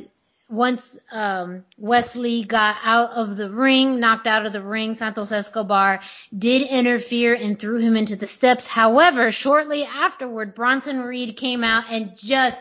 once 0.52 0.99
um, 1.14 1.64
Wes 1.78 2.16
Lee 2.16 2.43
got 2.43 2.76
out 2.84 3.12
of 3.12 3.38
the 3.38 3.49
ring, 3.49 3.99
knocked 4.02 4.28
out 4.28 4.45
of 4.45 4.52
the 4.52 4.62
ring, 4.62 4.93
Santos 4.93 5.32
Escobar 5.32 6.02
did 6.38 6.64
interfere 6.64 7.34
and 7.34 7.58
threw 7.58 7.78
him 7.78 7.95
into 7.95 8.18
the 8.18 8.28
steps. 8.28 8.68
However, 8.68 9.32
shortly 9.32 9.86
afterward, 9.86 10.54
Bronson 10.54 10.99
Reed 11.02 11.38
came 11.38 11.64
out 11.64 11.86
and 11.89 12.18
just, 12.18 12.60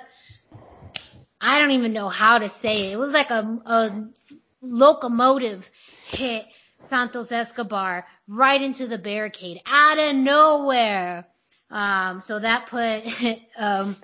I 1.40 1.58
don't 1.58 1.72
even 1.72 1.92
know 1.92 2.08
how 2.08 2.38
to 2.38 2.48
say 2.48 2.86
it. 2.86 2.92
It 2.92 2.98
was 2.98 3.12
like 3.12 3.30
a, 3.30 3.58
a 3.66 4.08
locomotive 4.62 5.68
hit 6.06 6.46
Santos 6.88 7.32
Escobar 7.32 8.06
right 8.28 8.62
into 8.62 8.86
the 8.86 8.98
barricade 8.98 9.60
out 9.66 9.98
of 9.98 10.14
nowhere. 10.14 11.26
Um, 11.70 12.20
so 12.20 12.38
that 12.38 12.66
put, 12.66 13.02
um, 13.58 13.96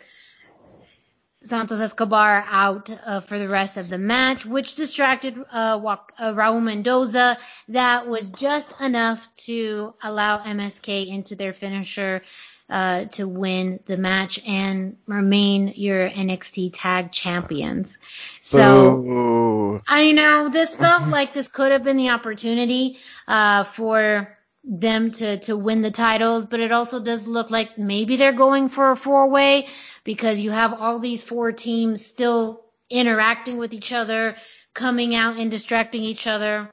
Santos 1.47 1.81
Escobar 1.81 2.45
out 2.49 2.91
uh, 3.05 3.21
for 3.21 3.39
the 3.39 3.49
rest 3.49 3.77
of 3.77 3.89
the 3.89 3.99
match, 3.99 4.45
which 4.45 4.75
distracted 4.75 5.37
uh, 5.53 5.79
uh, 5.83 6.33
Raul 6.33 6.63
Mendoza. 6.63 7.39
That 7.69 8.07
was 8.07 8.31
just 8.31 8.81
enough 8.81 9.27
to 9.47 9.95
allow 10.03 10.39
MSK 10.39 11.09
into 11.09 11.37
their 11.37 11.53
finisher 11.53 12.23
uh, 12.69 13.05
to 13.05 13.29
win 13.29 13.81
the 13.87 13.97
match 13.97 14.41
and 14.47 14.97
remain 15.07 15.73
your 15.77 16.09
NXT 16.09 16.73
Tag 16.75 17.13
Champions. 17.13 17.99
So. 18.41 19.81
I 19.87 20.13
know 20.13 20.49
this 20.49 20.75
felt 20.75 21.09
like 21.09 21.33
this 21.33 21.49
could 21.49 21.73
have 21.73 21.85
been 21.85 21.97
the 21.97 22.11
opportunity 22.11 22.99
uh, 23.29 23.65
for 23.65 24.37
them 24.67 25.13
to 25.13 25.39
to 25.39 25.57
win 25.57 25.81
the 25.81 25.93
titles, 25.93 26.45
but 26.45 26.59
it 26.59 26.73
also 26.73 26.99
does 26.99 27.29
look 27.29 27.51
like 27.51 27.79
maybe 27.79 28.17
they're 28.17 28.33
going 28.33 28.69
for 28.69 28.91
a 28.91 28.97
four 28.97 29.29
way 29.29 29.69
because 30.07 30.39
you 30.39 30.53
have 30.53 30.73
all 30.73 31.01
these 31.01 31.23
four 31.23 31.53
teams 31.53 32.07
still 32.07 32.63
interacting 32.89 33.59
with 33.59 33.75
each 33.75 33.93
other, 33.93 34.37
coming 34.73 35.15
out 35.15 35.37
and 35.37 35.51
distracting 35.51 36.03
each 36.03 36.29
other, 36.29 36.71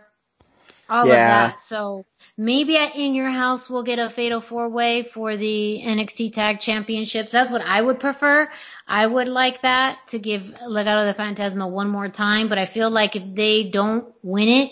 all 0.88 1.08
yeah. 1.08 1.14
of 1.14 1.18
that. 1.52 1.62
So 1.62 2.06
maybe 2.38 2.78
at 2.78 2.96
In 2.96 3.16
Your 3.16 3.32
House 3.32 3.70
we'll 3.70 3.84
get 3.84 3.98
a 3.98 4.10
fatal 4.10 4.40
four 4.40 4.70
way 4.70 5.04
for 5.04 5.36
the 5.36 5.82
NXT 5.84 6.34
Tag 6.34 6.60
Championships. 6.60 7.32
That's 7.32 7.50
what 7.50 7.64
I 7.64 7.82
would 7.82 8.00
prefer. 8.00 8.50
I 8.88 9.06
would 9.06 9.28
like 9.28 9.64
that 9.64 9.98
to 10.10 10.20
give 10.20 10.44
Legado 10.68 11.04
del 11.04 11.14
Fantasma 11.16 11.70
one 11.70 11.90
more 11.90 12.10
time, 12.10 12.48
but 12.50 12.60
I 12.60 12.68
feel 12.68 12.92
like 12.92 13.16
if 13.16 13.24
they 13.34 13.64
don't 13.64 14.06
win 14.22 14.48
it 14.48 14.72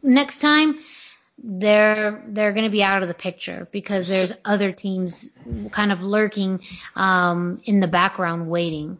next 0.00 0.38
time, 0.38 0.78
they're 1.42 2.22
they're 2.28 2.52
going 2.52 2.64
to 2.64 2.70
be 2.70 2.82
out 2.82 3.02
of 3.02 3.08
the 3.08 3.14
picture 3.14 3.68
because 3.72 4.06
there's 4.08 4.32
other 4.44 4.72
teams 4.72 5.28
kind 5.72 5.92
of 5.92 6.02
lurking 6.02 6.60
um, 6.94 7.60
in 7.64 7.80
the 7.80 7.88
background 7.88 8.48
waiting. 8.48 8.98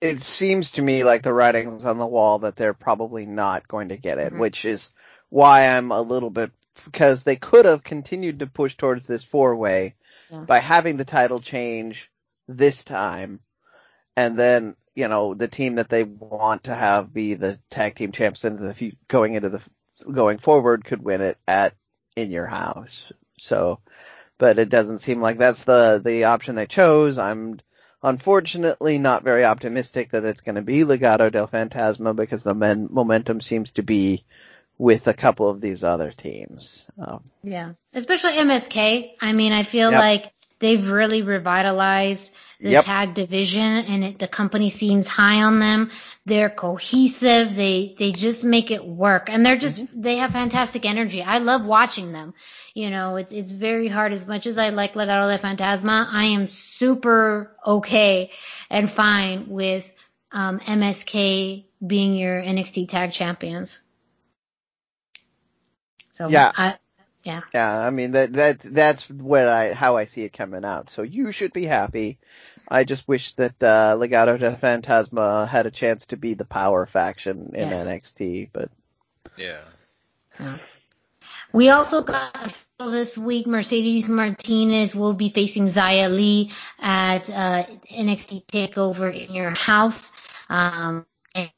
It 0.00 0.20
seems 0.20 0.72
to 0.72 0.82
me 0.82 1.04
like 1.04 1.22
the 1.22 1.32
writing's 1.32 1.84
on 1.84 1.98
the 1.98 2.06
wall 2.06 2.40
that 2.40 2.56
they're 2.56 2.74
probably 2.74 3.24
not 3.24 3.66
going 3.68 3.90
to 3.90 3.96
get 3.96 4.18
it, 4.18 4.30
mm-hmm. 4.30 4.40
which 4.40 4.64
is 4.64 4.90
why 5.30 5.68
I'm 5.68 5.90
a 5.90 6.00
little 6.00 6.30
bit 6.30 6.50
because 6.84 7.24
they 7.24 7.36
could 7.36 7.64
have 7.64 7.82
continued 7.82 8.40
to 8.40 8.46
push 8.46 8.76
towards 8.76 9.06
this 9.06 9.24
four 9.24 9.56
way 9.56 9.94
yeah. 10.30 10.40
by 10.40 10.58
having 10.58 10.96
the 10.96 11.04
title 11.04 11.40
change 11.40 12.10
this 12.46 12.84
time, 12.84 13.40
and 14.16 14.38
then 14.38 14.76
you 14.94 15.08
know 15.08 15.34
the 15.34 15.48
team 15.48 15.76
that 15.76 15.88
they 15.88 16.02
want 16.02 16.64
to 16.64 16.74
have 16.74 17.12
be 17.14 17.34
the 17.34 17.58
tag 17.70 17.94
team 17.94 18.12
champs 18.12 18.44
and 18.44 18.58
the 18.58 18.92
going 19.08 19.34
into 19.34 19.48
the 19.48 19.62
going 20.02 20.38
forward 20.38 20.84
could 20.84 21.02
win 21.02 21.20
it 21.20 21.38
at 21.46 21.74
in 22.16 22.30
your 22.30 22.46
house. 22.46 23.12
So, 23.38 23.80
but 24.38 24.58
it 24.58 24.68
doesn't 24.68 25.00
seem 25.00 25.20
like 25.20 25.38
that's 25.38 25.64
the 25.64 26.00
the 26.04 26.24
option 26.24 26.54
they 26.54 26.66
chose. 26.66 27.18
I'm 27.18 27.60
Unfortunately, 28.02 28.98
not 28.98 29.24
very 29.24 29.44
optimistic 29.44 30.10
that 30.10 30.24
it's 30.24 30.42
going 30.42 30.54
to 30.54 30.62
be 30.62 30.84
Legado 30.84 31.32
del 31.32 31.48
Fantasma 31.48 32.14
because 32.14 32.44
the 32.44 32.54
men- 32.54 32.88
momentum 32.90 33.40
seems 33.40 33.72
to 33.72 33.82
be 33.82 34.24
with 34.78 35.08
a 35.08 35.14
couple 35.14 35.48
of 35.48 35.60
these 35.60 35.82
other 35.82 36.12
teams. 36.12 36.86
Um, 36.98 37.24
Yeah, 37.42 37.72
especially 37.94 38.34
MSK. 38.34 39.14
I 39.20 39.32
mean, 39.32 39.52
I 39.52 39.64
feel 39.64 39.90
Yep. 39.90 40.00
like 40.00 40.30
they've 40.58 40.88
really 40.88 41.22
revitalized 41.22 42.32
the 42.60 42.70
Yep. 42.70 42.84
tag 42.84 43.14
division, 43.14 43.62
and 43.62 44.04
it, 44.04 44.18
the 44.18 44.28
company 44.28 44.70
seems 44.70 45.06
high 45.06 45.42
on 45.42 45.58
them. 45.58 45.90
They're 46.24 46.48
cohesive. 46.48 47.54
They 47.54 47.94
they 47.98 48.12
just 48.12 48.44
make 48.44 48.70
it 48.70 48.84
work, 48.84 49.28
and 49.28 49.44
they're 49.44 49.58
just 49.58 49.82
they 49.94 50.16
have 50.16 50.32
fantastic 50.32 50.86
energy. 50.86 51.22
I 51.22 51.38
love 51.38 51.64
watching 51.64 52.12
them. 52.12 52.32
You 52.74 52.90
know, 52.90 53.16
it's 53.16 53.32
it's 53.32 53.52
very 53.52 53.88
hard. 53.88 54.12
As 54.12 54.26
much 54.26 54.46
as 54.46 54.56
I 54.58 54.70
like 54.70 54.94
Legado 54.94 55.28
de 55.30 55.42
Fantasma, 55.42 56.06
I 56.10 56.24
am 56.26 56.48
super 56.48 57.56
okay 57.66 58.30
and 58.70 58.90
fine 58.90 59.48
with 59.48 59.92
um, 60.32 60.58
MSK 60.60 61.64
being 61.86 62.14
your 62.16 62.40
NXT 62.40 62.88
Tag 62.88 63.12
Champions. 63.12 63.80
So 66.12 66.28
Yeah. 66.28 66.52
I, 66.56 66.76
yeah. 67.26 67.40
Yeah, 67.52 67.76
I 67.78 67.90
mean 67.90 68.12
that 68.12 68.32
that 68.34 68.60
that's 68.60 69.10
what 69.10 69.46
I 69.48 69.74
how 69.74 69.96
I 69.96 70.04
see 70.04 70.22
it 70.22 70.32
coming 70.32 70.64
out. 70.64 70.90
So 70.90 71.02
you 71.02 71.32
should 71.32 71.52
be 71.52 71.64
happy. 71.64 72.18
I 72.68 72.84
just 72.84 73.06
wish 73.06 73.32
that 73.34 73.62
uh, 73.62 73.96
Legado 73.98 74.38
de 74.38 74.52
Fantasma 74.56 75.46
had 75.46 75.66
a 75.66 75.70
chance 75.70 76.06
to 76.06 76.16
be 76.16 76.34
the 76.34 76.44
power 76.44 76.86
faction 76.86 77.52
in 77.54 77.68
Yes. 77.68 77.86
NXT, 77.86 78.50
but 78.52 78.70
Yeah. 79.36 79.60
We 81.52 81.70
also 81.70 82.02
got 82.02 82.52
this 82.78 83.16
week 83.16 83.46
Mercedes 83.46 84.08
Martinez 84.08 84.94
will 84.94 85.14
be 85.14 85.30
facing 85.30 85.66
Xia 85.66 86.10
Li 86.10 86.52
at 86.78 87.30
uh, 87.30 87.64
NXT 87.90 88.44
Takeover 88.46 89.12
in 89.14 89.34
Your 89.34 89.50
House. 89.50 90.12
Um, 90.50 91.06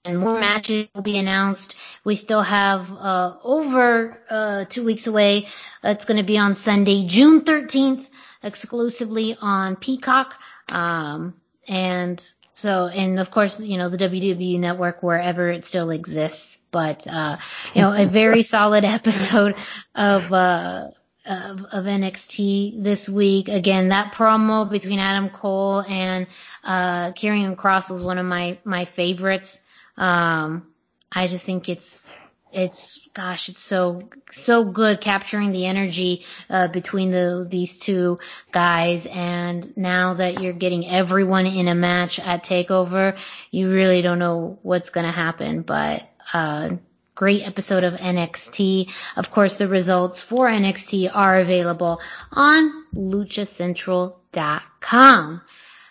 and, 0.04 0.18
more 0.18 0.38
matches 0.38 0.88
will 0.94 1.02
be 1.02 1.18
announced. 1.18 1.76
We 2.04 2.14
still 2.14 2.42
have 2.42 2.90
uh, 2.92 3.36
over 3.42 4.20
uh, 4.28 4.64
two 4.64 4.84
weeks 4.84 5.06
away. 5.06 5.48
It's 5.82 6.04
going 6.04 6.18
to 6.18 6.24
be 6.24 6.38
on 6.38 6.54
Sunday, 6.54 7.06
June 7.06 7.42
13th, 7.42 8.06
exclusively 8.42 9.36
on 9.40 9.76
Peacock. 9.76 10.34
Um, 10.68 11.34
and 11.66 12.26
so, 12.54 12.86
and 12.86 13.20
of 13.20 13.30
course, 13.30 13.60
you 13.60 13.78
know, 13.78 13.88
the 13.88 13.98
WWE 13.98 14.58
network 14.58 15.02
wherever 15.02 15.48
it 15.50 15.64
still 15.64 15.90
exists. 15.90 16.60
But, 16.70 17.06
uh, 17.06 17.36
you 17.74 17.82
know, 17.82 17.92
a 17.92 18.04
very 18.04 18.42
solid 18.54 18.84
episode 18.84 19.54
of, 19.94 20.32
uh, 20.32 20.88
of, 21.24 21.64
of 21.66 21.84
NXT 21.84 22.82
this 22.82 23.08
week. 23.08 23.48
Again, 23.48 23.90
that 23.90 24.12
promo 24.12 24.68
between 24.68 24.98
Adam 24.98 25.30
Cole 25.30 25.82
and, 25.82 26.26
uh, 26.64 27.12
Karrion 27.12 27.54
Kross 27.54 27.90
was 27.90 28.02
one 28.02 28.18
of 28.18 28.26
my, 28.26 28.58
my 28.64 28.86
favorites. 28.86 29.60
Um, 29.98 30.66
I 31.12 31.26
just 31.26 31.44
think 31.44 31.68
it's, 31.68 32.08
it's 32.52 33.00
gosh, 33.12 33.48
it's 33.48 33.60
so 33.60 34.08
so 34.30 34.62
good 34.64 35.00
capturing 35.00 35.50
the 35.52 35.66
energy 35.66 36.24
uh, 36.48 36.68
between 36.68 37.10
the 37.10 37.44
these 37.48 37.76
two 37.76 38.18
guys. 38.52 39.06
And 39.06 39.76
now 39.76 40.14
that 40.14 40.40
you're 40.40 40.54
getting 40.54 40.88
everyone 40.88 41.46
in 41.46 41.68
a 41.68 41.74
match 41.74 42.18
at 42.20 42.44
Takeover, 42.44 43.18
you 43.50 43.70
really 43.70 44.00
don't 44.02 44.18
know 44.18 44.58
what's 44.62 44.90
gonna 44.90 45.12
happen. 45.12 45.62
But 45.62 46.08
uh, 46.32 46.70
great 47.14 47.46
episode 47.46 47.84
of 47.84 47.94
NXT. 47.94 48.90
Of 49.16 49.30
course, 49.30 49.56
the 49.58 49.68
results 49.68 50.20
for 50.20 50.48
NXT 50.48 51.10
are 51.12 51.40
available 51.40 52.00
on 52.32 52.86
LuchaCentral.com. 52.94 55.42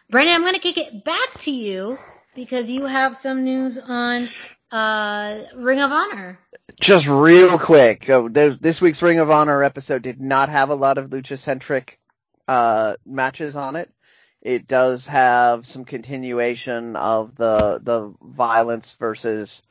Brendan, 0.10 0.36
I'm 0.36 0.46
gonna 0.46 0.60
kick 0.60 0.78
it 0.78 1.04
back 1.04 1.40
to 1.40 1.52
you 1.52 1.98
because 2.38 2.70
you 2.70 2.86
have 2.86 3.18
some 3.18 3.44
news 3.44 3.80
on 3.80 4.30
uh, 4.72 5.40
Ring 5.56 5.82
of 5.82 5.92
Honor. 5.92 6.40
just 6.80 7.08
real 7.08 7.58
quick, 7.58 8.08
uh, 8.10 8.30
this 8.30 8.80
week's 8.80 9.02
Ring 9.02 9.18
of 9.18 9.32
Honor 9.32 9.64
episode 9.64 10.04
did 10.04 10.22
not 10.22 10.48
have 10.48 10.70
a 10.70 10.76
lot 10.76 11.00
of 11.00 11.10
lucha 11.10 11.40
centric 11.40 12.00
uh, 12.48 12.96
matches 13.06 13.56
on 13.56 13.76
it. 13.76 13.92
It 14.40 14.68
does 14.68 15.08
have 15.08 15.66
some 15.66 15.84
continuation 15.84 16.96
of 16.96 17.36
the 17.36 17.82
the 17.82 18.14
violence 18.22 18.94
versus 19.00 19.64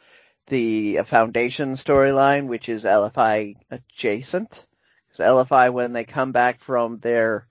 the 0.49 0.99
Foundation 1.07 1.75
storyline, 1.75 2.49
which 2.49 2.69
is 2.69 2.83
LFI 2.83 3.55
adjacent. 3.71 4.67
Because 5.07 5.25
LFI, 5.25 5.73
when 5.73 5.93
they 5.93 6.05
come 6.05 6.33
back 6.33 6.59
from 6.59 6.99
their 6.99 7.47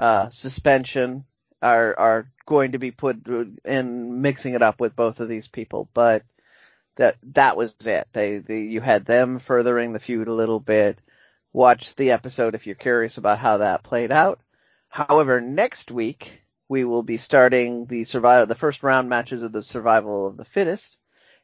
uh, 0.00 0.28
suspension, 0.30 1.24
are 1.62 1.94
are 1.96 2.32
going 2.50 2.72
to 2.72 2.78
be 2.78 2.90
put 2.90 3.28
in 3.64 4.22
mixing 4.22 4.54
it 4.54 4.60
up 4.60 4.80
with 4.80 4.96
both 4.96 5.20
of 5.20 5.28
these 5.28 5.46
people, 5.46 5.88
but 5.94 6.24
that 6.96 7.14
that 7.22 7.56
was 7.56 7.76
it. 7.86 8.08
They, 8.12 8.38
they 8.38 8.62
you 8.62 8.80
had 8.80 9.06
them 9.06 9.38
furthering 9.38 9.92
the 9.92 10.00
feud 10.00 10.26
a 10.26 10.32
little 10.32 10.58
bit. 10.58 11.00
Watch 11.52 11.94
the 11.94 12.10
episode 12.10 12.56
if 12.56 12.66
you're 12.66 12.74
curious 12.74 13.18
about 13.18 13.38
how 13.38 13.58
that 13.58 13.84
played 13.84 14.10
out. 14.10 14.40
However, 14.88 15.40
next 15.40 15.92
week 15.92 16.42
we 16.68 16.82
will 16.82 17.04
be 17.04 17.18
starting 17.18 17.86
the 17.86 18.02
survival, 18.02 18.46
the 18.46 18.56
first 18.56 18.82
round 18.82 19.08
matches 19.08 19.44
of 19.44 19.52
the 19.52 19.62
survival 19.62 20.26
of 20.26 20.36
the 20.36 20.44
fittest, 20.44 20.96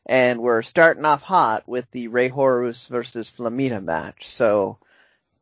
and 0.07 0.41
we're 0.41 0.63
starting 0.63 1.05
off 1.05 1.23
hot 1.23 1.69
with 1.69 1.89
the 1.93 2.09
Rey 2.09 2.27
Horus 2.27 2.89
versus 2.89 3.31
Flamita 3.31 3.81
match. 3.81 4.29
So 4.29 4.79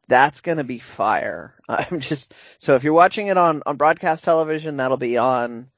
that's 0.09 0.41
gonna 0.41 0.65
be 0.65 0.79
fire. 0.79 1.55
I'm 1.69 2.01
just 2.01 2.35
so 2.59 2.75
if 2.77 2.85
you're 2.85 2.93
watching 2.93 3.29
it 3.29 3.37
on 3.37 3.63
on 3.67 3.77
broadcast 3.77 4.25
television, 4.25 4.79
that'll 4.79 4.97
be 4.97 5.17
on 5.19 5.69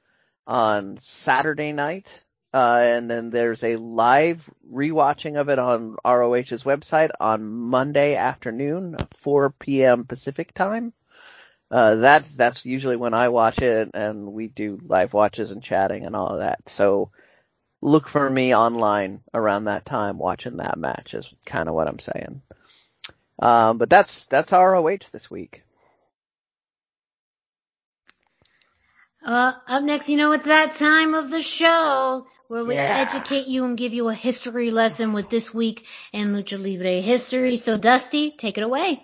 on 0.47 0.99
Saturday 0.99 1.73
night. 1.73 2.23
Uh, 2.55 2.81
and 2.81 3.11
then 3.11 3.29
there's 3.29 3.63
a 3.63 3.77
live 3.77 4.49
rewatching 4.73 5.39
of 5.39 5.51
it 5.51 5.59
on 5.59 5.97
ROH's 6.05 6.63
website 6.63 7.11
on 7.21 7.45
Monday 7.45 8.15
afternoon, 8.15 8.97
4 9.19 9.51
p.m. 9.51 10.05
Pacific 10.05 10.55
time. 10.55 10.95
Uh, 11.71 11.97
that's, 11.97 12.35
that's 12.35 12.65
usually 12.65 12.97
when 12.97 13.13
I 13.13 13.29
watch 13.29 13.59
it 13.59 13.91
and 13.93 14.33
we 14.33 14.47
do 14.47 14.79
live 14.83 15.13
watches 15.13 15.51
and 15.51 15.63
chatting 15.63 16.07
and 16.07 16.17
all 16.17 16.29
of 16.29 16.39
that. 16.39 16.67
So 16.69 17.11
look 17.83 18.09
for 18.09 18.31
me 18.31 18.55
online 18.55 19.21
around 19.35 19.65
that 19.65 19.85
time 19.85 20.17
watching 20.17 20.57
that 20.57 20.79
match 20.79 21.13
is 21.13 21.31
kind 21.45 21.69
of 21.69 21.75
what 21.75 21.89
I'm 21.89 21.99
saying. 21.99 22.41
Um, 23.41 23.79
but 23.79 23.91
that's, 23.91 24.25
that's 24.27 24.53
ROH 24.53 24.99
this 25.13 25.31
week. 25.31 25.63
Uh, 29.25 29.53
up 29.69 29.83
next, 29.85 30.09
you 30.09 30.17
know, 30.17 30.33
it's 30.33 30.47
that 30.47 30.77
time 30.77 31.15
of 31.15 31.31
the 31.31 31.43
show 31.43 32.27
where 32.49 32.65
we 32.65 32.75
Yeah. 32.75 32.97
educate 32.97 33.49
you 33.49 33.65
and 33.65 33.77
give 33.79 33.95
you 33.95 34.09
a 34.09 34.15
history 34.15 34.71
lesson 34.71 35.13
with 35.13 35.31
this 35.31 35.53
week 35.55 35.87
in 36.13 36.33
Lucha 36.35 36.59
Libre 36.63 37.03
history. 37.03 37.57
So, 37.57 37.77
Dusty, 37.79 38.33
take 38.33 38.59
it 38.59 38.63
away. 38.65 39.03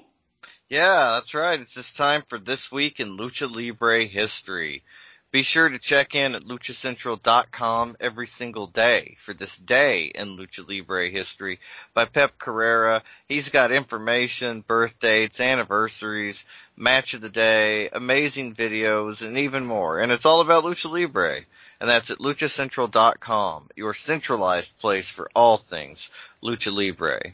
Yeah, 0.71 1.13
that's 1.21 1.35
right. 1.35 1.61
It's 1.61 1.75
this 1.77 1.95
time 1.95 2.25
for 2.29 2.41
This 2.41 2.73
Week 2.73 3.01
in 3.01 3.17
Lucha 3.19 3.51
Libre 3.55 4.05
History. 4.07 4.85
Be 5.33 5.43
sure 5.43 5.71
to 5.71 5.79
check 5.79 6.15
in 6.15 6.35
at 6.35 6.43
luchacentral.com 6.43 7.97
every 7.99 8.27
single 8.27 8.67
day 8.67 9.17
for 9.19 9.33
this 9.33 9.57
day 9.57 10.13
in 10.15 10.37
Lucha 10.37 10.69
Libre 10.69 11.09
History 11.09 11.59
by 11.95 12.05
Pep 12.05 12.37
Carrera. 12.37 13.03
He's 13.29 13.49
got 13.49 13.73
information, 13.73 14.61
birth 14.61 15.01
dates, 15.01 15.41
anniversaries, 15.41 16.45
match 16.77 17.15
of 17.15 17.23
the 17.23 17.31
day, 17.31 17.89
amazing 17.89 18.55
videos, 18.55 19.27
and 19.27 19.39
even 19.39 19.65
more. 19.65 20.01
And 20.01 20.13
it's 20.13 20.27
all 20.27 20.43
about 20.43 20.65
Lucha 20.65 20.93
Libre. 20.93 21.47
And 21.81 21.89
that's 21.89 22.11
at 22.11 22.19
luchacentral.com, 22.19 23.69
your 23.75 23.95
centralized 23.95 24.79
place 24.81 25.09
for 25.09 25.31
all 25.35 25.57
things 25.57 26.11
Lucha 26.43 26.71
Libre. 26.71 27.33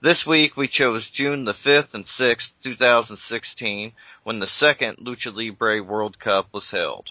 This 0.00 0.24
week 0.24 0.56
we 0.56 0.68
chose 0.68 1.10
June 1.10 1.44
the 1.44 1.54
5th 1.54 1.96
and 1.96 2.04
6th, 2.04 2.52
2016, 2.62 3.92
when 4.22 4.38
the 4.38 4.46
second 4.46 4.98
Lucha 4.98 5.34
Libre 5.34 5.82
World 5.82 6.20
Cup 6.20 6.46
was 6.52 6.70
held. 6.70 7.10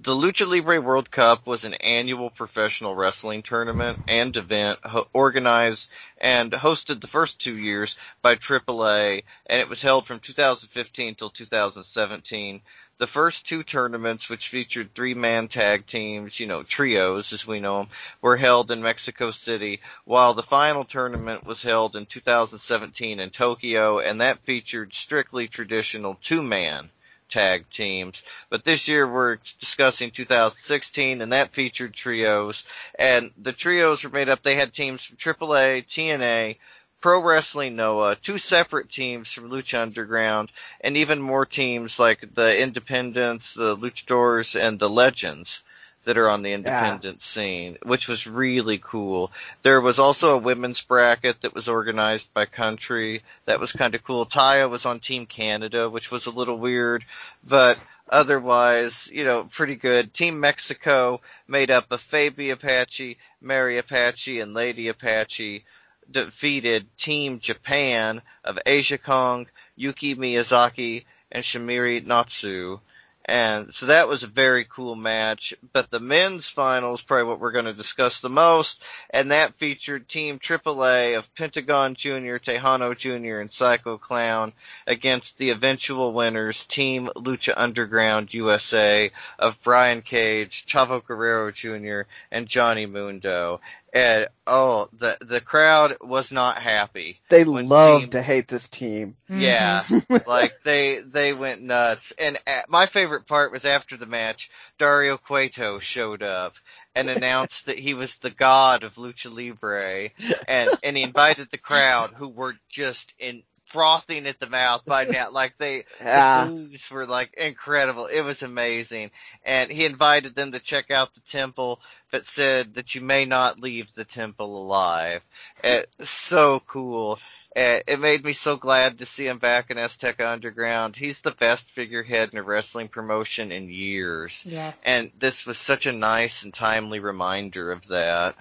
The 0.00 0.14
Lucha 0.14 0.46
Libre 0.46 0.80
World 0.80 1.10
Cup 1.10 1.44
was 1.44 1.64
an 1.64 1.74
annual 1.74 2.30
professional 2.30 2.94
wrestling 2.94 3.42
tournament 3.42 3.98
and 4.06 4.36
event 4.36 4.78
ho- 4.84 5.08
organized 5.12 5.90
and 6.18 6.52
hosted 6.52 7.00
the 7.00 7.08
first 7.08 7.40
two 7.40 7.56
years 7.56 7.96
by 8.22 8.36
AAA, 8.36 9.24
and 9.46 9.60
it 9.60 9.68
was 9.68 9.82
held 9.82 10.06
from 10.06 10.20
2015 10.20 11.16
till 11.16 11.30
2017. 11.30 12.62
The 12.98 13.06
first 13.08 13.44
two 13.48 13.64
tournaments, 13.64 14.28
which 14.28 14.50
featured 14.50 14.94
three-man 14.94 15.48
tag 15.48 15.84
teams, 15.88 16.38
you 16.38 16.46
know, 16.46 16.62
trios 16.62 17.32
as 17.32 17.44
we 17.44 17.58
know 17.58 17.78
them, 17.78 17.88
were 18.20 18.36
held 18.36 18.70
in 18.70 18.80
Mexico 18.80 19.32
City, 19.32 19.80
while 20.04 20.32
the 20.32 20.44
final 20.44 20.84
tournament 20.84 21.44
was 21.44 21.60
held 21.60 21.96
in 21.96 22.06
2017 22.06 23.18
in 23.18 23.30
Tokyo, 23.30 23.98
and 23.98 24.20
that 24.20 24.44
featured 24.44 24.94
strictly 24.94 25.48
traditional 25.48 26.16
two-man 26.22 26.88
tag 27.28 27.68
teams. 27.70 28.22
But 28.50 28.64
this 28.64 28.88
year 28.88 29.06
we're 29.06 29.36
discussing 29.58 30.10
2016 30.10 31.20
and 31.20 31.32
that 31.32 31.52
featured 31.52 31.94
trios. 31.94 32.64
And 32.98 33.30
the 33.40 33.52
trios 33.52 34.04
were 34.04 34.10
made 34.10 34.28
up, 34.28 34.42
they 34.42 34.56
had 34.56 34.72
teams 34.72 35.04
from 35.04 35.16
AAA, 35.16 35.86
TNA, 35.86 36.56
Pro 37.00 37.22
Wrestling 37.22 37.76
Noah, 37.76 38.16
two 38.16 38.38
separate 38.38 38.90
teams 38.90 39.30
from 39.30 39.50
Lucha 39.50 39.80
Underground, 39.80 40.50
and 40.80 40.96
even 40.96 41.20
more 41.20 41.46
teams 41.46 42.00
like 42.00 42.34
the 42.34 42.60
Independents, 42.60 43.54
the 43.54 43.76
Luchadors, 43.76 44.60
and 44.60 44.80
the 44.80 44.90
Legends 44.90 45.62
that 46.08 46.16
are 46.16 46.30
on 46.30 46.40
the 46.40 46.54
independent 46.54 47.16
yeah. 47.16 47.22
scene, 47.22 47.76
which 47.82 48.08
was 48.08 48.26
really 48.26 48.78
cool. 48.82 49.30
There 49.60 49.78
was 49.78 49.98
also 49.98 50.34
a 50.34 50.38
women's 50.38 50.80
bracket 50.80 51.42
that 51.42 51.54
was 51.54 51.68
organized 51.68 52.32
by 52.32 52.46
country. 52.46 53.22
That 53.44 53.60
was 53.60 53.72
kind 53.72 53.94
of 53.94 54.02
cool. 54.02 54.24
Taya 54.24 54.70
was 54.70 54.86
on 54.86 55.00
Team 55.00 55.26
Canada, 55.26 55.90
which 55.90 56.10
was 56.10 56.24
a 56.24 56.30
little 56.30 56.56
weird, 56.56 57.04
but 57.46 57.76
otherwise, 58.08 59.10
you 59.12 59.24
know, 59.24 59.44
pretty 59.44 59.76
good. 59.76 60.14
Team 60.14 60.40
Mexico 60.40 61.20
made 61.46 61.70
up 61.70 61.92
of 61.92 62.00
Faby 62.00 62.52
Apache, 62.52 63.18
Mary 63.42 63.76
Apache, 63.76 64.40
and 64.40 64.54
Lady 64.54 64.88
Apache 64.88 65.62
defeated 66.10 66.86
Team 66.96 67.38
Japan 67.38 68.22
of 68.44 68.58
Aja 68.66 68.96
Kong, 68.96 69.46
Yuki 69.76 70.16
Miyazaki, 70.16 71.04
and 71.30 71.44
Sumire 71.44 72.02
Natsu. 72.02 72.80
And 73.28 73.74
so 73.74 73.86
that 73.86 74.08
was 74.08 74.22
a 74.22 74.26
very 74.26 74.64
cool 74.64 74.94
match. 74.94 75.52
But 75.74 75.90
the 75.90 76.00
men's 76.00 76.48
finals, 76.48 77.02
probably 77.02 77.24
what 77.24 77.40
we're 77.40 77.52
going 77.52 77.66
to 77.66 77.74
discuss 77.74 78.20
the 78.20 78.30
most, 78.30 78.82
and 79.10 79.32
that 79.32 79.54
featured 79.56 80.08
Team 80.08 80.38
AAA 80.38 81.18
of 81.18 81.34
Pentagon 81.34 81.94
Jr., 81.94 82.38
Texano 82.38 82.96
Jr., 82.96 83.40
and 83.40 83.52
Psycho 83.52 83.98
Clown 83.98 84.54
against 84.86 85.36
the 85.36 85.50
eventual 85.50 86.14
winners, 86.14 86.64
Team 86.64 87.10
Lucha 87.14 87.52
Underground 87.54 88.32
USA 88.32 89.12
of 89.38 89.62
Brian 89.62 90.00
Cage, 90.00 90.64
Chavo 90.64 91.04
Guerrero 91.04 91.50
Jr., 91.50 92.08
and 92.32 92.48
Johnny 92.48 92.86
Mundo. 92.86 93.60
And 93.92 94.28
oh, 94.46 94.88
the 94.92 95.16
the 95.20 95.40
crowd 95.40 95.96
was 96.00 96.30
not 96.30 96.58
happy. 96.58 97.20
They 97.30 97.44
love 97.44 98.02
team, 98.02 98.10
to 98.10 98.22
hate 98.22 98.46
this 98.46 98.68
team. 98.68 99.16
Yeah, 99.28 99.82
mm-hmm. 99.84 100.16
like 100.28 100.62
they 100.62 100.98
they 100.98 101.32
went 101.32 101.62
nuts. 101.62 102.12
And 102.18 102.38
uh, 102.46 102.62
my 102.68 102.86
favorite 102.86 103.26
part 103.26 103.50
was 103.50 103.64
after 103.64 103.96
the 103.96 104.06
match, 104.06 104.50
Dario 104.78 105.16
Cueto 105.16 105.78
showed 105.78 106.22
up 106.22 106.54
and 106.94 107.08
announced 107.10 107.66
that 107.66 107.78
he 107.78 107.94
was 107.94 108.16
the 108.16 108.30
god 108.30 108.84
of 108.84 108.96
lucha 108.96 109.34
libre, 109.34 110.10
and 110.46 110.70
and 110.82 110.96
he 110.96 111.02
invited 111.02 111.50
the 111.50 111.58
crowd 111.58 112.10
who 112.10 112.28
were 112.28 112.56
just 112.68 113.14
in 113.18 113.42
frothing 113.68 114.26
at 114.26 114.38
the 114.38 114.48
mouth 114.48 114.84
by 114.84 115.04
now. 115.04 115.28
Like 115.38 115.58
they, 115.58 115.84
yeah. 116.00 116.44
the 116.44 116.50
moves 116.50 116.90
were 116.90 117.06
like 117.06 117.34
incredible. 117.34 118.06
It 118.06 118.22
was 118.22 118.42
amazing. 118.42 119.10
And 119.44 119.70
he 119.70 119.84
invited 119.84 120.34
them 120.34 120.52
to 120.52 120.58
check 120.58 120.90
out 120.90 121.14
the 121.14 121.20
temple, 121.20 121.80
but 122.10 122.24
said 122.24 122.74
that 122.74 122.94
you 122.94 123.02
may 123.02 123.24
not 123.24 123.60
leave 123.60 123.94
the 123.94 124.04
temple 124.04 124.62
alive. 124.64 125.22
It's 125.62 126.08
so 126.08 126.60
cool. 126.66 127.20
It 127.54 127.98
made 127.98 128.24
me 128.24 128.34
so 128.34 128.56
glad 128.56 128.98
to 128.98 129.06
see 129.06 129.26
him 129.26 129.38
back 129.38 129.70
in 129.70 129.78
Azteca 129.78 130.26
Underground. 130.32 130.94
He's 130.94 131.22
the 131.22 131.32
best 131.32 131.70
figurehead 131.70 132.30
in 132.32 132.38
a 132.38 132.42
wrestling 132.42 132.88
promotion 132.88 133.50
in 133.50 133.68
years. 133.68 134.44
Yes. 134.46 134.80
And 134.84 135.10
this 135.18 135.44
was 135.44 135.58
such 135.58 135.86
a 135.86 135.92
nice 135.92 136.44
and 136.44 136.54
timely 136.54 137.00
reminder 137.00 137.72
of 137.72 137.88
that. 137.88 138.36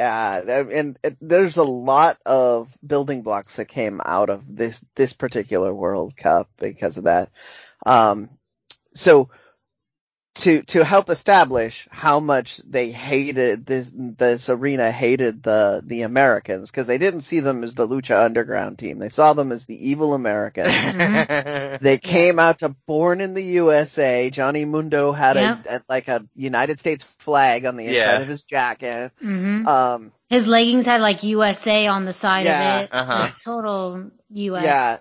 Yeah, 0.00 0.62
and 0.70 0.98
there's 1.20 1.58
a 1.58 1.62
lot 1.62 2.16
of 2.24 2.74
building 2.86 3.20
blocks 3.20 3.56
that 3.56 3.66
came 3.66 4.00
out 4.02 4.30
of 4.30 4.44
this 4.48 4.82
this 4.94 5.12
particular 5.12 5.74
World 5.74 6.16
Cup 6.16 6.48
because 6.58 6.96
of 6.96 7.04
that. 7.04 7.28
Um, 7.84 8.30
so 8.94 9.28
to 10.40 10.62
to 10.62 10.84
help 10.84 11.10
establish 11.10 11.86
how 11.90 12.20
much 12.20 12.58
they 12.58 12.90
hated 12.90 13.66
this 13.66 13.92
this 13.94 14.48
arena 14.48 14.90
hated 14.90 15.42
the 15.42 15.82
the 15.84 16.02
Americans 16.02 16.70
because 16.70 16.86
they 16.86 16.98
didn't 16.98 17.22
see 17.22 17.40
them 17.40 17.62
as 17.62 17.74
the 17.74 17.86
Lucha 17.86 18.24
Underground 18.24 18.78
team. 18.78 18.98
They 18.98 19.08
saw 19.08 19.32
them 19.34 19.52
as 19.52 19.66
the 19.66 19.90
evil 19.90 20.14
Americans. 20.14 20.68
Mm-hmm. 20.68 21.84
they 21.84 21.98
came 22.02 22.38
out 22.38 22.60
to 22.60 22.74
Born 22.86 23.20
in 23.20 23.34
the 23.34 23.42
USA. 23.42 24.30
Johnny 24.30 24.64
Mundo 24.64 25.12
had 25.12 25.36
yep. 25.36 25.66
a, 25.66 25.76
a, 25.76 25.82
like 25.88 26.08
a 26.08 26.26
United 26.34 26.78
States 26.78 27.04
flag 27.18 27.66
on 27.66 27.76
the 27.76 27.84
inside 27.86 27.96
yeah. 27.96 28.20
of 28.20 28.28
his 28.28 28.42
jacket. 28.44 29.12
Mm-hmm. 29.22 29.66
Um, 29.66 30.12
his 30.28 30.46
leggings 30.46 30.86
had 30.86 31.00
like 31.00 31.22
USA 31.22 31.88
on 31.88 32.04
the 32.04 32.12
side 32.12 32.46
yeah, 32.46 32.78
of 32.78 32.84
it. 32.84 32.90
Uh-huh. 32.92 33.30
Total 33.44 34.10
US. 34.30 34.62
Yeah, 34.62 34.98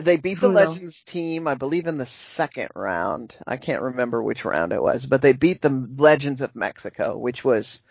they 0.00 0.16
beat 0.16 0.40
the 0.40 0.48
Legends 0.48 1.04
team, 1.04 1.46
I 1.48 1.54
believe, 1.54 1.86
in 1.86 1.98
the 1.98 2.06
second 2.06 2.70
round. 2.74 3.36
I 3.46 3.56
can't 3.56 3.82
remember 3.82 4.22
which 4.22 4.44
round 4.44 4.72
it 4.72 4.82
was, 4.82 5.06
but 5.06 5.22
they 5.22 5.32
beat 5.32 5.60
the 5.60 5.88
Legends 5.96 6.40
of 6.40 6.56
Mexico, 6.56 7.16
which 7.16 7.44
was 7.44 7.82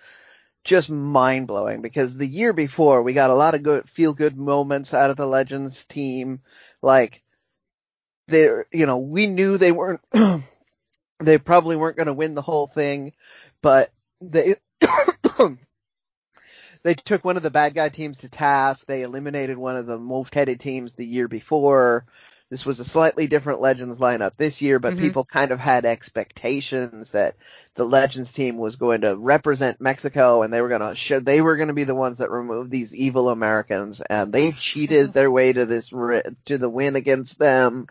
just 0.63 0.89
mind 0.89 1.47
blowing 1.47 1.81
because 1.81 2.17
the 2.17 2.27
year 2.27 2.51
before 2.53 3.01
we 3.01 3.13
got 3.13 3.29
a 3.29 3.35
lot 3.35 3.53
of 3.53 3.63
good 3.63 3.89
feel 3.89 4.13
good 4.13 4.37
moments 4.37 4.93
out 4.93 5.09
of 5.09 5.15
the 5.15 5.27
Legends 5.27 5.85
team. 5.85 6.41
Like 6.81 7.23
they, 8.27 8.49
you 8.71 8.85
know, 8.85 8.97
we 8.97 9.27
knew 9.27 9.57
they 9.57 9.71
weren't, 9.71 10.01
they 11.19 11.37
probably 11.37 11.75
weren't 11.75 11.97
going 11.97 12.07
to 12.07 12.13
win 12.13 12.35
the 12.35 12.41
whole 12.41 12.67
thing, 12.67 13.13
but 13.61 13.89
they, 14.21 14.55
they 16.83 16.93
took 16.93 17.23
one 17.23 17.37
of 17.37 17.43
the 17.43 17.49
bad 17.49 17.73
guy 17.73 17.89
teams 17.89 18.19
to 18.19 18.29
task. 18.29 18.85
They 18.85 19.03
eliminated 19.03 19.57
one 19.57 19.75
of 19.75 19.85
the 19.85 19.97
most 19.97 20.33
headed 20.33 20.59
teams 20.59 20.93
the 20.93 21.05
year 21.05 21.27
before. 21.27 22.05
This 22.49 22.65
was 22.65 22.79
a 22.79 22.85
slightly 22.85 23.27
different 23.27 23.59
Legends 23.59 23.99
lineup 23.99 24.37
this 24.37 24.61
year, 24.61 24.79
but 24.79 24.93
mm-hmm. 24.93 25.01
people 25.01 25.25
kind 25.25 25.51
of 25.51 25.59
had 25.59 25.83
expectations 25.85 27.11
that 27.11 27.35
the 27.75 27.83
Legends 27.83 28.31
team 28.31 28.57
was 28.57 28.77
going 28.77 29.01
to 29.01 29.17
represent 29.17 29.81
Mexico 29.81 30.43
and 30.43 30.53
they 30.53 30.61
were 30.61 30.69
going 30.69 30.81
to 30.81 30.95
show, 30.95 31.19
they 31.19 31.41
were 31.41 31.57
going 31.57 31.67
to 31.67 31.73
be 31.73 31.83
the 31.83 31.93
ones 31.93 32.19
that 32.19 32.31
removed 32.31 32.71
these 32.71 32.95
evil 32.95 33.29
Americans 33.29 33.99
and 33.99 34.31
they 34.31 34.53
cheated 34.53 35.11
their 35.11 35.29
way 35.29 35.51
to 35.51 35.65
this, 35.65 35.89
to 35.89 36.57
the 36.57 36.69
win 36.69 36.95
against 36.95 37.37
them. 37.37 37.87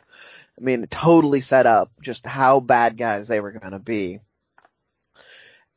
I 0.59 0.65
mean, 0.65 0.87
totally 0.87 1.43
set 1.43 1.67
up 1.67 1.91
just 2.01 2.27
how 2.27 2.61
bad 2.61 2.97
guys 2.97 3.29
they 3.29 3.41
were 3.41 3.53
going 3.53 3.73
to 3.73 3.79
be 3.79 4.21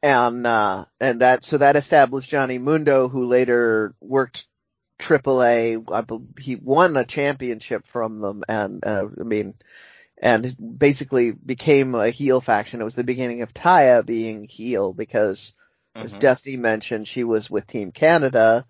and 0.02 0.46
uh, 0.46 0.86
and 1.00 1.22
that 1.22 1.44
so 1.44 1.58
that 1.58 1.76
established 1.76 2.30
Johnny 2.30 2.58
Mundo, 2.58 3.10
who 3.10 3.26
later 3.26 3.94
worked 4.00 4.46
AAA. 5.00 5.92
I 5.92 6.02
believe 6.02 6.28
he 6.40 6.56
won 6.56 6.98
a 6.98 7.06
championship 7.06 7.88
from 7.88 8.20
them, 8.20 8.44
and 8.48 8.86
uh, 8.86 9.08
I 9.20 9.24
mean, 9.24 9.56
and 10.22 10.56
basically 10.78 11.32
became 11.32 11.96
a 11.96 12.10
heel 12.10 12.42
faction. 12.42 12.82
It 12.82 12.86
was 12.86 12.96
the 12.96 13.04
beginning 13.04 13.42
of 13.42 13.54
Taya 13.54 14.06
being 14.06 14.44
heel 14.44 14.94
because, 14.94 15.54
mm-hmm. 15.96 16.06
as 16.06 16.14
Dusty 16.14 16.58
mentioned, 16.58 17.08
she 17.08 17.24
was 17.24 17.50
with 17.50 17.68
Team 17.68 17.92
Canada, 17.92 18.66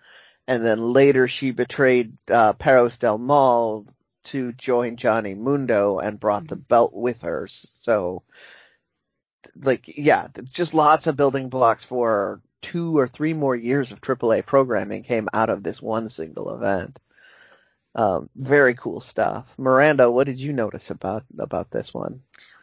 and 0.48 0.66
then 0.66 0.94
later 0.94 1.28
she 1.28 1.52
betrayed 1.52 2.18
uh, 2.30 2.54
Perros 2.54 2.98
del 2.98 3.18
Mal 3.18 3.86
to 4.26 4.52
join 4.54 4.96
Johnny 4.96 5.34
Mundo 5.34 6.00
and 6.00 6.20
brought 6.20 6.48
the 6.48 6.56
belt 6.56 6.94
with 6.94 7.22
her. 7.22 7.48
So 7.48 8.24
like 9.56 9.84
yeah, 9.88 10.28
just 10.52 10.74
lots 10.74 11.08
of 11.08 11.18
building 11.18 11.50
blocks 11.50 11.84
for 11.84 12.42
two 12.62 12.98
or 12.98 13.08
three 13.08 13.34
more 13.34 13.56
years 13.56 13.92
of 13.92 14.02
AAA 14.02 14.46
programming 14.46 15.04
came 15.04 15.30
out 15.34 15.50
of 15.50 15.64
this 15.64 15.82
one 15.82 16.10
single 16.10 16.54
event. 16.56 17.00
Um, 17.96 18.30
very 18.36 18.76
cool 18.76 19.00
stuff. 19.00 19.52
Miranda, 19.58 20.12
what 20.12 20.28
did 20.28 20.40
you 20.40 20.54
notice 20.54 20.90
about 20.90 21.24
about 21.38 21.72
this 21.72 21.94
one? 21.94 22.22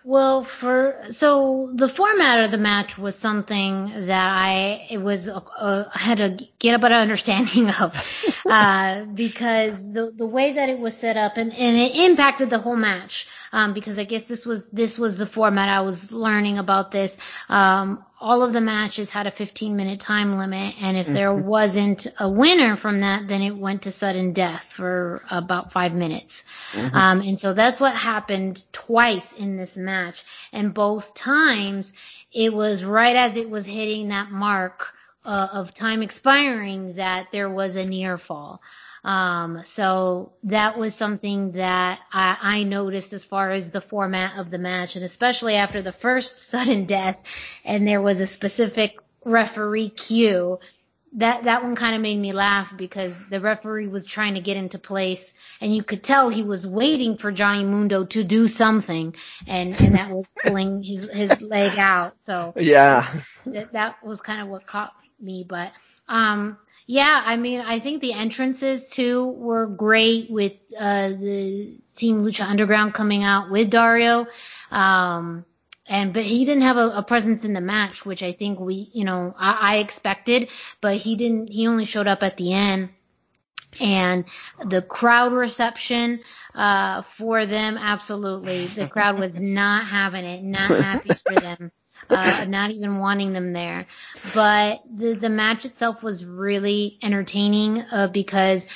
Well, 0.09 0.45
for 0.45 1.07
so 1.11 1.69
the 1.75 1.89
format 1.89 2.45
of 2.45 2.53
the 2.53 2.59
match 2.59 2.97
was 2.97 3.17
something 3.17 4.07
that 4.07 4.31
I 4.39 4.87
it 4.89 4.99
was 5.03 5.29
uh, 5.29 5.41
I 5.93 5.99
had 5.99 6.19
to 6.19 6.47
get 6.61 6.77
a 6.77 6.79
better 6.79 6.95
understanding 6.95 7.69
of 7.81 7.93
uh, 8.49 9.07
because 9.07 9.93
the 9.93 10.13
the 10.17 10.25
way 10.25 10.53
that 10.53 10.69
it 10.69 10.79
was 10.79 10.97
set 10.97 11.17
up 11.17 11.39
and 11.39 11.53
and 11.53 11.77
it 11.77 11.97
impacted 11.97 12.51
the 12.51 12.61
whole 12.61 12.77
match 12.77 13.27
um, 13.53 13.75
because 13.75 13.99
I 13.99 14.05
guess 14.05 14.23
this 14.27 14.47
was 14.47 14.65
this 14.67 14.97
was 14.97 15.17
the 15.17 15.27
format 15.27 15.69
I 15.69 15.81
was 15.81 16.13
learning 16.13 16.59
about 16.59 16.93
this. 16.93 17.19
Um, 17.49 18.05
all 18.19 18.43
of 18.43 18.53
the 18.53 18.61
matches 18.61 19.11
had 19.11 19.27
a 19.27 19.31
15 19.31 19.77
minute 19.77 20.01
time 20.01 20.39
limit, 20.39 20.83
and 20.83 20.97
if 20.97 21.07
there 21.07 21.31
mm-hmm. 21.31 21.47
wasn't 21.47 22.07
a 22.19 22.29
winner 22.29 22.77
from 22.77 23.01
that, 23.01 23.29
then 23.29 23.43
it 23.43 23.57
went 23.57 23.83
to 23.83 23.93
sudden 23.93 24.33
death 24.33 24.65
for 24.65 25.23
about 25.31 25.73
five 25.73 25.95
minutes. 25.95 26.45
Mm-hmm. 26.73 26.97
Um, 26.97 27.21
and 27.21 27.39
so 27.39 27.53
that's 27.53 27.81
what 27.81 27.95
happened 27.95 28.65
twice 28.73 29.33
in 29.33 29.57
this 29.57 29.77
match, 29.77 30.25
and 30.53 30.73
both 30.73 31.15
times 31.15 31.93
it 32.33 32.53
was 32.53 32.85
right 32.85 33.17
as 33.17 33.37
it 33.37 33.51
was 33.51 33.67
hitting 33.67 34.09
that 34.09 34.31
mark 34.31 34.95
uh, 35.25 35.49
of 35.53 35.75
time 35.75 36.03
expiring 36.03 36.95
that 36.95 37.33
there 37.33 37.51
was 37.51 37.77
a 37.77 37.85
near 37.85 38.17
fall. 38.17 38.63
Um, 39.07 39.63
so 39.63 40.33
that 40.43 40.77
was 40.77 40.97
something 40.97 41.53
that 41.53 42.01
I, 42.13 42.37
I 42.41 42.63
noticed 42.65 43.13
as 43.13 43.25
far 43.25 43.53
as 43.53 43.71
the 43.71 43.81
format 43.81 44.37
of 44.37 44.51
the 44.51 44.59
match, 44.59 44.97
and 44.97 45.05
especially 45.05 45.55
after 45.55 45.81
the 45.81 45.93
first 45.93 46.39
sudden 46.51 46.87
death, 46.87 47.17
and 47.65 47.87
there 47.87 48.03
was 48.03 48.21
a 48.21 48.27
specific 48.27 48.99
referee 49.25 49.91
cue. 49.91 50.59
That 51.13 51.45
that 51.45 51.63
one 51.63 51.77
kind 51.77 51.95
of 51.95 52.03
made 52.03 52.19
me 52.19 52.33
laugh 52.33 52.77
because 52.77 53.15
the 53.31 53.41
referee 53.41 53.87
was 53.87 54.07
trying 54.07 54.35
to 54.35 54.41
get 54.41 54.57
into 54.57 54.81
place, 54.81 55.33
and 55.61 55.75
you 55.75 55.85
could 55.85 56.03
tell 56.03 56.29
he 56.29 56.43
was 56.43 56.67
waiting 56.67 57.17
for 57.17 57.31
Johnny 57.31 57.65
Mundo 57.65 58.05
to 58.07 58.25
do 58.25 58.49
something, 58.49 59.15
and 59.47 59.81
and 59.81 59.95
that 59.95 60.11
was 60.11 60.29
pulling 60.43 60.83
his 60.83 61.09
his 61.09 61.41
leg 61.41 61.79
out. 61.79 62.13
So 62.25 62.55
yeah, 62.57 63.09
that, 63.47 63.73
that 63.73 64.05
was 64.05 64.21
kind 64.21 64.43
of 64.43 64.49
what 64.49 64.67
caught 64.67 64.93
me, 65.21 65.47
but 65.49 65.71
um, 66.09 66.59
yeah, 66.87 67.23
I 67.25 67.37
mean, 67.37 67.61
I 67.61 67.81
think 67.81 68.01
the 68.01 68.13
entrances 68.13 68.89
too 68.89 69.27
were 69.27 69.67
great 69.67 70.31
with 70.31 70.59
uh, 70.79 71.09
the 71.09 71.79
Team 71.97 72.25
Lucha 72.25 72.49
Underground 72.49 72.95
coming 72.95 73.25
out 73.25 73.51
with 73.51 73.71
Dario. 73.71 74.27
Um, 74.71 75.45
and 75.89 76.13
but 76.13 76.23
he 76.23 76.45
didn't 76.45 76.63
have 76.63 76.77
a, 76.77 76.89
a, 76.91 77.03
presence 77.03 77.45
in 77.45 77.53
the 77.53 77.61
match, 77.61 78.05
which 78.05 78.23
I 78.23 78.33
think 78.33 78.59
we, 78.59 78.89
you 78.93 79.05
know, 79.05 79.35
I, 79.37 79.75
I 79.75 79.77
expected, 79.79 80.49
but 80.81 80.97
he 80.97 81.17
didn't. 81.17 81.49
He 81.49 81.69
only 81.69 81.85
showed 81.85 82.09
up 82.09 82.23
at 82.23 82.37
the 82.37 82.53
end 82.53 82.91
and 83.81 84.25
the 84.65 84.83
crowd 84.83 85.33
reception 85.33 86.21
uh, 86.55 87.03
for 87.03 87.47
them 87.47 87.77
absolutely 87.77 88.67
the 88.67 88.89
crowd 88.89 89.19
was 89.19 89.39
not 89.39 89.85
having 89.85 90.25
it 90.25 90.43
not 90.43 90.71
happy 90.71 91.11
for 91.15 91.35
them 91.35 91.71
uh, 92.11 92.45
not 92.49 92.71
even 92.71 92.99
wanting 92.99 93.33
them 93.33 93.53
there. 93.53 93.87
But 94.35 94.81
the 94.91 95.15
the 95.15 95.29
match 95.29 95.65
itself 95.65 96.03
was 96.03 96.25
really 96.25 96.99
entertaining 97.03 97.83
uh, 97.93 98.09
because 98.09 98.67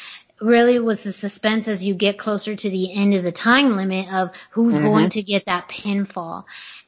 really 0.41 0.79
was 0.79 1.03
the 1.03 1.13
suspense 1.13 1.69
as 1.69 1.85
you 1.85 1.95
get 1.95 2.19
closer 2.19 2.57
to 2.57 2.71
the 2.71 2.95
end 2.95 3.15
of 3.15 3.23
the 3.23 3.33
time 3.33 3.77
limit 3.77 4.13
of 4.13 4.31
who's 4.51 4.77
mm-hmm. 4.77 4.87
going 4.87 5.09
to 5.11 5.23
get 5.23 5.47
that 5.47 5.69
pinfall. 5.69 6.45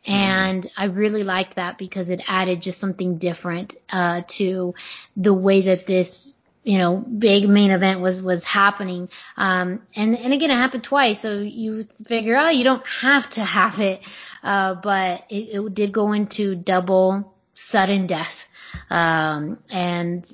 And 0.06 0.66
I 0.77 0.85
really 0.86 1.23
liked 1.23 1.56
that 1.56 1.78
because 1.78 2.09
it 2.09 2.23
added 2.27 2.62
just 2.62 2.81
something 2.81 3.19
different 3.19 3.77
uh, 3.93 4.23
to 4.28 4.74
the 5.16 5.35
way 5.35 5.62
that 5.62 5.86
this 5.86 6.32
you 6.64 6.78
know, 6.78 6.97
big 6.97 7.48
main 7.48 7.70
event 7.70 8.01
was, 8.01 8.22
was 8.22 8.44
happening. 8.44 9.09
Um, 9.36 9.82
and, 9.97 10.16
and 10.16 10.32
again, 10.32 10.51
it 10.51 10.55
happened 10.55 10.84
twice. 10.84 11.20
So 11.20 11.39
you 11.39 11.89
figure, 12.06 12.36
oh, 12.36 12.51
you 12.51 12.64
don't 12.64 12.86
have 12.86 13.28
to 13.30 13.43
have 13.43 13.80
it. 13.80 14.01
Uh, 14.43 14.74
but 14.74 15.24
it, 15.30 15.55
it 15.55 15.74
did 15.74 15.93
go 15.93 16.12
into 16.12 16.55
double 16.55 17.34
sudden 17.55 18.06
death. 18.06 18.47
Um, 18.90 19.59
and 19.70 20.30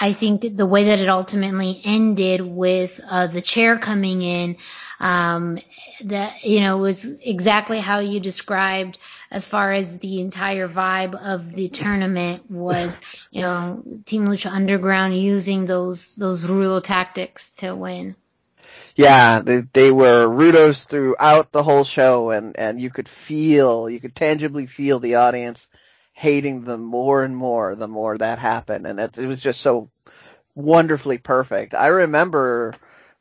I 0.00 0.12
think 0.12 0.56
the 0.56 0.66
way 0.66 0.84
that 0.84 0.98
it 0.98 1.08
ultimately 1.08 1.80
ended 1.84 2.40
with, 2.40 3.00
uh, 3.10 3.26
the 3.26 3.40
chair 3.40 3.78
coming 3.78 4.22
in, 4.22 4.56
um, 5.00 5.58
that, 6.04 6.44
you 6.44 6.60
know, 6.60 6.78
was 6.78 7.20
exactly 7.22 7.80
how 7.80 7.98
you 7.98 8.20
described 8.20 8.98
as 9.34 9.44
far 9.44 9.72
as 9.72 9.98
the 9.98 10.20
entire 10.20 10.68
vibe 10.68 11.16
of 11.16 11.52
the 11.52 11.68
tournament 11.68 12.48
was, 12.48 13.00
you 13.32 13.42
know, 13.42 13.82
Team 14.04 14.26
Lucha 14.28 14.48
Underground 14.48 15.16
using 15.16 15.66
those, 15.66 16.14
those 16.14 16.44
Rudo 16.44 16.80
tactics 16.82 17.50
to 17.56 17.74
win. 17.74 18.14
Yeah, 18.94 19.40
they, 19.40 19.62
they 19.72 19.90
were 19.90 20.28
Rudos 20.28 20.86
throughout 20.86 21.50
the 21.50 21.64
whole 21.64 21.82
show 21.82 22.30
and, 22.30 22.56
and 22.56 22.80
you 22.80 22.90
could 22.90 23.08
feel, 23.08 23.90
you 23.90 23.98
could 23.98 24.14
tangibly 24.14 24.66
feel 24.66 25.00
the 25.00 25.16
audience 25.16 25.66
hating 26.12 26.62
them 26.62 26.84
more 26.84 27.24
and 27.24 27.36
more 27.36 27.74
the 27.74 27.88
more 27.88 28.16
that 28.16 28.38
happened. 28.38 28.86
And 28.86 29.00
it, 29.00 29.18
it 29.18 29.26
was 29.26 29.40
just 29.40 29.60
so 29.60 29.90
wonderfully 30.54 31.18
perfect. 31.18 31.74
I 31.74 31.88
remember 31.88 32.72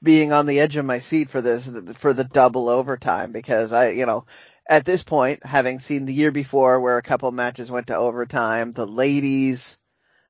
being 0.03 0.31
on 0.31 0.45
the 0.45 0.59
edge 0.59 0.75
of 0.75 0.85
my 0.85 0.99
seat 0.99 1.31
for 1.31 1.41
this 1.41 1.67
for 1.97 2.13
the 2.13 2.25
double 2.25 2.69
overtime 2.69 3.31
because 3.31 3.73
I, 3.73 3.89
you 3.91 4.05
know, 4.05 4.25
at 4.67 4.85
this 4.85 5.03
point, 5.03 5.45
having 5.45 5.79
seen 5.79 6.05
the 6.05 6.13
year 6.13 6.31
before 6.31 6.79
where 6.79 6.97
a 6.97 7.03
couple 7.03 7.29
of 7.29 7.35
matches 7.35 7.69
went 7.71 7.87
to 7.87 7.95
overtime, 7.95 8.71
the 8.71 8.87
ladies 8.87 9.77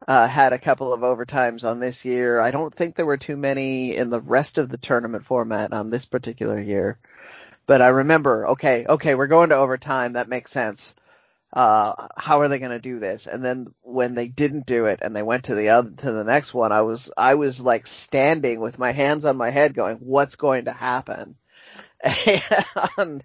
uh, 0.07 0.27
had 0.27 0.53
a 0.53 0.59
couple 0.59 0.93
of 0.93 1.01
overtimes 1.01 1.63
on 1.63 1.79
this 1.79 2.03
year. 2.03 2.39
I 2.39 2.51
don't 2.51 2.73
think 2.73 2.95
there 2.95 3.05
were 3.05 3.17
too 3.17 3.37
many 3.37 3.95
in 3.95 4.09
the 4.09 4.21
rest 4.21 4.57
of 4.57 4.69
the 4.69 4.77
tournament 4.77 5.25
format 5.25 5.71
on 5.71 5.89
this 5.89 6.05
particular 6.05 6.59
year. 6.59 6.97
But 7.65 7.81
I 7.81 7.89
remember, 7.89 8.49
okay, 8.49 8.85
okay, 8.87 9.15
we're 9.15 9.27
going 9.27 9.49
to 9.49 9.55
overtime. 9.55 10.13
That 10.13 10.27
makes 10.27 10.51
sense 10.51 10.93
uh, 11.53 12.07
how 12.17 12.41
are 12.41 12.47
they 12.47 12.57
going 12.57 12.71
to 12.71 12.79
do 12.79 12.97
this? 12.97 13.27
And 13.27 13.45
then 13.45 13.67
when 13.83 14.15
they 14.15 14.27
didn't 14.27 14.65
do 14.65 14.85
it 14.85 14.99
and 15.03 15.15
they 15.15 15.21
went 15.21 15.45
to 15.45 15.55
the 15.55 15.69
other, 15.69 15.91
to 15.91 16.11
the 16.11 16.23
next 16.23 16.53
one, 16.53 16.71
I 16.71 16.81
was, 16.81 17.11
I 17.15 17.35
was 17.35 17.61
like 17.61 17.85
standing 17.85 18.59
with 18.59 18.79
my 18.79 18.91
hands 18.91 19.23
on 19.23 19.37
my 19.37 19.51
head 19.51 19.75
going, 19.75 19.97
what's 19.97 20.35
going 20.35 20.65
to 20.65 20.73
happen? 20.73 21.35
And, 22.97 23.23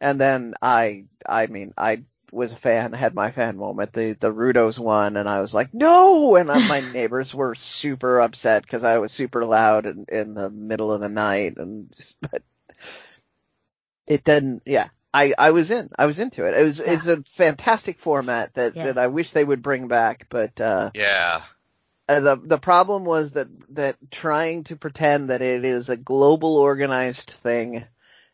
and 0.00 0.20
then 0.20 0.54
I, 0.60 1.04
I 1.26 1.46
mean, 1.46 1.74
I 1.76 2.04
was 2.32 2.52
a 2.52 2.56
fan, 2.56 2.92
had 2.92 3.14
my 3.14 3.30
fan 3.30 3.56
moment. 3.56 3.92
The, 3.92 4.16
the 4.18 4.32
Rudos 4.32 4.78
won 4.78 5.16
and 5.16 5.28
I 5.28 5.40
was 5.40 5.54
like, 5.54 5.72
no! 5.72 6.36
And 6.36 6.48
my 6.48 6.80
neighbors 6.92 7.34
were 7.34 7.54
super 7.54 8.20
upset 8.20 8.62
because 8.62 8.84
I 8.84 8.98
was 8.98 9.12
super 9.12 9.44
loud 9.44 9.86
in, 9.86 10.06
in 10.10 10.34
the 10.34 10.50
middle 10.50 10.92
of 10.92 11.00
the 11.00 11.08
night 11.08 11.56
and 11.56 11.92
just, 11.96 12.20
but 12.20 12.42
it 14.06 14.24
didn't, 14.24 14.62
yeah, 14.66 14.88
I, 15.14 15.32
I 15.38 15.50
was 15.52 15.70
in. 15.70 15.90
I 15.96 16.06
was 16.06 16.18
into 16.18 16.44
it. 16.44 16.58
It 16.58 16.64
was 16.64 16.80
yeah. 16.80 16.92
it's 16.92 17.06
a 17.06 17.22
fantastic 17.22 18.00
format 18.00 18.52
that, 18.54 18.74
yeah. 18.74 18.86
that 18.86 18.98
I 18.98 19.06
wish 19.06 19.30
they 19.30 19.44
would 19.44 19.62
bring 19.62 19.86
back, 19.86 20.26
but 20.28 20.60
uh 20.60 20.90
Yeah. 20.92 21.42
Uh, 22.06 22.20
the 22.20 22.36
the 22.36 22.58
problem 22.58 23.04
was 23.04 23.32
that 23.32 23.46
that 23.70 23.96
trying 24.10 24.64
to 24.64 24.76
pretend 24.76 25.30
that 25.30 25.40
it 25.40 25.64
is 25.64 25.88
a 25.88 25.96
global 25.96 26.56
organized 26.56 27.30
thing 27.30 27.84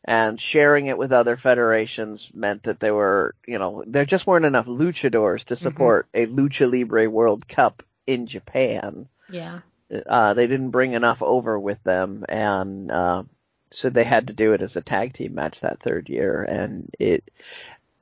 and 0.05 0.41
sharing 0.41 0.87
it 0.87 0.99
with 0.99 1.13
other 1.13 1.37
federations 1.37 2.31
meant 2.35 2.65
that 2.65 2.81
there 2.81 2.95
were, 2.95 3.35
you 3.47 3.59
know, 3.59 3.85
there 3.87 4.05
just 4.05 4.27
weren't 4.27 4.47
enough 4.47 4.67
luchadors 4.67 5.45
to 5.45 5.55
mm-hmm. 5.55 5.63
support 5.63 6.09
mm-hmm. 6.13 6.39
a 6.39 6.43
lucha 6.43 6.71
libre 6.71 7.09
world 7.11 7.47
cup 7.47 7.83
in 8.07 8.27
Japan. 8.27 9.09
Yeah. 9.29 9.61
Uh, 10.07 10.35
they 10.35 10.47
didn't 10.47 10.71
bring 10.71 10.93
enough 10.93 11.23
over 11.23 11.59
with 11.59 11.83
them 11.83 12.25
and, 12.29 12.91
uh, 12.91 13.25
so 13.71 13.89
they 13.89 14.05
had 14.05 14.29
to 14.29 14.33
do 14.33 14.53
it 14.53 14.63
as 14.63 14.77
a 14.77 14.83
tag 14.83 15.13
team 15.13 15.35
match 15.35 15.61
that 15.61 15.81
third 15.81 16.09
year, 16.09 16.43
and 16.43 16.91
it. 16.99 17.31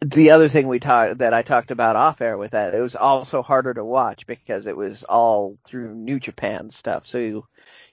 The 0.00 0.30
other 0.30 0.48
thing 0.48 0.68
we 0.68 0.78
talked 0.78 1.18
that 1.18 1.34
I 1.34 1.42
talked 1.42 1.72
about 1.72 1.96
off 1.96 2.20
air 2.20 2.38
with 2.38 2.52
that, 2.52 2.72
it 2.72 2.80
was 2.80 2.94
also 2.94 3.42
harder 3.42 3.74
to 3.74 3.84
watch 3.84 4.26
because 4.26 4.68
it 4.68 4.76
was 4.76 5.02
all 5.02 5.58
through 5.64 5.94
New 5.94 6.20
Japan 6.20 6.70
stuff. 6.70 7.06
So 7.06 7.18
you, 7.18 7.46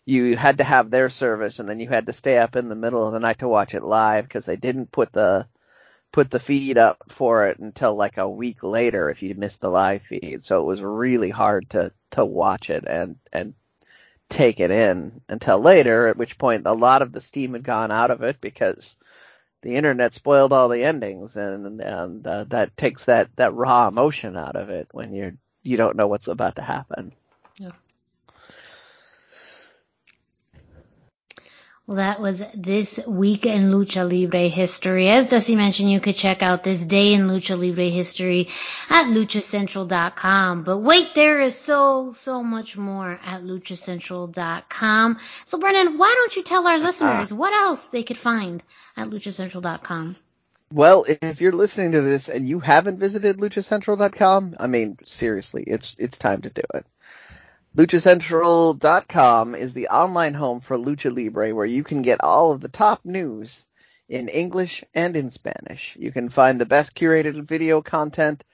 you 0.05 0.37
had 0.37 0.59
to 0.59 0.63
have 0.63 0.89
their 0.89 1.09
service, 1.09 1.59
and 1.59 1.67
then 1.67 1.79
you 1.79 1.87
had 1.87 2.07
to 2.07 2.13
stay 2.13 2.37
up 2.37 2.55
in 2.55 2.69
the 2.69 2.75
middle 2.75 3.05
of 3.05 3.13
the 3.13 3.19
night 3.19 3.39
to 3.39 3.47
watch 3.47 3.73
it 3.75 3.83
live 3.83 4.25
because 4.25 4.45
they 4.45 4.55
didn't 4.55 4.91
put 4.91 5.11
the 5.11 5.47
put 6.11 6.31
the 6.31 6.39
feed 6.39 6.77
up 6.77 7.03
for 7.09 7.47
it 7.47 7.59
until 7.59 7.93
like 7.95 8.17
a 8.17 8.29
week 8.29 8.63
later 8.63 9.09
if 9.09 9.21
you 9.21 9.35
missed 9.35 9.59
the 9.61 9.69
live 9.69 10.01
feed. 10.01 10.45
So 10.45 10.61
it 10.61 10.65
was 10.65 10.81
really 10.81 11.29
hard 11.29 11.69
to 11.71 11.91
to 12.11 12.25
watch 12.25 12.69
it 12.69 12.85
and 12.87 13.17
and 13.33 13.53
take 14.29 14.59
it 14.59 14.71
in 14.71 15.21
until 15.29 15.59
later, 15.59 16.07
at 16.07 16.17
which 16.17 16.37
point 16.37 16.65
a 16.65 16.73
lot 16.73 17.01
of 17.01 17.11
the 17.11 17.21
steam 17.21 17.53
had 17.53 17.63
gone 17.63 17.91
out 17.91 18.11
of 18.11 18.23
it 18.23 18.41
because 18.41 18.95
the 19.61 19.75
internet 19.75 20.13
spoiled 20.13 20.53
all 20.53 20.69
the 20.69 20.83
endings 20.83 21.35
and, 21.35 21.81
and 21.81 22.27
uh, 22.27 22.43
that 22.45 22.75
takes 22.77 23.05
that, 23.05 23.29
that 23.35 23.53
raw 23.53 23.87
emotion 23.87 24.37
out 24.37 24.55
of 24.55 24.69
it 24.69 24.87
when 24.91 25.13
you're, 25.13 25.33
you 25.63 25.77
don't 25.77 25.95
know 25.95 26.07
what's 26.07 26.27
about 26.27 26.55
to 26.57 26.61
happen. 26.61 27.11
Well, 31.87 31.97
that 31.97 32.19
was 32.19 32.41
this 32.55 32.99
week 33.05 33.45
in 33.45 33.69
Lucha 33.69 34.09
Libre 34.09 34.47
history. 34.47 35.07
As 35.07 35.29
Dusty 35.29 35.55
mentioned, 35.55 35.91
you 35.91 35.99
could 35.99 36.15
check 36.15 36.41
out 36.41 36.63
this 36.63 36.83
day 36.83 37.13
in 37.13 37.27
Lucha 37.27 37.59
Libre 37.59 37.89
history 37.89 38.49
at 38.89 39.05
luchacentral.com. 39.05 40.63
But 40.63 40.79
wait, 40.79 41.13
there 41.13 41.39
is 41.39 41.55
so, 41.55 42.11
so 42.11 42.41
much 42.41 42.75
more 42.75 43.19
at 43.23 43.43
luchacentral.com. 43.43 45.19
So 45.45 45.59
Brennan, 45.59 45.99
why 45.99 46.11
don't 46.17 46.35
you 46.35 46.41
tell 46.41 46.65
our 46.65 46.79
listeners 46.79 47.31
ah. 47.31 47.35
what 47.35 47.53
else 47.53 47.85
they 47.89 48.01
could 48.01 48.17
find 48.17 48.63
at 48.97 49.11
luchacentral.com? 49.11 50.15
Well, 50.73 51.05
if 51.07 51.39
you're 51.39 51.51
listening 51.51 51.91
to 51.91 52.01
this 52.01 52.29
and 52.29 52.49
you 52.49 52.61
haven't 52.61 52.97
visited 52.97 53.37
luchacentral.com, 53.37 54.55
I 54.59 54.65
mean, 54.65 54.97
seriously, 55.05 55.63
it's, 55.67 55.95
it's 55.99 56.17
time 56.17 56.41
to 56.41 56.49
do 56.49 56.63
it. 56.73 56.87
LuchaCentral.com 57.75 59.53
is 59.53 59.73
the 59.73 59.89
online 59.89 60.33
home 60.33 60.61
for 60.61 60.77
Lucha 60.77 61.13
Libre 61.13 61.53
where 61.53 61.65
you 61.65 61.83
can 61.83 62.01
get 62.01 62.23
all 62.23 62.53
of 62.53 62.61
the 62.61 62.69
top 62.69 63.03
news 63.03 63.65
in 64.07 64.29
English 64.29 64.85
and 64.93 65.17
in 65.17 65.29
Spanish. 65.29 65.97
You 65.99 66.13
can 66.13 66.29
find 66.29 66.57
the 66.57 66.65
best 66.65 66.95
curated 66.95 67.43
video 67.43 67.81
content 67.81 68.45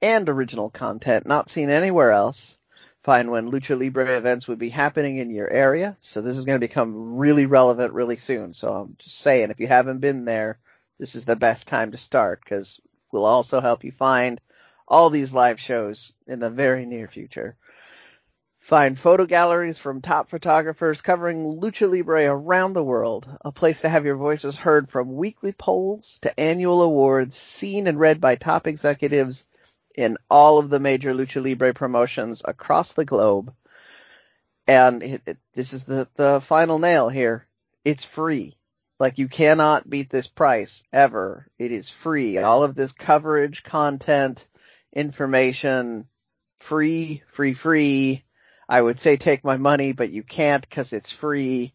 and 0.00 0.28
original 0.28 0.70
content 0.70 1.26
not 1.26 1.50
seen 1.50 1.70
anywhere 1.70 2.12
else. 2.12 2.56
Find 3.02 3.32
when 3.32 3.50
Lucha 3.50 3.76
Libre 3.76 4.16
events 4.16 4.46
would 4.46 4.60
be 4.60 4.68
happening 4.68 5.16
in 5.16 5.30
your 5.30 5.50
area. 5.50 5.96
So 6.00 6.20
this 6.20 6.36
is 6.36 6.44
going 6.44 6.60
to 6.60 6.64
become 6.64 7.16
really 7.16 7.46
relevant 7.46 7.94
really 7.94 8.16
soon. 8.16 8.54
So 8.54 8.68
I'm 8.68 8.94
just 9.00 9.18
saying, 9.18 9.50
if 9.50 9.58
you 9.58 9.66
haven't 9.66 9.98
been 9.98 10.24
there, 10.24 10.60
this 11.00 11.16
is 11.16 11.24
the 11.24 11.34
best 11.34 11.66
time 11.66 11.90
to 11.90 11.98
start 11.98 12.42
because 12.44 12.80
we'll 13.10 13.24
also 13.24 13.60
help 13.60 13.82
you 13.82 13.90
find 13.90 14.40
all 14.86 15.10
these 15.10 15.34
live 15.34 15.58
shows 15.58 16.12
in 16.28 16.38
the 16.38 16.50
very 16.50 16.86
near 16.86 17.08
future. 17.08 17.56
Find 18.68 18.98
photo 18.98 19.24
galleries 19.24 19.78
from 19.78 20.02
top 20.02 20.28
photographers 20.28 21.00
covering 21.00 21.38
Lucha 21.38 21.90
Libre 21.90 22.26
around 22.26 22.74
the 22.74 22.84
world. 22.84 23.26
A 23.42 23.50
place 23.50 23.80
to 23.80 23.88
have 23.88 24.04
your 24.04 24.16
voices 24.16 24.58
heard 24.58 24.90
from 24.90 25.16
weekly 25.16 25.52
polls 25.52 26.18
to 26.20 26.38
annual 26.38 26.82
awards, 26.82 27.34
seen 27.34 27.86
and 27.86 27.98
read 27.98 28.20
by 28.20 28.36
top 28.36 28.66
executives 28.66 29.46
in 29.96 30.18
all 30.30 30.58
of 30.58 30.68
the 30.68 30.80
major 30.80 31.14
Lucha 31.14 31.42
Libre 31.42 31.72
promotions 31.72 32.42
across 32.44 32.92
the 32.92 33.06
globe. 33.06 33.54
And 34.66 35.02
it, 35.02 35.22
it, 35.24 35.38
this 35.54 35.72
is 35.72 35.84
the, 35.84 36.06
the 36.16 36.42
final 36.42 36.78
nail 36.78 37.08
here. 37.08 37.46
It's 37.86 38.04
free. 38.04 38.58
Like 39.00 39.16
you 39.16 39.28
cannot 39.28 39.88
beat 39.88 40.10
this 40.10 40.26
price 40.26 40.84
ever. 40.92 41.46
It 41.58 41.72
is 41.72 41.88
free. 41.88 42.36
All 42.36 42.64
of 42.64 42.74
this 42.74 42.92
coverage, 42.92 43.62
content, 43.62 44.46
information, 44.92 46.06
free, 46.58 47.22
free, 47.28 47.54
free. 47.54 48.24
I 48.68 48.80
would 48.80 49.00
say 49.00 49.16
take 49.16 49.44
my 49.44 49.56
money, 49.56 49.92
but 49.92 50.10
you 50.10 50.22
can't 50.22 50.62
because 50.62 50.92
it's 50.92 51.10
free. 51.10 51.72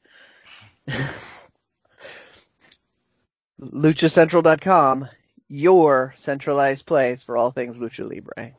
LuchaCentral.com, 3.61 5.07
your 5.47 6.13
centralized 6.17 6.85
place 6.85 7.23
for 7.23 7.37
all 7.37 7.51
things 7.51 7.77
Lucha 7.77 8.07
Libre. 8.07 8.53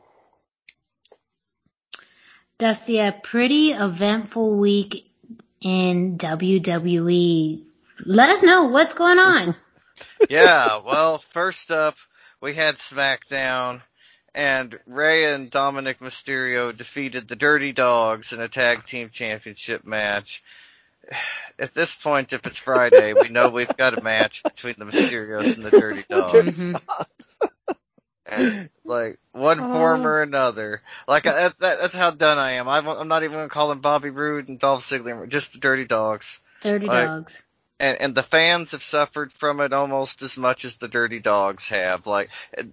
Dusty, 2.57 3.01
uh, 3.01 3.09
a 3.09 3.11
pretty 3.11 3.71
eventful 3.73 4.55
week 4.55 5.11
in 5.61 6.17
WWE. 6.17 7.63
Let 8.05 8.29
us 8.29 8.43
know 8.43 8.63
what's 8.65 8.93
going 8.93 9.19
on. 9.19 9.55
yeah, 10.29 10.81
well, 10.85 11.17
first 11.17 11.71
up, 11.71 11.97
we 12.41 12.53
had 12.53 12.75
SmackDown, 12.75 13.81
and 14.35 14.77
Rey 14.85 15.33
and 15.33 15.49
Dominic 15.49 15.99
Mysterio 15.99 16.75
defeated 16.75 17.27
the 17.27 17.37
Dirty 17.37 17.71
Dogs 17.71 18.33
in 18.33 18.41
a 18.41 18.49
tag 18.49 18.85
team 18.85 19.09
championship 19.09 19.85
match. 19.85 20.43
At 21.57 21.73
this 21.73 21.95
point, 21.95 22.33
if 22.33 22.45
it's 22.45 22.57
Friday, 22.57 23.13
we 23.13 23.29
know 23.29 23.49
we've 23.49 23.77
got 23.77 23.97
a 23.97 24.03
match 24.03 24.43
between 24.43 24.75
the 24.77 24.83
Mysterios 24.83 25.55
and 25.55 25.65
the 25.65 25.71
Dirty 25.71 26.03
Dogs. 26.09 26.73
And, 28.25 28.69
like 28.83 29.19
one 29.31 29.59
oh. 29.61 29.73
form 29.73 30.05
or 30.05 30.21
another. 30.21 30.81
Like 31.07 31.27
I, 31.27 31.47
that, 31.47 31.59
that's 31.59 31.95
how 31.95 32.11
done 32.11 32.37
I 32.37 32.53
am. 32.53 32.67
I'm, 32.67 32.85
I'm 32.87 33.07
not 33.07 33.23
even 33.23 33.37
gonna 33.37 33.49
call 33.49 33.69
them 33.69 33.79
Bobby 33.79 34.09
Roode 34.09 34.49
and 34.49 34.59
Dolph 34.59 34.85
Ziggler, 34.85 35.29
just 35.29 35.53
the 35.53 35.59
Dirty 35.59 35.85
Dogs. 35.85 36.41
Dirty 36.61 36.87
Like- 36.87 37.05
dogs. 37.05 37.41
And 37.79 37.99
and 37.99 38.15
the 38.15 38.23
fans 38.23 38.71
have 38.71 38.83
suffered 38.83 39.33
from 39.33 39.59
it 39.59 39.73
almost 39.73 40.21
as 40.21 40.37
much 40.37 40.63
as 40.63 40.77
the 40.77 40.87
dirty 40.87 41.19
dogs 41.19 41.69
have. 41.69 42.07
Like 42.07 42.29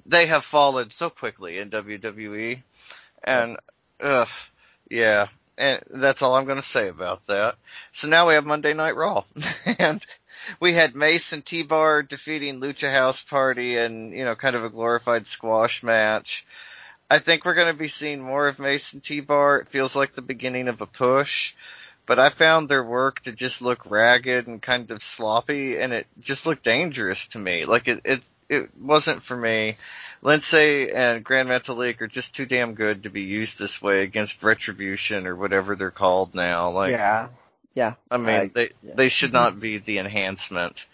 they 0.07 0.27
have 0.27 0.45
fallen 0.45 0.91
so 0.91 1.11
quickly 1.11 1.59
in 1.59 1.71
WWE, 1.71 2.63
and 3.25 3.57
ugh, 4.01 4.29
yeah, 4.89 5.27
and 5.59 5.83
that's 5.91 6.23
all 6.23 6.37
I'm 6.37 6.45
going 6.45 6.57
to 6.57 6.63
say 6.63 6.89
about 6.89 7.27
that. 7.27 7.57
So 7.93 8.09
now 8.09 8.29
we 8.29 8.35
have 8.35 8.47
Monday 8.47 8.75
Night 8.75 8.97
Raw, 8.97 9.25
and 9.79 10.05
we 10.61 10.73
had 10.73 10.95
Mace 10.95 11.33
and 11.33 11.45
T-Bar 11.45 12.05
defeating 12.05 12.61
Lucha 12.61 12.93
House 12.93 13.23
Party, 13.23 13.79
and 13.79 14.13
you 14.13 14.25
know, 14.25 14.35
kind 14.35 14.57
of 14.57 14.65
a 14.65 14.71
glorified 14.71 15.27
squash 15.27 15.83
match. 15.83 16.47
I 17.11 17.19
think 17.19 17.45
we're 17.45 17.55
going 17.55 17.69
to 17.73 17.75
be 17.75 17.89
seeing 17.89 18.23
more 18.23 18.49
of 18.49 18.59
Mace 18.59 18.95
and 18.95 19.03
T-Bar. 19.03 19.59
It 19.59 19.69
feels 19.69 19.95
like 19.95 20.15
the 20.15 20.23
beginning 20.23 20.69
of 20.69 20.81
a 20.81 20.87
push 20.87 21.55
but 22.07 22.19
I 22.19 22.29
found 22.29 22.69
their 22.69 22.83
work 22.83 23.21
to 23.21 23.33
just 23.33 23.63
look 23.63 23.91
ragged 23.91 24.47
and 24.47 24.61
kind 24.61 24.91
of 24.91 25.03
sloppy, 25.03 25.79
and 25.79 25.93
it 25.93 26.07
just 26.21 26.47
looked 26.47 26.65
dangerous 26.65 27.29
to 27.29 27.39
me. 27.39 27.65
Like 27.65 27.89
it, 27.89 28.01
it, 28.05 28.31
it 28.49 28.71
wasn't 28.77 29.23
for 29.23 29.37
me. 29.37 29.77
Lince 30.23 30.95
and 30.95 31.25
Grand 31.25 31.49
Metalik 31.49 32.01
are 32.01 32.07
just 32.07 32.35
too 32.35 32.47
damn 32.47 32.75
good 32.75 33.05
to 33.05 33.11
be 33.11 33.23
used 33.23 33.59
this 33.59 33.83
way 33.83 34.03
against 34.03 34.43
Retribution 34.43 35.27
or 35.27 35.35
whatever 35.35 35.75
they're 35.75 35.91
called 35.91 36.35
now. 36.35 36.71
Like, 36.71 36.93
yeah. 36.93 37.29
Yeah. 37.75 37.95
I 38.11 38.19
mean, 38.19 38.29
I- 38.29 38.51
they 38.53 38.71
yeah. 38.83 38.95
they 38.95 39.09
should 39.09 39.33
not 39.33 39.53
mm-hmm. 39.53 39.61
be 39.61 39.79
the 39.79 39.99
enhancement. 39.99 40.87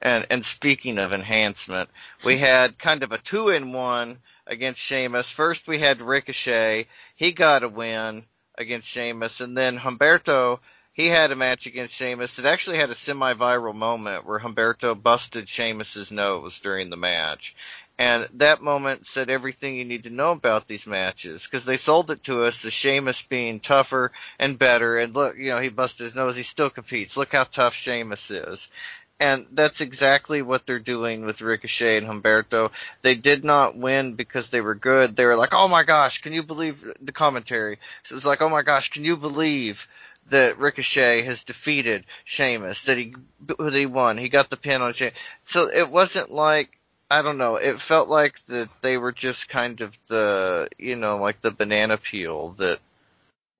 And 0.00 0.26
and 0.30 0.44
speaking 0.44 0.98
of 0.98 1.12
enhancement, 1.12 1.88
we 2.24 2.36
had 2.36 2.78
kind 2.78 3.02
of 3.04 3.12
a 3.12 3.18
two 3.18 3.50
in 3.50 3.72
one 3.72 4.18
against 4.46 4.80
Sheamus. 4.80 5.30
First 5.30 5.68
we 5.68 5.78
had 5.78 6.02
Ricochet, 6.02 6.88
he 7.14 7.32
got 7.32 7.62
a 7.62 7.68
win 7.68 8.24
against 8.56 8.88
Sheamus, 8.88 9.40
and 9.40 9.56
then 9.56 9.78
Humberto 9.78 10.60
he 10.94 11.06
had 11.06 11.30
a 11.30 11.36
match 11.36 11.66
against 11.66 11.94
Sheamus 11.94 12.36
that 12.36 12.44
actually 12.44 12.76
had 12.76 12.90
a 12.90 12.94
semi-viral 12.94 13.74
moment 13.74 14.26
where 14.26 14.38
Humberto 14.38 15.00
busted 15.00 15.48
Sheamus's 15.48 16.12
nose 16.12 16.60
during 16.60 16.90
the 16.90 16.98
match. 16.98 17.56
And 17.98 18.28
that 18.34 18.62
moment 18.62 19.06
said 19.06 19.30
everything 19.30 19.76
you 19.76 19.84
need 19.84 20.04
to 20.04 20.10
know 20.10 20.32
about 20.32 20.66
these 20.66 20.86
matches 20.86 21.44
because 21.44 21.64
they 21.64 21.76
sold 21.76 22.10
it 22.10 22.24
to 22.24 22.44
us 22.44 22.64
as 22.64 22.72
Sheamus 22.72 23.22
being 23.22 23.60
tougher 23.60 24.12
and 24.38 24.58
better. 24.58 24.98
And 24.98 25.14
look, 25.14 25.36
you 25.36 25.50
know, 25.50 25.60
he 25.60 25.68
busted 25.68 26.04
his 26.04 26.14
nose. 26.14 26.36
He 26.36 26.42
still 26.42 26.70
competes. 26.70 27.16
Look 27.16 27.32
how 27.32 27.44
tough 27.44 27.74
Sheamus 27.74 28.30
is. 28.30 28.70
And 29.22 29.46
that's 29.52 29.80
exactly 29.80 30.42
what 30.42 30.66
they're 30.66 30.80
doing 30.80 31.24
with 31.24 31.42
Ricochet 31.42 31.96
and 31.96 32.08
Humberto. 32.08 32.72
They 33.02 33.14
did 33.14 33.44
not 33.44 33.76
win 33.76 34.14
because 34.14 34.50
they 34.50 34.60
were 34.60 34.74
good. 34.74 35.14
They 35.14 35.24
were 35.24 35.36
like, 35.36 35.54
oh 35.54 35.68
my 35.68 35.84
gosh, 35.84 36.20
can 36.22 36.32
you 36.32 36.42
believe 36.42 36.84
the 37.00 37.12
commentary? 37.12 37.78
So 38.02 38.14
it 38.14 38.16
was 38.16 38.26
like, 38.26 38.42
oh 38.42 38.48
my 38.48 38.62
gosh, 38.62 38.90
can 38.90 39.04
you 39.04 39.16
believe 39.16 39.86
that 40.30 40.58
Ricochet 40.58 41.22
has 41.22 41.44
defeated 41.44 42.04
Sheamus? 42.24 42.82
That 42.86 42.98
he, 42.98 43.14
that 43.58 43.72
he 43.72 43.86
won. 43.86 44.18
He 44.18 44.28
got 44.28 44.50
the 44.50 44.56
pin 44.56 44.82
on 44.82 44.92
Sheamus. 44.92 45.14
So 45.44 45.68
it 45.68 45.88
wasn't 45.88 46.32
like, 46.32 46.76
I 47.08 47.22
don't 47.22 47.38
know, 47.38 47.54
it 47.54 47.80
felt 47.80 48.08
like 48.08 48.44
that 48.46 48.70
they 48.80 48.96
were 48.96 49.12
just 49.12 49.48
kind 49.48 49.82
of 49.82 49.96
the, 50.08 50.68
you 50.78 50.96
know, 50.96 51.18
like 51.18 51.40
the 51.40 51.52
banana 51.52 51.96
peel 51.96 52.56
that, 52.58 52.80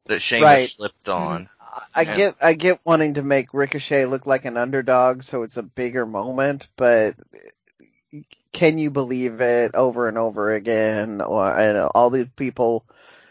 that 0.06 0.20
Sheamus 0.20 0.44
Right. 0.44 0.68
slipped 0.68 1.08
on. 1.08 1.48
I 1.94 2.04
Yeah. 2.04 2.16
get 2.16 2.36
I 2.42 2.52
get 2.54 2.80
wanting 2.84 3.14
to 3.14 3.22
make 3.22 3.54
Ricochet 3.54 4.06
look 4.06 4.26
like 4.26 4.44
an 4.44 4.56
underdog 4.56 5.22
so 5.22 5.42
it's 5.42 5.56
a 5.56 5.62
bigger 5.62 6.04
moment, 6.04 6.68
but 6.76 7.14
can 8.52 8.78
you 8.78 8.90
believe 8.90 9.40
it 9.40 9.74
over 9.74 10.08
and 10.08 10.18
over 10.18 10.52
again 10.52 11.20
or 11.20 11.46
and 11.58 11.78
all 11.94 12.10
these 12.10 12.28
people 12.36 12.84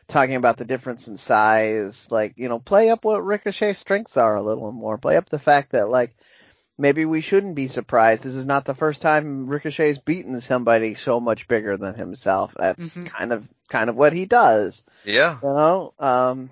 talking 0.08 0.36
about 0.36 0.58
the 0.58 0.66
difference 0.66 1.08
in 1.08 1.18
size 1.18 2.10
like 2.12 2.34
you 2.36 2.50
know 2.50 2.60
play 2.60 2.90
up 2.90 3.06
what 3.06 3.24
Ricochet's 3.24 3.80
strengths 3.80 4.18
are 4.18 4.36
a 4.36 4.42
little 4.42 4.72
more 4.72 4.98
play 4.98 5.18
up 5.18 5.30
the 5.30 5.40
fact 5.40 5.72
that 5.74 5.90
like 5.90 6.16
maybe 6.78 7.06
we 7.06 7.22
shouldn't 7.22 7.56
be 7.56 7.68
surprised 7.68 8.24
this 8.24 8.36
is 8.36 8.46
not 8.48 8.66
the 8.66 8.74
first 8.76 9.02
time 9.02 9.48
Ricochet's 9.48 10.00
beaten 10.00 10.42
somebody 10.42 10.96
so 10.96 11.20
much 11.20 11.48
bigger 11.48 11.78
than 11.78 11.94
himself 11.96 12.54
that's 12.58 12.98
Mhm. 12.98 13.06
kind 13.06 13.32
of 13.32 13.48
kind 13.70 13.90
of 13.90 13.96
what 13.96 14.14
he 14.14 14.26
does 14.26 14.84
Yeah. 15.06 15.38
you 15.44 15.50
know 15.50 15.94
um 16.00 16.50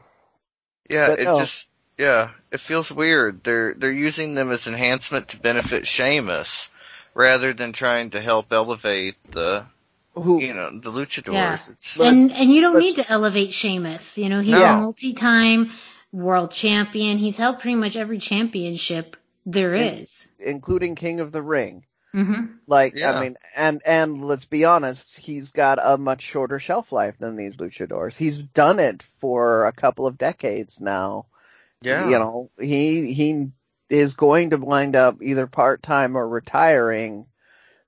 Yeah, 0.89 1.07
But 1.09 1.19
it 1.19 1.25
no. 1.25 1.37
just 1.39 1.69
yeah, 1.97 2.31
it 2.51 2.59
feels 2.59 2.91
weird. 2.91 3.43
They're 3.43 3.73
they're 3.73 3.91
using 3.91 4.33
them 4.33 4.51
as 4.51 4.67
enhancement 4.67 5.29
to 5.29 5.37
benefit 5.39 5.85
Sheamus 5.85 6.69
rather 7.13 7.53
than 7.53 7.73
trying 7.73 8.11
to 8.11 8.21
help 8.21 8.51
elevate 8.51 9.15
the 9.31 9.65
who 10.15 10.41
you 10.41 10.53
know 10.53 10.69
the 10.71 10.91
luchadors. 10.91 11.33
Yeah. 11.33 11.53
It's 11.53 11.97
Let's- 11.97 11.99
and 12.13 12.31
and 12.31 12.51
you 12.53 12.61
don't 12.61 12.79
need 12.79 12.95
to 12.95 13.09
elevate 13.11 13.53
Sheamus. 13.53 14.17
You 14.17 14.29
know, 14.29 14.39
he's 14.39 14.53
No. 14.53 14.65
a 14.65 14.77
multi-time 14.81 15.71
world 16.11 16.51
champion. 16.51 17.17
He's 17.17 17.37
held 17.37 17.59
pretty 17.59 17.75
much 17.75 17.95
every 17.95 18.17
championship 18.19 19.15
there 19.45 19.75
Yeah. 19.75 19.83
is. 19.91 20.27
including 20.39 20.95
King 20.95 21.19
of 21.19 21.31
the 21.33 21.41
Ring 21.41 21.83
Mm-hmm. 22.13 22.45
Like, 22.67 22.95
Yeah. 22.95 23.11
I 23.11 23.21
mean, 23.21 23.37
and, 23.55 23.81
and 23.85 24.23
let's 24.23 24.45
be 24.45 24.65
honest, 24.65 25.17
he's 25.17 25.51
got 25.51 25.79
a 25.81 25.97
much 25.97 26.21
shorter 26.21 26.59
shelf 26.59 26.91
life 26.91 27.17
than 27.19 27.35
these 27.35 27.57
luchadors. 27.57 28.15
He's 28.15 28.37
done 28.37 28.79
it 28.79 29.03
for 29.19 29.65
a 29.65 29.71
couple 29.71 30.07
of 30.07 30.17
decades 30.17 30.79
now. 30.79 31.27
yeah, 31.81 32.07
You 32.09 32.19
know, 32.19 32.51
he, 32.59 33.13
he 33.13 33.47
is 33.89 34.15
going 34.15 34.51
to 34.51 34.57
wind 34.57 34.95
up 34.95 35.21
either 35.21 35.47
part-time 35.47 36.15
or 36.15 36.27
retiring 36.27 37.25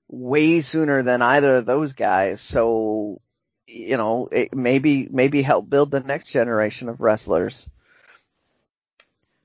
way 0.07 0.61
sooner 0.61 1.03
than 1.03 1.21
either 1.21 1.57
of 1.57 1.65
those 1.65 1.93
guys. 1.93 2.41
So, 2.41 3.21
you 3.67 3.97
know, 3.97 4.27
it 4.31 4.53
maybe, 4.55 5.07
maybe 5.11 5.41
help 5.41 5.69
build 5.69 5.91
the 5.91 5.99
next 6.01 6.29
generation 6.29 6.89
of 6.89 7.01
wrestlers. 7.01 7.69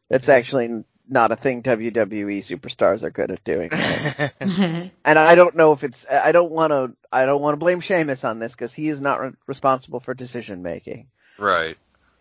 That's 0.09 0.29
actually 0.29 0.85
not 1.09 1.33
a 1.33 1.37
thing 1.37 1.63
WWE 1.63 2.39
superstars 2.39 3.03
are 3.03 3.11
good 3.11 3.31
at 3.31 3.45
doing. 3.45 3.71
And 5.05 5.19
I 5.19 5.35
don't 5.37 5.57
know 5.57 5.73
if 5.73 5.85
it's, 5.85 6.05
I 6.11 6.33
don't 6.33 6.51
want 6.51 6.73
to, 6.73 6.93
I 7.13 7.27
don't 7.27 7.41
want 7.41 7.55
to 7.55 7.59
blame 7.59 7.81
Sheamus 7.81 8.25
on 8.25 8.39
this 8.39 8.53
because 8.53 8.75
he 8.75 8.89
is 8.89 9.01
not 9.01 9.21
re- 9.21 9.33
responsible 9.47 10.01
for 10.01 10.15
decision 10.15 10.63
making. 10.63 11.09
right. 11.39 11.77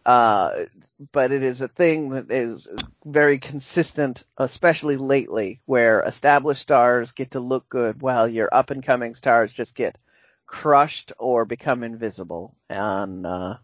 Uh, 0.06 0.66
but 1.12 1.32
it 1.32 1.42
is 1.42 1.62
a 1.62 1.68
thing 1.68 2.10
that 2.10 2.30
is 2.30 2.68
very 3.04 3.40
consistent, 3.40 4.24
especially 4.38 4.98
lately, 4.98 5.62
where 5.66 6.02
established 6.02 6.62
stars 6.62 7.12
get 7.12 7.32
to 7.32 7.40
look 7.40 7.68
good 7.70 8.04
while 8.04 8.28
your 8.28 8.48
up 8.54 8.70
and 8.70 8.84
coming 8.84 9.16
stars 9.16 9.52
just 9.52 9.74
get 9.74 9.98
crushed 10.46 11.12
or 11.18 11.44
become 11.44 11.84
invisible. 11.84 12.56
And, 12.70 13.26
uh, 13.26 13.58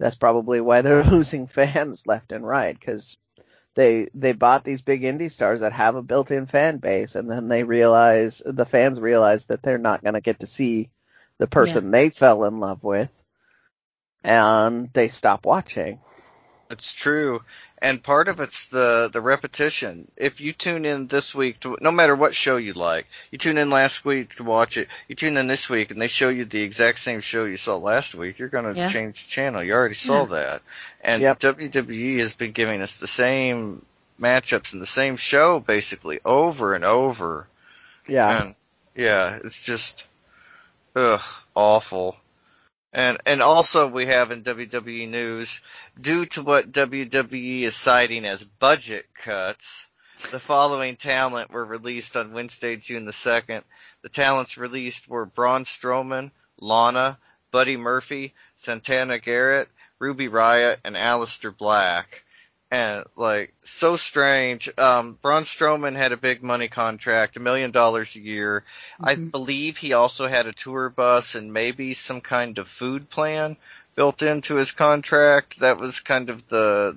that's 0.00 0.16
probably 0.16 0.60
why 0.60 0.82
they're 0.82 1.04
losing 1.10 1.46
fans 1.46 2.08
left 2.08 2.32
and 2.32 2.44
right 2.44 2.78
because 2.78 3.16
they, 3.74 4.08
they 4.14 4.32
bought 4.32 4.64
these 4.64 4.82
big 4.82 5.02
indie 5.02 5.30
stars 5.30 5.60
that 5.60 5.72
have 5.72 5.96
a 5.96 6.02
built-in 6.02 6.46
fan 6.46 6.78
base 6.78 7.14
and 7.14 7.30
then 7.30 7.48
they 7.48 7.64
realize, 7.64 8.42
the 8.44 8.66
fans 8.66 9.00
realize 9.00 9.46
that 9.46 9.62
they're 9.62 9.78
not 9.78 10.02
going 10.02 10.14
to 10.14 10.20
get 10.20 10.40
to 10.40 10.46
see 10.46 10.90
the 11.38 11.46
person 11.46 11.90
they 11.90 12.10
fell 12.10 12.44
in 12.44 12.60
love 12.60 12.84
with 12.84 13.10
and 14.22 14.92
they 14.92 15.08
stop 15.08 15.46
watching. 15.46 16.00
It's 16.70 16.92
true. 16.92 17.40
And 17.82 18.00
part 18.00 18.28
of 18.28 18.38
it's 18.38 18.68
the, 18.68 19.10
the 19.12 19.20
repetition. 19.20 20.08
If 20.16 20.40
you 20.40 20.52
tune 20.52 20.84
in 20.84 21.08
this 21.08 21.34
week 21.34 21.58
to, 21.60 21.76
no 21.80 21.90
matter 21.90 22.14
what 22.14 22.32
show 22.32 22.56
you 22.56 22.74
like, 22.74 23.06
you 23.32 23.38
tune 23.38 23.58
in 23.58 23.70
last 23.70 24.04
week 24.04 24.36
to 24.36 24.44
watch 24.44 24.76
it, 24.76 24.86
you 25.08 25.16
tune 25.16 25.36
in 25.36 25.48
this 25.48 25.68
week 25.68 25.90
and 25.90 26.00
they 26.00 26.06
show 26.06 26.28
you 26.28 26.44
the 26.44 26.62
exact 26.62 27.00
same 27.00 27.20
show 27.20 27.44
you 27.44 27.56
saw 27.56 27.76
last 27.76 28.14
week, 28.14 28.38
you're 28.38 28.48
gonna 28.48 28.72
Yeah. 28.74 28.86
change 28.86 29.24
the 29.24 29.30
channel. 29.30 29.64
You 29.64 29.72
already 29.72 29.96
saw 29.96 30.26
that. 30.26 30.62
And 31.00 31.22
Yep. 31.22 31.40
WWE 31.40 32.18
has 32.20 32.34
been 32.34 32.52
giving 32.52 32.82
us 32.82 32.98
the 32.98 33.08
same 33.08 33.84
matchups 34.20 34.74
and 34.74 34.80
the 34.80 34.86
same 34.86 35.16
show 35.16 35.58
basically 35.58 36.20
over 36.24 36.76
and 36.76 36.84
over. 36.84 37.48
Yeah. 38.06 38.42
And 38.42 38.54
yeah, 38.94 39.40
it's 39.42 39.64
just, 39.64 40.06
ugh, 40.94 41.20
awful. 41.56 42.16
And 42.92 43.18
and 43.24 43.40
also 43.40 43.88
we 43.88 44.06
have 44.06 44.30
in 44.30 44.42
WWE 44.42 45.08
news, 45.08 45.62
due 45.98 46.26
to 46.26 46.42
what 46.42 46.72
WWE 46.72 47.62
is 47.62 47.74
citing 47.74 48.26
as 48.26 48.44
budget 48.44 49.06
cuts, 49.14 49.88
the 50.30 50.38
following 50.38 50.96
talent 50.96 51.50
were 51.50 51.64
released 51.64 52.16
on 52.16 52.32
Wednesday, 52.32 52.76
June 52.76 53.06
the 53.06 53.12
second. 53.12 53.64
The 54.02 54.08
talents 54.08 54.58
released 54.58 55.08
were 55.08 55.24
Braun 55.24 55.64
Strowman, 55.64 56.32
Lana, 56.60 57.18
Buddy 57.50 57.76
Murphy, 57.76 58.34
Santana 58.56 59.18
Garrett, 59.18 59.68
Ruby 59.98 60.28
Riott, 60.28 60.78
and 60.84 60.94
Aleister 60.94 61.56
Black. 61.56 62.24
And 62.72 63.04
like 63.16 63.52
so 63.64 63.96
strange. 63.96 64.70
Um, 64.78 65.18
Braun 65.20 65.42
Strowman 65.42 65.94
had 65.94 66.12
a 66.12 66.16
big 66.16 66.42
money 66.42 66.68
contract, 66.68 67.36
a 67.36 67.40
million 67.40 67.70
dollars 67.70 68.16
a 68.16 68.20
year. 68.20 68.64
I 68.98 69.14
believe 69.14 69.76
he 69.76 69.92
also 69.92 70.26
had 70.26 70.46
a 70.46 70.54
tour 70.54 70.88
bus 70.88 71.34
and 71.34 71.52
maybe 71.52 71.92
some 71.92 72.22
kind 72.22 72.58
of 72.58 72.66
food 72.66 73.10
plan 73.10 73.58
built 73.94 74.22
into 74.22 74.56
his 74.56 74.72
contract. 74.72 75.60
That 75.60 75.76
was 75.76 76.00
kind 76.00 76.30
of 76.30 76.48
the 76.48 76.96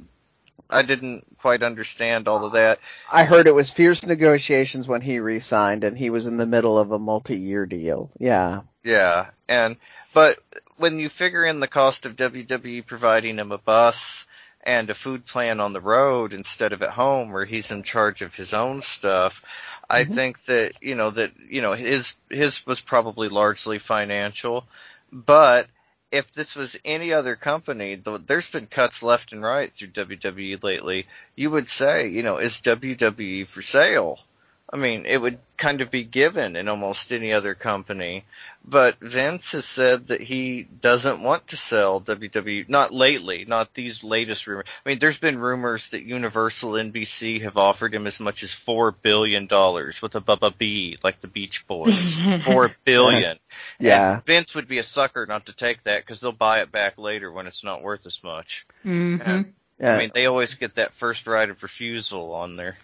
I 0.70 0.82
didn't 0.84 1.26
quite 1.40 1.62
understand 1.62 2.30
all 2.30 2.46
of 2.46 2.54
that. 2.54 2.80
I 3.12 3.26
heard 3.26 3.46
it 3.46 3.54
was 3.54 3.70
fierce 3.70 4.06
negotiations 4.06 4.88
when 4.88 5.02
he 5.02 5.20
re-signed, 5.20 5.84
and 5.84 5.98
he 5.98 6.10
was 6.10 6.26
in 6.26 6.38
the 6.38 6.46
middle 6.46 6.80
of 6.80 6.92
a 6.92 7.00
multi-year 7.00 7.66
deal. 7.66 8.10
Yeah. 8.18 8.62
Yeah, 8.82 9.32
and 9.50 9.76
but 10.14 10.40
when 10.78 11.00
you 11.00 11.10
figure 11.10 11.44
in 11.44 11.60
the 11.60 11.68
cost 11.68 12.06
of 12.06 12.16
WWE 12.16 12.86
providing 12.86 13.40
him 13.40 13.52
a 13.52 13.58
bus 13.58 14.26
and 14.66 14.90
a 14.90 14.96
food 14.96 15.26
plan 15.26 15.60
on 15.60 15.74
the 15.74 15.82
road 15.82 16.34
instead 16.34 16.74
of 16.74 16.82
at 16.82 16.90
home 16.90 17.32
where 17.32 17.46
he's 17.46 17.72
in 17.72 17.84
charge 17.84 18.22
of 18.22 18.34
his 18.34 18.54
own 18.54 18.82
stuff, 18.82 19.44
I 19.90 20.04
mm-hmm. 20.04 20.14
think 20.14 20.44
that 20.46 20.74
you 20.82 20.96
know 20.96 21.12
that 21.12 21.32
you 21.50 21.62
know 21.62 21.74
his 21.74 22.16
his 22.30 22.66
was 22.66 22.82
probably 22.82 23.30
largely 23.30 23.80
financial, 23.80 24.66
but 25.12 25.68
if 26.12 26.32
this 26.32 26.56
was 26.56 26.80
any 26.86 27.14
other 27.14 27.36
company, 27.36 27.98
th- 27.98 28.22
there's 28.26 28.50
been 28.50 28.68
cuts 28.68 29.04
left 29.04 29.34
and 29.34 29.44
right 29.44 29.72
through 29.72 29.90
WWE 29.90 30.64
lately. 30.64 31.08
You 31.36 31.50
would 31.52 31.68
say, 31.68 32.08
you 32.08 32.24
know, 32.24 32.38
is 32.38 32.62
WWE 32.62 33.46
for 33.46 33.62
sale? 33.62 34.20
I 34.68 34.78
mean, 34.78 35.06
it 35.06 35.22
would 35.22 35.38
kind 35.58 35.82
of 35.82 35.92
be 35.92 36.04
given 36.04 36.56
in 36.56 36.68
almost 36.68 37.14
any 37.14 37.34
other 37.34 37.54
company. 37.54 38.26
But 38.68 38.98
Vince 39.00 39.52
has 39.52 39.64
said 39.64 40.08
that 40.08 40.22
he 40.22 40.64
doesn't 40.64 41.22
want 41.22 41.48
to 41.50 41.58
sell 41.58 42.02
WWE, 42.02 42.68
not 42.68 42.92
lately, 42.92 43.46
not 43.48 43.76
these 43.76 44.04
latest 44.04 44.48
rumors. 44.48 44.66
I 44.84 44.90
mean, 44.90 44.98
there's 44.98 45.20
been 45.20 45.38
rumors 45.38 45.90
that 45.90 46.04
Universal 46.04 46.72
NBC 46.72 47.42
have 47.42 47.58
offered 47.58 47.94
him 47.94 48.08
as 48.08 48.20
much 48.20 48.42
as 48.42 48.52
four 48.52 48.92
billion 48.92 49.46
dollars 49.46 50.02
with 50.02 50.16
a 50.16 50.22
Bubba 50.22 50.58
B, 50.58 50.98
like 51.04 51.20
the 51.20 51.28
Beach 51.28 51.68
Boys. 51.68 52.18
Four 52.46 52.72
billion. 52.84 53.38
Yeah. 53.80 54.16
And 54.16 54.26
Vince 54.26 54.56
would 54.56 54.68
be 54.68 54.80
a 54.80 54.84
sucker 54.84 55.26
not 55.26 55.46
to 55.46 55.54
take 55.54 55.84
that 55.84 56.02
because 56.02 56.20
they'll 56.22 56.32
buy 56.32 56.62
it 56.62 56.72
back 56.72 56.98
later 56.98 57.32
when 57.32 57.46
it's 57.48 57.64
not 57.64 57.82
worth 57.84 58.06
as 58.06 58.24
much. 58.24 58.66
hmm 58.84 59.18
And, 59.24 59.54
Yeah. 59.80 59.96
I 59.96 60.00
mean, 60.00 60.12
they 60.14 60.26
always 60.26 60.56
get 60.56 60.76
that 60.76 60.94
first 60.94 61.28
right 61.28 61.50
of 61.50 61.62
refusal 61.62 62.34
on 62.34 62.56
their 62.56 62.78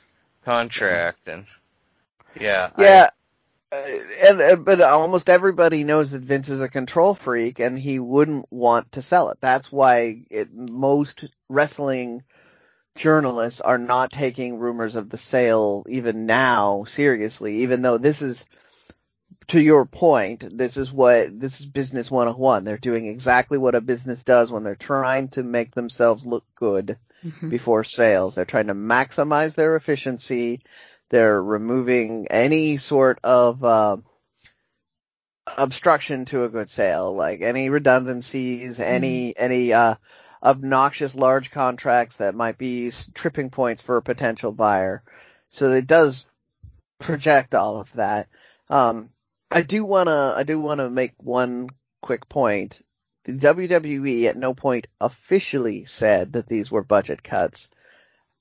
contract, 0.46 1.28
and 1.28 1.46
yeah, 2.40 2.72
I- 2.78 2.84
Yeah. 2.84 3.10
Uh, 3.72 3.84
and, 4.28 4.42
uh, 4.42 4.56
but 4.58 4.82
almost 4.82 5.30
everybody 5.30 5.84
knows 5.84 6.12
that 6.12 6.24
Vince 6.24 6.50
is 6.50 6.62
a 6.62 6.70
control 6.70 7.16
freak 7.16 7.60
and 7.60 7.78
he 7.80 8.00
wouldn't 8.00 8.46
want 8.52 8.92
to 8.94 9.02
sell 9.02 9.30
it. 9.30 9.38
That's 9.42 9.72
why 9.72 10.26
it, 10.30 10.54
most 10.54 11.26
wrestling 11.50 12.24
journalists 12.96 13.62
are 13.62 13.78
not 13.78 14.12
taking 14.12 14.58
rumors 14.60 14.96
of 14.96 15.10
the 15.10 15.18
sale 15.18 15.86
even 15.90 16.26
now 16.26 16.84
seriously, 16.86 17.58
even 17.60 17.82
though 17.82 17.98
this 17.98 18.22
is, 18.22 18.46
to 19.48 19.60
your 19.62 19.86
point, 19.86 20.58
this 20.58 20.78
is 20.78 20.92
what, 20.92 21.40
this 21.40 21.60
is 21.60 21.66
business 21.66 22.10
101. 22.12 22.64
They're 22.64 22.78
doing 22.78 23.08
exactly 23.08 23.58
what 23.58 23.76
a 23.76 23.82
business 23.82 24.24
does 24.24 24.52
when 24.52 24.64
they're 24.64 24.76
trying 24.76 25.30
to 25.30 25.44
make 25.44 25.74
themselves 25.76 26.26
look 26.26 26.46
good 26.56 26.98
hmm 27.22 27.50
before 27.50 27.84
sales. 27.84 28.36
They're 28.36 28.46
trying 28.46 28.68
to 28.68 28.76
maximize 28.76 29.56
their 29.56 29.76
efficiency. 29.76 30.62
They're 31.12 31.44
removing 31.44 32.28
any 32.30 32.78
sort 32.78 33.20
of 33.22 33.62
uh, 33.66 33.98
obstruction 35.58 36.24
to 36.26 36.46
a 36.46 36.50
good 36.50 36.70
sale, 36.70 37.14
like 37.14 37.42
any 37.42 37.70
redundancies, 37.70 38.80
any 38.80 39.38
any 39.38 39.74
uh, 39.74 39.96
obnoxious 40.42 41.14
large 41.14 41.52
contracts 41.52 42.16
that 42.18 42.34
might 42.34 42.58
be 42.58 42.92
tripping 43.14 43.50
points 43.50 43.82
for 43.82 43.98
a 43.98 44.02
potential 44.02 44.54
buyer. 44.54 45.04
So 45.50 45.74
it 45.74 45.86
does 45.86 46.30
project 47.00 47.56
all 47.56 47.82
of 47.82 47.92
that. 47.94 48.30
Um, 48.70 49.10
I 49.52 49.64
do 49.64 49.84
wanna 49.84 50.34
I 50.38 50.44
do 50.44 50.62
wanna 50.62 50.90
make 50.90 51.14
one 51.18 51.72
quick 52.02 52.30
point. 52.30 52.82
The 53.26 53.34
WWE 53.34 54.28
at 54.28 54.38
no 54.38 54.54
point 54.54 54.88
officially 55.02 55.84
said 55.84 56.34
that 56.34 56.48
these 56.48 56.72
were 56.72 56.84
budget 56.84 57.22
cuts. 57.22 57.70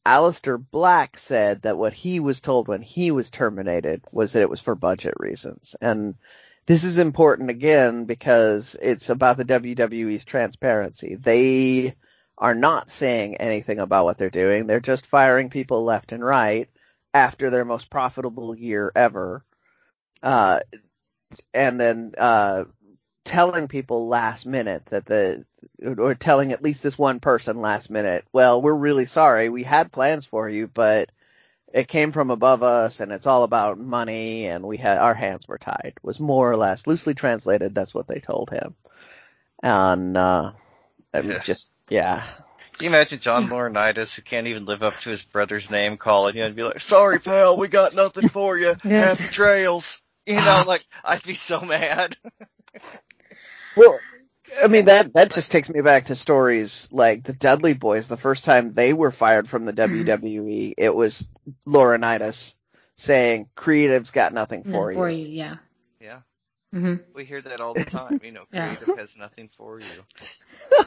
Aleister 0.07 0.63
Black 0.71 1.19
said 1.19 1.63
that 1.63 1.79
what 1.79 1.93
he 1.93 2.21
was 2.21 2.41
told 2.41 2.69
when 2.69 2.83
he 2.83 3.11
was 3.11 3.31
terminated 3.31 4.03
was 4.11 4.33
that 4.33 4.43
it 4.43 4.51
was 4.51 4.61
for 4.61 4.75
budget 4.75 5.15
reasons. 5.19 5.77
And 5.81 6.15
this 6.67 6.85
is 6.85 6.99
important 6.99 7.51
again 7.51 8.05
because 8.05 8.77
it's 8.81 9.11
about 9.11 9.37
the 9.37 9.45
WWE's 9.45 10.25
transparency. 10.25 11.17
They 11.17 11.95
are 12.39 12.55
not 12.55 12.91
saying 12.91 13.37
anything 13.37 13.79
about 13.79 14.05
what 14.05 14.17
they're 14.17 14.31
doing. 14.31 14.67
They're 14.67 14.81
just 14.81 15.05
firing 15.05 15.51
people 15.51 15.85
left 15.85 16.13
and 16.13 16.25
right 16.25 16.69
after 17.13 17.51
their 17.51 17.65
most 17.65 17.91
profitable 17.91 18.55
year 18.57 18.91
ever. 18.95 19.45
Uh, 20.23 20.61
and 21.53 21.79
then, 21.79 22.13
uh, 22.17 22.65
telling 23.25 23.69
people 23.69 24.09
last 24.09 24.47
minute 24.47 24.85
that 24.87 25.07
the, 25.07 25.45
or 25.85 26.15
telling 26.15 26.53
at 26.53 26.63
least 26.63 26.83
this 26.83 26.99
one 26.99 27.21
person 27.21 27.61
last 27.61 27.91
minute, 27.91 28.25
well, 28.33 28.61
we're 28.61 28.75
really 28.75 29.07
sorry. 29.07 29.49
We 29.49 29.63
had 29.63 29.93
plans 29.93 30.27
for 30.27 30.49
you, 30.49 30.67
but 30.67 31.11
it 31.73 31.89
came 31.89 32.13
from 32.13 32.31
above 32.31 32.63
us 32.63 33.01
and 33.01 33.13
it's 33.13 33.27
all 33.27 33.45
about 33.45 33.79
money 33.79 34.47
and 34.47 34.65
we 34.65 34.77
had, 34.77 34.99
our 34.99 35.15
hands 35.15 35.47
were 35.47 35.59
tied 35.59 35.95
was 36.03 36.19
more 36.19 36.51
or 36.51 36.57
less 36.57 36.87
loosely 36.87 37.15
translated. 37.15 37.75
That's 37.75 37.95
what 37.95 38.09
they 38.09 38.21
told 38.21 38.51
him. 38.51 38.75
And, 39.63 40.17
uh, 40.17 40.53
it 41.13 41.25
was 41.25 41.39
just, 41.45 41.71
yeah. 41.89 42.25
Can 42.81 42.85
you 42.85 42.97
imagine 42.97 43.19
John 43.19 43.49
Laurinaitis 43.49 44.15
who 44.15 44.23
can't 44.23 44.47
even 44.47 44.65
live 44.65 44.83
up 44.83 44.99
to 45.01 45.11
his 45.11 45.23
brother's 45.23 45.71
name 45.71 45.99
calling 45.99 46.35
you 46.35 46.45
and 46.45 46.57
be 46.57 46.63
like, 46.63 46.81
"Sorry, 46.81 47.19
pal, 47.19 47.59
we 47.59 47.69
got 47.69 47.95
nothing 47.95 48.29
for 48.31 48.57
you. 48.57 48.75
Yes. 48.83 49.19
Happy 49.19 49.31
trails." 49.31 50.01
You 50.25 50.37
know, 50.37 50.65
like 50.67 50.87
I'd 51.05 51.23
be 51.23 51.35
so 51.35 51.61
mad. 51.61 52.17
Well, 53.77 53.99
I 54.63 54.67
mean 54.67 54.87
that 54.87 55.15
that 55.15 55.31
just 55.31 55.51
takes 55.51 55.71
me 55.71 55.81
back 55.81 56.07
to 56.07 56.15
stories 56.15 56.89
like 56.91 57.25
the 57.25 57.33
Dudley 57.33 57.75
Boys. 57.75 58.09
The 58.09 58.17
first 58.17 58.45
time 58.45 58.73
they 58.75 58.93
were 58.93 59.13
fired 59.13 59.49
from 59.49 59.65
the 59.65 59.73
mm-hmm. 59.73 60.09
WWE, 60.09 60.75
it 60.77 60.95
was 60.95 61.29
Laurinaitis 61.67 62.55
saying, 62.97 63.49
"Creative's 63.55 64.11
got 64.11 64.33
nothing 64.33 64.65
for, 64.65 64.93
for 64.93 65.09
you." 65.09 65.17
you, 65.17 65.27
yeah. 65.29 65.57
Yeah, 66.73 66.81
hmm 66.81 66.95
we 67.15 67.25
hear 67.25 67.41
that 67.43 67.61
all 67.61 67.75
the 67.75 67.85
time. 67.85 68.19
You 68.23 68.33
know, 68.33 68.45
Yeah. 68.53 68.77
creative 68.77 68.93
has 68.95 69.17
nothing 69.17 69.49
for 69.57 69.81
you. 69.81 70.05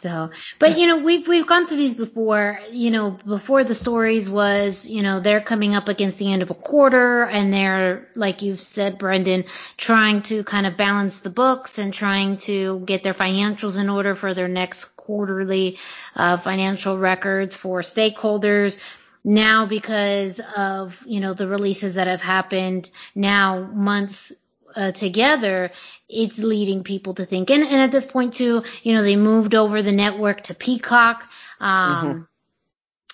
So, 0.02 0.32
but 0.60 0.78
you 0.78 0.88
know, 0.88 0.98
we've 0.98 1.28
we've 1.28 1.46
gone 1.48 1.68
through 1.68 1.78
these 1.78 1.96
before. 1.96 2.60
You 2.72 2.92
know, 2.92 3.12
before 3.12 3.64
the 3.64 3.76
stories 3.76 4.30
was, 4.30 4.88
you 4.88 5.02
know, 5.04 5.20
they're 5.20 5.42
coming 5.42 5.76
up 5.76 5.88
against 5.88 6.18
the 6.18 6.32
end 6.32 6.42
of 6.42 6.50
a 6.52 6.56
quarter, 6.56 7.24
and 7.26 7.54
they're 7.54 8.08
like 8.16 8.42
you've 8.42 8.60
said, 8.62 8.98
Brendan, 8.98 9.46
trying 9.78 10.22
to 10.24 10.44
kind 10.44 10.66
of 10.68 10.78
balance 10.78 11.20
the 11.22 11.30
books 11.30 11.78
and 11.80 11.94
trying 11.94 12.38
to 12.40 12.80
get 12.86 13.04
their 13.04 13.14
financials 13.14 13.80
in 13.80 13.90
order 13.90 14.16
for 14.16 14.34
their 14.34 14.48
next 14.48 14.86
quarterly 14.98 15.80
uh, 16.16 16.38
financial 16.38 16.98
records 16.98 17.56
for 17.56 17.82
stakeholders. 17.82 18.80
Now, 19.24 19.66
because 19.66 20.40
of 20.58 21.02
you 21.06 21.20
know 21.22 21.34
the 21.34 21.48
releases 21.48 21.96
that 21.96 22.08
have 22.08 22.22
happened 22.22 22.90
now 23.16 23.60
months 23.64 24.34
uh, 24.76 24.92
together, 24.92 25.72
it's 26.10 26.40
leading 26.40 26.84
people 26.84 27.14
to 27.16 27.26
think. 27.26 27.50
And, 27.50 27.64
and 27.64 27.82
at 27.82 27.92
this 27.92 28.06
point 28.06 28.34
too, 28.34 28.64
you 28.84 28.94
know, 28.94 29.04
they 29.04 29.16
moved 29.16 29.56
over 29.56 29.82
the 29.82 29.92
network 29.92 30.44
to 30.44 30.54
Peacock. 30.54 31.30
Um, 31.60 32.28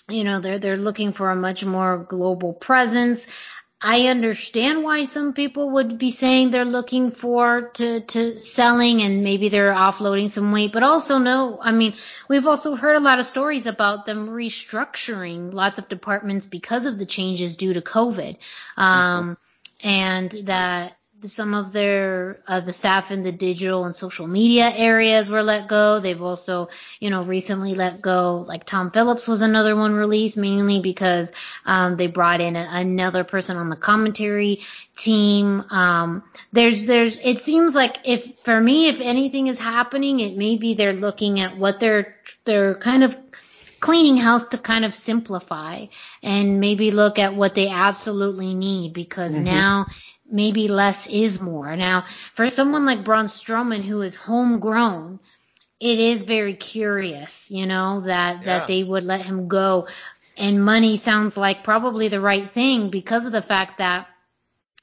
you 0.10 0.24
know, 0.24 0.40
they're, 0.40 0.60
they're 0.60 0.78
looking 0.78 1.14
for 1.14 1.30
a 1.30 1.36
much 1.36 1.64
more 1.64 1.98
global 1.98 2.54
presence. 2.54 3.26
I 3.82 4.08
understand 4.08 4.84
why 4.84 5.06
some 5.06 5.32
people 5.32 5.70
would 5.72 5.98
be 5.98 6.12
saying 6.12 6.52
they're 6.52 6.66
looking 6.66 7.12
for 7.12 7.70
to, 7.76 8.02
to 8.02 8.38
selling 8.38 9.02
and 9.02 9.24
maybe 9.24 9.48
they're 9.48 9.74
offloading 9.74 10.30
some 10.30 10.52
weight, 10.52 10.74
but 10.74 10.84
also 10.84 11.18
no, 11.18 11.60
I 11.62 11.72
mean, 11.72 11.94
we've 12.28 12.46
also 12.46 12.76
heard 12.76 12.98
a 12.98 13.00
lot 13.00 13.20
of 13.20 13.26
stories 13.26 13.68
about 13.68 14.06
them 14.06 14.28
restructuring 14.28 15.54
lots 15.54 15.80
of 15.80 15.88
departments 15.88 16.46
because 16.46 16.86
of 16.86 17.00
the 17.00 17.06
changes 17.06 17.56
due 17.56 17.74
to 17.74 17.82
COVID. 17.82 18.38
Um, 18.76 19.38
and 19.82 20.30
that 20.44 20.98
some 21.24 21.54
of 21.54 21.72
their 21.72 22.40
uh, 22.48 22.60
the 22.60 22.74
staff 22.74 23.12
in 23.12 23.24
the 23.24 23.32
digital 23.32 23.86
and 23.86 23.96
social 23.96 24.28
media 24.28 24.72
areas 24.74 25.30
were 25.30 25.44
let 25.44 25.68
go. 25.68 26.00
They've 26.00 26.22
also, 26.22 26.70
you 27.00 27.10
know, 27.10 27.24
recently 27.24 27.76
let 27.76 28.02
go. 28.02 28.46
Like 28.48 28.66
Tom 28.66 28.92
Phillips 28.92 29.28
was 29.28 29.42
another 29.42 29.76
one 29.76 29.94
released, 29.94 30.38
mainly 30.38 30.80
because 30.80 31.32
um, 31.66 31.98
they 31.98 32.08
brought 32.08 32.42
in 32.42 32.56
a, 32.56 32.68
another 32.72 33.24
person 33.24 33.58
on 33.58 33.70
the 33.70 33.76
commentary 33.76 34.62
team. 34.96 35.62
Um, 35.70 36.24
there's 36.54 36.86
there's 36.86 37.18
it 37.18 37.42
seems 37.42 37.76
like 37.76 37.98
if 38.06 38.40
for 38.44 38.60
me, 38.60 38.88
if 38.88 39.02
anything 39.02 39.48
is 39.48 39.60
happening, 39.60 40.20
it 40.20 40.38
may 40.38 40.56
be 40.56 40.74
they're 40.74 40.94
looking 40.94 41.40
at 41.40 41.58
what 41.58 41.80
they're 41.80 42.16
they're 42.46 42.76
kind 42.76 43.04
of 43.04 43.18
cleaning 43.80 44.18
house 44.18 44.48
to 44.48 44.58
kind 44.58 44.86
of 44.86 44.94
simplify 44.94 45.86
and 46.22 46.60
maybe 46.60 46.92
look 46.92 47.18
at 47.18 47.36
what 47.36 47.56
they 47.56 47.70
absolutely 47.70 48.54
need 48.54 48.94
because 48.94 49.34
mm-hmm. 49.34 49.46
now 49.46 49.88
maybe 50.32 50.68
less 50.68 51.08
is 51.08 51.42
more. 51.42 51.76
Now, 51.76 52.06
for 52.34 52.50
someone 52.50 52.86
like 52.86 53.04
Braun 53.04 53.26
Strowman 53.26 53.84
who 53.84 54.02
is 54.02 54.16
homegrown, 54.16 55.20
it 55.80 56.00
is 56.00 56.24
very 56.24 56.56
curious, 56.56 57.50
you 57.50 57.66
know, 57.66 58.02
that, 58.02 58.40
yeah. 58.40 58.44
that 58.44 58.68
they 58.68 58.84
would 58.84 59.04
let 59.04 59.22
him 59.22 59.48
go. 59.48 59.88
And 60.38 60.64
money 60.64 60.98
sounds 60.98 61.38
like 61.38 61.64
probably 61.64 62.08
the 62.08 62.22
right 62.22 62.46
thing 62.46 62.90
because 62.90 63.26
of 63.26 63.32
the 63.32 63.42
fact 63.42 63.80
that, 63.80 64.08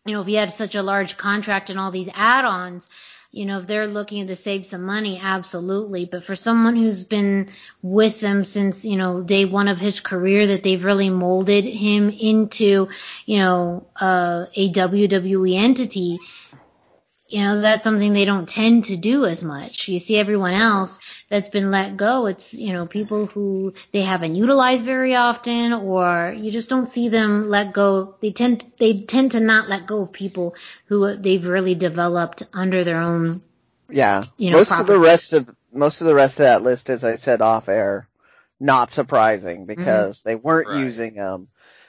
you 0.04 0.14
know, 0.14 0.20
if 0.20 0.26
he 0.26 0.34
had 0.34 0.52
such 0.52 0.74
a 0.74 0.82
large 0.82 1.16
contract 1.16 1.70
and 1.70 1.78
all 1.78 1.90
these 1.90 2.08
add-ons, 2.14 2.88
you 3.36 3.44
know, 3.44 3.58
if 3.58 3.66
they're 3.66 3.86
looking 3.86 4.28
to 4.28 4.34
save 4.34 4.64
some 4.64 4.82
money, 4.82 5.20
absolutely. 5.22 6.06
But 6.06 6.24
for 6.24 6.34
someone 6.34 6.74
who's 6.74 7.04
been 7.04 7.50
with 7.82 8.18
them 8.18 8.44
since, 8.44 8.86
you 8.86 8.96
know, 8.96 9.20
day 9.20 9.44
one 9.44 9.68
of 9.68 9.78
his 9.78 10.00
career, 10.00 10.46
that 10.46 10.62
they've 10.62 10.82
really 10.82 11.10
molded 11.10 11.66
him 11.66 12.08
into, 12.08 12.88
you 13.26 13.38
know, 13.38 13.86
uh, 14.00 14.46
a 14.54 14.72
WWE 14.72 15.54
entity, 15.54 16.18
you 17.28 17.42
know, 17.42 17.60
that's 17.60 17.84
something 17.84 18.14
they 18.14 18.24
don't 18.24 18.48
tend 18.48 18.84
to 18.86 18.96
do 18.96 19.26
as 19.26 19.44
much. 19.44 19.88
You 19.88 19.98
see 19.98 20.16
everyone 20.16 20.54
else 20.54 20.98
that's 21.28 21.48
been 21.48 21.70
let 21.70 21.96
go. 21.96 22.26
It's, 22.26 22.54
you 22.54 22.72
know, 22.72 22.86
people 22.86 23.26
who 23.26 23.74
they 23.92 24.02
haven't 24.02 24.36
utilized 24.36 24.84
very 24.84 25.16
often 25.16 25.72
or 25.72 26.34
you 26.36 26.50
just 26.50 26.70
don't 26.70 26.88
see 26.88 27.08
them 27.08 27.48
let 27.48 27.72
go. 27.72 28.14
They 28.20 28.32
tend, 28.32 28.60
to, 28.60 28.66
they 28.78 29.00
tend 29.00 29.32
to 29.32 29.40
not 29.40 29.68
let 29.68 29.86
go 29.86 30.02
of 30.02 30.12
people 30.12 30.54
who 30.86 31.16
they've 31.16 31.44
really 31.44 31.74
developed 31.74 32.44
under 32.52 32.84
their 32.84 32.98
own. 32.98 33.42
Yeah. 33.90 34.22
You 34.36 34.52
know, 34.52 34.58
most 34.58 34.68
properties. 34.68 34.88
of 34.90 34.94
the 34.94 35.06
rest 35.06 35.32
of, 35.32 35.56
most 35.72 36.00
of 36.00 36.06
the 36.06 36.14
rest 36.14 36.34
of 36.34 36.44
that 36.44 36.62
list, 36.62 36.90
as 36.90 37.02
I 37.02 37.16
said 37.16 37.40
off 37.40 37.68
air, 37.68 38.08
not 38.60 38.92
surprising 38.92 39.66
because 39.66 40.20
mm-hmm. 40.20 40.28
they 40.28 40.34
weren't 40.36 40.68
right. 40.68 40.78
using 40.78 41.14
them. 41.14 41.48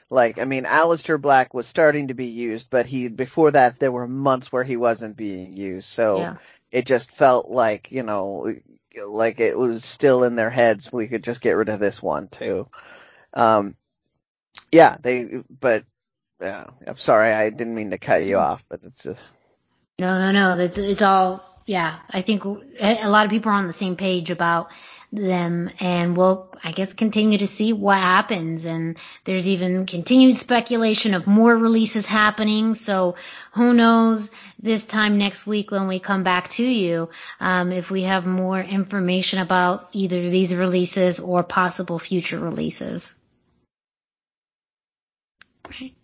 Like, 0.10 0.40
I 0.40 0.46
mean, 0.46 0.64
Aleister 0.64 1.22
Black 1.22 1.54
was 1.54 1.68
starting 1.68 2.08
to 2.08 2.14
be 2.14 2.28
used, 2.28 2.70
but 2.70 2.86
he, 2.86 3.10
before 3.10 3.52
that, 3.52 3.78
there 3.78 3.92
were 3.92 4.08
months 4.08 4.52
where 4.52 4.64
he 4.64 4.78
wasn't 4.78 5.18
being 5.18 5.54
used. 5.54 5.90
So 5.90 6.20
yeah. 6.20 6.36
it 6.72 6.86
just 6.86 7.12
felt 7.12 7.50
like, 7.50 7.92
you 7.92 8.04
know, 8.04 8.54
like 9.06 9.40
it 9.40 9.58
was 9.58 9.84
still 9.84 10.24
in 10.24 10.36
their 10.36 10.50
heads. 10.50 10.92
We 10.92 11.08
could 11.08 11.24
just 11.24 11.42
get 11.42 11.58
rid 11.58 11.70
of 11.70 11.80
this 11.80 12.02
one 12.02 12.28
too. 12.28 12.68
Um, 13.34 13.76
yeah, 14.72 14.98
they, 15.02 15.44
but, 15.50 15.84
yeah, 16.42 16.66
I'm 16.86 16.98
sorry, 16.98 17.32
I 17.34 17.50
didn't 17.50 17.76
mean 17.76 17.92
to 17.92 17.98
cut 17.98 18.24
you 18.24 18.38
off, 18.38 18.64
but 18.70 18.82
it's 18.84 19.06
a... 19.06 19.16
No, 20.00 20.20
no, 20.20 20.32
no, 20.32 20.64
it's, 20.64 20.78
it's 20.78 21.02
all, 21.02 21.44
yeah, 21.66 22.00
I 22.10 22.22
think 22.22 22.46
a 22.46 23.10
lot 23.10 23.26
of 23.26 23.32
people 23.32 23.52
are 23.52 23.56
on 23.56 23.68
the 23.68 23.74
same 23.74 23.96
page 23.96 24.32
about 24.32 24.72
them 25.12 25.70
and 25.80 26.18
we'll, 26.18 26.54
I 26.64 26.72
guess, 26.72 26.94
continue 26.94 27.38
to 27.38 27.48
see 27.48 27.74
what 27.74 27.98
happens. 27.98 28.66
And 28.66 28.98
there's 29.24 29.48
even 29.48 29.86
continued 29.86 30.38
speculation 30.38 31.14
of 31.14 31.28
more 31.28 31.56
releases 31.56 32.06
happening. 32.06 32.76
So 32.76 33.16
who 33.54 33.74
knows 33.74 34.32
this 34.62 34.86
time 34.86 35.18
next 35.18 35.48
week 35.48 35.72
when 35.72 35.88
we 35.88 36.00
come 36.00 36.24
back 36.24 36.50
to 36.52 36.66
you, 36.66 37.10
um, 37.40 37.72
if 37.72 37.90
we 37.90 38.04
have 38.04 38.26
more 38.26 38.60
information 38.60 39.40
about 39.40 39.88
either 39.94 40.30
these 40.30 40.54
releases 40.54 41.20
or 41.20 41.44
possible 41.44 42.00
future 42.00 42.40
releases. 42.40 43.14
Okay. 45.66 45.97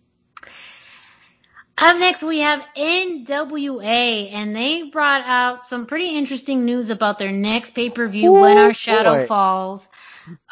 Up 1.76 1.98
next, 1.98 2.22
we 2.22 2.38
have 2.40 2.64
NWA, 2.76 4.32
and 4.32 4.54
they 4.54 4.84
brought 4.84 5.22
out 5.24 5.66
some 5.66 5.86
pretty 5.86 6.16
interesting 6.16 6.64
news 6.64 6.90
about 6.90 7.18
their 7.18 7.32
next 7.32 7.74
pay 7.74 7.90
per 7.90 8.06
view, 8.06 8.32
When 8.32 8.56
Our 8.56 8.72
Shadow 8.72 9.22
boy. 9.22 9.26
Falls, 9.26 9.90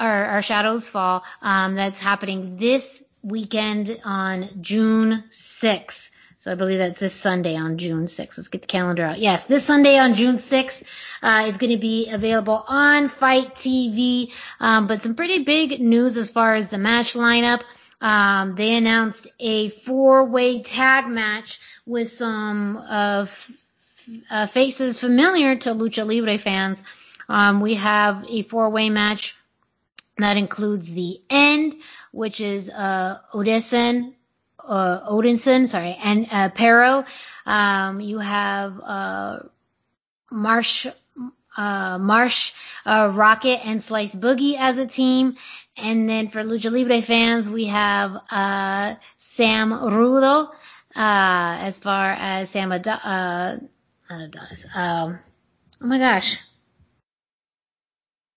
or 0.01 0.09
Our 0.09 0.43
Shadows 0.43 0.89
Fall. 0.89 1.23
Um, 1.41 1.77
that's 1.77 2.01
happening 2.01 2.57
this 2.57 3.03
weekend 3.23 4.01
on 4.05 4.47
June 4.61 5.25
6th. 5.31 6.11
So 6.39 6.51
I 6.51 6.57
believe 6.57 6.79
that's 6.79 6.99
this 6.99 7.15
Sunday 7.15 7.55
on 7.55 7.79
June 7.79 8.07
6th. 8.07 8.37
Let's 8.37 8.49
get 8.49 8.63
the 8.63 8.67
calendar 8.67 9.05
out. 9.05 9.21
Yes, 9.21 9.45
this 9.45 9.65
Sunday 9.65 9.99
on 9.99 10.15
June 10.15 10.39
6th, 10.39 10.83
uh, 11.23 11.45
it's 11.47 11.59
going 11.59 11.71
to 11.71 11.79
be 11.79 12.11
available 12.11 12.65
on 12.67 13.09
FITE 13.09 13.55
TV. 13.55 14.33
Um, 14.59 14.89
but 14.89 15.03
some 15.03 15.15
pretty 15.15 15.45
big 15.45 15.81
news 15.81 16.17
as 16.17 16.31
far 16.31 16.57
as 16.57 16.69
the 16.69 16.79
match 16.79 17.15
lineup. 17.15 17.63
Um, 18.03 18.57
they 18.57 18.77
announced 18.77 19.29
a 19.39 19.69
four-way 19.69 20.63
tag 20.63 21.07
match 21.07 21.61
with 21.87 22.11
some 22.11 22.77
uh, 22.77 23.23
f- 23.23 23.51
uh, 24.31 24.47
faces 24.49 25.01
familiar 25.01 25.57
to 25.57 25.71
lucha 25.71 26.05
libre 26.07 26.37
fans. 26.37 26.83
Um, 27.29 27.61
we 27.61 27.75
have 27.75 28.25
a 28.29 28.43
four-way 28.43 28.91
match 28.91 29.37
that 30.19 30.37
includes 30.37 30.93
the 30.93 31.21
end, 31.31 31.77
which 32.11 32.41
is 32.41 32.69
uh, 32.71 33.19
Odinson, 33.33 34.15
uh, 34.59 35.01
Odinson, 35.09 35.69
sorry, 35.69 35.97
and 36.03 36.27
uh, 36.31 36.49
Parrow. 36.51 37.05
Um, 37.47 38.01
you 38.01 38.19
have 38.19 38.81
uh, 38.83 39.39
Marsh, 40.31 40.87
uh, 41.57 41.99
Marsh, 41.99 42.53
uh, 42.85 43.09
Rockett, 43.09 43.65
and 43.65 43.83
Slice 43.83 44.15
Boogie 44.15 44.57
as 44.59 44.77
a 44.77 44.87
team, 44.87 45.37
and 45.77 46.09
then 46.09 46.29
for 46.29 46.43
Lucha 46.43 46.71
Libre 46.71 47.03
fans, 47.03 47.49
we 47.49 47.67
have 47.67 48.17
uh, 48.31 48.95
Sam 49.17 49.71
Rudo, 49.71 50.49
uh, 50.49 50.53
as 50.95 51.79
far 51.79 52.11
as 52.13 52.51
Sam 52.51 52.73
Ad- 52.73 52.89
uh, 52.89 53.57
Adonis. 54.11 54.67
Um, 54.75 55.19
oh 55.81 55.87
my 55.87 55.99
gosh. 55.99 56.39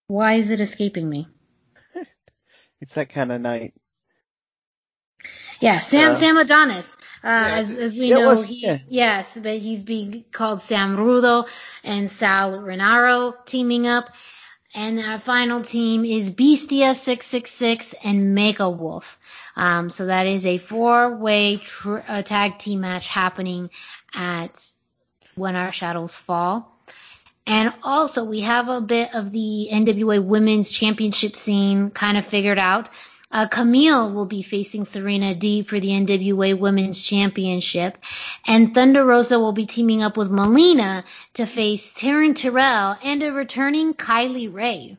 Why 0.08 0.34
is 0.34 0.52
it 0.52 0.62
escaping 0.62 1.10
me? 1.10 1.28
it's 2.82 2.94
that 2.94 3.10
kind 3.10 3.32
of 3.32 3.42
night. 3.42 3.74
Yeah, 5.60 5.80
Sam 5.80 6.12
uh, 6.12 6.16
Sam 6.16 6.38
Adonis. 6.38 6.96
Uh, 7.24 7.50
as, 7.54 7.76
as 7.76 7.94
we 7.94 8.10
know, 8.10 8.28
was, 8.28 8.46
he, 8.46 8.68
yeah. 8.68 8.78
yes, 8.88 9.38
but 9.42 9.58
he's 9.58 9.82
being 9.82 10.26
called 10.32 10.62
Sam 10.62 10.96
Rudo 10.96 11.48
and 11.84 12.12
Sal 12.12 12.52
Rinauro 12.52 13.34
teaming 13.46 13.88
up. 13.88 14.10
And 14.78 15.00
our 15.00 15.20
final 15.20 15.62
team 15.62 16.04
is 16.04 16.30
Bestia 16.30 16.96
666 16.96 17.96
and 18.04 18.38
Mecha 18.38 18.78
Wolf. 18.78 19.18
Um, 19.56 19.90
so 19.90 20.08
that 20.08 20.28
is 20.28 20.46
a 20.46 20.58
four-way 20.58 21.58
tr- 21.58 22.00
uh, 22.06 22.22
tag 22.24 22.60
team 22.60 22.82
match 22.82 23.08
happening 23.08 23.70
at 24.14 24.70
When 25.36 25.56
Our 25.56 25.72
Shadows 25.72 26.14
Fall. 26.14 26.70
And 27.48 27.74
also 27.84 28.26
we 28.26 28.42
have 28.42 28.68
a 28.68 28.82
bit 28.82 29.16
of 29.16 29.32
the 29.32 29.70
NWA 29.72 30.22
Women's 30.22 30.70
Championship 30.70 31.38
scene 31.38 31.90
kind 31.90 32.18
of 32.18 32.26
figured 32.26 32.60
out. 32.60 32.90
Uh, 33.32 33.48
Kamille 33.48 34.14
will 34.14 34.26
be 34.26 34.42
facing 34.42 34.86
Serena 34.86 35.34
Deeb 35.34 35.68
for 35.68 35.80
the 35.80 35.90
NWA 35.90 36.58
Women's 36.58 37.04
Championship, 37.04 37.98
and 38.48 38.74
Thunder 38.74 39.04
Rosa 39.04 39.40
will 39.40 39.52
be 39.52 39.66
teaming 39.66 40.04
up 40.04 40.16
with 40.16 40.30
Melina 40.30 41.04
to 41.34 41.46
face 41.46 41.94
Taryn 41.94 42.36
Terrell 42.36 42.98
and 43.04 43.24
a 43.24 43.32
returning 43.32 43.94
Kylie 43.94 44.54
Rae. 44.54 44.98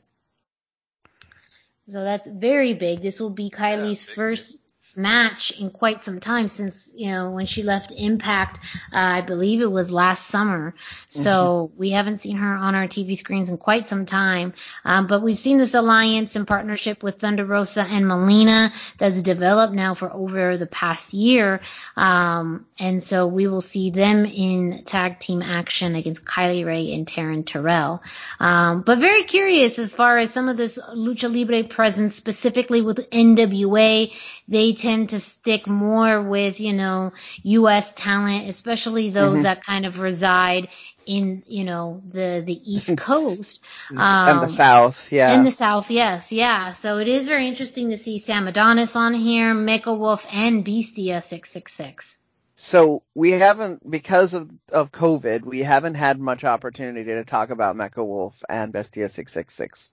So 1.88 2.02
that's 2.02 2.28
very 2.28 2.74
big. 2.74 3.00
This 3.00 3.20
will 3.20 3.30
be 3.30 3.48
Kylie's 3.48 4.06
yeah, 4.06 4.14
first 4.14 4.58
match 4.96 5.52
in 5.52 5.70
quite 5.70 6.02
some 6.02 6.20
time 6.20 6.48
since 6.48 6.90
you 6.94 7.10
know 7.10 7.30
when 7.30 7.46
she 7.46 7.62
left 7.62 7.92
Impact. 7.96 8.58
Uh, 8.92 8.98
I 8.98 9.20
believe 9.20 9.60
it 9.60 9.70
was 9.70 9.90
last 9.90 10.26
summer. 10.26 10.74
So 11.08 11.70
mm-hmm. 11.70 11.78
we 11.78 11.90
haven't 11.90 12.18
seen 12.18 12.36
her 12.36 12.54
on 12.54 12.74
our 12.74 12.86
TV 12.86 13.16
screens 13.16 13.48
in 13.48 13.58
quite 13.58 13.86
some 13.86 14.06
time. 14.06 14.54
Um, 14.84 15.06
but 15.06 15.22
we've 15.22 15.38
seen 15.38 15.58
this 15.58 15.74
alliance 15.74 16.36
in 16.36 16.46
partnership 16.46 17.02
with 17.02 17.18
Thunder 17.18 17.44
Rosa 17.44 17.82
and 17.82 18.06
Melina 18.06 18.72
that's 18.98 19.22
developed 19.22 19.74
now 19.74 19.94
for 19.94 20.12
over 20.12 20.56
the 20.56 20.66
past 20.66 21.12
year. 21.12 21.60
Um, 21.96 22.66
and 22.78 23.02
so 23.02 23.26
we 23.26 23.46
will 23.46 23.60
see 23.60 23.90
them 23.90 24.24
in 24.24 24.84
tag 24.84 25.18
team 25.18 25.42
action 25.42 25.94
against 25.94 26.24
Kylie 26.24 26.64
Rae 26.64 26.92
and 26.92 27.06
Taryn 27.06 27.44
Terrell. 27.44 28.02
Um, 28.40 28.82
but 28.82 28.98
very 28.98 29.24
curious 29.24 29.78
as 29.78 29.94
far 29.94 30.18
as 30.18 30.32
some 30.32 30.48
of 30.48 30.56
this 30.56 30.78
lucha 30.78 31.32
libre 31.32 31.64
presence 31.64 32.14
specifically 32.16 32.80
with 32.80 33.10
NWA. 33.10 34.12
They 34.48 34.72
tend 34.86 35.08
to 35.08 35.18
stick 35.18 35.66
more 35.66 36.22
with, 36.22 36.60
you 36.60 36.72
know, 36.72 37.12
U.S. 37.42 37.92
talent, 37.94 38.48
especially 38.48 39.10
those 39.10 39.34
mm-hmm. 39.34 39.42
that 39.42 39.64
kind 39.64 39.84
of 39.84 39.98
reside 39.98 40.68
in, 41.06 41.42
you 41.48 41.64
know, 41.64 42.02
the, 42.08 42.42
the 42.46 42.72
East 42.72 42.96
Coast. 43.10 43.64
Um, 43.90 43.98
and 43.98 44.38
the 44.38 44.44
um, 44.44 44.48
South, 44.48 45.10
yeah. 45.10 45.34
In 45.34 45.42
the 45.42 45.50
South, 45.50 45.90
yes, 45.90 46.30
yeah. 46.30 46.72
So 46.72 46.98
it 46.98 47.08
is 47.08 47.26
very 47.26 47.48
interesting 47.48 47.90
to 47.90 47.98
see 47.98 48.18
Sam 48.18 48.46
Adonis 48.46 48.94
on 48.94 49.12
here, 49.12 49.54
Mecha 49.54 49.96
Wolf, 49.96 50.24
and 50.32 50.64
Bestia 50.64 51.20
666. 51.20 52.18
So 52.54 53.02
we 53.12 53.32
haven't, 53.32 53.88
because 53.90 54.34
of, 54.34 54.50
of 54.72 54.92
COVID, 54.92 55.42
we 55.42 55.64
haven't 55.64 55.94
had 55.94 56.20
much 56.20 56.44
opportunity 56.44 57.04
to 57.04 57.24
talk 57.24 57.50
about 57.50 57.74
Mecha 57.74 58.06
Wolf 58.06 58.34
and 58.48 58.72
Bestia 58.72 59.08
666. 59.08 59.90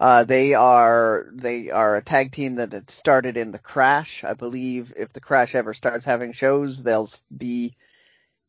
Uh, 0.00 0.24
they 0.24 0.54
are, 0.54 1.26
they 1.32 1.70
are 1.70 1.96
a 1.96 2.02
tag 2.02 2.32
team 2.32 2.56
that 2.56 2.72
had 2.72 2.90
started 2.90 3.36
in 3.36 3.52
the 3.52 3.58
Crash. 3.58 4.24
I 4.24 4.34
believe 4.34 4.92
if 4.96 5.12
the 5.12 5.20
Crash 5.20 5.54
ever 5.54 5.74
starts 5.74 6.04
having 6.04 6.32
shows, 6.32 6.82
they'll 6.82 7.08
be 7.34 7.76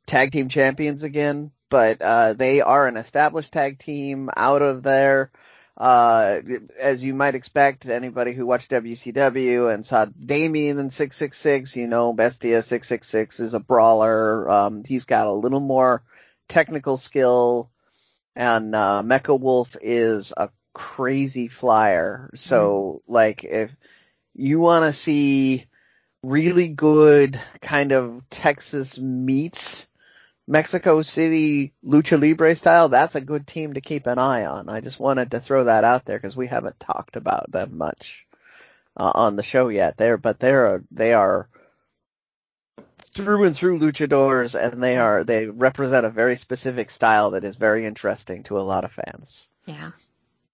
tag 0.05 0.31
team 0.31 0.49
champions 0.49 1.03
again. 1.03 1.51
But, 1.69 2.01
uh, 2.01 2.33
they 2.33 2.61
are 2.61 2.87
an 2.87 2.97
established 2.97 3.53
tag 3.53 3.79
team 3.79 4.29
out 4.35 4.61
of 4.61 4.83
there. 4.83 5.31
Uh, 5.77 6.39
as 6.79 7.03
you 7.03 7.13
might 7.13 7.35
expect, 7.35 7.85
anybody 7.85 8.33
who 8.33 8.45
watched 8.45 8.71
WCW 8.71 9.73
and 9.73 9.85
saw 9.85 10.05
Damien 10.05 10.79
in 10.79 10.89
666, 10.89 11.75
you 11.75 11.87
know, 11.87 12.13
Bestia 12.13 12.61
666 12.61 13.41
is 13.41 13.53
a 13.53 13.59
brawler. 13.59 14.49
Um, 14.49 14.83
he's 14.85 15.05
got 15.05 15.27
a 15.27 15.33
little 15.33 15.59
more 15.59 16.01
technical 16.47 16.97
skill 16.97 17.69
and, 18.35 18.75
uh, 18.75 19.01
Mecha 19.05 19.39
Wolf 19.39 19.75
is 19.81 20.33
a 20.35 20.49
crazy 20.75 21.47
flyer. 21.47 22.29
So 22.35 23.01
mm-hmm. 23.01 23.13
like 23.13 23.43
if 23.43 23.71
you 24.35 24.59
want 24.59 24.85
to 24.85 24.93
see 24.93 25.65
really 26.21 26.67
good 26.67 27.39
kind 27.61 27.93
of 27.93 28.29
Texas 28.29 28.99
meets 28.99 29.87
Mexico 30.47 31.01
City 31.01 31.73
Lucha 31.83 32.21
Libre 32.21 32.53
style, 32.55 32.89
that's 32.89 33.15
a 33.15 33.21
good 33.21 33.47
team 33.47 33.73
to 33.73 33.81
keep 33.81 34.05
an 34.05 34.19
eye 34.19 34.45
on. 34.45 34.69
I 34.69 34.81
just 34.81 34.99
wanted 34.99 35.31
to 35.31 35.39
throw 35.39 35.63
that 35.63 35.83
out 35.83 36.05
there 36.05 36.17
because 36.17 36.35
we 36.35 36.47
haven't 36.47 36.79
talked 36.79 37.15
about 37.15 37.51
them 37.51 37.77
much 37.77 38.25
uh, 38.97 39.11
on 39.15 39.37
the 39.37 39.43
show 39.43 39.69
yet. 39.69 39.97
There, 39.97 40.17
but 40.17 40.39
they're 40.39 40.83
they 40.91 41.13
are 41.13 41.47
through 43.13 43.45
and 43.45 43.55
through 43.55 43.79
luchadors, 43.79 44.59
and 44.61 44.83
they 44.83 44.97
are 44.97 45.23
they 45.23 45.47
represent 45.47 46.05
a 46.05 46.09
very 46.11 46.35
specific 46.35 46.91
style 46.91 47.31
that 47.31 47.45
is 47.45 47.55
very 47.55 47.85
interesting 47.85 48.43
to 48.43 48.59
a 48.59 48.61
lot 48.61 48.83
of 48.83 48.91
fans. 48.91 49.49
Yeah. 49.65 49.91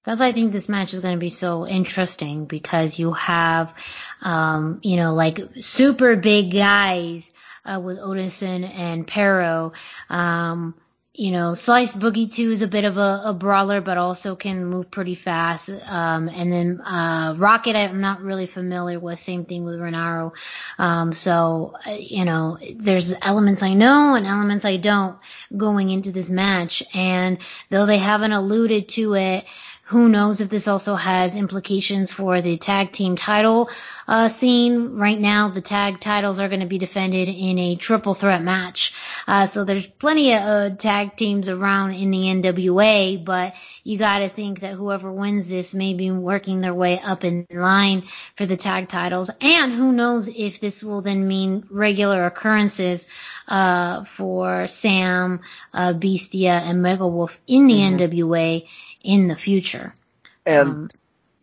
That's 0.03 0.19
why 0.19 0.27
I 0.27 0.31
think 0.31 0.51
this 0.51 0.67
match 0.67 0.93
is 0.93 0.99
going 0.99 1.13
to 1.13 1.19
be 1.19 1.29
so 1.29 1.67
interesting 1.67 2.45
because 2.45 2.97
you 2.97 3.13
have, 3.13 3.73
um, 4.21 4.79
you 4.81 4.97
know, 4.97 5.13
like 5.13 5.39
super 5.55 6.15
big 6.15 6.51
guys 6.51 7.29
uh, 7.65 7.79
with 7.79 7.99
Odinson 7.99 8.67
and 8.67 9.05
Parrow. 9.05 9.73
Um, 10.09 10.73
you 11.13 11.31
know, 11.31 11.55
Slice 11.55 11.95
Boogie 11.95 12.33
2 12.33 12.51
is 12.51 12.61
a 12.61 12.67
bit 12.67 12.85
of 12.85 12.97
a, 12.97 13.21
a 13.25 13.33
brawler, 13.33 13.81
but 13.81 13.97
also 13.97 14.35
can 14.35 14.65
move 14.65 14.89
pretty 14.89 15.13
fast. 15.13 15.69
Um, 15.69 16.29
and 16.29 16.49
then, 16.49 16.81
uh, 16.85 17.33
Rockett, 17.33 17.75
I'm 17.75 17.99
not 17.99 18.21
really 18.21 18.47
familiar 18.47 18.97
with. 18.97 19.19
Same 19.19 19.43
thing 19.43 19.65
with 19.65 19.79
Rinauro. 19.79 20.31
Um, 20.79 21.11
so, 21.11 21.75
uh, 21.85 21.91
you 21.91 22.23
know, 22.23 22.57
there's 22.75 23.13
elements 23.21 23.61
I 23.61 23.73
know 23.73 24.15
and 24.15 24.25
elements 24.25 24.63
I 24.63 24.77
don't 24.77 25.17
going 25.55 25.89
into 25.89 26.13
this 26.13 26.29
match. 26.29 26.81
And 26.95 27.39
though 27.69 27.85
they 27.85 27.97
haven't 27.97 28.31
alluded 28.31 28.87
to 28.89 29.15
it, 29.15 29.45
who 29.91 30.07
knows 30.07 30.39
if 30.39 30.47
this 30.47 30.69
also 30.69 30.95
has 30.95 31.35
implications 31.35 32.13
for 32.13 32.41
the 32.41 32.55
tag 32.55 32.93
team 32.93 33.17
title 33.17 33.69
uh, 34.07 34.29
scene. 34.29 34.95
Right 34.95 35.19
now, 35.19 35.49
the 35.49 35.59
tag 35.59 35.99
titles 35.99 36.39
are 36.39 36.47
going 36.47 36.61
to 36.61 36.65
be 36.65 36.77
defended 36.77 37.27
in 37.27 37.59
a 37.59 37.75
triple 37.75 38.13
threat 38.13 38.41
match. 38.41 38.93
Uh, 39.27 39.47
so 39.47 39.65
there's 39.65 39.85
plenty 39.85 40.33
of 40.33 40.41
uh, 40.41 40.69
tag 40.77 41.17
teams 41.17 41.49
around 41.49 41.91
in 41.91 42.09
the 42.09 42.19
NWA, 42.19 43.23
but 43.23 43.53
you 43.83 43.97
got 43.97 44.19
to 44.19 44.29
think 44.29 44.61
that 44.61 44.75
whoever 44.75 45.11
wins 45.11 45.49
this 45.49 45.73
may 45.73 45.93
be 45.93 46.09
working 46.09 46.61
their 46.61 46.73
way 46.73 46.97
up 46.97 47.25
in 47.25 47.45
line 47.51 48.03
for 48.37 48.45
the 48.45 48.55
tag 48.55 48.87
titles. 48.87 49.29
And 49.41 49.73
who 49.73 49.91
knows 49.91 50.29
if 50.29 50.61
this 50.61 50.81
will 50.81 51.01
then 51.01 51.27
mean 51.27 51.65
regular 51.69 52.23
occurrences 52.25 53.07
uh, 53.45 54.05
for 54.05 54.67
Sam, 54.67 55.41
uh, 55.73 55.91
Bestia, 55.91 56.61
and 56.63 56.81
Mecha 56.81 57.11
Wolf 57.11 57.37
in 57.45 57.67
the 57.67 57.73
mm-hmm. 57.73 57.97
NWA 57.97 58.67
in 59.03 59.27
the 59.27 59.35
future. 59.35 59.93
And 60.45 60.69
um, 60.69 60.89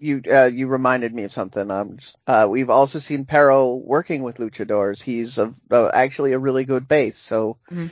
you 0.01 0.22
uh, 0.30 0.44
you 0.52 0.66
reminded 0.66 1.14
me 1.14 1.24
of 1.24 1.32
something. 1.32 1.70
Um, 1.70 1.98
uh, 2.26 2.47
we've 2.51 2.70
also 2.70 2.98
seen 2.98 3.24
Parrow 3.24 3.74
working 3.74 4.22
with 4.22 4.36
luchadors. 4.36 5.02
He's 5.02 5.39
a, 5.39 5.52
actually 5.70 6.32
a 6.32 6.39
really 6.39 6.64
good 6.64 6.89
base. 6.89 7.18
So 7.18 7.59
mm-hmm. 7.70 7.89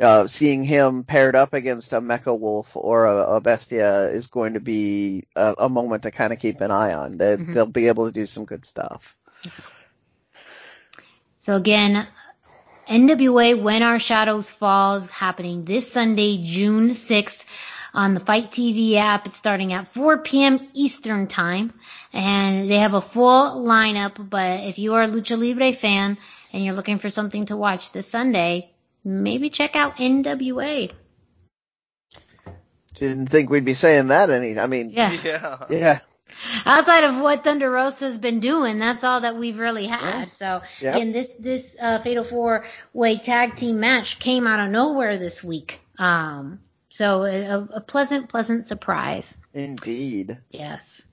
uh, 0.00 0.26
seeing 0.26 0.64
him 0.64 1.04
paired 1.04 1.36
up 1.36 1.54
against 1.54 1.92
a 1.92 2.00
Mecha 2.00 2.38
Wolf 2.38 2.70
or 2.74 3.06
a, 3.06 3.36
a 3.36 3.40
Bestia 3.40 4.10
is 4.10 4.28
going 4.28 4.54
to 4.54 4.60
be 4.60 5.24
a, 5.34 5.54
a 5.58 5.68
moment 5.68 6.04
to 6.04 6.10
kind 6.10 6.32
of 6.32 6.38
keep 6.38 6.60
an 6.60 6.70
eye 6.70 6.94
on. 6.94 7.18
They, 7.18 7.36
mm-hmm. 7.36 7.52
They'll 7.52 7.66
be 7.66 7.88
able 7.88 8.06
to 8.06 8.12
do 8.12 8.26
some 8.26 8.44
good 8.44 8.64
stuff. 8.64 9.16
So 11.38 11.56
again, 11.56 12.06
NWA 12.86 13.60
When 13.60 13.82
Our 13.82 13.98
Shadows 13.98 14.50
Falls 14.50 15.08
happening 15.08 15.64
this 15.64 15.90
Sunday, 15.90 16.42
June 16.44 16.90
6th 16.90 17.44
on 17.94 18.14
the 18.14 18.20
FITE 18.20 18.50
TV 18.50 18.94
app. 18.94 19.26
It's 19.26 19.36
starting 19.36 19.72
at 19.72 19.88
4 19.88 20.18
p.m. 20.18 20.68
Eastern 20.74 21.26
time 21.26 21.72
and 22.12 22.68
they 22.68 22.78
have 22.78 22.94
a 22.94 23.00
full 23.00 23.64
lineup. 23.64 24.28
But 24.28 24.60
if 24.60 24.78
you 24.78 24.94
are 24.94 25.02
a 25.02 25.08
Lucha 25.08 25.38
Libre 25.38 25.72
fan 25.72 26.18
and 26.52 26.64
you're 26.64 26.74
looking 26.74 26.98
for 26.98 27.10
something 27.10 27.46
to 27.46 27.56
watch 27.56 27.92
this 27.92 28.08
Sunday, 28.08 28.70
maybe 29.04 29.50
check 29.50 29.76
out 29.76 29.96
NWA. 29.96 30.92
Didn't 32.94 33.28
think 33.28 33.50
we'd 33.50 33.64
be 33.64 33.74
saying 33.74 34.08
that 34.08 34.30
any, 34.30 34.58
I 34.58 34.66
mean, 34.66 34.90
yeah. 34.90 35.12
Yeah. 35.24 35.58
yeah. 35.70 35.98
Outside 36.64 37.04
of 37.04 37.20
what 37.20 37.44
Thunder 37.44 37.70
Rosa's 37.70 38.18
been 38.18 38.40
doing, 38.40 38.78
that's 38.78 39.04
all 39.04 39.20
that 39.20 39.36
we've 39.36 39.58
really 39.58 39.86
had. 39.86 40.20
Yeah. 40.20 40.24
So 40.26 40.62
yep. 40.80 40.94
again, 40.94 41.12
this 41.12 41.30
this 41.38 41.76
uh, 41.80 41.98
Fatal 41.98 42.24
Four 42.24 42.66
Way 42.92 43.18
Tag 43.18 43.56
Team 43.56 43.80
match 43.80 44.18
came 44.18 44.46
out 44.46 44.60
of 44.60 44.70
nowhere 44.70 45.18
this 45.18 45.42
week. 45.42 45.80
Um, 45.98 46.60
so 46.90 47.22
a, 47.22 47.68
a 47.76 47.80
pleasant, 47.80 48.28
pleasant 48.28 48.66
surprise. 48.66 49.34
Indeed. 49.54 50.38
Yes. 50.50 51.06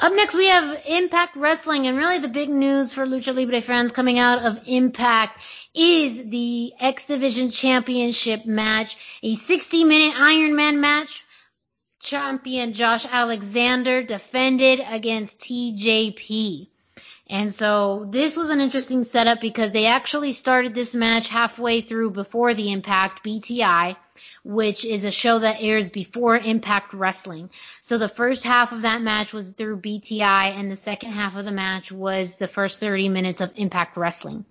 Up 0.00 0.12
next, 0.12 0.34
we 0.34 0.46
have 0.46 0.80
Impact 0.86 1.36
Wrestling, 1.36 1.86
and 1.86 1.96
really 1.96 2.18
the 2.18 2.28
big 2.28 2.50
news 2.50 2.92
for 2.92 3.04
Lucha 3.04 3.34
Libre 3.34 3.60
fans 3.60 3.90
coming 3.90 4.18
out 4.18 4.44
of 4.44 4.60
Impact 4.66 5.40
is 5.74 6.28
the 6.28 6.72
X 6.78 7.06
Division 7.06 7.50
Championship 7.50 8.46
match, 8.46 8.96
a 9.22 9.34
60 9.34 9.84
minute 9.84 10.14
Iron 10.20 10.54
Man 10.54 10.80
match. 10.80 11.24
Champion 12.00 12.74
Josh 12.74 13.06
Alexander 13.10 14.04
defended 14.04 14.80
against 14.88 15.40
TJP. 15.40 16.68
And 17.28 17.52
so 17.52 18.06
this 18.08 18.36
was 18.36 18.50
an 18.50 18.60
interesting 18.60 19.02
setup 19.02 19.40
because 19.40 19.72
they 19.72 19.86
actually 19.86 20.32
started 20.32 20.74
this 20.74 20.94
match 20.94 21.28
halfway 21.28 21.80
through 21.80 22.12
before 22.12 22.54
the 22.54 22.70
Impact 22.70 23.24
BTI 23.24 23.96
which 24.44 24.84
is 24.84 25.04
a 25.04 25.10
show 25.10 25.38
that 25.38 25.60
airs 25.60 25.90
before 25.90 26.36
Impact 26.36 26.92
Wrestling. 26.94 27.50
So 27.80 27.98
the 27.98 28.08
first 28.08 28.44
half 28.44 28.72
of 28.72 28.82
that 28.82 29.02
match 29.02 29.32
was 29.32 29.50
through 29.50 29.80
BTI 29.80 30.54
and 30.56 30.70
the 30.70 30.76
second 30.76 31.12
half 31.12 31.36
of 31.36 31.44
the 31.44 31.52
match 31.52 31.92
was 31.92 32.36
the 32.36 32.48
first 32.48 32.80
30 32.80 33.08
minutes 33.08 33.40
of 33.40 33.52
Impact 33.56 33.96
Wrestling. 33.96 34.44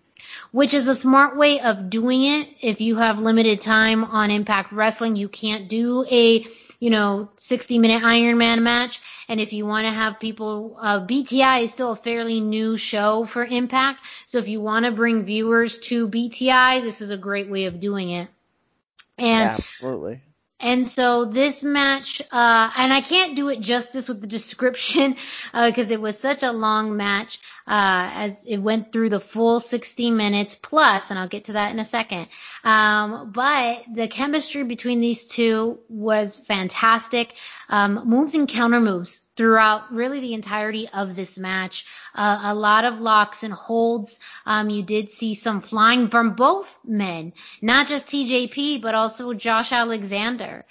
Which 0.51 0.73
is 0.73 0.87
a 0.87 0.95
smart 0.95 1.37
way 1.37 1.59
of 1.59 1.89
doing 1.89 2.23
it. 2.23 2.49
If 2.61 2.81
you 2.81 2.97
have 2.97 3.19
limited 3.19 3.61
time 3.61 4.03
on 4.03 4.31
Impact 4.31 4.71
Wrestling, 4.71 5.15
you 5.15 5.29
can't 5.29 5.69
do 5.69 6.05
a, 6.09 6.45
you 6.79 6.89
know, 6.89 7.29
60 7.37 7.79
minute 7.79 8.03
Iron 8.03 8.37
Man 8.37 8.63
match. 8.63 8.99
And 9.29 9.39
if 9.39 9.53
you 9.53 9.65
want 9.65 9.85
to 9.85 9.93
have 9.93 10.19
people, 10.19 10.77
uh, 10.81 10.99
BTI 11.05 11.63
is 11.63 11.71
still 11.71 11.91
a 11.91 11.95
fairly 11.95 12.39
new 12.39 12.77
show 12.77 13.25
for 13.25 13.45
Impact. 13.45 13.99
So 14.25 14.39
if 14.39 14.47
you 14.47 14.59
want 14.59 14.85
to 14.85 14.91
bring 14.91 15.23
viewers 15.23 15.79
to 15.79 16.07
BTI, 16.07 16.81
this 16.81 17.01
is 17.01 17.09
a 17.09 17.17
great 17.17 17.49
way 17.49 17.65
of 17.65 17.79
doing 17.79 18.09
it. 18.09 18.27
And 19.17 19.49
absolutely. 19.49 20.21
And 20.59 20.87
so 20.87 21.25
this 21.25 21.63
match, 21.63 22.19
uh, 22.31 22.71
and 22.75 22.91
I 22.91 23.01
can't 23.01 23.35
do 23.35 23.49
it 23.49 23.59
justice 23.59 24.09
with 24.09 24.21
the 24.21 24.27
description, 24.27 25.15
because 25.53 25.91
uh, 25.91 25.93
it 25.93 26.01
was 26.01 26.17
such 26.17 26.41
a 26.41 26.51
long 26.51 26.97
match, 26.97 27.39
uh, 27.67 28.09
as 28.15 28.43
it 28.47 28.57
went 28.57 28.91
through 28.91 29.09
the 29.09 29.19
full 29.19 29.59
60 29.59 30.09
minutes 30.09 30.55
plus, 30.55 31.11
and 31.11 31.19
I'll 31.19 31.27
get 31.27 31.45
to 31.45 31.53
that 31.53 31.71
in 31.71 31.79
a 31.79 31.85
second. 31.85 32.27
Um, 32.63 33.31
but 33.31 33.83
the 33.93 34.07
chemistry 34.07 34.63
between 34.63 34.99
these 34.99 35.27
two 35.27 35.77
was 35.89 36.37
fantastic. 36.37 37.35
Um, 37.69 38.07
moves 38.07 38.33
and 38.33 38.47
counter 38.47 38.79
moves 38.79 39.26
throughout 39.37 39.93
really 39.93 40.19
the 40.19 40.33
entirety 40.33 40.89
of 40.93 41.15
this 41.15 41.37
match. 41.37 41.85
Uh, 42.13 42.41
a 42.43 42.55
lot 42.55 42.83
of 42.83 42.99
locks 42.99 43.43
and 43.43 43.53
holds. 43.53 44.19
Um, 44.45 44.69
you 44.69 44.83
did 44.83 45.11
see 45.11 45.35
some 45.35 45.61
flying 45.61 46.09
from 46.09 46.33
both 46.33 46.79
men, 46.83 47.33
not 47.61 47.87
just 47.87 48.07
TJP, 48.07 48.81
but 48.81 48.95
also 48.95 49.33
Josh 49.33 49.71
Alexander. 49.71 50.65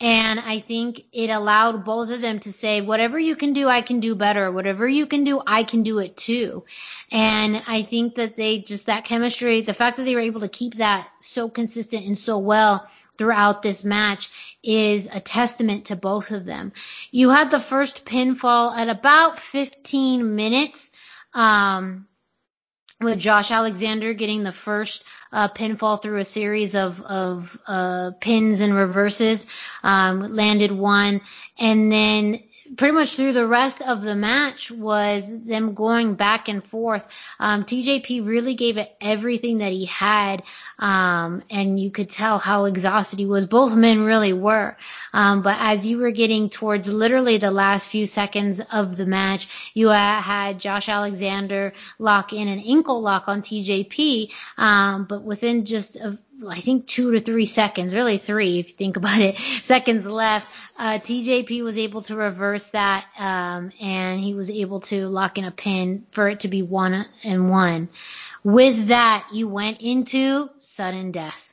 And 0.00 0.40
I 0.40 0.58
think 0.58 1.04
it 1.12 1.30
allowed 1.30 1.84
both 1.84 2.10
of 2.10 2.20
them 2.20 2.40
to 2.40 2.52
say, 2.52 2.80
whatever 2.80 3.20
you 3.20 3.36
can 3.36 3.52
do, 3.52 3.68
I 3.68 3.82
can 3.82 4.00
do 4.00 4.16
better. 4.16 4.50
Whatever 4.50 4.88
you 4.88 5.06
can 5.06 5.22
do, 5.22 5.40
I 5.46 5.62
can 5.62 5.84
do 5.84 6.00
it 6.00 6.16
too. 6.16 6.64
And 7.12 7.62
I 7.68 7.82
think 7.82 8.16
that 8.16 8.36
they 8.36 8.58
just, 8.58 8.86
that 8.86 9.04
chemistry, 9.04 9.60
the 9.60 9.74
fact 9.74 9.98
that 9.98 10.02
they 10.02 10.16
were 10.16 10.20
able 10.20 10.40
to 10.40 10.48
keep 10.48 10.78
that 10.78 11.08
so 11.20 11.48
consistent 11.48 12.04
and 12.04 12.18
so 12.18 12.38
well 12.38 12.88
throughout 13.22 13.62
this 13.62 13.84
match 13.84 14.30
is 14.64 15.06
a 15.06 15.20
testament 15.20 15.84
to 15.84 15.94
both 15.94 16.32
of 16.32 16.44
them. 16.44 16.72
You 17.12 17.30
had 17.30 17.52
the 17.52 17.60
first 17.60 18.04
pinfall 18.04 18.76
at 18.76 18.88
about 18.88 19.38
15 19.38 20.34
minutes. 20.34 20.90
Um, 21.32 22.08
with 23.00 23.20
Josh 23.20 23.52
Alexander 23.52 24.12
getting 24.12 24.42
the 24.42 24.52
first 24.52 25.04
uh, 25.32 25.48
pinfall 25.48 26.02
through 26.02 26.18
a 26.18 26.24
series 26.24 26.74
of 26.76 27.00
of 27.00 27.56
uh, 27.66 28.10
pins 28.20 28.60
and 28.60 28.74
reverses, 28.74 29.46
um, 29.82 30.34
landed 30.34 30.70
one, 30.70 31.20
and 31.58 31.90
then 31.90 32.42
pretty 32.76 32.92
much 32.92 33.16
through 33.16 33.32
the 33.32 33.46
rest 33.46 33.82
of 33.82 34.02
the 34.02 34.14
match 34.14 34.70
was 34.70 35.26
them 35.44 35.74
going 35.74 36.14
back 36.14 36.48
and 36.48 36.64
forth. 36.64 37.06
Um, 37.38 37.64
TJP 37.64 38.26
really 38.26 38.54
gave 38.54 38.78
it 38.78 38.94
everything 39.00 39.58
that 39.58 39.72
he 39.72 39.84
had, 39.84 40.42
um, 40.78 41.42
and 41.50 41.78
you 41.78 41.90
could 41.90 42.10
tell 42.10 42.38
how 42.38 42.64
exhausted 42.64 43.18
he 43.18 43.26
was. 43.26 43.46
Both 43.46 43.76
men 43.76 44.02
really 44.02 44.32
were. 44.32 44.76
Um, 45.12 45.42
but 45.42 45.56
as 45.60 45.86
you 45.86 45.98
were 45.98 46.10
getting 46.10 46.48
towards 46.48 46.88
literally 46.88 47.38
the 47.38 47.50
last 47.50 47.88
few 47.88 48.06
seconds 48.06 48.60
of 48.72 48.96
the 48.96 49.06
match, 49.06 49.72
you 49.74 49.88
had 49.88 50.58
Josh 50.58 50.88
Alexander 50.88 51.74
lock 51.98 52.32
in 52.32 52.48
an 52.48 52.60
ankle 52.60 53.02
lock 53.02 53.24
on 53.28 53.42
TJP, 53.42 54.32
um, 54.56 55.04
but 55.04 55.22
within 55.22 55.64
just 55.64 55.96
a 55.96 56.18
I 56.48 56.60
think 56.60 56.86
two 56.86 57.12
to 57.12 57.20
three 57.20 57.46
seconds, 57.46 57.94
really 57.94 58.18
three 58.18 58.58
if 58.58 58.68
you 58.68 58.74
think 58.74 58.96
about 58.96 59.20
it, 59.20 59.38
seconds 59.62 60.06
left. 60.06 60.48
Uh, 60.78 60.98
TJP 60.98 61.62
was 61.62 61.78
able 61.78 62.02
to 62.02 62.16
reverse 62.16 62.70
that, 62.70 63.06
um, 63.18 63.72
and 63.80 64.20
he 64.20 64.34
was 64.34 64.50
able 64.50 64.80
to 64.80 65.08
lock 65.08 65.38
in 65.38 65.44
a 65.44 65.50
pin 65.50 66.06
for 66.12 66.28
it 66.28 66.40
to 66.40 66.48
be 66.48 66.62
one 66.62 67.04
and 67.24 67.50
one. 67.50 67.88
With 68.42 68.88
that, 68.88 69.28
you 69.32 69.48
went 69.48 69.82
into 69.82 70.50
sudden 70.58 71.12
death. 71.12 71.51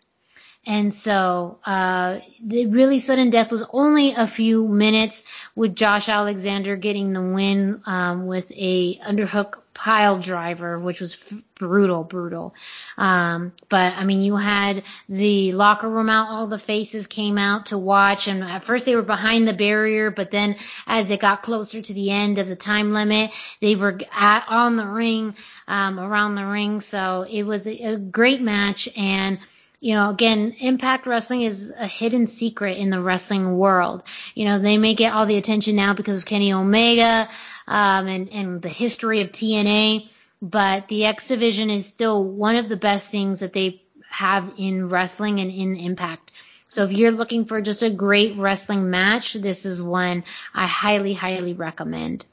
And 0.69 0.93
so, 0.93 1.57
uh, 1.65 2.19
the 2.43 2.67
really 2.67 2.99
sudden 2.99 3.31
death 3.31 3.51
was 3.51 3.65
only 3.73 4.11
a 4.11 4.27
few 4.27 4.67
minutes 4.67 5.23
with 5.55 5.75
Josh 5.75 6.07
Alexander 6.07 6.75
getting 6.75 7.11
the 7.11 7.23
win, 7.23 7.81
um, 7.87 8.27
with 8.27 8.51
a 8.51 8.99
underhook 8.99 9.61
pile 9.73 10.19
driver, 10.19 10.77
which 10.77 11.01
was 11.01 11.15
f- 11.15 11.39
brutal, 11.55 12.03
brutal. 12.03 12.53
Um, 12.99 13.53
but 13.67 13.97
I 13.97 14.03
mean, 14.03 14.21
you 14.21 14.35
had 14.35 14.83
the 15.07 15.53
locker 15.53 15.89
room 15.89 16.07
out, 16.07 16.29
all 16.29 16.45
the 16.45 16.59
faces 16.59 17.07
came 17.07 17.39
out 17.39 17.67
to 17.67 17.77
watch, 17.79 18.27
and 18.27 18.43
at 18.43 18.63
first 18.63 18.85
they 18.85 18.95
were 18.95 19.01
behind 19.01 19.47
the 19.47 19.53
barrier, 19.53 20.11
but 20.11 20.29
then 20.29 20.55
as 20.85 21.09
it 21.09 21.19
got 21.19 21.41
closer 21.41 21.81
to 21.81 21.93
the 21.95 22.11
end 22.11 22.37
of 22.37 22.47
the 22.47 22.55
time 22.55 22.93
limit, 22.93 23.31
they 23.59 23.75
were 23.75 23.97
at, 24.11 24.45
on 24.47 24.75
the 24.75 24.85
ring, 24.85 25.33
um, 25.67 25.99
around 25.99 26.35
the 26.35 26.45
ring. 26.45 26.79
So 26.81 27.25
it 27.27 27.41
was 27.41 27.65
a, 27.65 27.93
a 27.93 27.97
great 27.97 28.41
match 28.41 28.87
and 28.95 29.39
you 29.79 29.95
know, 29.95 30.09
again, 30.09 30.55
Impact 30.59 31.07
Wrestling 31.07 31.43
is 31.43 31.71
a 31.77 31.87
hidden 31.87 32.27
secret 32.27 32.77
in 32.77 32.89
the 32.89 33.01
wrestling 33.01 33.57
world. 33.57 34.03
You 34.35 34.45
know, 34.45 34.59
they 34.59 34.77
may 34.77 34.93
get 34.93 35.13
all 35.13 35.25
the 35.25 35.37
attention 35.37 35.75
now 35.75 35.93
because 35.93 36.17
of 36.17 36.25
Kenny 36.25 36.51
Omega, 36.51 37.29
um, 37.67 38.07
and, 38.07 38.29
and 38.29 38.61
the 38.61 38.69
history 38.69 39.21
of 39.21 39.31
TNA, 39.31 40.09
but 40.41 40.87
the 40.87 41.05
X 41.05 41.27
Division 41.27 41.69
is 41.69 41.85
still 41.85 42.23
one 42.23 42.55
of 42.55 42.67
the 42.67 42.75
best 42.75 43.09
things 43.09 43.39
that 43.39 43.53
they 43.53 43.81
have 44.09 44.53
in 44.57 44.89
wrestling 44.89 45.39
and 45.39 45.51
in 45.51 45.75
Impact. 45.75 46.31
So 46.67 46.83
if 46.83 46.91
you're 46.91 47.11
looking 47.11 47.45
for 47.45 47.61
just 47.61 47.81
a 47.81 47.89
great 47.89 48.37
wrestling 48.37 48.89
match, 48.89 49.33
this 49.33 49.65
is 49.65 49.81
one 49.81 50.23
I 50.53 50.67
highly, 50.67 51.13
highly 51.13 51.53
recommend. 51.53 52.25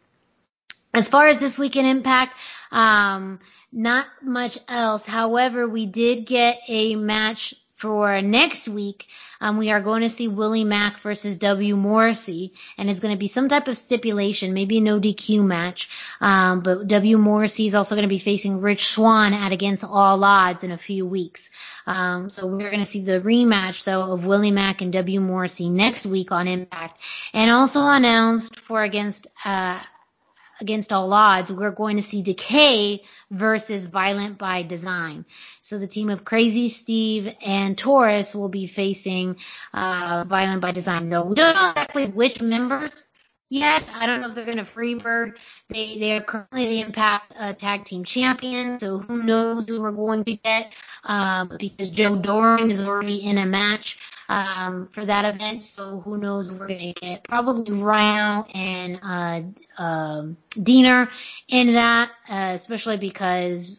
As 0.92 1.08
far 1.08 1.26
as 1.26 1.38
this 1.38 1.58
week 1.58 1.76
in 1.76 1.86
Impact, 1.86 2.34
um, 2.70 3.40
not 3.72 4.06
much 4.22 4.58
else. 4.68 5.06
However, 5.06 5.68
we 5.68 5.86
did 5.86 6.26
get 6.26 6.60
a 6.68 6.96
match 6.96 7.54
for 7.76 8.22
next 8.22 8.68
week, 8.68 9.06
um, 9.38 9.58
we 9.58 9.70
are 9.70 9.82
going 9.82 10.00
to 10.00 10.08
see 10.08 10.28
Willie 10.28 10.64
Mack 10.64 11.00
versus 11.00 11.36
W. 11.36 11.76
Morrissey, 11.76 12.54
and 12.78 12.88
it's 12.88 13.00
going 13.00 13.14
to 13.14 13.18
be 13.18 13.28
some 13.28 13.50
type 13.50 13.68
of 13.68 13.76
stipulation, 13.76 14.54
maybe 14.54 14.80
no 14.80 14.98
DQ 14.98 15.44
match. 15.44 15.90
Um, 16.20 16.60
but 16.60 16.88
W. 16.88 17.18
Morrissey 17.18 17.66
is 17.66 17.74
also 17.74 17.94
going 17.94 18.04
to 18.04 18.08
be 18.08 18.18
facing 18.18 18.62
Rich 18.62 18.86
Swann 18.86 19.34
at 19.34 19.52
Against 19.52 19.84
All 19.84 20.24
Odds 20.24 20.64
in 20.64 20.72
a 20.72 20.78
few 20.78 21.04
weeks. 21.04 21.50
Um, 21.86 22.30
so 22.30 22.46
we're 22.46 22.70
going 22.70 22.80
to 22.80 22.86
see 22.86 23.02
the 23.02 23.20
rematch 23.20 23.84
though 23.84 24.10
of 24.10 24.24
Willie 24.24 24.50
Mack 24.50 24.80
and 24.80 24.92
W. 24.94 25.20
Morrissey 25.20 25.68
next 25.68 26.06
week 26.06 26.32
on 26.32 26.48
Impact, 26.48 26.98
and 27.34 27.50
also 27.50 27.86
announced 27.86 28.58
for 28.60 28.82
Against 28.82 29.26
uh, 29.44 29.78
against 30.60 30.92
all 30.92 31.12
odds, 31.12 31.52
we're 31.52 31.70
going 31.70 31.96
to 31.96 32.02
see 32.02 32.22
Decay 32.22 33.02
versus 33.30 33.86
Violent 33.86 34.38
by 34.38 34.62
Design. 34.62 35.24
So 35.62 35.78
the 35.78 35.86
team 35.86 36.10
of 36.10 36.24
Crazy 36.24 36.68
Steve 36.68 37.34
and 37.44 37.76
Taurus 37.76 38.34
will 38.34 38.48
be 38.48 38.66
facing 38.66 39.36
uh, 39.72 40.24
Violent 40.26 40.60
by 40.60 40.72
Design. 40.72 41.08
Though 41.08 41.24
we 41.24 41.34
don't 41.34 41.54
know 41.54 41.70
exactly 41.70 42.06
which 42.06 42.40
members 42.40 43.04
yet. 43.48 43.84
I 43.94 44.06
don't 44.06 44.20
know 44.20 44.28
if 44.28 44.34
they're 44.34 44.44
going 44.44 44.58
to 44.58 44.64
freebird. 44.64 45.36
They 45.68 45.98
they 45.98 46.16
are 46.16 46.20
currently 46.20 46.66
the 46.66 46.80
Impact 46.80 47.32
uh, 47.38 47.52
Tag 47.52 47.84
Team 47.84 48.04
Champion, 48.04 48.78
so 48.78 48.98
who 48.98 49.22
knows 49.22 49.68
who 49.68 49.80
we're 49.80 49.92
going 49.92 50.24
to 50.24 50.36
get? 50.36 50.72
Um, 51.04 51.52
because 51.58 51.90
Joe 51.90 52.16
Doering 52.16 52.70
is 52.70 52.80
already 52.80 53.24
in 53.24 53.38
a 53.38 53.46
match 53.46 53.98
um, 54.28 54.88
for 54.92 55.04
that 55.04 55.24
event. 55.34 55.62
So 55.62 56.00
who 56.00 56.18
knows? 56.18 56.52
We're 56.52 56.68
gonna 56.68 56.92
get 56.92 57.24
probably 57.24 57.72
Rhino 57.72 58.46
and 58.54 59.00
uh, 59.02 59.42
uh, 59.78 60.22
Deaner 60.50 61.08
in 61.48 61.74
that, 61.74 62.10
uh, 62.28 62.52
especially 62.54 62.96
because 62.96 63.78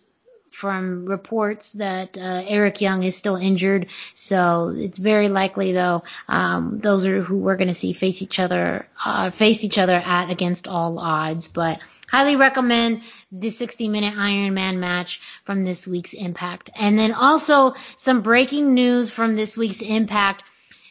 from 0.57 1.05
reports 1.05 1.73
that 1.73 2.17
uh, 2.17 2.41
Eric 2.47 2.81
Young 2.81 3.03
is 3.03 3.15
still 3.15 3.35
injured. 3.35 3.87
So 4.15 4.73
it's 4.75 4.97
very 4.97 5.29
likely, 5.29 5.71
though, 5.71 6.03
um, 6.27 6.79
those 6.79 7.05
are 7.05 7.21
who 7.21 7.37
we're 7.37 7.57
going 7.57 7.67
to 7.67 7.75
see 7.75 7.93
face 7.93 8.23
each 8.23 8.39
other, 8.39 8.87
uh, 9.05 9.29
face 9.29 9.63
each 9.63 9.77
other 9.77 9.95
at 9.95 10.31
against 10.31 10.67
all 10.67 10.97
odds. 10.97 11.47
But 11.47 11.79
highly 12.07 12.35
recommend 12.35 13.01
the 13.31 13.49
60 13.49 13.87
minute 13.89 14.15
Iron 14.17 14.53
Man 14.53 14.79
match 14.79 15.21
from 15.45 15.61
this 15.61 15.85
week's 15.85 16.13
Impact. 16.13 16.69
And 16.79 16.97
then 16.97 17.13
also 17.13 17.75
some 17.95 18.21
breaking 18.21 18.73
news 18.73 19.09
from 19.09 19.35
this 19.35 19.57
week's 19.57 19.81
Impact. 19.81 20.43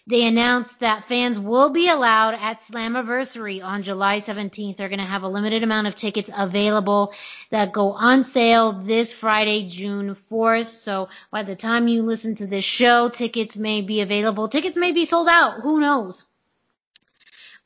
They 0.09 0.25
announced 0.25 0.81
that 0.81 1.07
fans 1.07 1.37
will 1.37 1.71
be 1.71 1.89
allowed 1.89 2.35
at 2.35 2.61
Slammiversary 2.61 3.65
on 3.65 3.83
July 3.83 4.21
17th. 4.21 4.77
They're 4.77 4.89
going 4.89 5.01
to 5.01 5.05
have 5.05 5.25
a 5.25 5.29
limited 5.29 5.65
amount 5.65 5.89
of 5.89 5.97
tickets 5.97 6.31
available 6.33 7.13
that 7.51 7.73
go 7.73 7.91
on 7.91 8.23
sale 8.23 8.73
this 8.73 9.13
Friday, 9.13 9.67
June 9.67 10.17
4th. 10.31 10.67
So 10.67 11.09
by 11.33 11.43
the 11.43 11.57
time 11.57 11.89
you 11.89 12.05
listen 12.05 12.37
to 12.37 12.47
this 12.47 12.65
show, 12.65 13.09
tickets 13.09 13.57
may 13.57 13.83
be 13.83 14.01
available. 14.01 14.47
Tickets 14.47 14.77
may 14.77 14.93
be 14.93 15.07
sold 15.07 15.27
out. 15.29 15.63
Who 15.63 15.81
knows? 15.81 16.25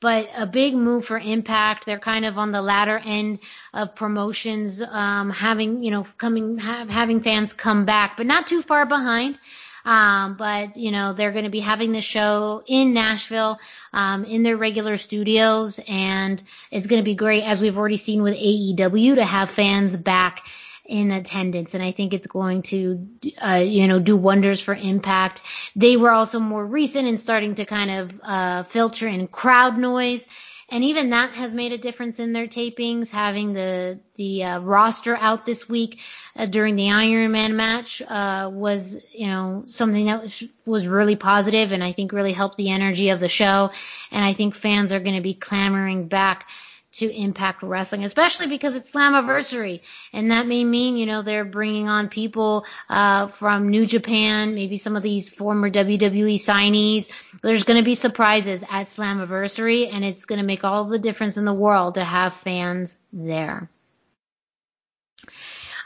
But 0.00 0.28
a 0.36 0.46
big 0.46 0.74
move 0.74 1.04
for 1.06 1.18
Impact. 1.18 1.86
They're 1.86 1.98
kind 1.98 2.24
of 2.24 2.38
on 2.38 2.52
the 2.52 2.62
latter 2.62 3.00
end 3.04 3.40
of 3.72 3.94
promotions, 3.94 4.82
um, 4.82 5.30
having 5.30 5.82
you 5.82 5.90
know 5.90 6.06
coming 6.16 6.58
have, 6.58 6.88
having 6.88 7.20
fans 7.22 7.52
come 7.52 7.84
back, 7.84 8.16
but 8.16 8.26
not 8.26 8.46
too 8.46 8.62
far 8.62 8.86
behind. 8.86 9.38
Um, 9.84 10.36
but 10.36 10.76
you 10.76 10.90
know, 10.90 11.14
they're 11.14 11.32
going 11.32 11.44
to 11.44 11.50
be 11.50 11.60
having 11.60 11.92
the 11.92 12.02
show 12.02 12.62
in 12.66 12.92
Nashville, 12.92 13.58
um, 13.92 14.24
in 14.24 14.42
their 14.42 14.56
regular 14.56 14.96
studios 14.96 15.80
and 15.88 16.42
it's 16.70 16.86
going 16.86 17.00
to 17.00 17.04
be 17.04 17.14
great 17.14 17.44
as 17.44 17.60
we've 17.60 17.78
already 17.78 17.96
seen 17.96 18.22
with 18.22 18.36
AEW 18.36 19.14
to 19.14 19.24
have 19.24 19.50
fans 19.50 19.96
back 19.96 20.44
in 20.90 21.10
attendance 21.12 21.74
and 21.74 21.82
I 21.82 21.92
think 21.92 22.12
it's 22.12 22.26
going 22.26 22.62
to 22.62 23.08
uh, 23.40 23.62
you 23.64 23.86
know 23.86 23.98
do 23.98 24.16
wonders 24.16 24.60
for 24.60 24.74
impact. 24.74 25.42
They 25.76 25.96
were 25.96 26.10
also 26.10 26.40
more 26.40 26.66
recent 26.66 27.06
in 27.06 27.16
starting 27.16 27.54
to 27.54 27.64
kind 27.64 27.90
of 27.90 28.20
uh, 28.22 28.62
filter 28.64 29.06
in 29.06 29.28
crowd 29.28 29.78
noise 29.78 30.26
and 30.70 30.84
even 30.84 31.10
that 31.10 31.30
has 31.30 31.52
made 31.52 31.72
a 31.72 31.78
difference 31.78 32.20
in 32.20 32.32
their 32.32 32.46
tapings. 32.46 33.10
Having 33.10 33.54
the 33.54 34.00
the 34.14 34.44
uh, 34.44 34.60
roster 34.60 35.16
out 35.16 35.44
this 35.44 35.68
week 35.68 35.98
uh, 36.36 36.46
during 36.46 36.76
the 36.76 36.90
Iron 36.90 37.32
Man 37.32 37.56
match 37.56 38.00
uh, 38.02 38.48
was 38.52 39.04
you 39.12 39.26
know 39.26 39.64
something 39.66 40.06
that 40.06 40.22
was 40.22 40.44
was 40.64 40.86
really 40.86 41.16
positive, 41.16 41.72
and 41.72 41.82
I 41.82 41.92
think 41.92 42.12
really 42.12 42.32
helped 42.32 42.56
the 42.56 42.70
energy 42.70 43.10
of 43.10 43.20
the 43.20 43.28
show. 43.28 43.70
And 44.12 44.24
I 44.24 44.32
think 44.32 44.54
fans 44.54 44.92
are 44.92 45.00
going 45.00 45.16
to 45.16 45.22
be 45.22 45.34
clamoring 45.34 46.06
back 46.06 46.46
to 46.92 47.10
Impact 47.10 47.62
Wrestling, 47.62 48.04
especially 48.04 48.48
because 48.48 48.74
it's 48.74 48.90
Slammiversary, 48.90 49.80
and 50.12 50.30
that 50.30 50.46
may 50.46 50.64
mean 50.64 50.96
you 50.96 51.06
know 51.06 51.22
they're 51.22 51.44
bringing 51.44 51.88
on 51.88 52.08
people 52.08 52.64
uh, 52.88 53.28
from 53.28 53.68
New 53.68 53.86
Japan, 53.86 54.54
maybe 54.54 54.76
some 54.76 54.96
of 54.96 55.02
these 55.02 55.30
former 55.30 55.70
WWE 55.70 56.34
signees. 56.34 57.08
There's 57.42 57.64
going 57.64 57.78
to 57.78 57.84
be 57.84 57.94
surprises 57.94 58.62
at 58.62 58.88
Slammiversary, 58.88 59.92
and 59.92 60.04
it's 60.04 60.24
going 60.24 60.40
to 60.40 60.46
make 60.46 60.64
all 60.64 60.84
the 60.84 60.98
difference 60.98 61.36
in 61.36 61.44
the 61.44 61.52
world 61.52 61.94
to 61.94 62.04
have 62.04 62.34
fans 62.34 62.94
there. 63.12 63.68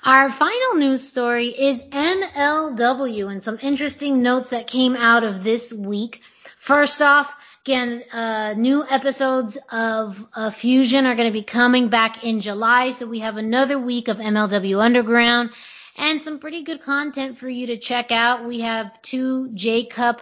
Our 0.04 0.28
final 0.28 0.74
news 0.74 1.08
story 1.08 1.46
is 1.46 1.80
MLW 1.80 3.32
and 3.32 3.42
some 3.42 3.58
interesting 3.62 4.22
notes 4.22 4.50
that 4.50 4.66
came 4.66 4.96
out 4.96 5.24
of 5.24 5.42
this 5.42 5.72
week. 5.72 6.20
First 6.58 7.00
off, 7.00 7.34
Again, 7.66 8.04
uh, 8.12 8.52
new 8.58 8.84
episodes 8.86 9.56
of 9.72 10.22
uh, 10.36 10.50
Fusion 10.50 11.06
are 11.06 11.14
going 11.14 11.28
to 11.28 11.32
be 11.32 11.42
coming 11.42 11.88
back 11.88 12.22
in 12.22 12.42
July, 12.42 12.90
so 12.90 13.06
we 13.06 13.20
have 13.20 13.38
another 13.38 13.78
week 13.78 14.08
of 14.08 14.18
MLW 14.18 14.82
Underground 14.82 15.48
and 15.96 16.20
some 16.20 16.40
pretty 16.40 16.62
good 16.62 16.82
content 16.82 17.38
for 17.38 17.48
you 17.48 17.68
to 17.68 17.78
check 17.78 18.12
out. 18.12 18.44
We 18.44 18.60
have 18.60 19.00
two 19.00 19.48
J 19.54 19.86
Cup 19.86 20.20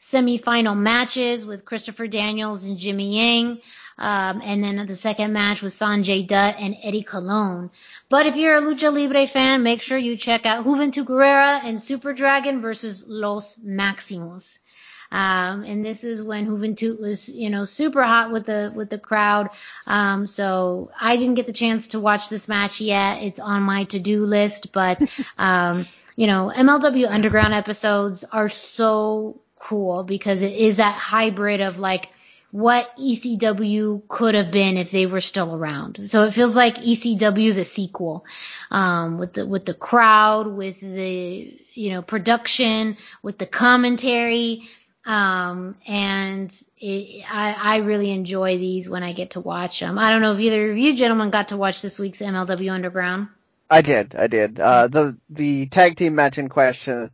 semifinal 0.00 0.76
matches 0.76 1.44
with 1.44 1.64
Christopher 1.64 2.06
Daniels 2.06 2.64
and 2.64 2.78
Jimmy 2.78 3.16
Yang. 3.16 3.60
Um, 3.98 4.40
and 4.44 4.62
then 4.62 4.86
the 4.86 4.94
second 4.94 5.32
match 5.32 5.62
was 5.62 5.74
Sanjay 5.74 6.24
Dutt 6.24 6.60
and 6.60 6.76
Eddie 6.84 7.02
Colon. 7.02 7.72
But 8.08 8.26
if 8.26 8.36
you're 8.36 8.58
a 8.58 8.62
Lucha 8.62 8.92
Libre 8.92 9.26
fan, 9.26 9.64
make 9.64 9.82
sure 9.82 9.98
you 9.98 10.16
check 10.16 10.46
out 10.46 10.64
Juventud 10.64 11.06
Guerrera 11.06 11.64
and 11.64 11.82
Super 11.82 12.12
Dragon 12.12 12.60
versus 12.60 13.02
Los 13.04 13.56
Maximos. 13.56 14.58
Um, 15.14 15.62
and 15.62 15.84
this 15.84 16.02
is 16.02 16.20
when 16.20 16.48
Juventud 16.48 16.98
was, 16.98 17.28
you 17.28 17.48
know, 17.48 17.66
super 17.66 18.02
hot 18.02 18.32
with 18.32 18.46
the 18.46 18.72
with 18.74 18.90
the 18.90 18.98
crowd. 18.98 19.50
Um, 19.86 20.26
so 20.26 20.90
I 21.00 21.16
didn't 21.16 21.36
get 21.36 21.46
the 21.46 21.52
chance 21.52 21.88
to 21.88 22.00
watch 22.00 22.28
this 22.28 22.48
match 22.48 22.80
yet. 22.80 23.22
It's 23.22 23.38
on 23.38 23.62
my 23.62 23.84
to-do 23.84 24.26
list, 24.26 24.72
but 24.72 25.00
um, 25.38 25.86
you 26.16 26.26
know, 26.26 26.50
MLW 26.52 27.08
Underground 27.08 27.54
episodes 27.54 28.24
are 28.24 28.48
so 28.48 29.40
cool 29.60 30.02
because 30.02 30.42
it 30.42 30.52
is 30.52 30.78
that 30.78 30.94
hybrid 30.94 31.60
of 31.60 31.78
like 31.78 32.08
what 32.50 32.96
ECW 32.98 34.02
could 34.08 34.34
have 34.34 34.50
been 34.50 34.78
if 34.78 34.90
they 34.90 35.06
were 35.06 35.20
still 35.20 35.54
around. 35.54 36.08
So 36.10 36.24
it 36.24 36.34
feels 36.34 36.56
like 36.56 36.78
ECW 36.78 37.54
the 37.54 37.64
sequel, 37.64 38.24
um, 38.72 39.18
with 39.18 39.34
the, 39.34 39.46
with 39.46 39.64
the 39.64 39.74
crowd, 39.74 40.48
with 40.48 40.80
the, 40.80 41.56
you 41.72 41.90
know, 41.90 42.02
production, 42.02 42.96
with 43.22 43.38
the 43.38 43.46
commentary. 43.46 44.68
Um, 45.06 45.76
and 45.86 46.50
it, 46.78 47.24
I, 47.30 47.56
I 47.58 47.76
really 47.78 48.10
enjoy 48.10 48.56
these 48.56 48.88
when 48.88 49.02
I 49.02 49.12
get 49.12 49.30
to 49.30 49.40
watch 49.40 49.80
them. 49.80 49.98
I 49.98 50.10
don't 50.10 50.22
know 50.22 50.32
if 50.32 50.40
either 50.40 50.70
of 50.70 50.78
you 50.78 50.96
gentlemen 50.96 51.30
got 51.30 51.48
to 51.48 51.56
watch 51.56 51.82
this 51.82 51.98
week's 51.98 52.20
MLW 52.20 52.72
Underground. 52.72 53.28
I 53.70 53.82
did, 53.82 54.14
I 54.14 54.28
did. 54.28 54.58
Uh, 54.58 54.88
the, 54.88 55.18
the 55.28 55.66
tag 55.66 55.96
team 55.96 56.14
match 56.14 56.38
in 56.38 56.48
question 56.48 57.10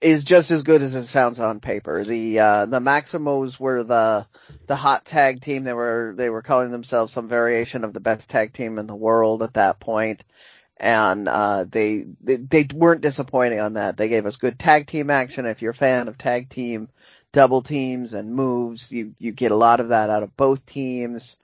is 0.00 0.24
just 0.24 0.50
as 0.50 0.62
good 0.62 0.82
as 0.82 0.94
it 0.94 1.06
sounds 1.06 1.38
on 1.38 1.60
paper. 1.60 2.04
The, 2.04 2.38
uh, 2.38 2.66
the 2.66 2.80
Maximos 2.80 3.58
were 3.58 3.82
the, 3.82 4.26
the 4.66 4.76
hot 4.76 5.04
tag 5.04 5.40
team. 5.40 5.64
They 5.64 5.74
were, 5.74 6.14
they 6.16 6.30
were 6.30 6.42
calling 6.42 6.70
themselves 6.70 7.12
some 7.12 7.28
variation 7.28 7.84
of 7.84 7.92
the 7.92 8.00
best 8.00 8.28
tag 8.28 8.52
team 8.52 8.78
in 8.78 8.86
the 8.86 8.96
world 8.96 9.42
at 9.42 9.54
that 9.54 9.80
point 9.80 10.22
and 10.80 11.28
uh, 11.28 11.64
they, 11.68 12.06
they 12.22 12.36
they 12.36 12.66
weren't 12.74 13.02
disappointing 13.02 13.60
on 13.60 13.74
that. 13.74 13.96
They 13.96 14.08
gave 14.08 14.26
us 14.26 14.36
good 14.36 14.58
tag 14.58 14.86
team 14.86 15.10
action. 15.10 15.46
If 15.46 15.62
you're 15.62 15.72
a 15.72 15.74
fan 15.74 16.08
of 16.08 16.18
tag 16.18 16.48
team 16.48 16.88
double 17.32 17.62
teams 17.62 18.14
and 18.14 18.34
moves, 18.34 18.90
you 18.90 19.14
you 19.18 19.32
get 19.32 19.52
a 19.52 19.56
lot 19.56 19.80
of 19.80 19.88
that 19.88 20.10
out 20.10 20.22
of 20.22 20.36
both 20.36 20.64
teams. 20.66 21.36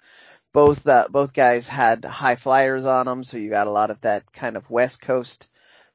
Both 0.53 0.85
that 0.85 1.13
both 1.13 1.35
guys 1.35 1.69
had 1.69 2.05
high 2.05 2.37
flyers 2.37 2.87
on 2.87 3.05
them, 3.05 3.23
so 3.23 3.37
you 3.37 3.51
got 3.51 3.67
a 3.67 3.71
lot 3.71 3.91
of 3.91 4.01
that 4.01 4.33
kind 4.33 4.57
of 4.57 4.71
West 4.71 5.03
Coast 5.03 5.49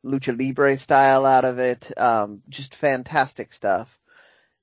lucha 0.06 0.38
libre 0.38 0.78
style 0.78 1.26
out 1.26 1.46
of 1.46 1.58
it. 1.58 1.92
Um, 2.00 2.42
just 2.48 2.76
fantastic 2.76 3.54
stuff 3.54 3.98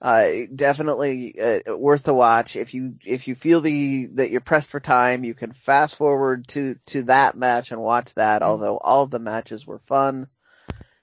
uh, 0.00 0.30
definitely 0.54 1.34
uh, 1.40 1.76
worth 1.76 2.04
the 2.04 2.14
watch. 2.14 2.54
If 2.56 2.72
you 2.72 2.96
if 3.04 3.26
you 3.26 3.34
feel 3.34 3.60
the 3.60 4.06
that 4.14 4.30
you're 4.30 4.40
pressed 4.40 4.70
for 4.70 4.80
time, 4.80 5.24
you 5.24 5.34
can 5.34 5.52
fast 5.52 5.96
forward 5.96 6.46
to 6.48 6.76
to 6.86 7.02
that 7.04 7.36
match 7.36 7.72
and 7.72 7.80
watch 7.80 8.14
that. 8.14 8.42
Mm-hmm. 8.42 8.50
Although 8.50 8.78
all 8.78 9.04
of 9.04 9.10
the 9.10 9.18
matches 9.18 9.66
were 9.66 9.80
fun. 9.86 10.28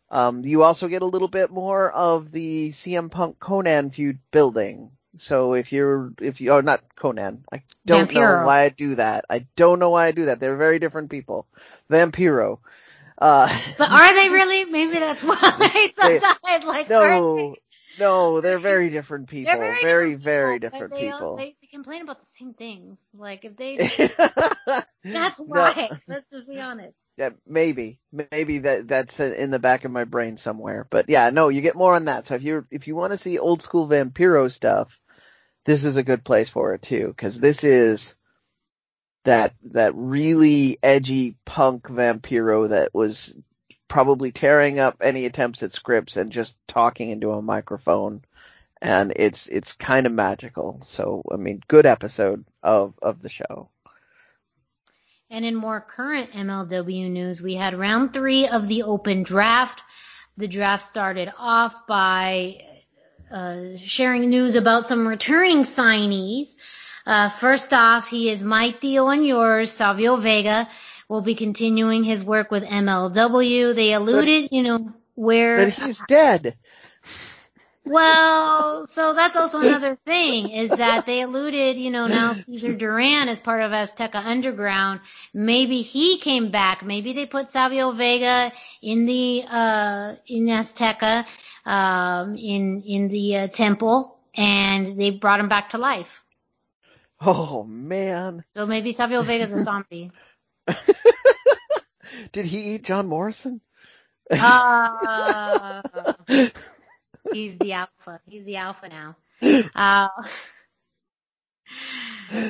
Um, 0.10 0.46
you 0.46 0.64
also 0.64 0.88
get 0.88 1.02
a 1.02 1.08
little 1.08 1.28
bit 1.28 1.52
more 1.52 1.92
of 1.92 2.32
the 2.32 2.72
CM 2.72 3.12
Punk 3.12 3.40
Conan 3.40 3.90
feud 3.90 4.20
building. 4.32 4.92
So 5.18 5.54
if 5.54 5.74
you're 5.74 6.14
if 6.22 6.40
you 6.40 6.54
are 6.54 6.60
oh, 6.60 6.62
not 6.62 6.84
Conan, 6.96 7.44
I 7.52 7.64
don't 7.86 8.10
Vampiro. 8.10 8.42
know 8.42 8.46
why 8.46 8.64
I 8.64 8.70
do 8.70 8.96
that. 8.96 9.26
I 9.30 9.46
don't 9.56 9.80
know 9.80 9.90
why 9.90 10.08
I 10.08 10.12
do 10.12 10.26
that. 10.26 10.40
They're 10.40 10.58
very 10.58 10.80
different 10.80 11.10
people. 11.10 11.48
Vampiro. 11.90 12.60
Uh, 13.18 13.48
but 13.78 13.90
are 13.90 14.14
they 14.14 14.30
really? 14.34 14.66
Maybe 14.66 15.00
that's 15.00 15.24
why 15.24 15.36
sometimes 15.98 16.44
they, 16.44 16.68
like 16.68 16.90
no, 16.90 17.56
no, 18.00 18.42
they're 18.42 18.60
very 18.60 18.90
different 18.90 19.28
people. 19.28 19.54
Very, 19.54 20.16
very, 20.16 20.16
different 20.18 20.24
very 20.24 20.60
people, 20.60 20.70
different 20.70 20.94
they, 20.94 21.00
people. 21.00 21.36
They, 21.38 21.56
they, 21.62 21.68
complain 21.68 22.02
about 22.02 22.20
the 22.20 22.28
same 22.28 22.54
things. 22.54 22.98
Like 23.14 23.46
if 23.46 23.56
they, 23.56 23.78
that's 25.04 25.40
why. 25.40 25.90
No. 25.92 25.98
Let's 26.08 26.30
just 26.32 26.48
be 26.48 26.60
honest. 26.60 26.96
Yeah, 27.18 27.30
maybe, 27.48 28.02
maybe 28.32 28.60
that 28.60 28.90
that's 28.90 29.20
in 29.22 29.50
the 29.50 29.60
back 29.60 29.86
of 29.86 29.92
my 29.92 30.04
brain 30.04 30.36
somewhere. 30.36 30.86
But 30.90 31.10
yeah, 31.10 31.30
no, 31.30 31.48
you 31.48 31.62
get 31.62 31.76
more 31.76 31.96
on 31.96 32.06
that. 32.06 32.26
So 32.26 32.36
if 32.36 32.44
you 32.44 32.66
if 32.72 32.88
you 32.88 32.96
want 32.96 33.14
to 33.14 33.18
see 33.18 33.40
old 33.40 33.62
school 33.62 33.88
Vampiro 33.88 34.52
stuff, 34.52 35.00
this 35.66 35.86
is 35.86 35.96
a 35.96 36.04
good 36.04 36.26
place 36.26 36.50
for 36.50 36.74
it 36.74 36.82
too, 36.82 37.08
because 37.08 37.40
this 37.40 37.64
is 37.64 38.16
that 39.24 39.54
that 39.64 39.94
really 39.96 40.78
edgy 40.84 41.36
punk 41.46 41.84
Vampiro 41.84 42.70
that 42.70 42.94
was 42.94 43.36
probably 43.88 44.32
tearing 44.32 44.80
up 44.80 44.98
any 45.02 45.26
attempts 45.26 45.64
at 45.64 45.74
scripts 45.74 46.18
and 46.18 46.32
just 46.32 46.58
talking 46.68 47.10
into 47.10 47.32
a 47.32 47.42
microphone. 47.42 48.24
And 48.82 49.14
it's, 49.16 49.48
it's 49.48 49.74
kind 49.74 50.06
of 50.06 50.12
magical. 50.12 50.80
So, 50.84 51.24
I 51.32 51.38
mean, 51.38 51.62
good 51.68 51.86
episode 51.86 52.46
of, 52.62 52.94
of 53.02 53.22
the 53.22 53.30
show. 53.30 53.70
And 55.30 55.44
in 55.44 55.56
more 55.56 55.82
current 55.82 56.32
MLW 56.32 57.10
news, 57.10 57.42
we 57.42 57.56
had 57.56 57.74
round 57.74 58.14
three 58.14 58.48
of 58.48 58.68
the 58.68 58.84
open 58.84 59.24
draft. 59.24 59.82
The 60.38 60.48
draft 60.48 60.84
started 60.84 61.32
off 61.38 61.74
by 61.88 62.62
uh, 63.32 63.78
sharing 63.78 64.30
news 64.30 64.56
about 64.56 64.86
some 64.86 65.08
returning 65.08 65.64
signees. 65.64 66.56
Uh, 67.06 67.30
first 67.30 67.74
off, 67.74 68.08
he 68.08 68.30
is 68.30 68.44
Mike 68.44 68.80
Dio 68.80 69.08
and 69.10 69.26
yours, 69.26 69.72
Savio 69.72 70.18
Vega 70.18 70.68
will 71.08 71.22
be 71.22 71.36
continuing 71.36 72.04
his 72.04 72.24
work 72.24 72.52
with 72.52 72.64
MLW. 72.66 73.76
They 73.76 73.94
alluded, 73.94 74.44
but, 74.46 74.54
you 74.54 74.64
know, 74.64 74.94
where. 75.16 75.58
But 75.58 75.70
he's 75.70 76.02
dead. 76.08 76.58
Well, 77.88 78.88
so 78.88 79.14
that's 79.14 79.36
also 79.36 79.62
another 79.62 79.96
thing 80.08 80.50
is 80.50 80.72
that 80.72 81.06
they 81.06 81.22
alluded, 81.22 81.78
you 81.78 81.92
know, 81.92 82.08
now 82.08 82.34
Cesar 82.34 82.74
Duran 82.74 83.30
is 83.30 83.40
part 83.40 83.62
of 83.62 83.72
Azteca 83.72 84.26
Underground. 84.26 85.02
Maybe 85.36 85.84
he 85.84 86.18
came 86.18 86.50
back. 86.50 86.84
Maybe 86.84 87.14
they 87.14 87.28
put 87.28 87.52
Savio 87.52 87.92
Vega 87.92 88.52
in 88.82 89.06
the, 89.06 89.44
uh, 89.48 90.16
in 90.26 90.48
Azteca, 90.48 91.26
um, 91.68 92.36
in, 92.36 92.82
in 92.82 93.08
the 93.08 93.38
uh, 93.38 93.48
temple 93.50 94.16
and 94.38 95.00
they 95.00 95.12
brought 95.12 95.40
him 95.40 95.50
back 95.50 95.70
to 95.70 95.78
life. 95.78 96.24
Oh 97.22 97.64
man. 97.64 98.44
So 98.56 98.66
maybe 98.66 98.92
Savio 98.92 99.22
Vega's 99.22 99.52
a 99.52 99.64
zombie. 99.64 100.12
Did 102.32 102.46
he 102.46 102.76
eat 102.76 102.84
John 102.84 103.08
Morrison? 103.08 103.62
Uh, 104.32 105.82
he's 107.32 107.58
the 107.58 107.74
alpha. 107.74 108.20
He's 108.28 108.46
the 108.46 108.58
alpha 108.58 108.90
now. 108.90 109.16
Uh, 109.76 110.08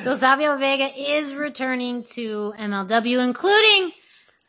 so 0.03 0.15
Savio 0.15 0.57
Vega 0.57 0.87
is 0.95 1.33
returning 1.33 2.03
to 2.03 2.53
MLW, 2.57 3.23
including 3.23 3.91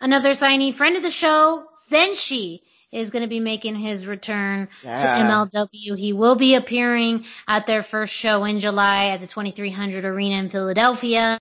another 0.00 0.32
signee, 0.32 0.74
friend 0.74 0.96
of 0.96 1.02
the 1.02 1.10
show, 1.10 1.64
Zenshi 1.90 2.60
is 2.92 3.10
going 3.10 3.22
to 3.22 3.28
be 3.28 3.40
making 3.40 3.74
his 3.74 4.06
return 4.06 4.68
yeah. 4.82 4.96
to 4.96 5.02
MLW. 5.24 5.98
He 5.98 6.12
will 6.12 6.36
be 6.36 6.54
appearing 6.54 7.24
at 7.48 7.66
their 7.66 7.82
first 7.82 8.14
show 8.14 8.44
in 8.44 8.60
July 8.60 9.06
at 9.06 9.20
the 9.20 9.26
2300 9.26 10.04
Arena 10.04 10.36
in 10.36 10.50
Philadelphia 10.50 11.38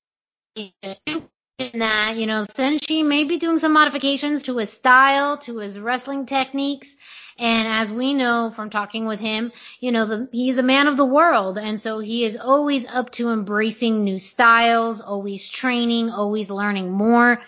that, 1.58 2.18
you 2.18 2.26
know, 2.26 2.44
Zenshi 2.44 3.06
may 3.06 3.24
be 3.24 3.38
doing 3.38 3.60
some 3.60 3.74
modifications 3.74 4.44
to 4.44 4.58
his 4.58 4.72
style, 4.72 5.38
to 5.40 5.58
his 5.58 5.80
wrestling 5.80 6.26
techniques. 6.26 6.96
And 7.38 7.68
as 7.68 7.92
we 7.92 8.14
know 8.14 8.52
from 8.54 8.70
talking 8.70 9.06
with 9.06 9.20
him, 9.20 9.52
you 9.80 9.92
know, 9.92 10.06
the, 10.06 10.30
he's 10.32 10.58
a 10.58 10.64
man 10.64 10.88
of 10.88 10.98
the 10.98 11.06
world. 11.06 11.58
And 11.58 11.80
so 11.80 12.00
he 12.00 12.26
is 12.26 12.38
always 12.38 12.90
up 12.94 13.12
to 13.12 13.30
embracing 13.30 14.04
new 14.04 14.20
styles, 14.20 15.02
always 15.02 15.48
training, 15.48 16.10
always 16.10 16.50
learning 16.50 16.92
more. 16.92 17.42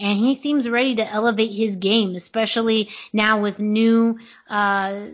And 0.00 0.18
he 0.18 0.34
seems 0.34 0.68
ready 0.68 0.96
to 0.96 1.06
elevate 1.06 1.52
his 1.52 1.76
game, 1.76 2.14
especially 2.14 2.90
now 3.12 3.40
with 3.40 3.60
new, 3.60 4.18
uh, 4.48 5.06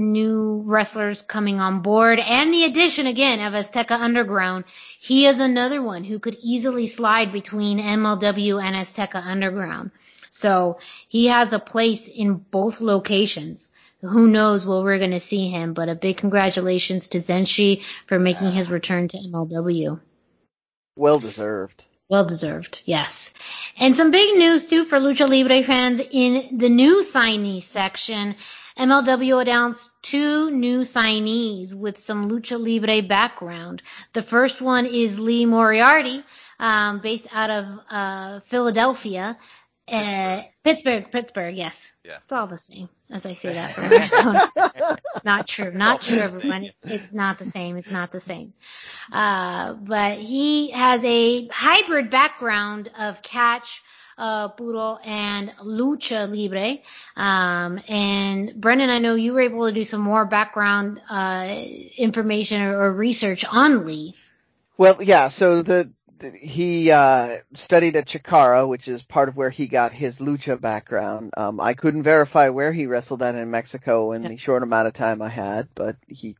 new 0.00 0.62
wrestlers 0.66 1.22
coming 1.22 1.60
on 1.60 1.82
board 1.82 2.18
and 2.18 2.52
the 2.52 2.64
addition 2.64 3.06
again 3.06 3.40
of 3.40 3.54
Azteca 3.54 3.92
Underground. 3.92 4.64
He 4.98 5.26
is 5.26 5.38
another 5.38 5.82
one 5.82 6.02
who 6.02 6.18
could 6.18 6.36
easily 6.42 6.86
slide 6.86 7.32
between 7.32 7.78
MLW 7.78 8.62
and 8.62 8.74
Azteca 8.74 9.24
Underground. 9.24 9.90
So 10.30 10.78
he 11.08 11.26
has 11.26 11.52
a 11.52 11.58
place 11.58 12.08
in 12.08 12.34
both 12.34 12.80
locations. 12.80 13.70
Who 14.00 14.26
knows 14.28 14.64
where 14.64 14.80
we're 14.80 14.98
going 14.98 15.10
to 15.10 15.20
see 15.20 15.48
him, 15.48 15.74
but 15.74 15.90
a 15.90 15.94
big 15.94 16.16
congratulations 16.16 17.08
to 17.08 17.18
Zenshi 17.18 17.82
for 18.06 18.18
making 18.18 18.52
his 18.52 18.70
return 18.70 19.08
to 19.08 19.18
MLW. 19.18 20.00
Well 20.96 21.18
deserved. 21.18 21.84
Well 22.08 22.24
deserved, 22.24 22.82
yes. 22.86 23.32
And 23.78 23.94
some 23.94 24.10
big 24.10 24.36
news 24.36 24.68
too 24.68 24.84
for 24.84 24.98
Lucha 24.98 25.28
Libre 25.28 25.62
fans 25.62 26.00
in 26.10 26.58
the 26.58 26.68
new 26.68 27.02
signee 27.02 27.62
section. 27.62 28.34
MLW 28.80 29.42
announced 29.42 29.90
two 30.02 30.50
new 30.50 30.80
signees 30.80 31.74
with 31.74 31.98
some 31.98 32.30
lucha 32.30 32.58
libre 32.58 33.02
background. 33.06 33.82
The 34.14 34.22
first 34.22 34.60
one 34.62 34.86
is 34.86 35.20
Lee 35.20 35.44
Moriarty, 35.44 36.24
um, 36.58 37.00
based 37.00 37.26
out 37.32 37.50
of 37.50 37.64
uh, 37.90 38.40
Philadelphia, 38.46 39.36
Uh, 39.92 40.40
Pittsburgh, 40.62 41.10
Pittsburgh, 41.10 41.56
yes. 41.56 41.92
Yeah. 42.04 42.18
It's 42.22 42.32
all 42.32 42.46
the 42.46 42.58
same 42.58 42.88
as 43.10 43.26
I 43.26 43.34
say 43.34 43.54
that 43.54 43.72
from 43.72 43.84
Arizona. 43.92 44.48
not 45.24 45.48
true, 45.48 45.72
not 45.72 46.00
true, 46.00 46.18
everyone. 46.18 46.70
It's 46.84 47.12
not 47.12 47.38
the 47.40 47.50
same. 47.50 47.76
It's 47.76 47.90
not 47.90 48.12
the 48.12 48.20
same. 48.20 48.52
Uh, 49.12 49.74
but 49.74 50.12
he 50.16 50.70
has 50.70 51.02
a 51.04 51.48
hybrid 51.48 52.08
background 52.08 52.88
of 52.98 53.20
catch, 53.20 53.82
uh, 54.20 54.48
Puro 54.48 54.98
and 55.02 55.50
Lucha 55.64 56.30
Libre. 56.30 56.78
Um, 57.16 57.80
and 57.88 58.60
Brendan, 58.60 58.90
I 58.90 58.98
know 58.98 59.14
you 59.14 59.32
were 59.32 59.40
able 59.40 59.66
to 59.66 59.72
do 59.72 59.82
some 59.82 60.02
more 60.02 60.24
background, 60.24 61.00
uh, 61.08 61.62
information 61.96 62.62
or, 62.62 62.82
or 62.82 62.92
research 62.92 63.44
on 63.44 63.86
Lee. 63.86 64.14
Well, 64.76 65.02
yeah. 65.02 65.28
So 65.28 65.62
the, 65.62 65.90
the 66.18 66.30
he 66.30 66.90
uh, 66.90 67.38
studied 67.54 67.96
at 67.96 68.06
Chikara, 68.06 68.68
which 68.68 68.88
is 68.88 69.02
part 69.02 69.30
of 69.30 69.36
where 69.36 69.50
he 69.50 69.66
got 69.66 69.92
his 69.92 70.18
lucha 70.18 70.60
background. 70.60 71.32
Um, 71.36 71.58
I 71.58 71.72
couldn't 71.72 72.02
verify 72.02 72.50
where 72.50 72.72
he 72.72 72.86
wrestled 72.86 73.22
at 73.22 73.34
in 73.34 73.50
Mexico 73.50 74.12
in 74.12 74.22
the 74.22 74.36
short 74.36 74.62
amount 74.62 74.86
of 74.86 74.92
time 74.92 75.22
I 75.22 75.28
had, 75.28 75.68
but 75.74 75.96
he 76.06 76.36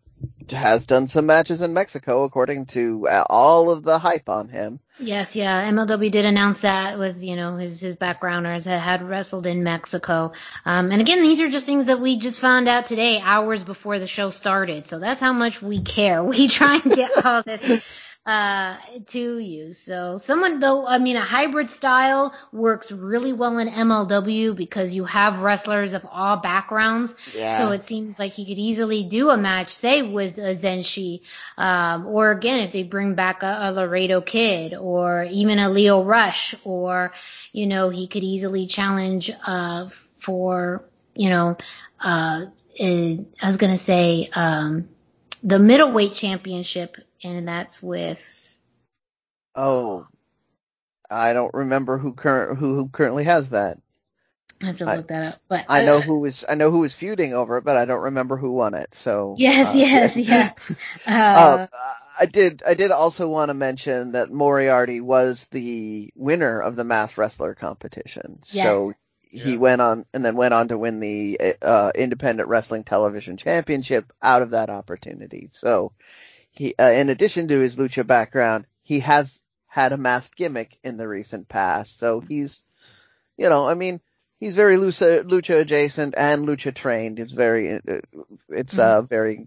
has 0.51 0.87
done 0.87 1.07
some 1.07 1.27
matches 1.27 1.61
in 1.63 1.75
Mexico, 1.75 2.25
according 2.25 2.67
to 2.67 3.09
uh, 3.09 3.25
all 3.29 3.71
of 3.71 3.83
the 3.83 3.99
hype 3.99 4.29
on 4.29 4.49
him. 4.49 4.81
Yes, 4.99 5.35
yeah. 5.35 5.71
MLW 5.71 6.11
did 6.11 6.27
announce 6.27 6.61
that 6.61 6.99
with, 6.99 7.23
you 7.23 7.37
know, 7.37 7.57
his, 7.57 7.81
his 7.81 7.97
backgrounders 7.97 8.65
that 8.65 8.81
had 8.81 9.03
wrestled 9.03 9.47
in 9.47 9.65
Mexico. 9.65 10.33
Um, 10.67 10.91
and 10.91 11.01
again, 11.01 11.23
these 11.23 11.41
are 11.41 11.49
just 11.49 11.65
things 11.65 11.87
that 11.87 12.01
we 12.01 12.19
just 12.19 12.39
found 12.39 12.69
out 12.69 12.87
today, 12.87 13.21
hours 13.21 13.65
before 13.65 13.99
the 13.99 14.07
show 14.07 14.29
started. 14.29 14.85
So 14.85 14.99
that's 14.99 15.21
how 15.21 15.33
much 15.33 15.63
we 15.63 15.81
care. 15.81 16.23
We 16.31 16.49
try 16.49 16.77
and 16.77 16.95
get 16.95 17.25
all 17.25 17.43
this 17.43 17.83
uh, 18.31 18.77
to 19.09 19.39
you. 19.39 19.73
So 19.73 20.17
someone 20.19 20.61
though, 20.61 20.87
I 20.87 20.99
mean, 20.99 21.17
a 21.17 21.21
hybrid 21.21 21.69
style 21.69 22.33
works 22.53 22.93
really 22.93 23.33
well 23.33 23.59
in 23.59 23.67
MLW 23.67 24.55
because 24.55 24.95
you 24.95 25.05
have 25.05 25.41
wrestlers 25.41 25.95
of 25.95 26.07
all 26.09 26.37
backgrounds. 26.37 27.17
Yeah. 27.35 27.59
So 27.59 27.73
it 27.73 27.81
seems 27.81 28.21
like 28.21 28.33
he 28.33 28.47
could 28.47 28.59
easily 28.59 29.03
do 29.03 29.31
a 29.31 29.37
match, 29.37 29.75
say 29.75 30.03
with 30.03 30.39
a 30.39 30.55
Zenshi, 30.55 31.23
um, 31.59 32.07
or 32.07 32.31
again, 32.31 32.61
if 32.61 32.73
they 32.73 32.85
bring 32.85 33.17
back 33.17 33.43
a, 33.43 33.59
a 33.63 33.73
Laredo 33.73 34.21
Kid 34.21 34.75
or 34.75 35.27
even 35.29 35.59
a 35.59 35.69
Lio 35.69 36.05
Rush, 36.05 36.55
or, 36.63 37.13
you 37.53 37.67
know, 37.67 37.89
he 37.89 38.07
could 38.07 38.23
easily 38.23 38.69
challenge, 38.69 39.33
uh, 39.45 39.89
for, 40.19 40.85
you 41.17 41.31
know, 41.31 41.57
uh, 41.99 42.45
I 42.81 43.25
was 43.43 43.57
gonna 43.57 43.77
say, 43.77 44.31
um, 44.37 44.89
the 45.43 45.59
middleweight 45.59 46.15
championship, 46.15 46.97
and 47.25 47.47
that's 47.49 47.83
with 47.83 48.21
Oh, 49.55 50.07
I 51.11 51.33
don't 51.35 51.55
remember 51.55 51.99
who 51.99 52.13
current 52.15 52.59
who, 52.59 52.75
who 52.75 52.89
currently 52.89 53.25
has 53.25 53.51
that. 53.51 53.79
I 54.63 54.67
have 54.67 54.77
to 54.77 54.87
I- 54.87 54.97
look 54.97 55.09
that 55.09 55.35
up. 55.35 55.41
But 55.49 55.67
I 55.69 55.83
know 55.83 56.01
uh, 56.01 56.03
who 56.03 56.21
was 56.21 56.45
I 56.49 56.55
know 56.55 56.71
who 56.71 56.81
was 56.81 56.95
feuding 56.95 57.35
over 57.35 57.59
it, 57.59 57.65
but 57.65 57.77
I 57.77 57.85
don't 57.87 58.03
remember 58.05 58.37
who 58.37 58.53
won 58.53 58.75
it. 58.75 58.95
So 58.95 59.43
Yes, 59.43 59.75
uh, 59.75 59.75
yes, 59.75 60.17
yeah. 60.17 60.53
Uh, 61.33 61.59
Uh, 61.73 61.95
I 62.19 62.27
did. 62.27 62.63
I 62.67 62.75
did 62.75 62.91
also 62.91 63.29
want 63.29 63.51
to 63.51 63.55
mention 63.55 64.13
that 64.13 64.31
Moriarty 64.31 65.01
was 65.01 65.49
the 65.49 66.11
winner 66.17 66.61
of 66.61 66.77
the 66.77 66.85
mass 66.85 67.17
wrestler 67.19 67.55
competition. 67.55 68.41
So 68.43 68.93
he 69.31 69.53
Yeah. 69.53 69.57
went 69.57 69.81
on 69.81 70.07
and 70.13 70.25
then 70.25 70.37
went 70.37 70.55
on 70.55 70.69
to 70.69 70.79
win 70.79 71.01
the 71.01 71.41
uh, 71.63 71.93
independent 71.95 72.49
wrestling 72.49 72.85
television 72.85 73.37
championship 73.37 74.13
out 74.21 74.43
of 74.43 74.51
that 74.51 74.71
opportunity. 74.71 75.49
So 75.53 75.93
he, 76.51 76.75
uh, 76.79 76.91
in 76.91 77.09
addition 77.11 77.49
to 77.49 77.61
his 77.61 77.77
lucha 77.77 78.07
background, 78.07 78.67
he 78.83 79.01
has 79.01 79.41
had 79.67 79.93
a 79.93 79.97
masked 79.97 80.37
gimmick 80.37 80.79
in 80.83 80.97
the 80.97 81.07
recent 81.07 81.49
past. 81.49 81.99
So 81.99 82.21
he's, 82.21 82.63
you 83.37 83.49
know, 83.49 83.69
I 83.69 83.75
mean, 83.75 84.01
he's 84.41 84.57
very 84.57 84.77
lucha, 84.77 85.23
lucha 85.23 85.61
adjacent 85.61 86.15
and 86.17 86.47
lucha 86.47 86.75
trained. 86.75 87.21
It's 87.21 87.33
very, 87.33 87.75
uh, 87.75 88.01
it's 88.49 88.79
uh, 88.79 89.03
very, 89.03 89.47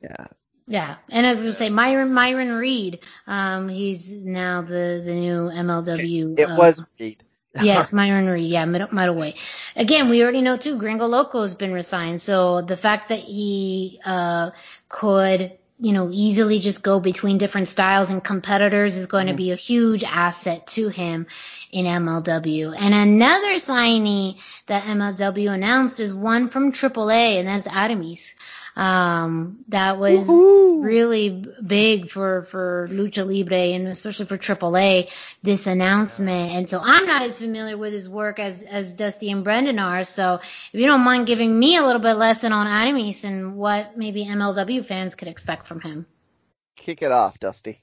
yeah. 0.00 0.26
yeah, 0.68 0.96
and 1.08 1.26
as 1.26 1.42
we 1.42 1.50
say, 1.50 1.70
Myron 1.70 2.12
Myron 2.12 2.52
Reed, 2.52 3.00
um, 3.26 3.68
he's 3.68 4.12
now 4.12 4.62
the 4.62 5.02
the 5.04 5.14
new 5.14 5.50
MLW. 5.50 6.38
It 6.38 6.48
uh, 6.48 6.56
was 6.56 6.84
Reed. 7.00 7.22
Yes, 7.62 7.92
Myron 7.94 8.26
Reed, 8.26 8.50
yeah, 8.50 8.64
middle, 8.64 9.14
way. 9.14 9.34
Again, 9.74 10.08
we 10.08 10.22
already 10.22 10.42
know 10.42 10.56
too, 10.56 10.78
Gringo 10.78 11.06
Loco 11.06 11.42
has 11.42 11.54
been 11.54 11.72
resigned, 11.72 12.20
so 12.20 12.62
the 12.62 12.76
fact 12.76 13.08
that 13.10 13.18
he, 13.18 14.00
uh, 14.04 14.50
could, 14.88 15.52
you 15.78 15.92
know, 15.92 16.08
easily 16.10 16.58
just 16.58 16.82
go 16.82 17.00
between 17.00 17.38
different 17.38 17.68
styles 17.68 18.10
and 18.10 18.22
competitors 18.22 18.96
is 18.96 19.06
going 19.06 19.26
to 19.26 19.34
be 19.34 19.50
a 19.50 19.56
huge 19.56 20.04
asset 20.04 20.66
to 20.68 20.88
him 20.88 21.26
in 21.70 21.84
MLW. 21.84 22.74
And 22.78 22.94
another 22.94 23.54
signee 23.54 24.38
that 24.66 24.84
MLW 24.84 25.52
announced 25.52 26.00
is 26.00 26.14
one 26.14 26.48
from 26.48 26.72
AAA, 26.72 27.38
and 27.38 27.48
that's 27.48 27.68
Aramis. 27.68 28.34
Um, 28.76 29.64
that 29.68 29.98
was 29.98 30.18
Woohoo! 30.20 30.84
really 30.84 31.30
big 31.30 32.10
for, 32.10 32.42
for 32.50 32.88
Lucha 32.90 33.26
Libre 33.26 33.56
and 33.56 33.88
especially 33.88 34.26
for 34.26 34.36
AAA, 34.36 35.10
this 35.42 35.66
announcement. 35.66 36.52
And 36.52 36.68
so 36.68 36.80
I'm 36.82 37.06
not 37.06 37.22
as 37.22 37.38
familiar 37.38 37.78
with 37.78 37.94
his 37.94 38.06
work 38.06 38.38
as, 38.38 38.62
as 38.62 38.92
Dusty 38.92 39.30
and 39.30 39.42
Brendan 39.42 39.78
are. 39.78 40.04
So 40.04 40.34
if 40.34 40.74
you 40.74 40.86
don't 40.86 41.00
mind 41.00 41.26
giving 41.26 41.58
me 41.58 41.78
a 41.78 41.82
little 41.84 42.02
bit 42.02 42.14
lesson 42.14 42.52
on 42.52 42.66
Aramis 42.66 43.24
and 43.24 43.56
what 43.56 43.96
maybe 43.96 44.26
MLW 44.26 44.84
fans 44.84 45.14
could 45.14 45.28
expect 45.28 45.66
from 45.66 45.80
him. 45.80 46.04
Kick 46.76 47.00
it 47.00 47.12
off, 47.12 47.40
Dusty. 47.40 47.80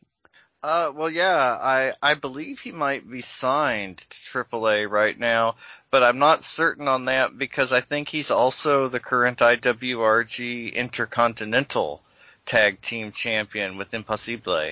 Uh, 0.61 0.93
well, 0.95 1.09
yeah, 1.09 1.35
I 1.61 1.91
I 2.01 2.13
believe 2.13 2.61
he 2.61 2.71
might 2.71 3.09
be 3.09 3.19
signed 3.19 3.97
to 3.97 4.07
AAA 4.45 4.89
right 4.89 5.19
now, 5.19 5.57
but 5.93 6.01
I'm 6.01 6.17
not 6.17 6.43
certain 6.43 6.87
on 6.87 7.05
that 7.05 7.37
because 7.37 7.71
I 7.71 7.81
think 7.81 8.09
he's 8.09 8.31
also 8.31 8.87
the 8.87 8.99
current 8.99 9.37
IWRG 9.37 10.73
Intercontinental 10.73 12.01
Tag 12.47 12.81
Team 12.81 13.11
Champion 13.11 13.77
with 13.77 13.93
Impossible, 13.93 14.71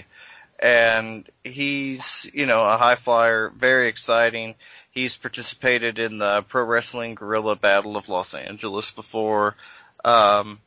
and 0.58 1.30
he's 1.44 2.28
you 2.34 2.48
know 2.48 2.66
a 2.66 2.76
high 2.76 2.96
flyer, 2.96 3.50
very 3.56 3.88
exciting. 3.88 4.56
He's 4.90 5.16
participated 5.16 6.00
in 6.00 6.18
the 6.18 6.42
Pro 6.42 6.64
Wrestling 6.64 7.14
Guerrilla 7.14 7.56
Battle 7.56 7.98
of 7.98 8.10
Los 8.10 8.34
Angeles 8.34 8.90
before. 8.90 9.56
Um, 10.04 10.60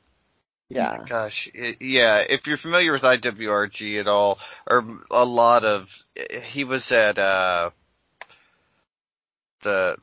Yeah. 0.68 1.02
Gosh, 1.05 1.51
it, 1.52 1.82
yeah. 1.82 2.18
If 2.18 2.47
you're 2.47 2.59
familiar 2.59 2.93
with 2.93 3.02
IWRG 3.02 3.98
at 3.98 4.06
all, 4.06 4.39
or 4.68 5.01
a 5.10 5.24
lot 5.24 5.64
of, 5.64 6.05
he 6.44 6.62
was 6.62 6.93
at 6.93 7.18
uh, 7.18 7.70
the 9.62 9.97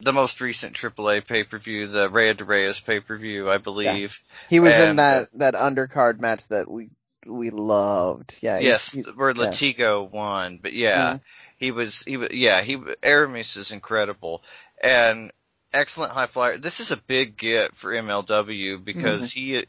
the 0.00 0.12
most 0.12 0.40
recent 0.40 0.76
AAA 0.76 1.26
pay 1.26 1.44
per 1.44 1.58
view, 1.58 1.88
the 1.88 2.08
Rey 2.08 2.32
de 2.32 2.44
Reyes 2.44 2.80
pay 2.80 3.00
per 3.00 3.16
view, 3.16 3.50
I 3.50 3.58
believe. 3.58 4.20
He 4.48 4.60
was 4.60 4.74
in 4.74 4.96
that 4.96 5.28
that 5.34 5.54
undercard 5.54 6.20
match 6.20 6.46
that 6.48 6.70
we 6.70 6.90
we 7.26 7.50
loved. 7.50 8.38
Yeah. 8.40 8.58
yes, 8.58 8.92
he's- 8.92 9.06
where 9.14 9.30
yeah. 9.30 9.46
Latigo 9.46 10.08
won, 10.10 10.58
but 10.62 10.72
yeah, 10.72 11.14
Mhm. 11.14 11.20
he 11.56 11.70
was 11.72 12.02
he 12.02 12.16
was 12.16 12.30
yeah 12.32 12.62
he 12.62 12.80
Aramis 13.02 13.56
is 13.56 13.70
incredible 13.72 14.42
and 14.82 15.32
excellent 15.72 16.12
high 16.12 16.26
flyer. 16.26 16.58
This 16.58 16.80
is 16.80 16.90
a 16.92 16.96
big 16.96 17.36
get 17.36 17.74
for 17.74 17.92
MLW 17.92 18.82
because 18.84 19.30
he 19.32 19.64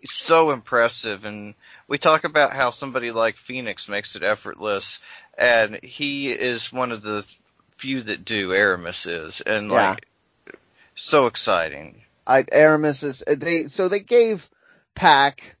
he's 0.00 0.12
so 0.12 0.50
impressive 0.50 1.24
and 1.24 1.54
we 1.86 1.98
talk 1.98 2.24
about 2.24 2.52
how 2.54 2.70
somebody 2.70 3.10
like 3.10 3.36
Fénix 3.36 3.88
makes 3.88 4.16
it 4.16 4.22
effortless 4.22 5.00
and 5.36 5.78
he 5.82 6.30
is 6.30 6.72
one 6.72 6.92
of 6.92 7.02
the 7.02 7.24
few 7.78 8.02
that 8.02 8.24
do 8.24 8.52
Aramis 8.52 9.06
is 9.06 9.40
and 9.40 9.70
Yeah. 9.70 9.92
like 9.92 10.08
so 10.94 11.26
exciting. 11.26 12.02
I 12.26 12.44
Aramis 12.52 13.02
is 13.02 13.22
they 13.26 13.64
so 13.68 13.88
they 13.88 14.00
gave 14.00 14.48
Pac, 14.94 15.56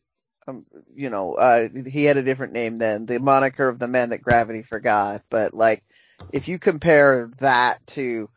um, 0.46 0.66
you 0.94 1.10
know, 1.10 1.34
uh, 1.34 1.68
he 1.86 2.04
had 2.04 2.16
a 2.16 2.22
different 2.22 2.52
name 2.52 2.76
then, 2.76 3.06
the 3.06 3.18
moniker 3.20 3.68
of 3.68 3.78
the 3.78 3.88
man 3.88 4.10
that 4.10 4.22
gravity 4.22 4.62
forgot. 4.62 5.22
But 5.30 5.54
like, 5.54 5.84
if 6.32 6.48
you 6.48 6.58
compare 6.58 7.30
that 7.38 7.86
to 7.88 8.28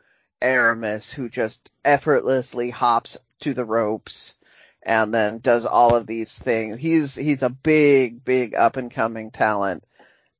Aramis, 0.41 1.11
who 1.11 1.27
just 1.27 1.69
effortlessly 1.83 2.69
hops 2.69 3.17
to 3.41 3.53
the 3.53 3.65
ropes 3.65 4.35
and 4.83 5.13
then 5.13 5.39
does 5.39 5.65
all 5.65 5.95
of 5.95 6.07
these 6.07 6.37
things, 6.37 6.77
he's 6.77 7.15
he's 7.15 7.43
a 7.43 7.49
big, 7.49 8.23
big 8.23 8.55
up 8.55 8.77
and 8.77 8.91
coming 8.91 9.31
talent. 9.31 9.83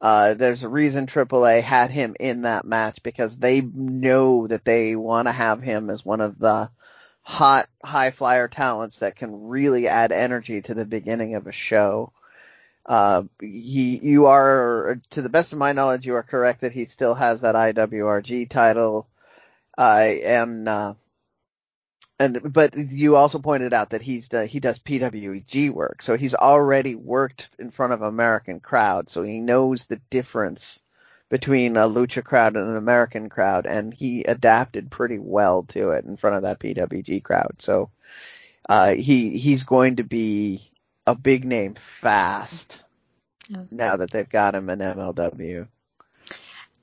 Uh, 0.02 0.34
there's 0.34 0.64
a 0.64 0.70
reason 0.70 1.06
AAA 1.06 1.62
had 1.62 1.92
him 1.92 2.16
in 2.20 2.42
that 2.42 2.66
match 2.66 3.04
because 3.04 3.38
they 3.38 3.62
know 3.62 4.48
that 4.48 4.66
they 4.66 4.96
want 4.96 5.28
to 5.28 5.32
have 5.32 5.62
him 5.62 5.92
as 5.92 6.04
one 6.04 6.22
of 6.22 6.40
the 6.40 6.72
hot 7.22 7.70
high 7.84 8.10
flyer 8.10 8.48
talents 8.48 8.98
that 8.98 9.16
can 9.16 9.48
really 9.48 9.88
add 9.88 10.12
energy 10.12 10.64
to 10.64 10.74
the 10.74 10.86
beginning 10.86 11.36
of 11.36 11.46
a 11.46 11.52
show. 11.52 12.12
Uh, 12.84 13.24
he, 13.40 14.00
you 14.02 14.26
are, 14.26 15.00
to 15.12 15.22
the 15.22 15.30
best 15.30 15.54
of 15.54 15.60
my 15.60 15.72
knowledge, 15.72 16.08
you 16.08 16.16
are 16.16 16.24
correct 16.24 16.62
that 16.62 16.72
he 16.72 16.86
still 16.86 17.14
has 17.14 17.42
that 17.42 17.54
IWRG 17.54 18.50
title. 18.50 19.08
I 19.78 20.22
am, 20.24 20.68
uh, 20.68 20.94
and, 22.22 22.54
but 22.54 22.76
you 22.78 23.16
also 23.16 23.40
pointed 23.40 23.74
out 23.74 23.92
that 23.92 24.02
he's, 24.02 24.34
uh, 24.34 24.42
he 24.42 24.60
does 24.60 24.80
PWG 24.80 25.72
work, 25.72 26.02
so 26.02 26.16
he's 26.18 26.36
already 26.36 26.96
worked 26.96 27.50
in 27.60 27.72
front 27.72 27.94
of 27.94 28.02
American 28.02 28.60
crowds, 28.60 29.12
so 29.12 29.24
he 29.24 29.40
knows 29.40 29.86
the 29.86 30.02
difference 30.10 30.82
between 31.30 31.78
a 31.78 31.88
lucha 31.88 32.24
crowd 32.24 32.56
and 32.58 32.70
an 32.70 32.76
American 32.76 33.30
crowd, 33.30 33.66
and 33.66 33.94
he 33.94 34.24
adapted 34.24 34.92
pretty 34.92 35.18
well 35.20 35.64
to 35.64 35.92
it 35.92 36.06
in 36.06 36.18
front 36.18 36.36
of 36.36 36.44
that 36.44 36.60
PWG 36.60 37.24
crowd. 37.24 37.56
So 37.60 37.90
uh, 38.68 38.94
he 38.96 39.38
he's 39.38 39.64
going 39.64 39.98
to 39.98 40.04
be 40.04 40.72
a 41.08 41.16
big 41.16 41.46
name 41.46 41.76
fast 41.76 42.84
Oh. 43.54 43.68
now 43.72 43.98
that 43.98 44.12
they've 44.12 44.30
got 44.30 44.56
him 44.56 44.70
in 44.70 44.80
MLW. 44.80 45.68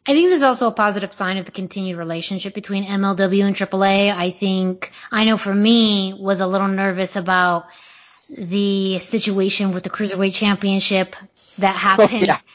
I 0.08 0.12
think 0.12 0.30
this 0.30 0.38
is 0.38 0.42
also 0.42 0.68
a 0.68 0.72
positive 0.72 1.12
sign 1.12 1.36
of 1.36 1.44
the 1.44 1.52
continued 1.52 1.98
relationship 1.98 2.54
between 2.54 2.82
MLW 2.82 3.44
and 3.44 3.54
AAA. 3.54 4.10
I 4.10 4.30
think, 4.30 4.90
I 5.12 5.26
know 5.26 5.36
for 5.36 5.54
me, 5.54 6.14
was 6.18 6.40
a 6.40 6.46
little 6.46 6.66
nervous 6.66 7.14
about 7.14 7.66
the 8.30 9.00
situation 9.00 9.72
with 9.72 9.82
the 9.82 9.90
Cruiserweight 9.90 10.32
Championship 10.32 11.14
that 11.58 11.76
happened. 11.76 12.26
yeah. 12.26 12.40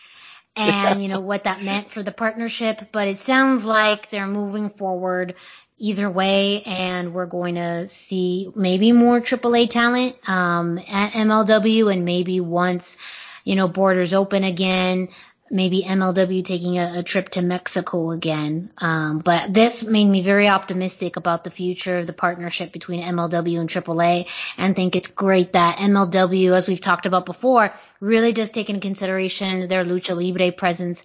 And, 0.55 1.01
you 1.01 1.09
know, 1.09 1.19
what 1.19 1.45
that 1.45 1.63
meant 1.63 1.89
for 1.89 2.03
the 2.03 2.11
partnership, 2.11 2.89
but 2.91 3.07
it 3.07 3.17
sounds 3.17 3.65
like 3.65 4.11
they're 4.11 4.27
moving 4.27 4.69
forward 4.69 5.33
either 5.79 6.07
way 6.07 6.61
and 6.67 7.11
we're 7.11 7.25
going 7.25 7.55
to 7.55 7.87
see 7.87 8.51
maybe 8.55 8.91
more 8.91 9.19
AAA 9.19 9.71
talent, 9.71 10.15
um, 10.29 10.77
at 10.77 11.13
MLW 11.13 11.91
and 11.91 12.05
maybe 12.05 12.39
once, 12.39 12.97
you 13.43 13.55
know, 13.55 13.67
borders 13.67 14.13
open 14.13 14.43
again, 14.43 15.09
maybe 15.53 15.83
MLW 15.83 16.43
taking 16.43 16.79
a, 16.79 16.99
a 16.99 17.03
trip 17.03 17.29
to 17.29 17.41
Mexico 17.41 18.11
again. 18.11 18.71
Um, 18.79 19.19
but 19.19 19.53
this 19.53 19.83
made 19.83 20.07
me 20.07 20.23
very 20.23 20.49
optimistic 20.49 21.15
about 21.15 21.43
the 21.43 21.51
future 21.51 21.99
of 21.99 22.07
the 22.07 22.13
partnership 22.13 22.73
between 22.73 23.03
MLW 23.03 23.59
and 23.59 23.69
AAA 23.69 24.27
and 24.57 24.75
think 24.75 24.95
it's 24.95 25.07
great 25.07 25.53
that 25.53 25.77
MLW, 25.77 26.53
as 26.53 26.67
we've 26.67 26.81
talked 26.81 27.05
about 27.05 27.27
before, 27.27 27.71
really 27.99 28.33
does 28.33 28.49
take 28.49 28.69
into 28.69 28.81
consideration 28.81 29.67
their 29.67 29.85
lucha 29.85 30.15
libre 30.15 30.51
presence. 30.51 31.03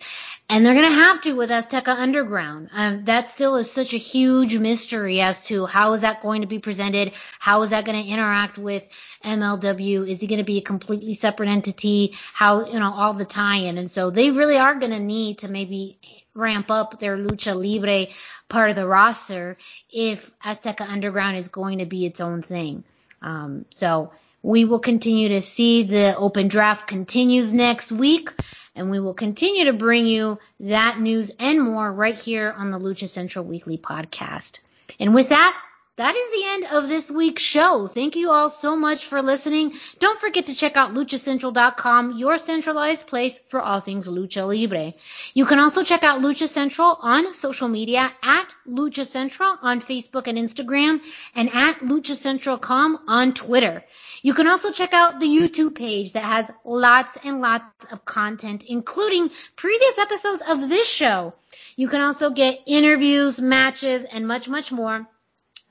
And 0.50 0.64
they're 0.64 0.74
going 0.74 0.88
to 0.88 0.96
have 0.96 1.20
to 1.22 1.34
with 1.34 1.50
Azteca 1.50 1.88
Underground. 1.88 2.70
Um, 2.72 3.04
that 3.04 3.30
still 3.30 3.56
is 3.56 3.70
such 3.70 3.92
a 3.92 3.98
huge 3.98 4.56
mystery 4.56 5.20
as 5.20 5.44
to 5.46 5.66
how 5.66 5.92
is 5.92 6.00
that 6.00 6.22
going 6.22 6.40
to 6.40 6.46
be 6.46 6.58
presented? 6.58 7.12
How 7.38 7.60
is 7.62 7.70
that 7.70 7.84
going 7.84 8.02
to 8.02 8.08
interact 8.10 8.56
with 8.56 8.88
MLW? 9.22 10.08
Is 10.08 10.22
he 10.22 10.26
going 10.26 10.38
to 10.38 10.44
be 10.44 10.56
a 10.56 10.62
completely 10.62 11.12
separate 11.12 11.50
entity? 11.50 12.14
How, 12.32 12.64
you 12.64 12.80
know, 12.80 12.94
all 12.94 13.12
the 13.12 13.26
tie-in. 13.26 13.76
And 13.76 13.90
so 13.90 14.08
they 14.08 14.30
really 14.30 14.56
are 14.56 14.74
going 14.74 14.92
to 14.92 15.00
need 15.00 15.40
to 15.40 15.48
maybe 15.48 15.98
ramp 16.32 16.70
up 16.70 16.98
their 16.98 17.18
lucha 17.18 17.54
libre 17.54 18.10
part 18.48 18.70
of 18.70 18.76
the 18.76 18.86
roster 18.86 19.58
if 19.90 20.30
Azteca 20.40 20.88
Underground 20.88 21.36
is 21.36 21.48
going 21.48 21.80
to 21.80 21.86
be 21.86 22.06
its 22.06 22.20
own 22.20 22.40
thing. 22.40 22.84
Um, 23.20 23.66
so 23.68 24.12
we 24.42 24.64
will 24.64 24.78
continue 24.78 25.28
to 25.30 25.42
see 25.42 25.82
the 25.82 26.16
open 26.16 26.48
draft 26.48 26.86
continues 26.86 27.52
next 27.52 27.92
week 27.92 28.30
and 28.78 28.90
we 28.90 29.00
will 29.00 29.14
continue 29.14 29.66
to 29.66 29.72
bring 29.72 30.06
you 30.06 30.38
that 30.60 31.00
news 31.00 31.32
and 31.38 31.60
more 31.60 31.92
right 31.92 32.14
here 32.14 32.54
on 32.56 32.70
the 32.70 32.78
Lucha 32.78 33.08
Central 33.08 33.44
Weekly 33.44 33.76
podcast. 33.76 34.60
And 35.00 35.14
with 35.14 35.30
that, 35.30 35.60
that 35.98 36.14
is 36.14 36.30
the 36.30 36.48
end 36.50 36.64
of 36.72 36.88
this 36.88 37.10
week's 37.10 37.42
show. 37.42 37.88
Thank 37.88 38.14
you 38.14 38.30
all 38.30 38.48
so 38.48 38.76
much 38.76 39.06
for 39.06 39.20
listening. 39.20 39.72
Don't 39.98 40.20
forget 40.20 40.46
to 40.46 40.54
check 40.54 40.76
out 40.76 40.94
luchacentral.com, 40.94 42.16
your 42.16 42.38
centralized 42.38 43.08
place 43.08 43.40
for 43.48 43.60
all 43.60 43.80
things 43.80 44.06
Lucha 44.06 44.46
Libre. 44.46 44.94
You 45.34 45.44
can 45.44 45.58
also 45.58 45.82
check 45.82 46.04
out 46.04 46.20
Lucha 46.20 46.48
Central 46.48 46.96
on 47.00 47.34
social 47.34 47.66
media 47.66 48.12
at 48.22 48.54
Lucha 48.68 49.04
Central 49.04 49.56
on 49.60 49.80
Facebook 49.80 50.28
and 50.28 50.38
Instagram 50.38 51.00
and 51.34 51.50
at 51.52 51.80
Lucha 51.80 52.14
Central.com 52.14 53.00
on 53.08 53.34
Twitter. 53.34 53.84
You 54.22 54.34
can 54.34 54.46
also 54.46 54.70
check 54.70 54.92
out 54.92 55.18
the 55.18 55.26
YouTube 55.26 55.74
page 55.74 56.12
that 56.12 56.22
has 56.22 56.48
lots 56.64 57.18
and 57.24 57.40
lots 57.40 57.86
of 57.90 58.04
content, 58.04 58.62
including 58.62 59.30
previous 59.56 59.98
episodes 59.98 60.42
of 60.48 60.68
this 60.68 60.88
show. 60.88 61.34
You 61.74 61.88
can 61.88 62.00
also 62.00 62.30
get 62.30 62.60
interviews, 62.66 63.40
matches, 63.40 64.04
and 64.04 64.28
much, 64.28 64.48
much 64.48 64.70
more 64.70 65.08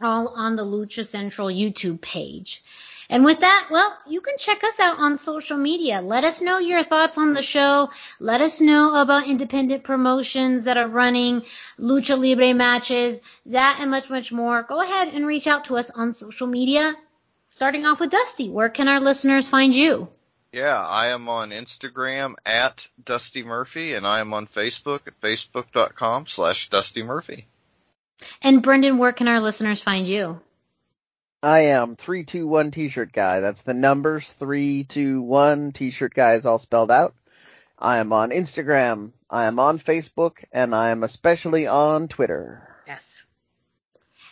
all 0.02 0.30
on 0.30 0.56
the 0.56 0.64
Lucha 0.64 1.06
Central 1.06 1.48
YouTube 1.48 2.02
page. 2.02 2.64
And 3.10 3.24
with 3.24 3.40
that, 3.40 3.70
well, 3.72 3.98
you 4.06 4.20
can 4.20 4.38
check 4.38 4.64
us 4.66 4.80
out 4.80 5.00
on 5.00 5.18
social 5.18 5.58
media. 5.58 6.02
Let 6.02 6.26
us 6.26 6.42
know 6.42 6.60
your 6.60 6.84
thoughts 6.84 7.18
on 7.18 7.34
the 7.34 7.42
show. 7.42 7.90
Let 8.20 8.42
us 8.42 8.60
know 8.60 9.02
about 9.02 9.28
independent 9.28 9.86
promotions 9.86 10.66
that 10.66 10.76
are 10.76 10.90
running 10.90 11.44
Lucha 11.80 12.20
Libre 12.20 12.54
matches, 12.54 13.22
that 13.46 13.78
and 13.80 13.92
much, 13.92 14.10
much 14.10 14.34
more. 14.34 14.64
Go 14.64 14.82
ahead 14.82 15.14
and 15.14 15.26
reach 15.26 15.48
out 15.48 15.66
to 15.66 15.78
us 15.78 15.90
on 15.90 16.12
social 16.12 16.48
media. 16.48 16.94
Starting 17.52 17.86
off 17.86 18.02
with 18.02 18.12
Dusty, 18.12 18.50
where 18.50 18.70
can 18.70 18.90
our 18.90 19.00
listeners 19.00 19.48
find 19.48 19.74
you? 19.74 20.10
Yeah, 20.52 20.78
I 20.78 21.08
am 21.08 21.30
on 21.30 21.52
Instagram 21.52 22.36
at 22.46 22.88
Dusty 23.04 23.44
Murphy, 23.44 23.94
and 23.94 24.06
I 24.06 24.20
am 24.20 24.34
on 24.34 24.48
Facebook 24.48 25.02
at 25.08 25.20
facebook.com 25.22 26.28
slash 26.28 26.70
Dusty 26.70 27.04
Murphy. 27.04 27.48
And 28.42 28.62
Brendan, 28.64 28.98
where 28.98 29.14
can 29.14 29.28
our 29.28 29.40
listeners 29.40 29.82
find 29.82 30.08
you? 30.08 30.40
I 31.44 31.60
am 31.60 31.96
321 31.96 32.72
t-shirt 32.72 33.14
guy. 33.14 33.40
That's 33.40 33.62
the 33.62 33.74
numbers 33.74 34.32
321 34.34 35.72
t-shirt 35.72 36.14
guy 36.14 36.34
is 36.34 36.46
all 36.46 36.58
spelled 36.58 36.92
out. 36.92 37.14
I 37.78 38.00
am 38.00 38.12
on 38.12 38.32
Instagram. 38.32 39.12
I 39.30 39.46
am 39.46 39.60
on 39.60 39.78
Facebook 39.78 40.44
and 40.52 40.74
I 40.74 40.90
am 40.90 41.04
especially 41.04 41.68
on 41.68 42.08
Twitter. 42.08 42.68
Yes. 42.88 43.28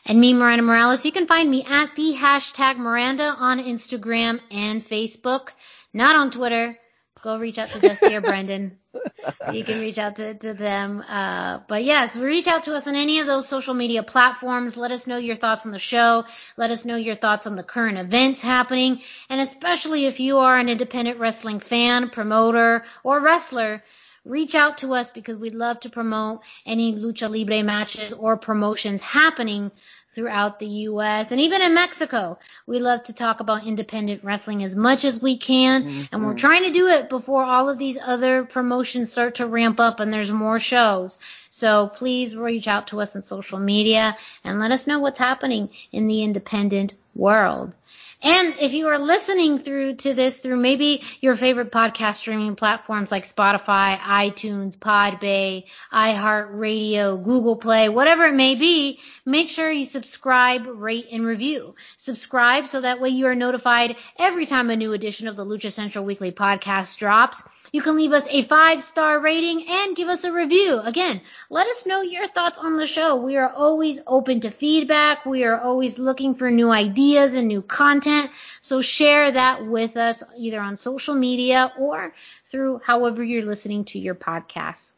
And 0.06 0.20
me, 0.20 0.34
Miranda 0.34 0.64
Morales, 0.64 1.06
you 1.06 1.12
can 1.12 1.28
find 1.28 1.50
me 1.50 1.64
at 1.64 1.96
the 1.96 2.14
hashtag 2.14 2.78
Miranda 2.78 3.36
on 3.38 3.60
Instagram 3.60 4.40
and 4.52 4.86
Facebook, 4.86 5.50
not 5.94 6.16
on 6.16 6.32
Twitter. 6.32 6.78
Go 7.24 7.38
reach 7.38 7.58
out 7.58 7.70
to 7.70 7.80
Dusty 7.80 8.16
or 8.16 8.22
Brendan. 8.22 8.78
You 9.52 9.64
can 9.64 9.80
reach 9.80 9.98
out 9.98 10.16
to, 10.18 10.34
to 10.34 10.54
them. 10.54 11.04
Uh, 11.08 11.60
but 11.68 11.84
yes, 11.84 12.16
reach 12.16 12.48
out 12.48 12.64
to 12.64 12.74
us 12.74 12.88
on 12.88 12.96
any 12.96 13.20
of 13.20 13.28
those 13.28 13.48
social 13.48 13.74
media 13.74 14.04
platforms. 14.04 14.76
Let 14.76 14.92
us 14.92 15.08
know 15.08 15.18
your 15.18 15.36
thoughts 15.36 15.66
on 15.66 15.72
the 15.72 15.80
show. 15.80 16.26
Let 16.58 16.72
us 16.72 16.86
know 16.86 16.96
your 16.96 17.16
thoughts 17.16 17.46
on 17.46 17.56
the 17.56 17.64
current 17.64 17.98
events 17.98 18.42
happening. 18.42 19.02
And 19.30 19.40
especially 19.42 20.06
if 20.06 20.20
you 20.20 20.40
are 20.40 20.58
an 20.58 20.70
independent 20.70 21.20
wrestling 21.20 21.60
fan, 21.60 22.10
promoter, 22.10 22.86
or 23.04 23.22
wrestler, 23.22 23.84
reach 24.26 24.56
out 24.56 24.80
to 24.80 24.94
us 24.94 25.12
because 25.12 25.38
we'd 25.38 25.56
love 25.56 25.80
to 25.82 25.90
promote 25.90 26.42
any 26.66 26.94
lucha 26.94 27.30
libre 27.30 27.64
matches 27.64 28.14
or 28.14 28.38
promotions 28.38 29.02
happening 29.02 29.72
throughout 30.16 30.60
the 30.60 30.66
U.S. 30.66 31.32
and 31.32 31.42
even 31.42 31.62
in 31.62 31.74
Mexico. 31.74 32.40
We 32.66 32.80
love 32.80 33.04
to 33.04 33.14
talk 33.14 33.42
about 33.42 33.68
independent 33.68 34.24
wrestling 34.24 34.64
as 34.64 34.76
much 34.76 35.04
as 35.04 35.22
we 35.22 35.38
can, 35.38 35.84
mm-hmm. 35.84 36.02
and 36.12 36.26
we're 36.26 36.34
trying 36.34 36.64
to 36.64 36.72
do 36.72 36.88
it 36.88 37.10
before 37.10 37.44
all 37.44 37.70
of 37.70 37.78
these 37.78 38.00
other 38.02 38.46
promotions 38.46 39.12
start 39.12 39.36
to 39.36 39.46
ramp 39.46 39.80
up 39.80 40.00
and 40.00 40.12
there's 40.14 40.32
more 40.32 40.58
shows. 40.58 41.20
So 41.50 41.88
please 41.88 42.36
reach 42.36 42.68
out 42.68 42.88
to 42.88 43.02
us 43.02 43.16
on 43.16 43.22
social 43.22 43.60
media 43.60 44.18
and 44.44 44.60
let 44.60 44.72
us 44.72 44.88
know 44.88 45.00
what's 45.00 45.20
happening 45.20 45.70
in 45.92 46.08
the 46.08 46.24
independent 46.24 46.94
world. 47.14 47.74
And 48.22 48.56
if 48.60 48.74
you 48.74 48.88
are 48.88 48.98
listening 48.98 49.60
through 49.60 49.96
to 49.98 50.14
this 50.14 50.40
through 50.40 50.58
maybe 50.58 51.04
your 51.22 51.36
favorite 51.36 51.72
podcast 51.72 52.16
streaming 52.16 52.56
platforms 52.56 53.12
like 53.12 53.28
Spotify, 53.28 53.98
iTunes, 53.98 54.78
Podbay, 54.78 55.66
iHeartRadio, 55.92 57.24
Google 57.24 57.58
Play, 57.58 57.90
whatever 57.90 58.26
it 58.26 58.34
may 58.34 58.56
be, 58.56 59.00
make 59.26 59.50
sure 59.50 59.70
you 59.70 59.86
subscribe, 59.86 60.66
rate, 60.66 61.08
and 61.12 61.26
review. 61.26 61.76
Subscribe 61.98 62.70
so 62.70 62.82
that 62.82 63.02
way 63.02 63.10
you 63.10 63.28
are 63.28 63.36
notified 63.36 63.96
every 64.18 64.46
time 64.46 64.70
a 64.70 64.76
new 64.76 64.94
edition 64.94 65.28
of 65.28 65.36
the 65.36 65.46
Lucha 65.46 65.72
Central 65.72 66.06
Weekly 66.06 66.32
podcast 66.32 66.98
drops. 66.98 67.44
You 67.76 67.82
can 67.82 67.98
leave 67.98 68.14
us 68.14 68.26
a 68.30 68.42
five 68.44 68.82
star 68.82 69.20
rating 69.20 69.66
and 69.68 69.98
give 69.98 70.08
us 70.08 70.24
a 70.24 70.32
review. 70.32 70.80
Again, 70.80 71.20
let 71.50 71.68
us 71.68 71.86
know 71.86 72.00
your 72.00 72.26
thoughts 72.26 72.58
on 72.58 72.78
the 72.78 72.88
show. 72.88 73.18
We 73.18 73.36
are 73.36 73.50
always 73.52 74.00
open 74.08 74.40
to 74.40 74.50
feedback. 74.50 75.26
We 75.26 75.44
are 75.44 75.60
always 75.60 76.00
looking 76.00 76.36
for 76.36 76.50
new 76.50 76.72
ideas 76.72 77.34
and 77.34 77.50
new 77.50 77.62
content. 77.62 78.32
So 78.62 78.82
share 78.82 79.30
that 79.30 79.66
with 79.66 79.98
us 79.98 80.24
either 80.38 80.62
on 80.62 80.78
social 80.78 81.16
media 81.16 81.74
or 81.78 82.14
through 82.46 82.80
however 82.82 83.22
you're 83.22 83.44
listening 83.44 83.84
to 83.92 84.00
your 84.00 84.16
podcast. 84.16 84.94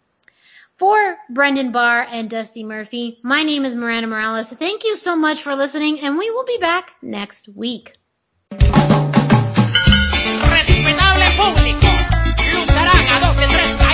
For 0.75 1.17
Brendan 1.31 1.71
Barr 1.71 2.05
and 2.07 2.29
Dusty 2.29 2.63
Murphy, 2.63 3.17
my 3.23 3.41
name 3.41 3.65
is 3.65 3.73
Miranda 3.73 4.05
Morales. 4.05 4.51
Thank 4.51 4.83
you 4.83 4.97
so 4.97 5.15
much 5.15 5.41
for 5.41 5.55
listening 5.55 6.01
and 6.01 6.15
we 6.15 6.29
will 6.29 6.45
be 6.45 6.59
back 6.59 6.91
next 7.01 7.49
week. 7.49 7.97
Respetable 13.37 13.57
público, 13.57 13.77
lucharán 13.77 13.86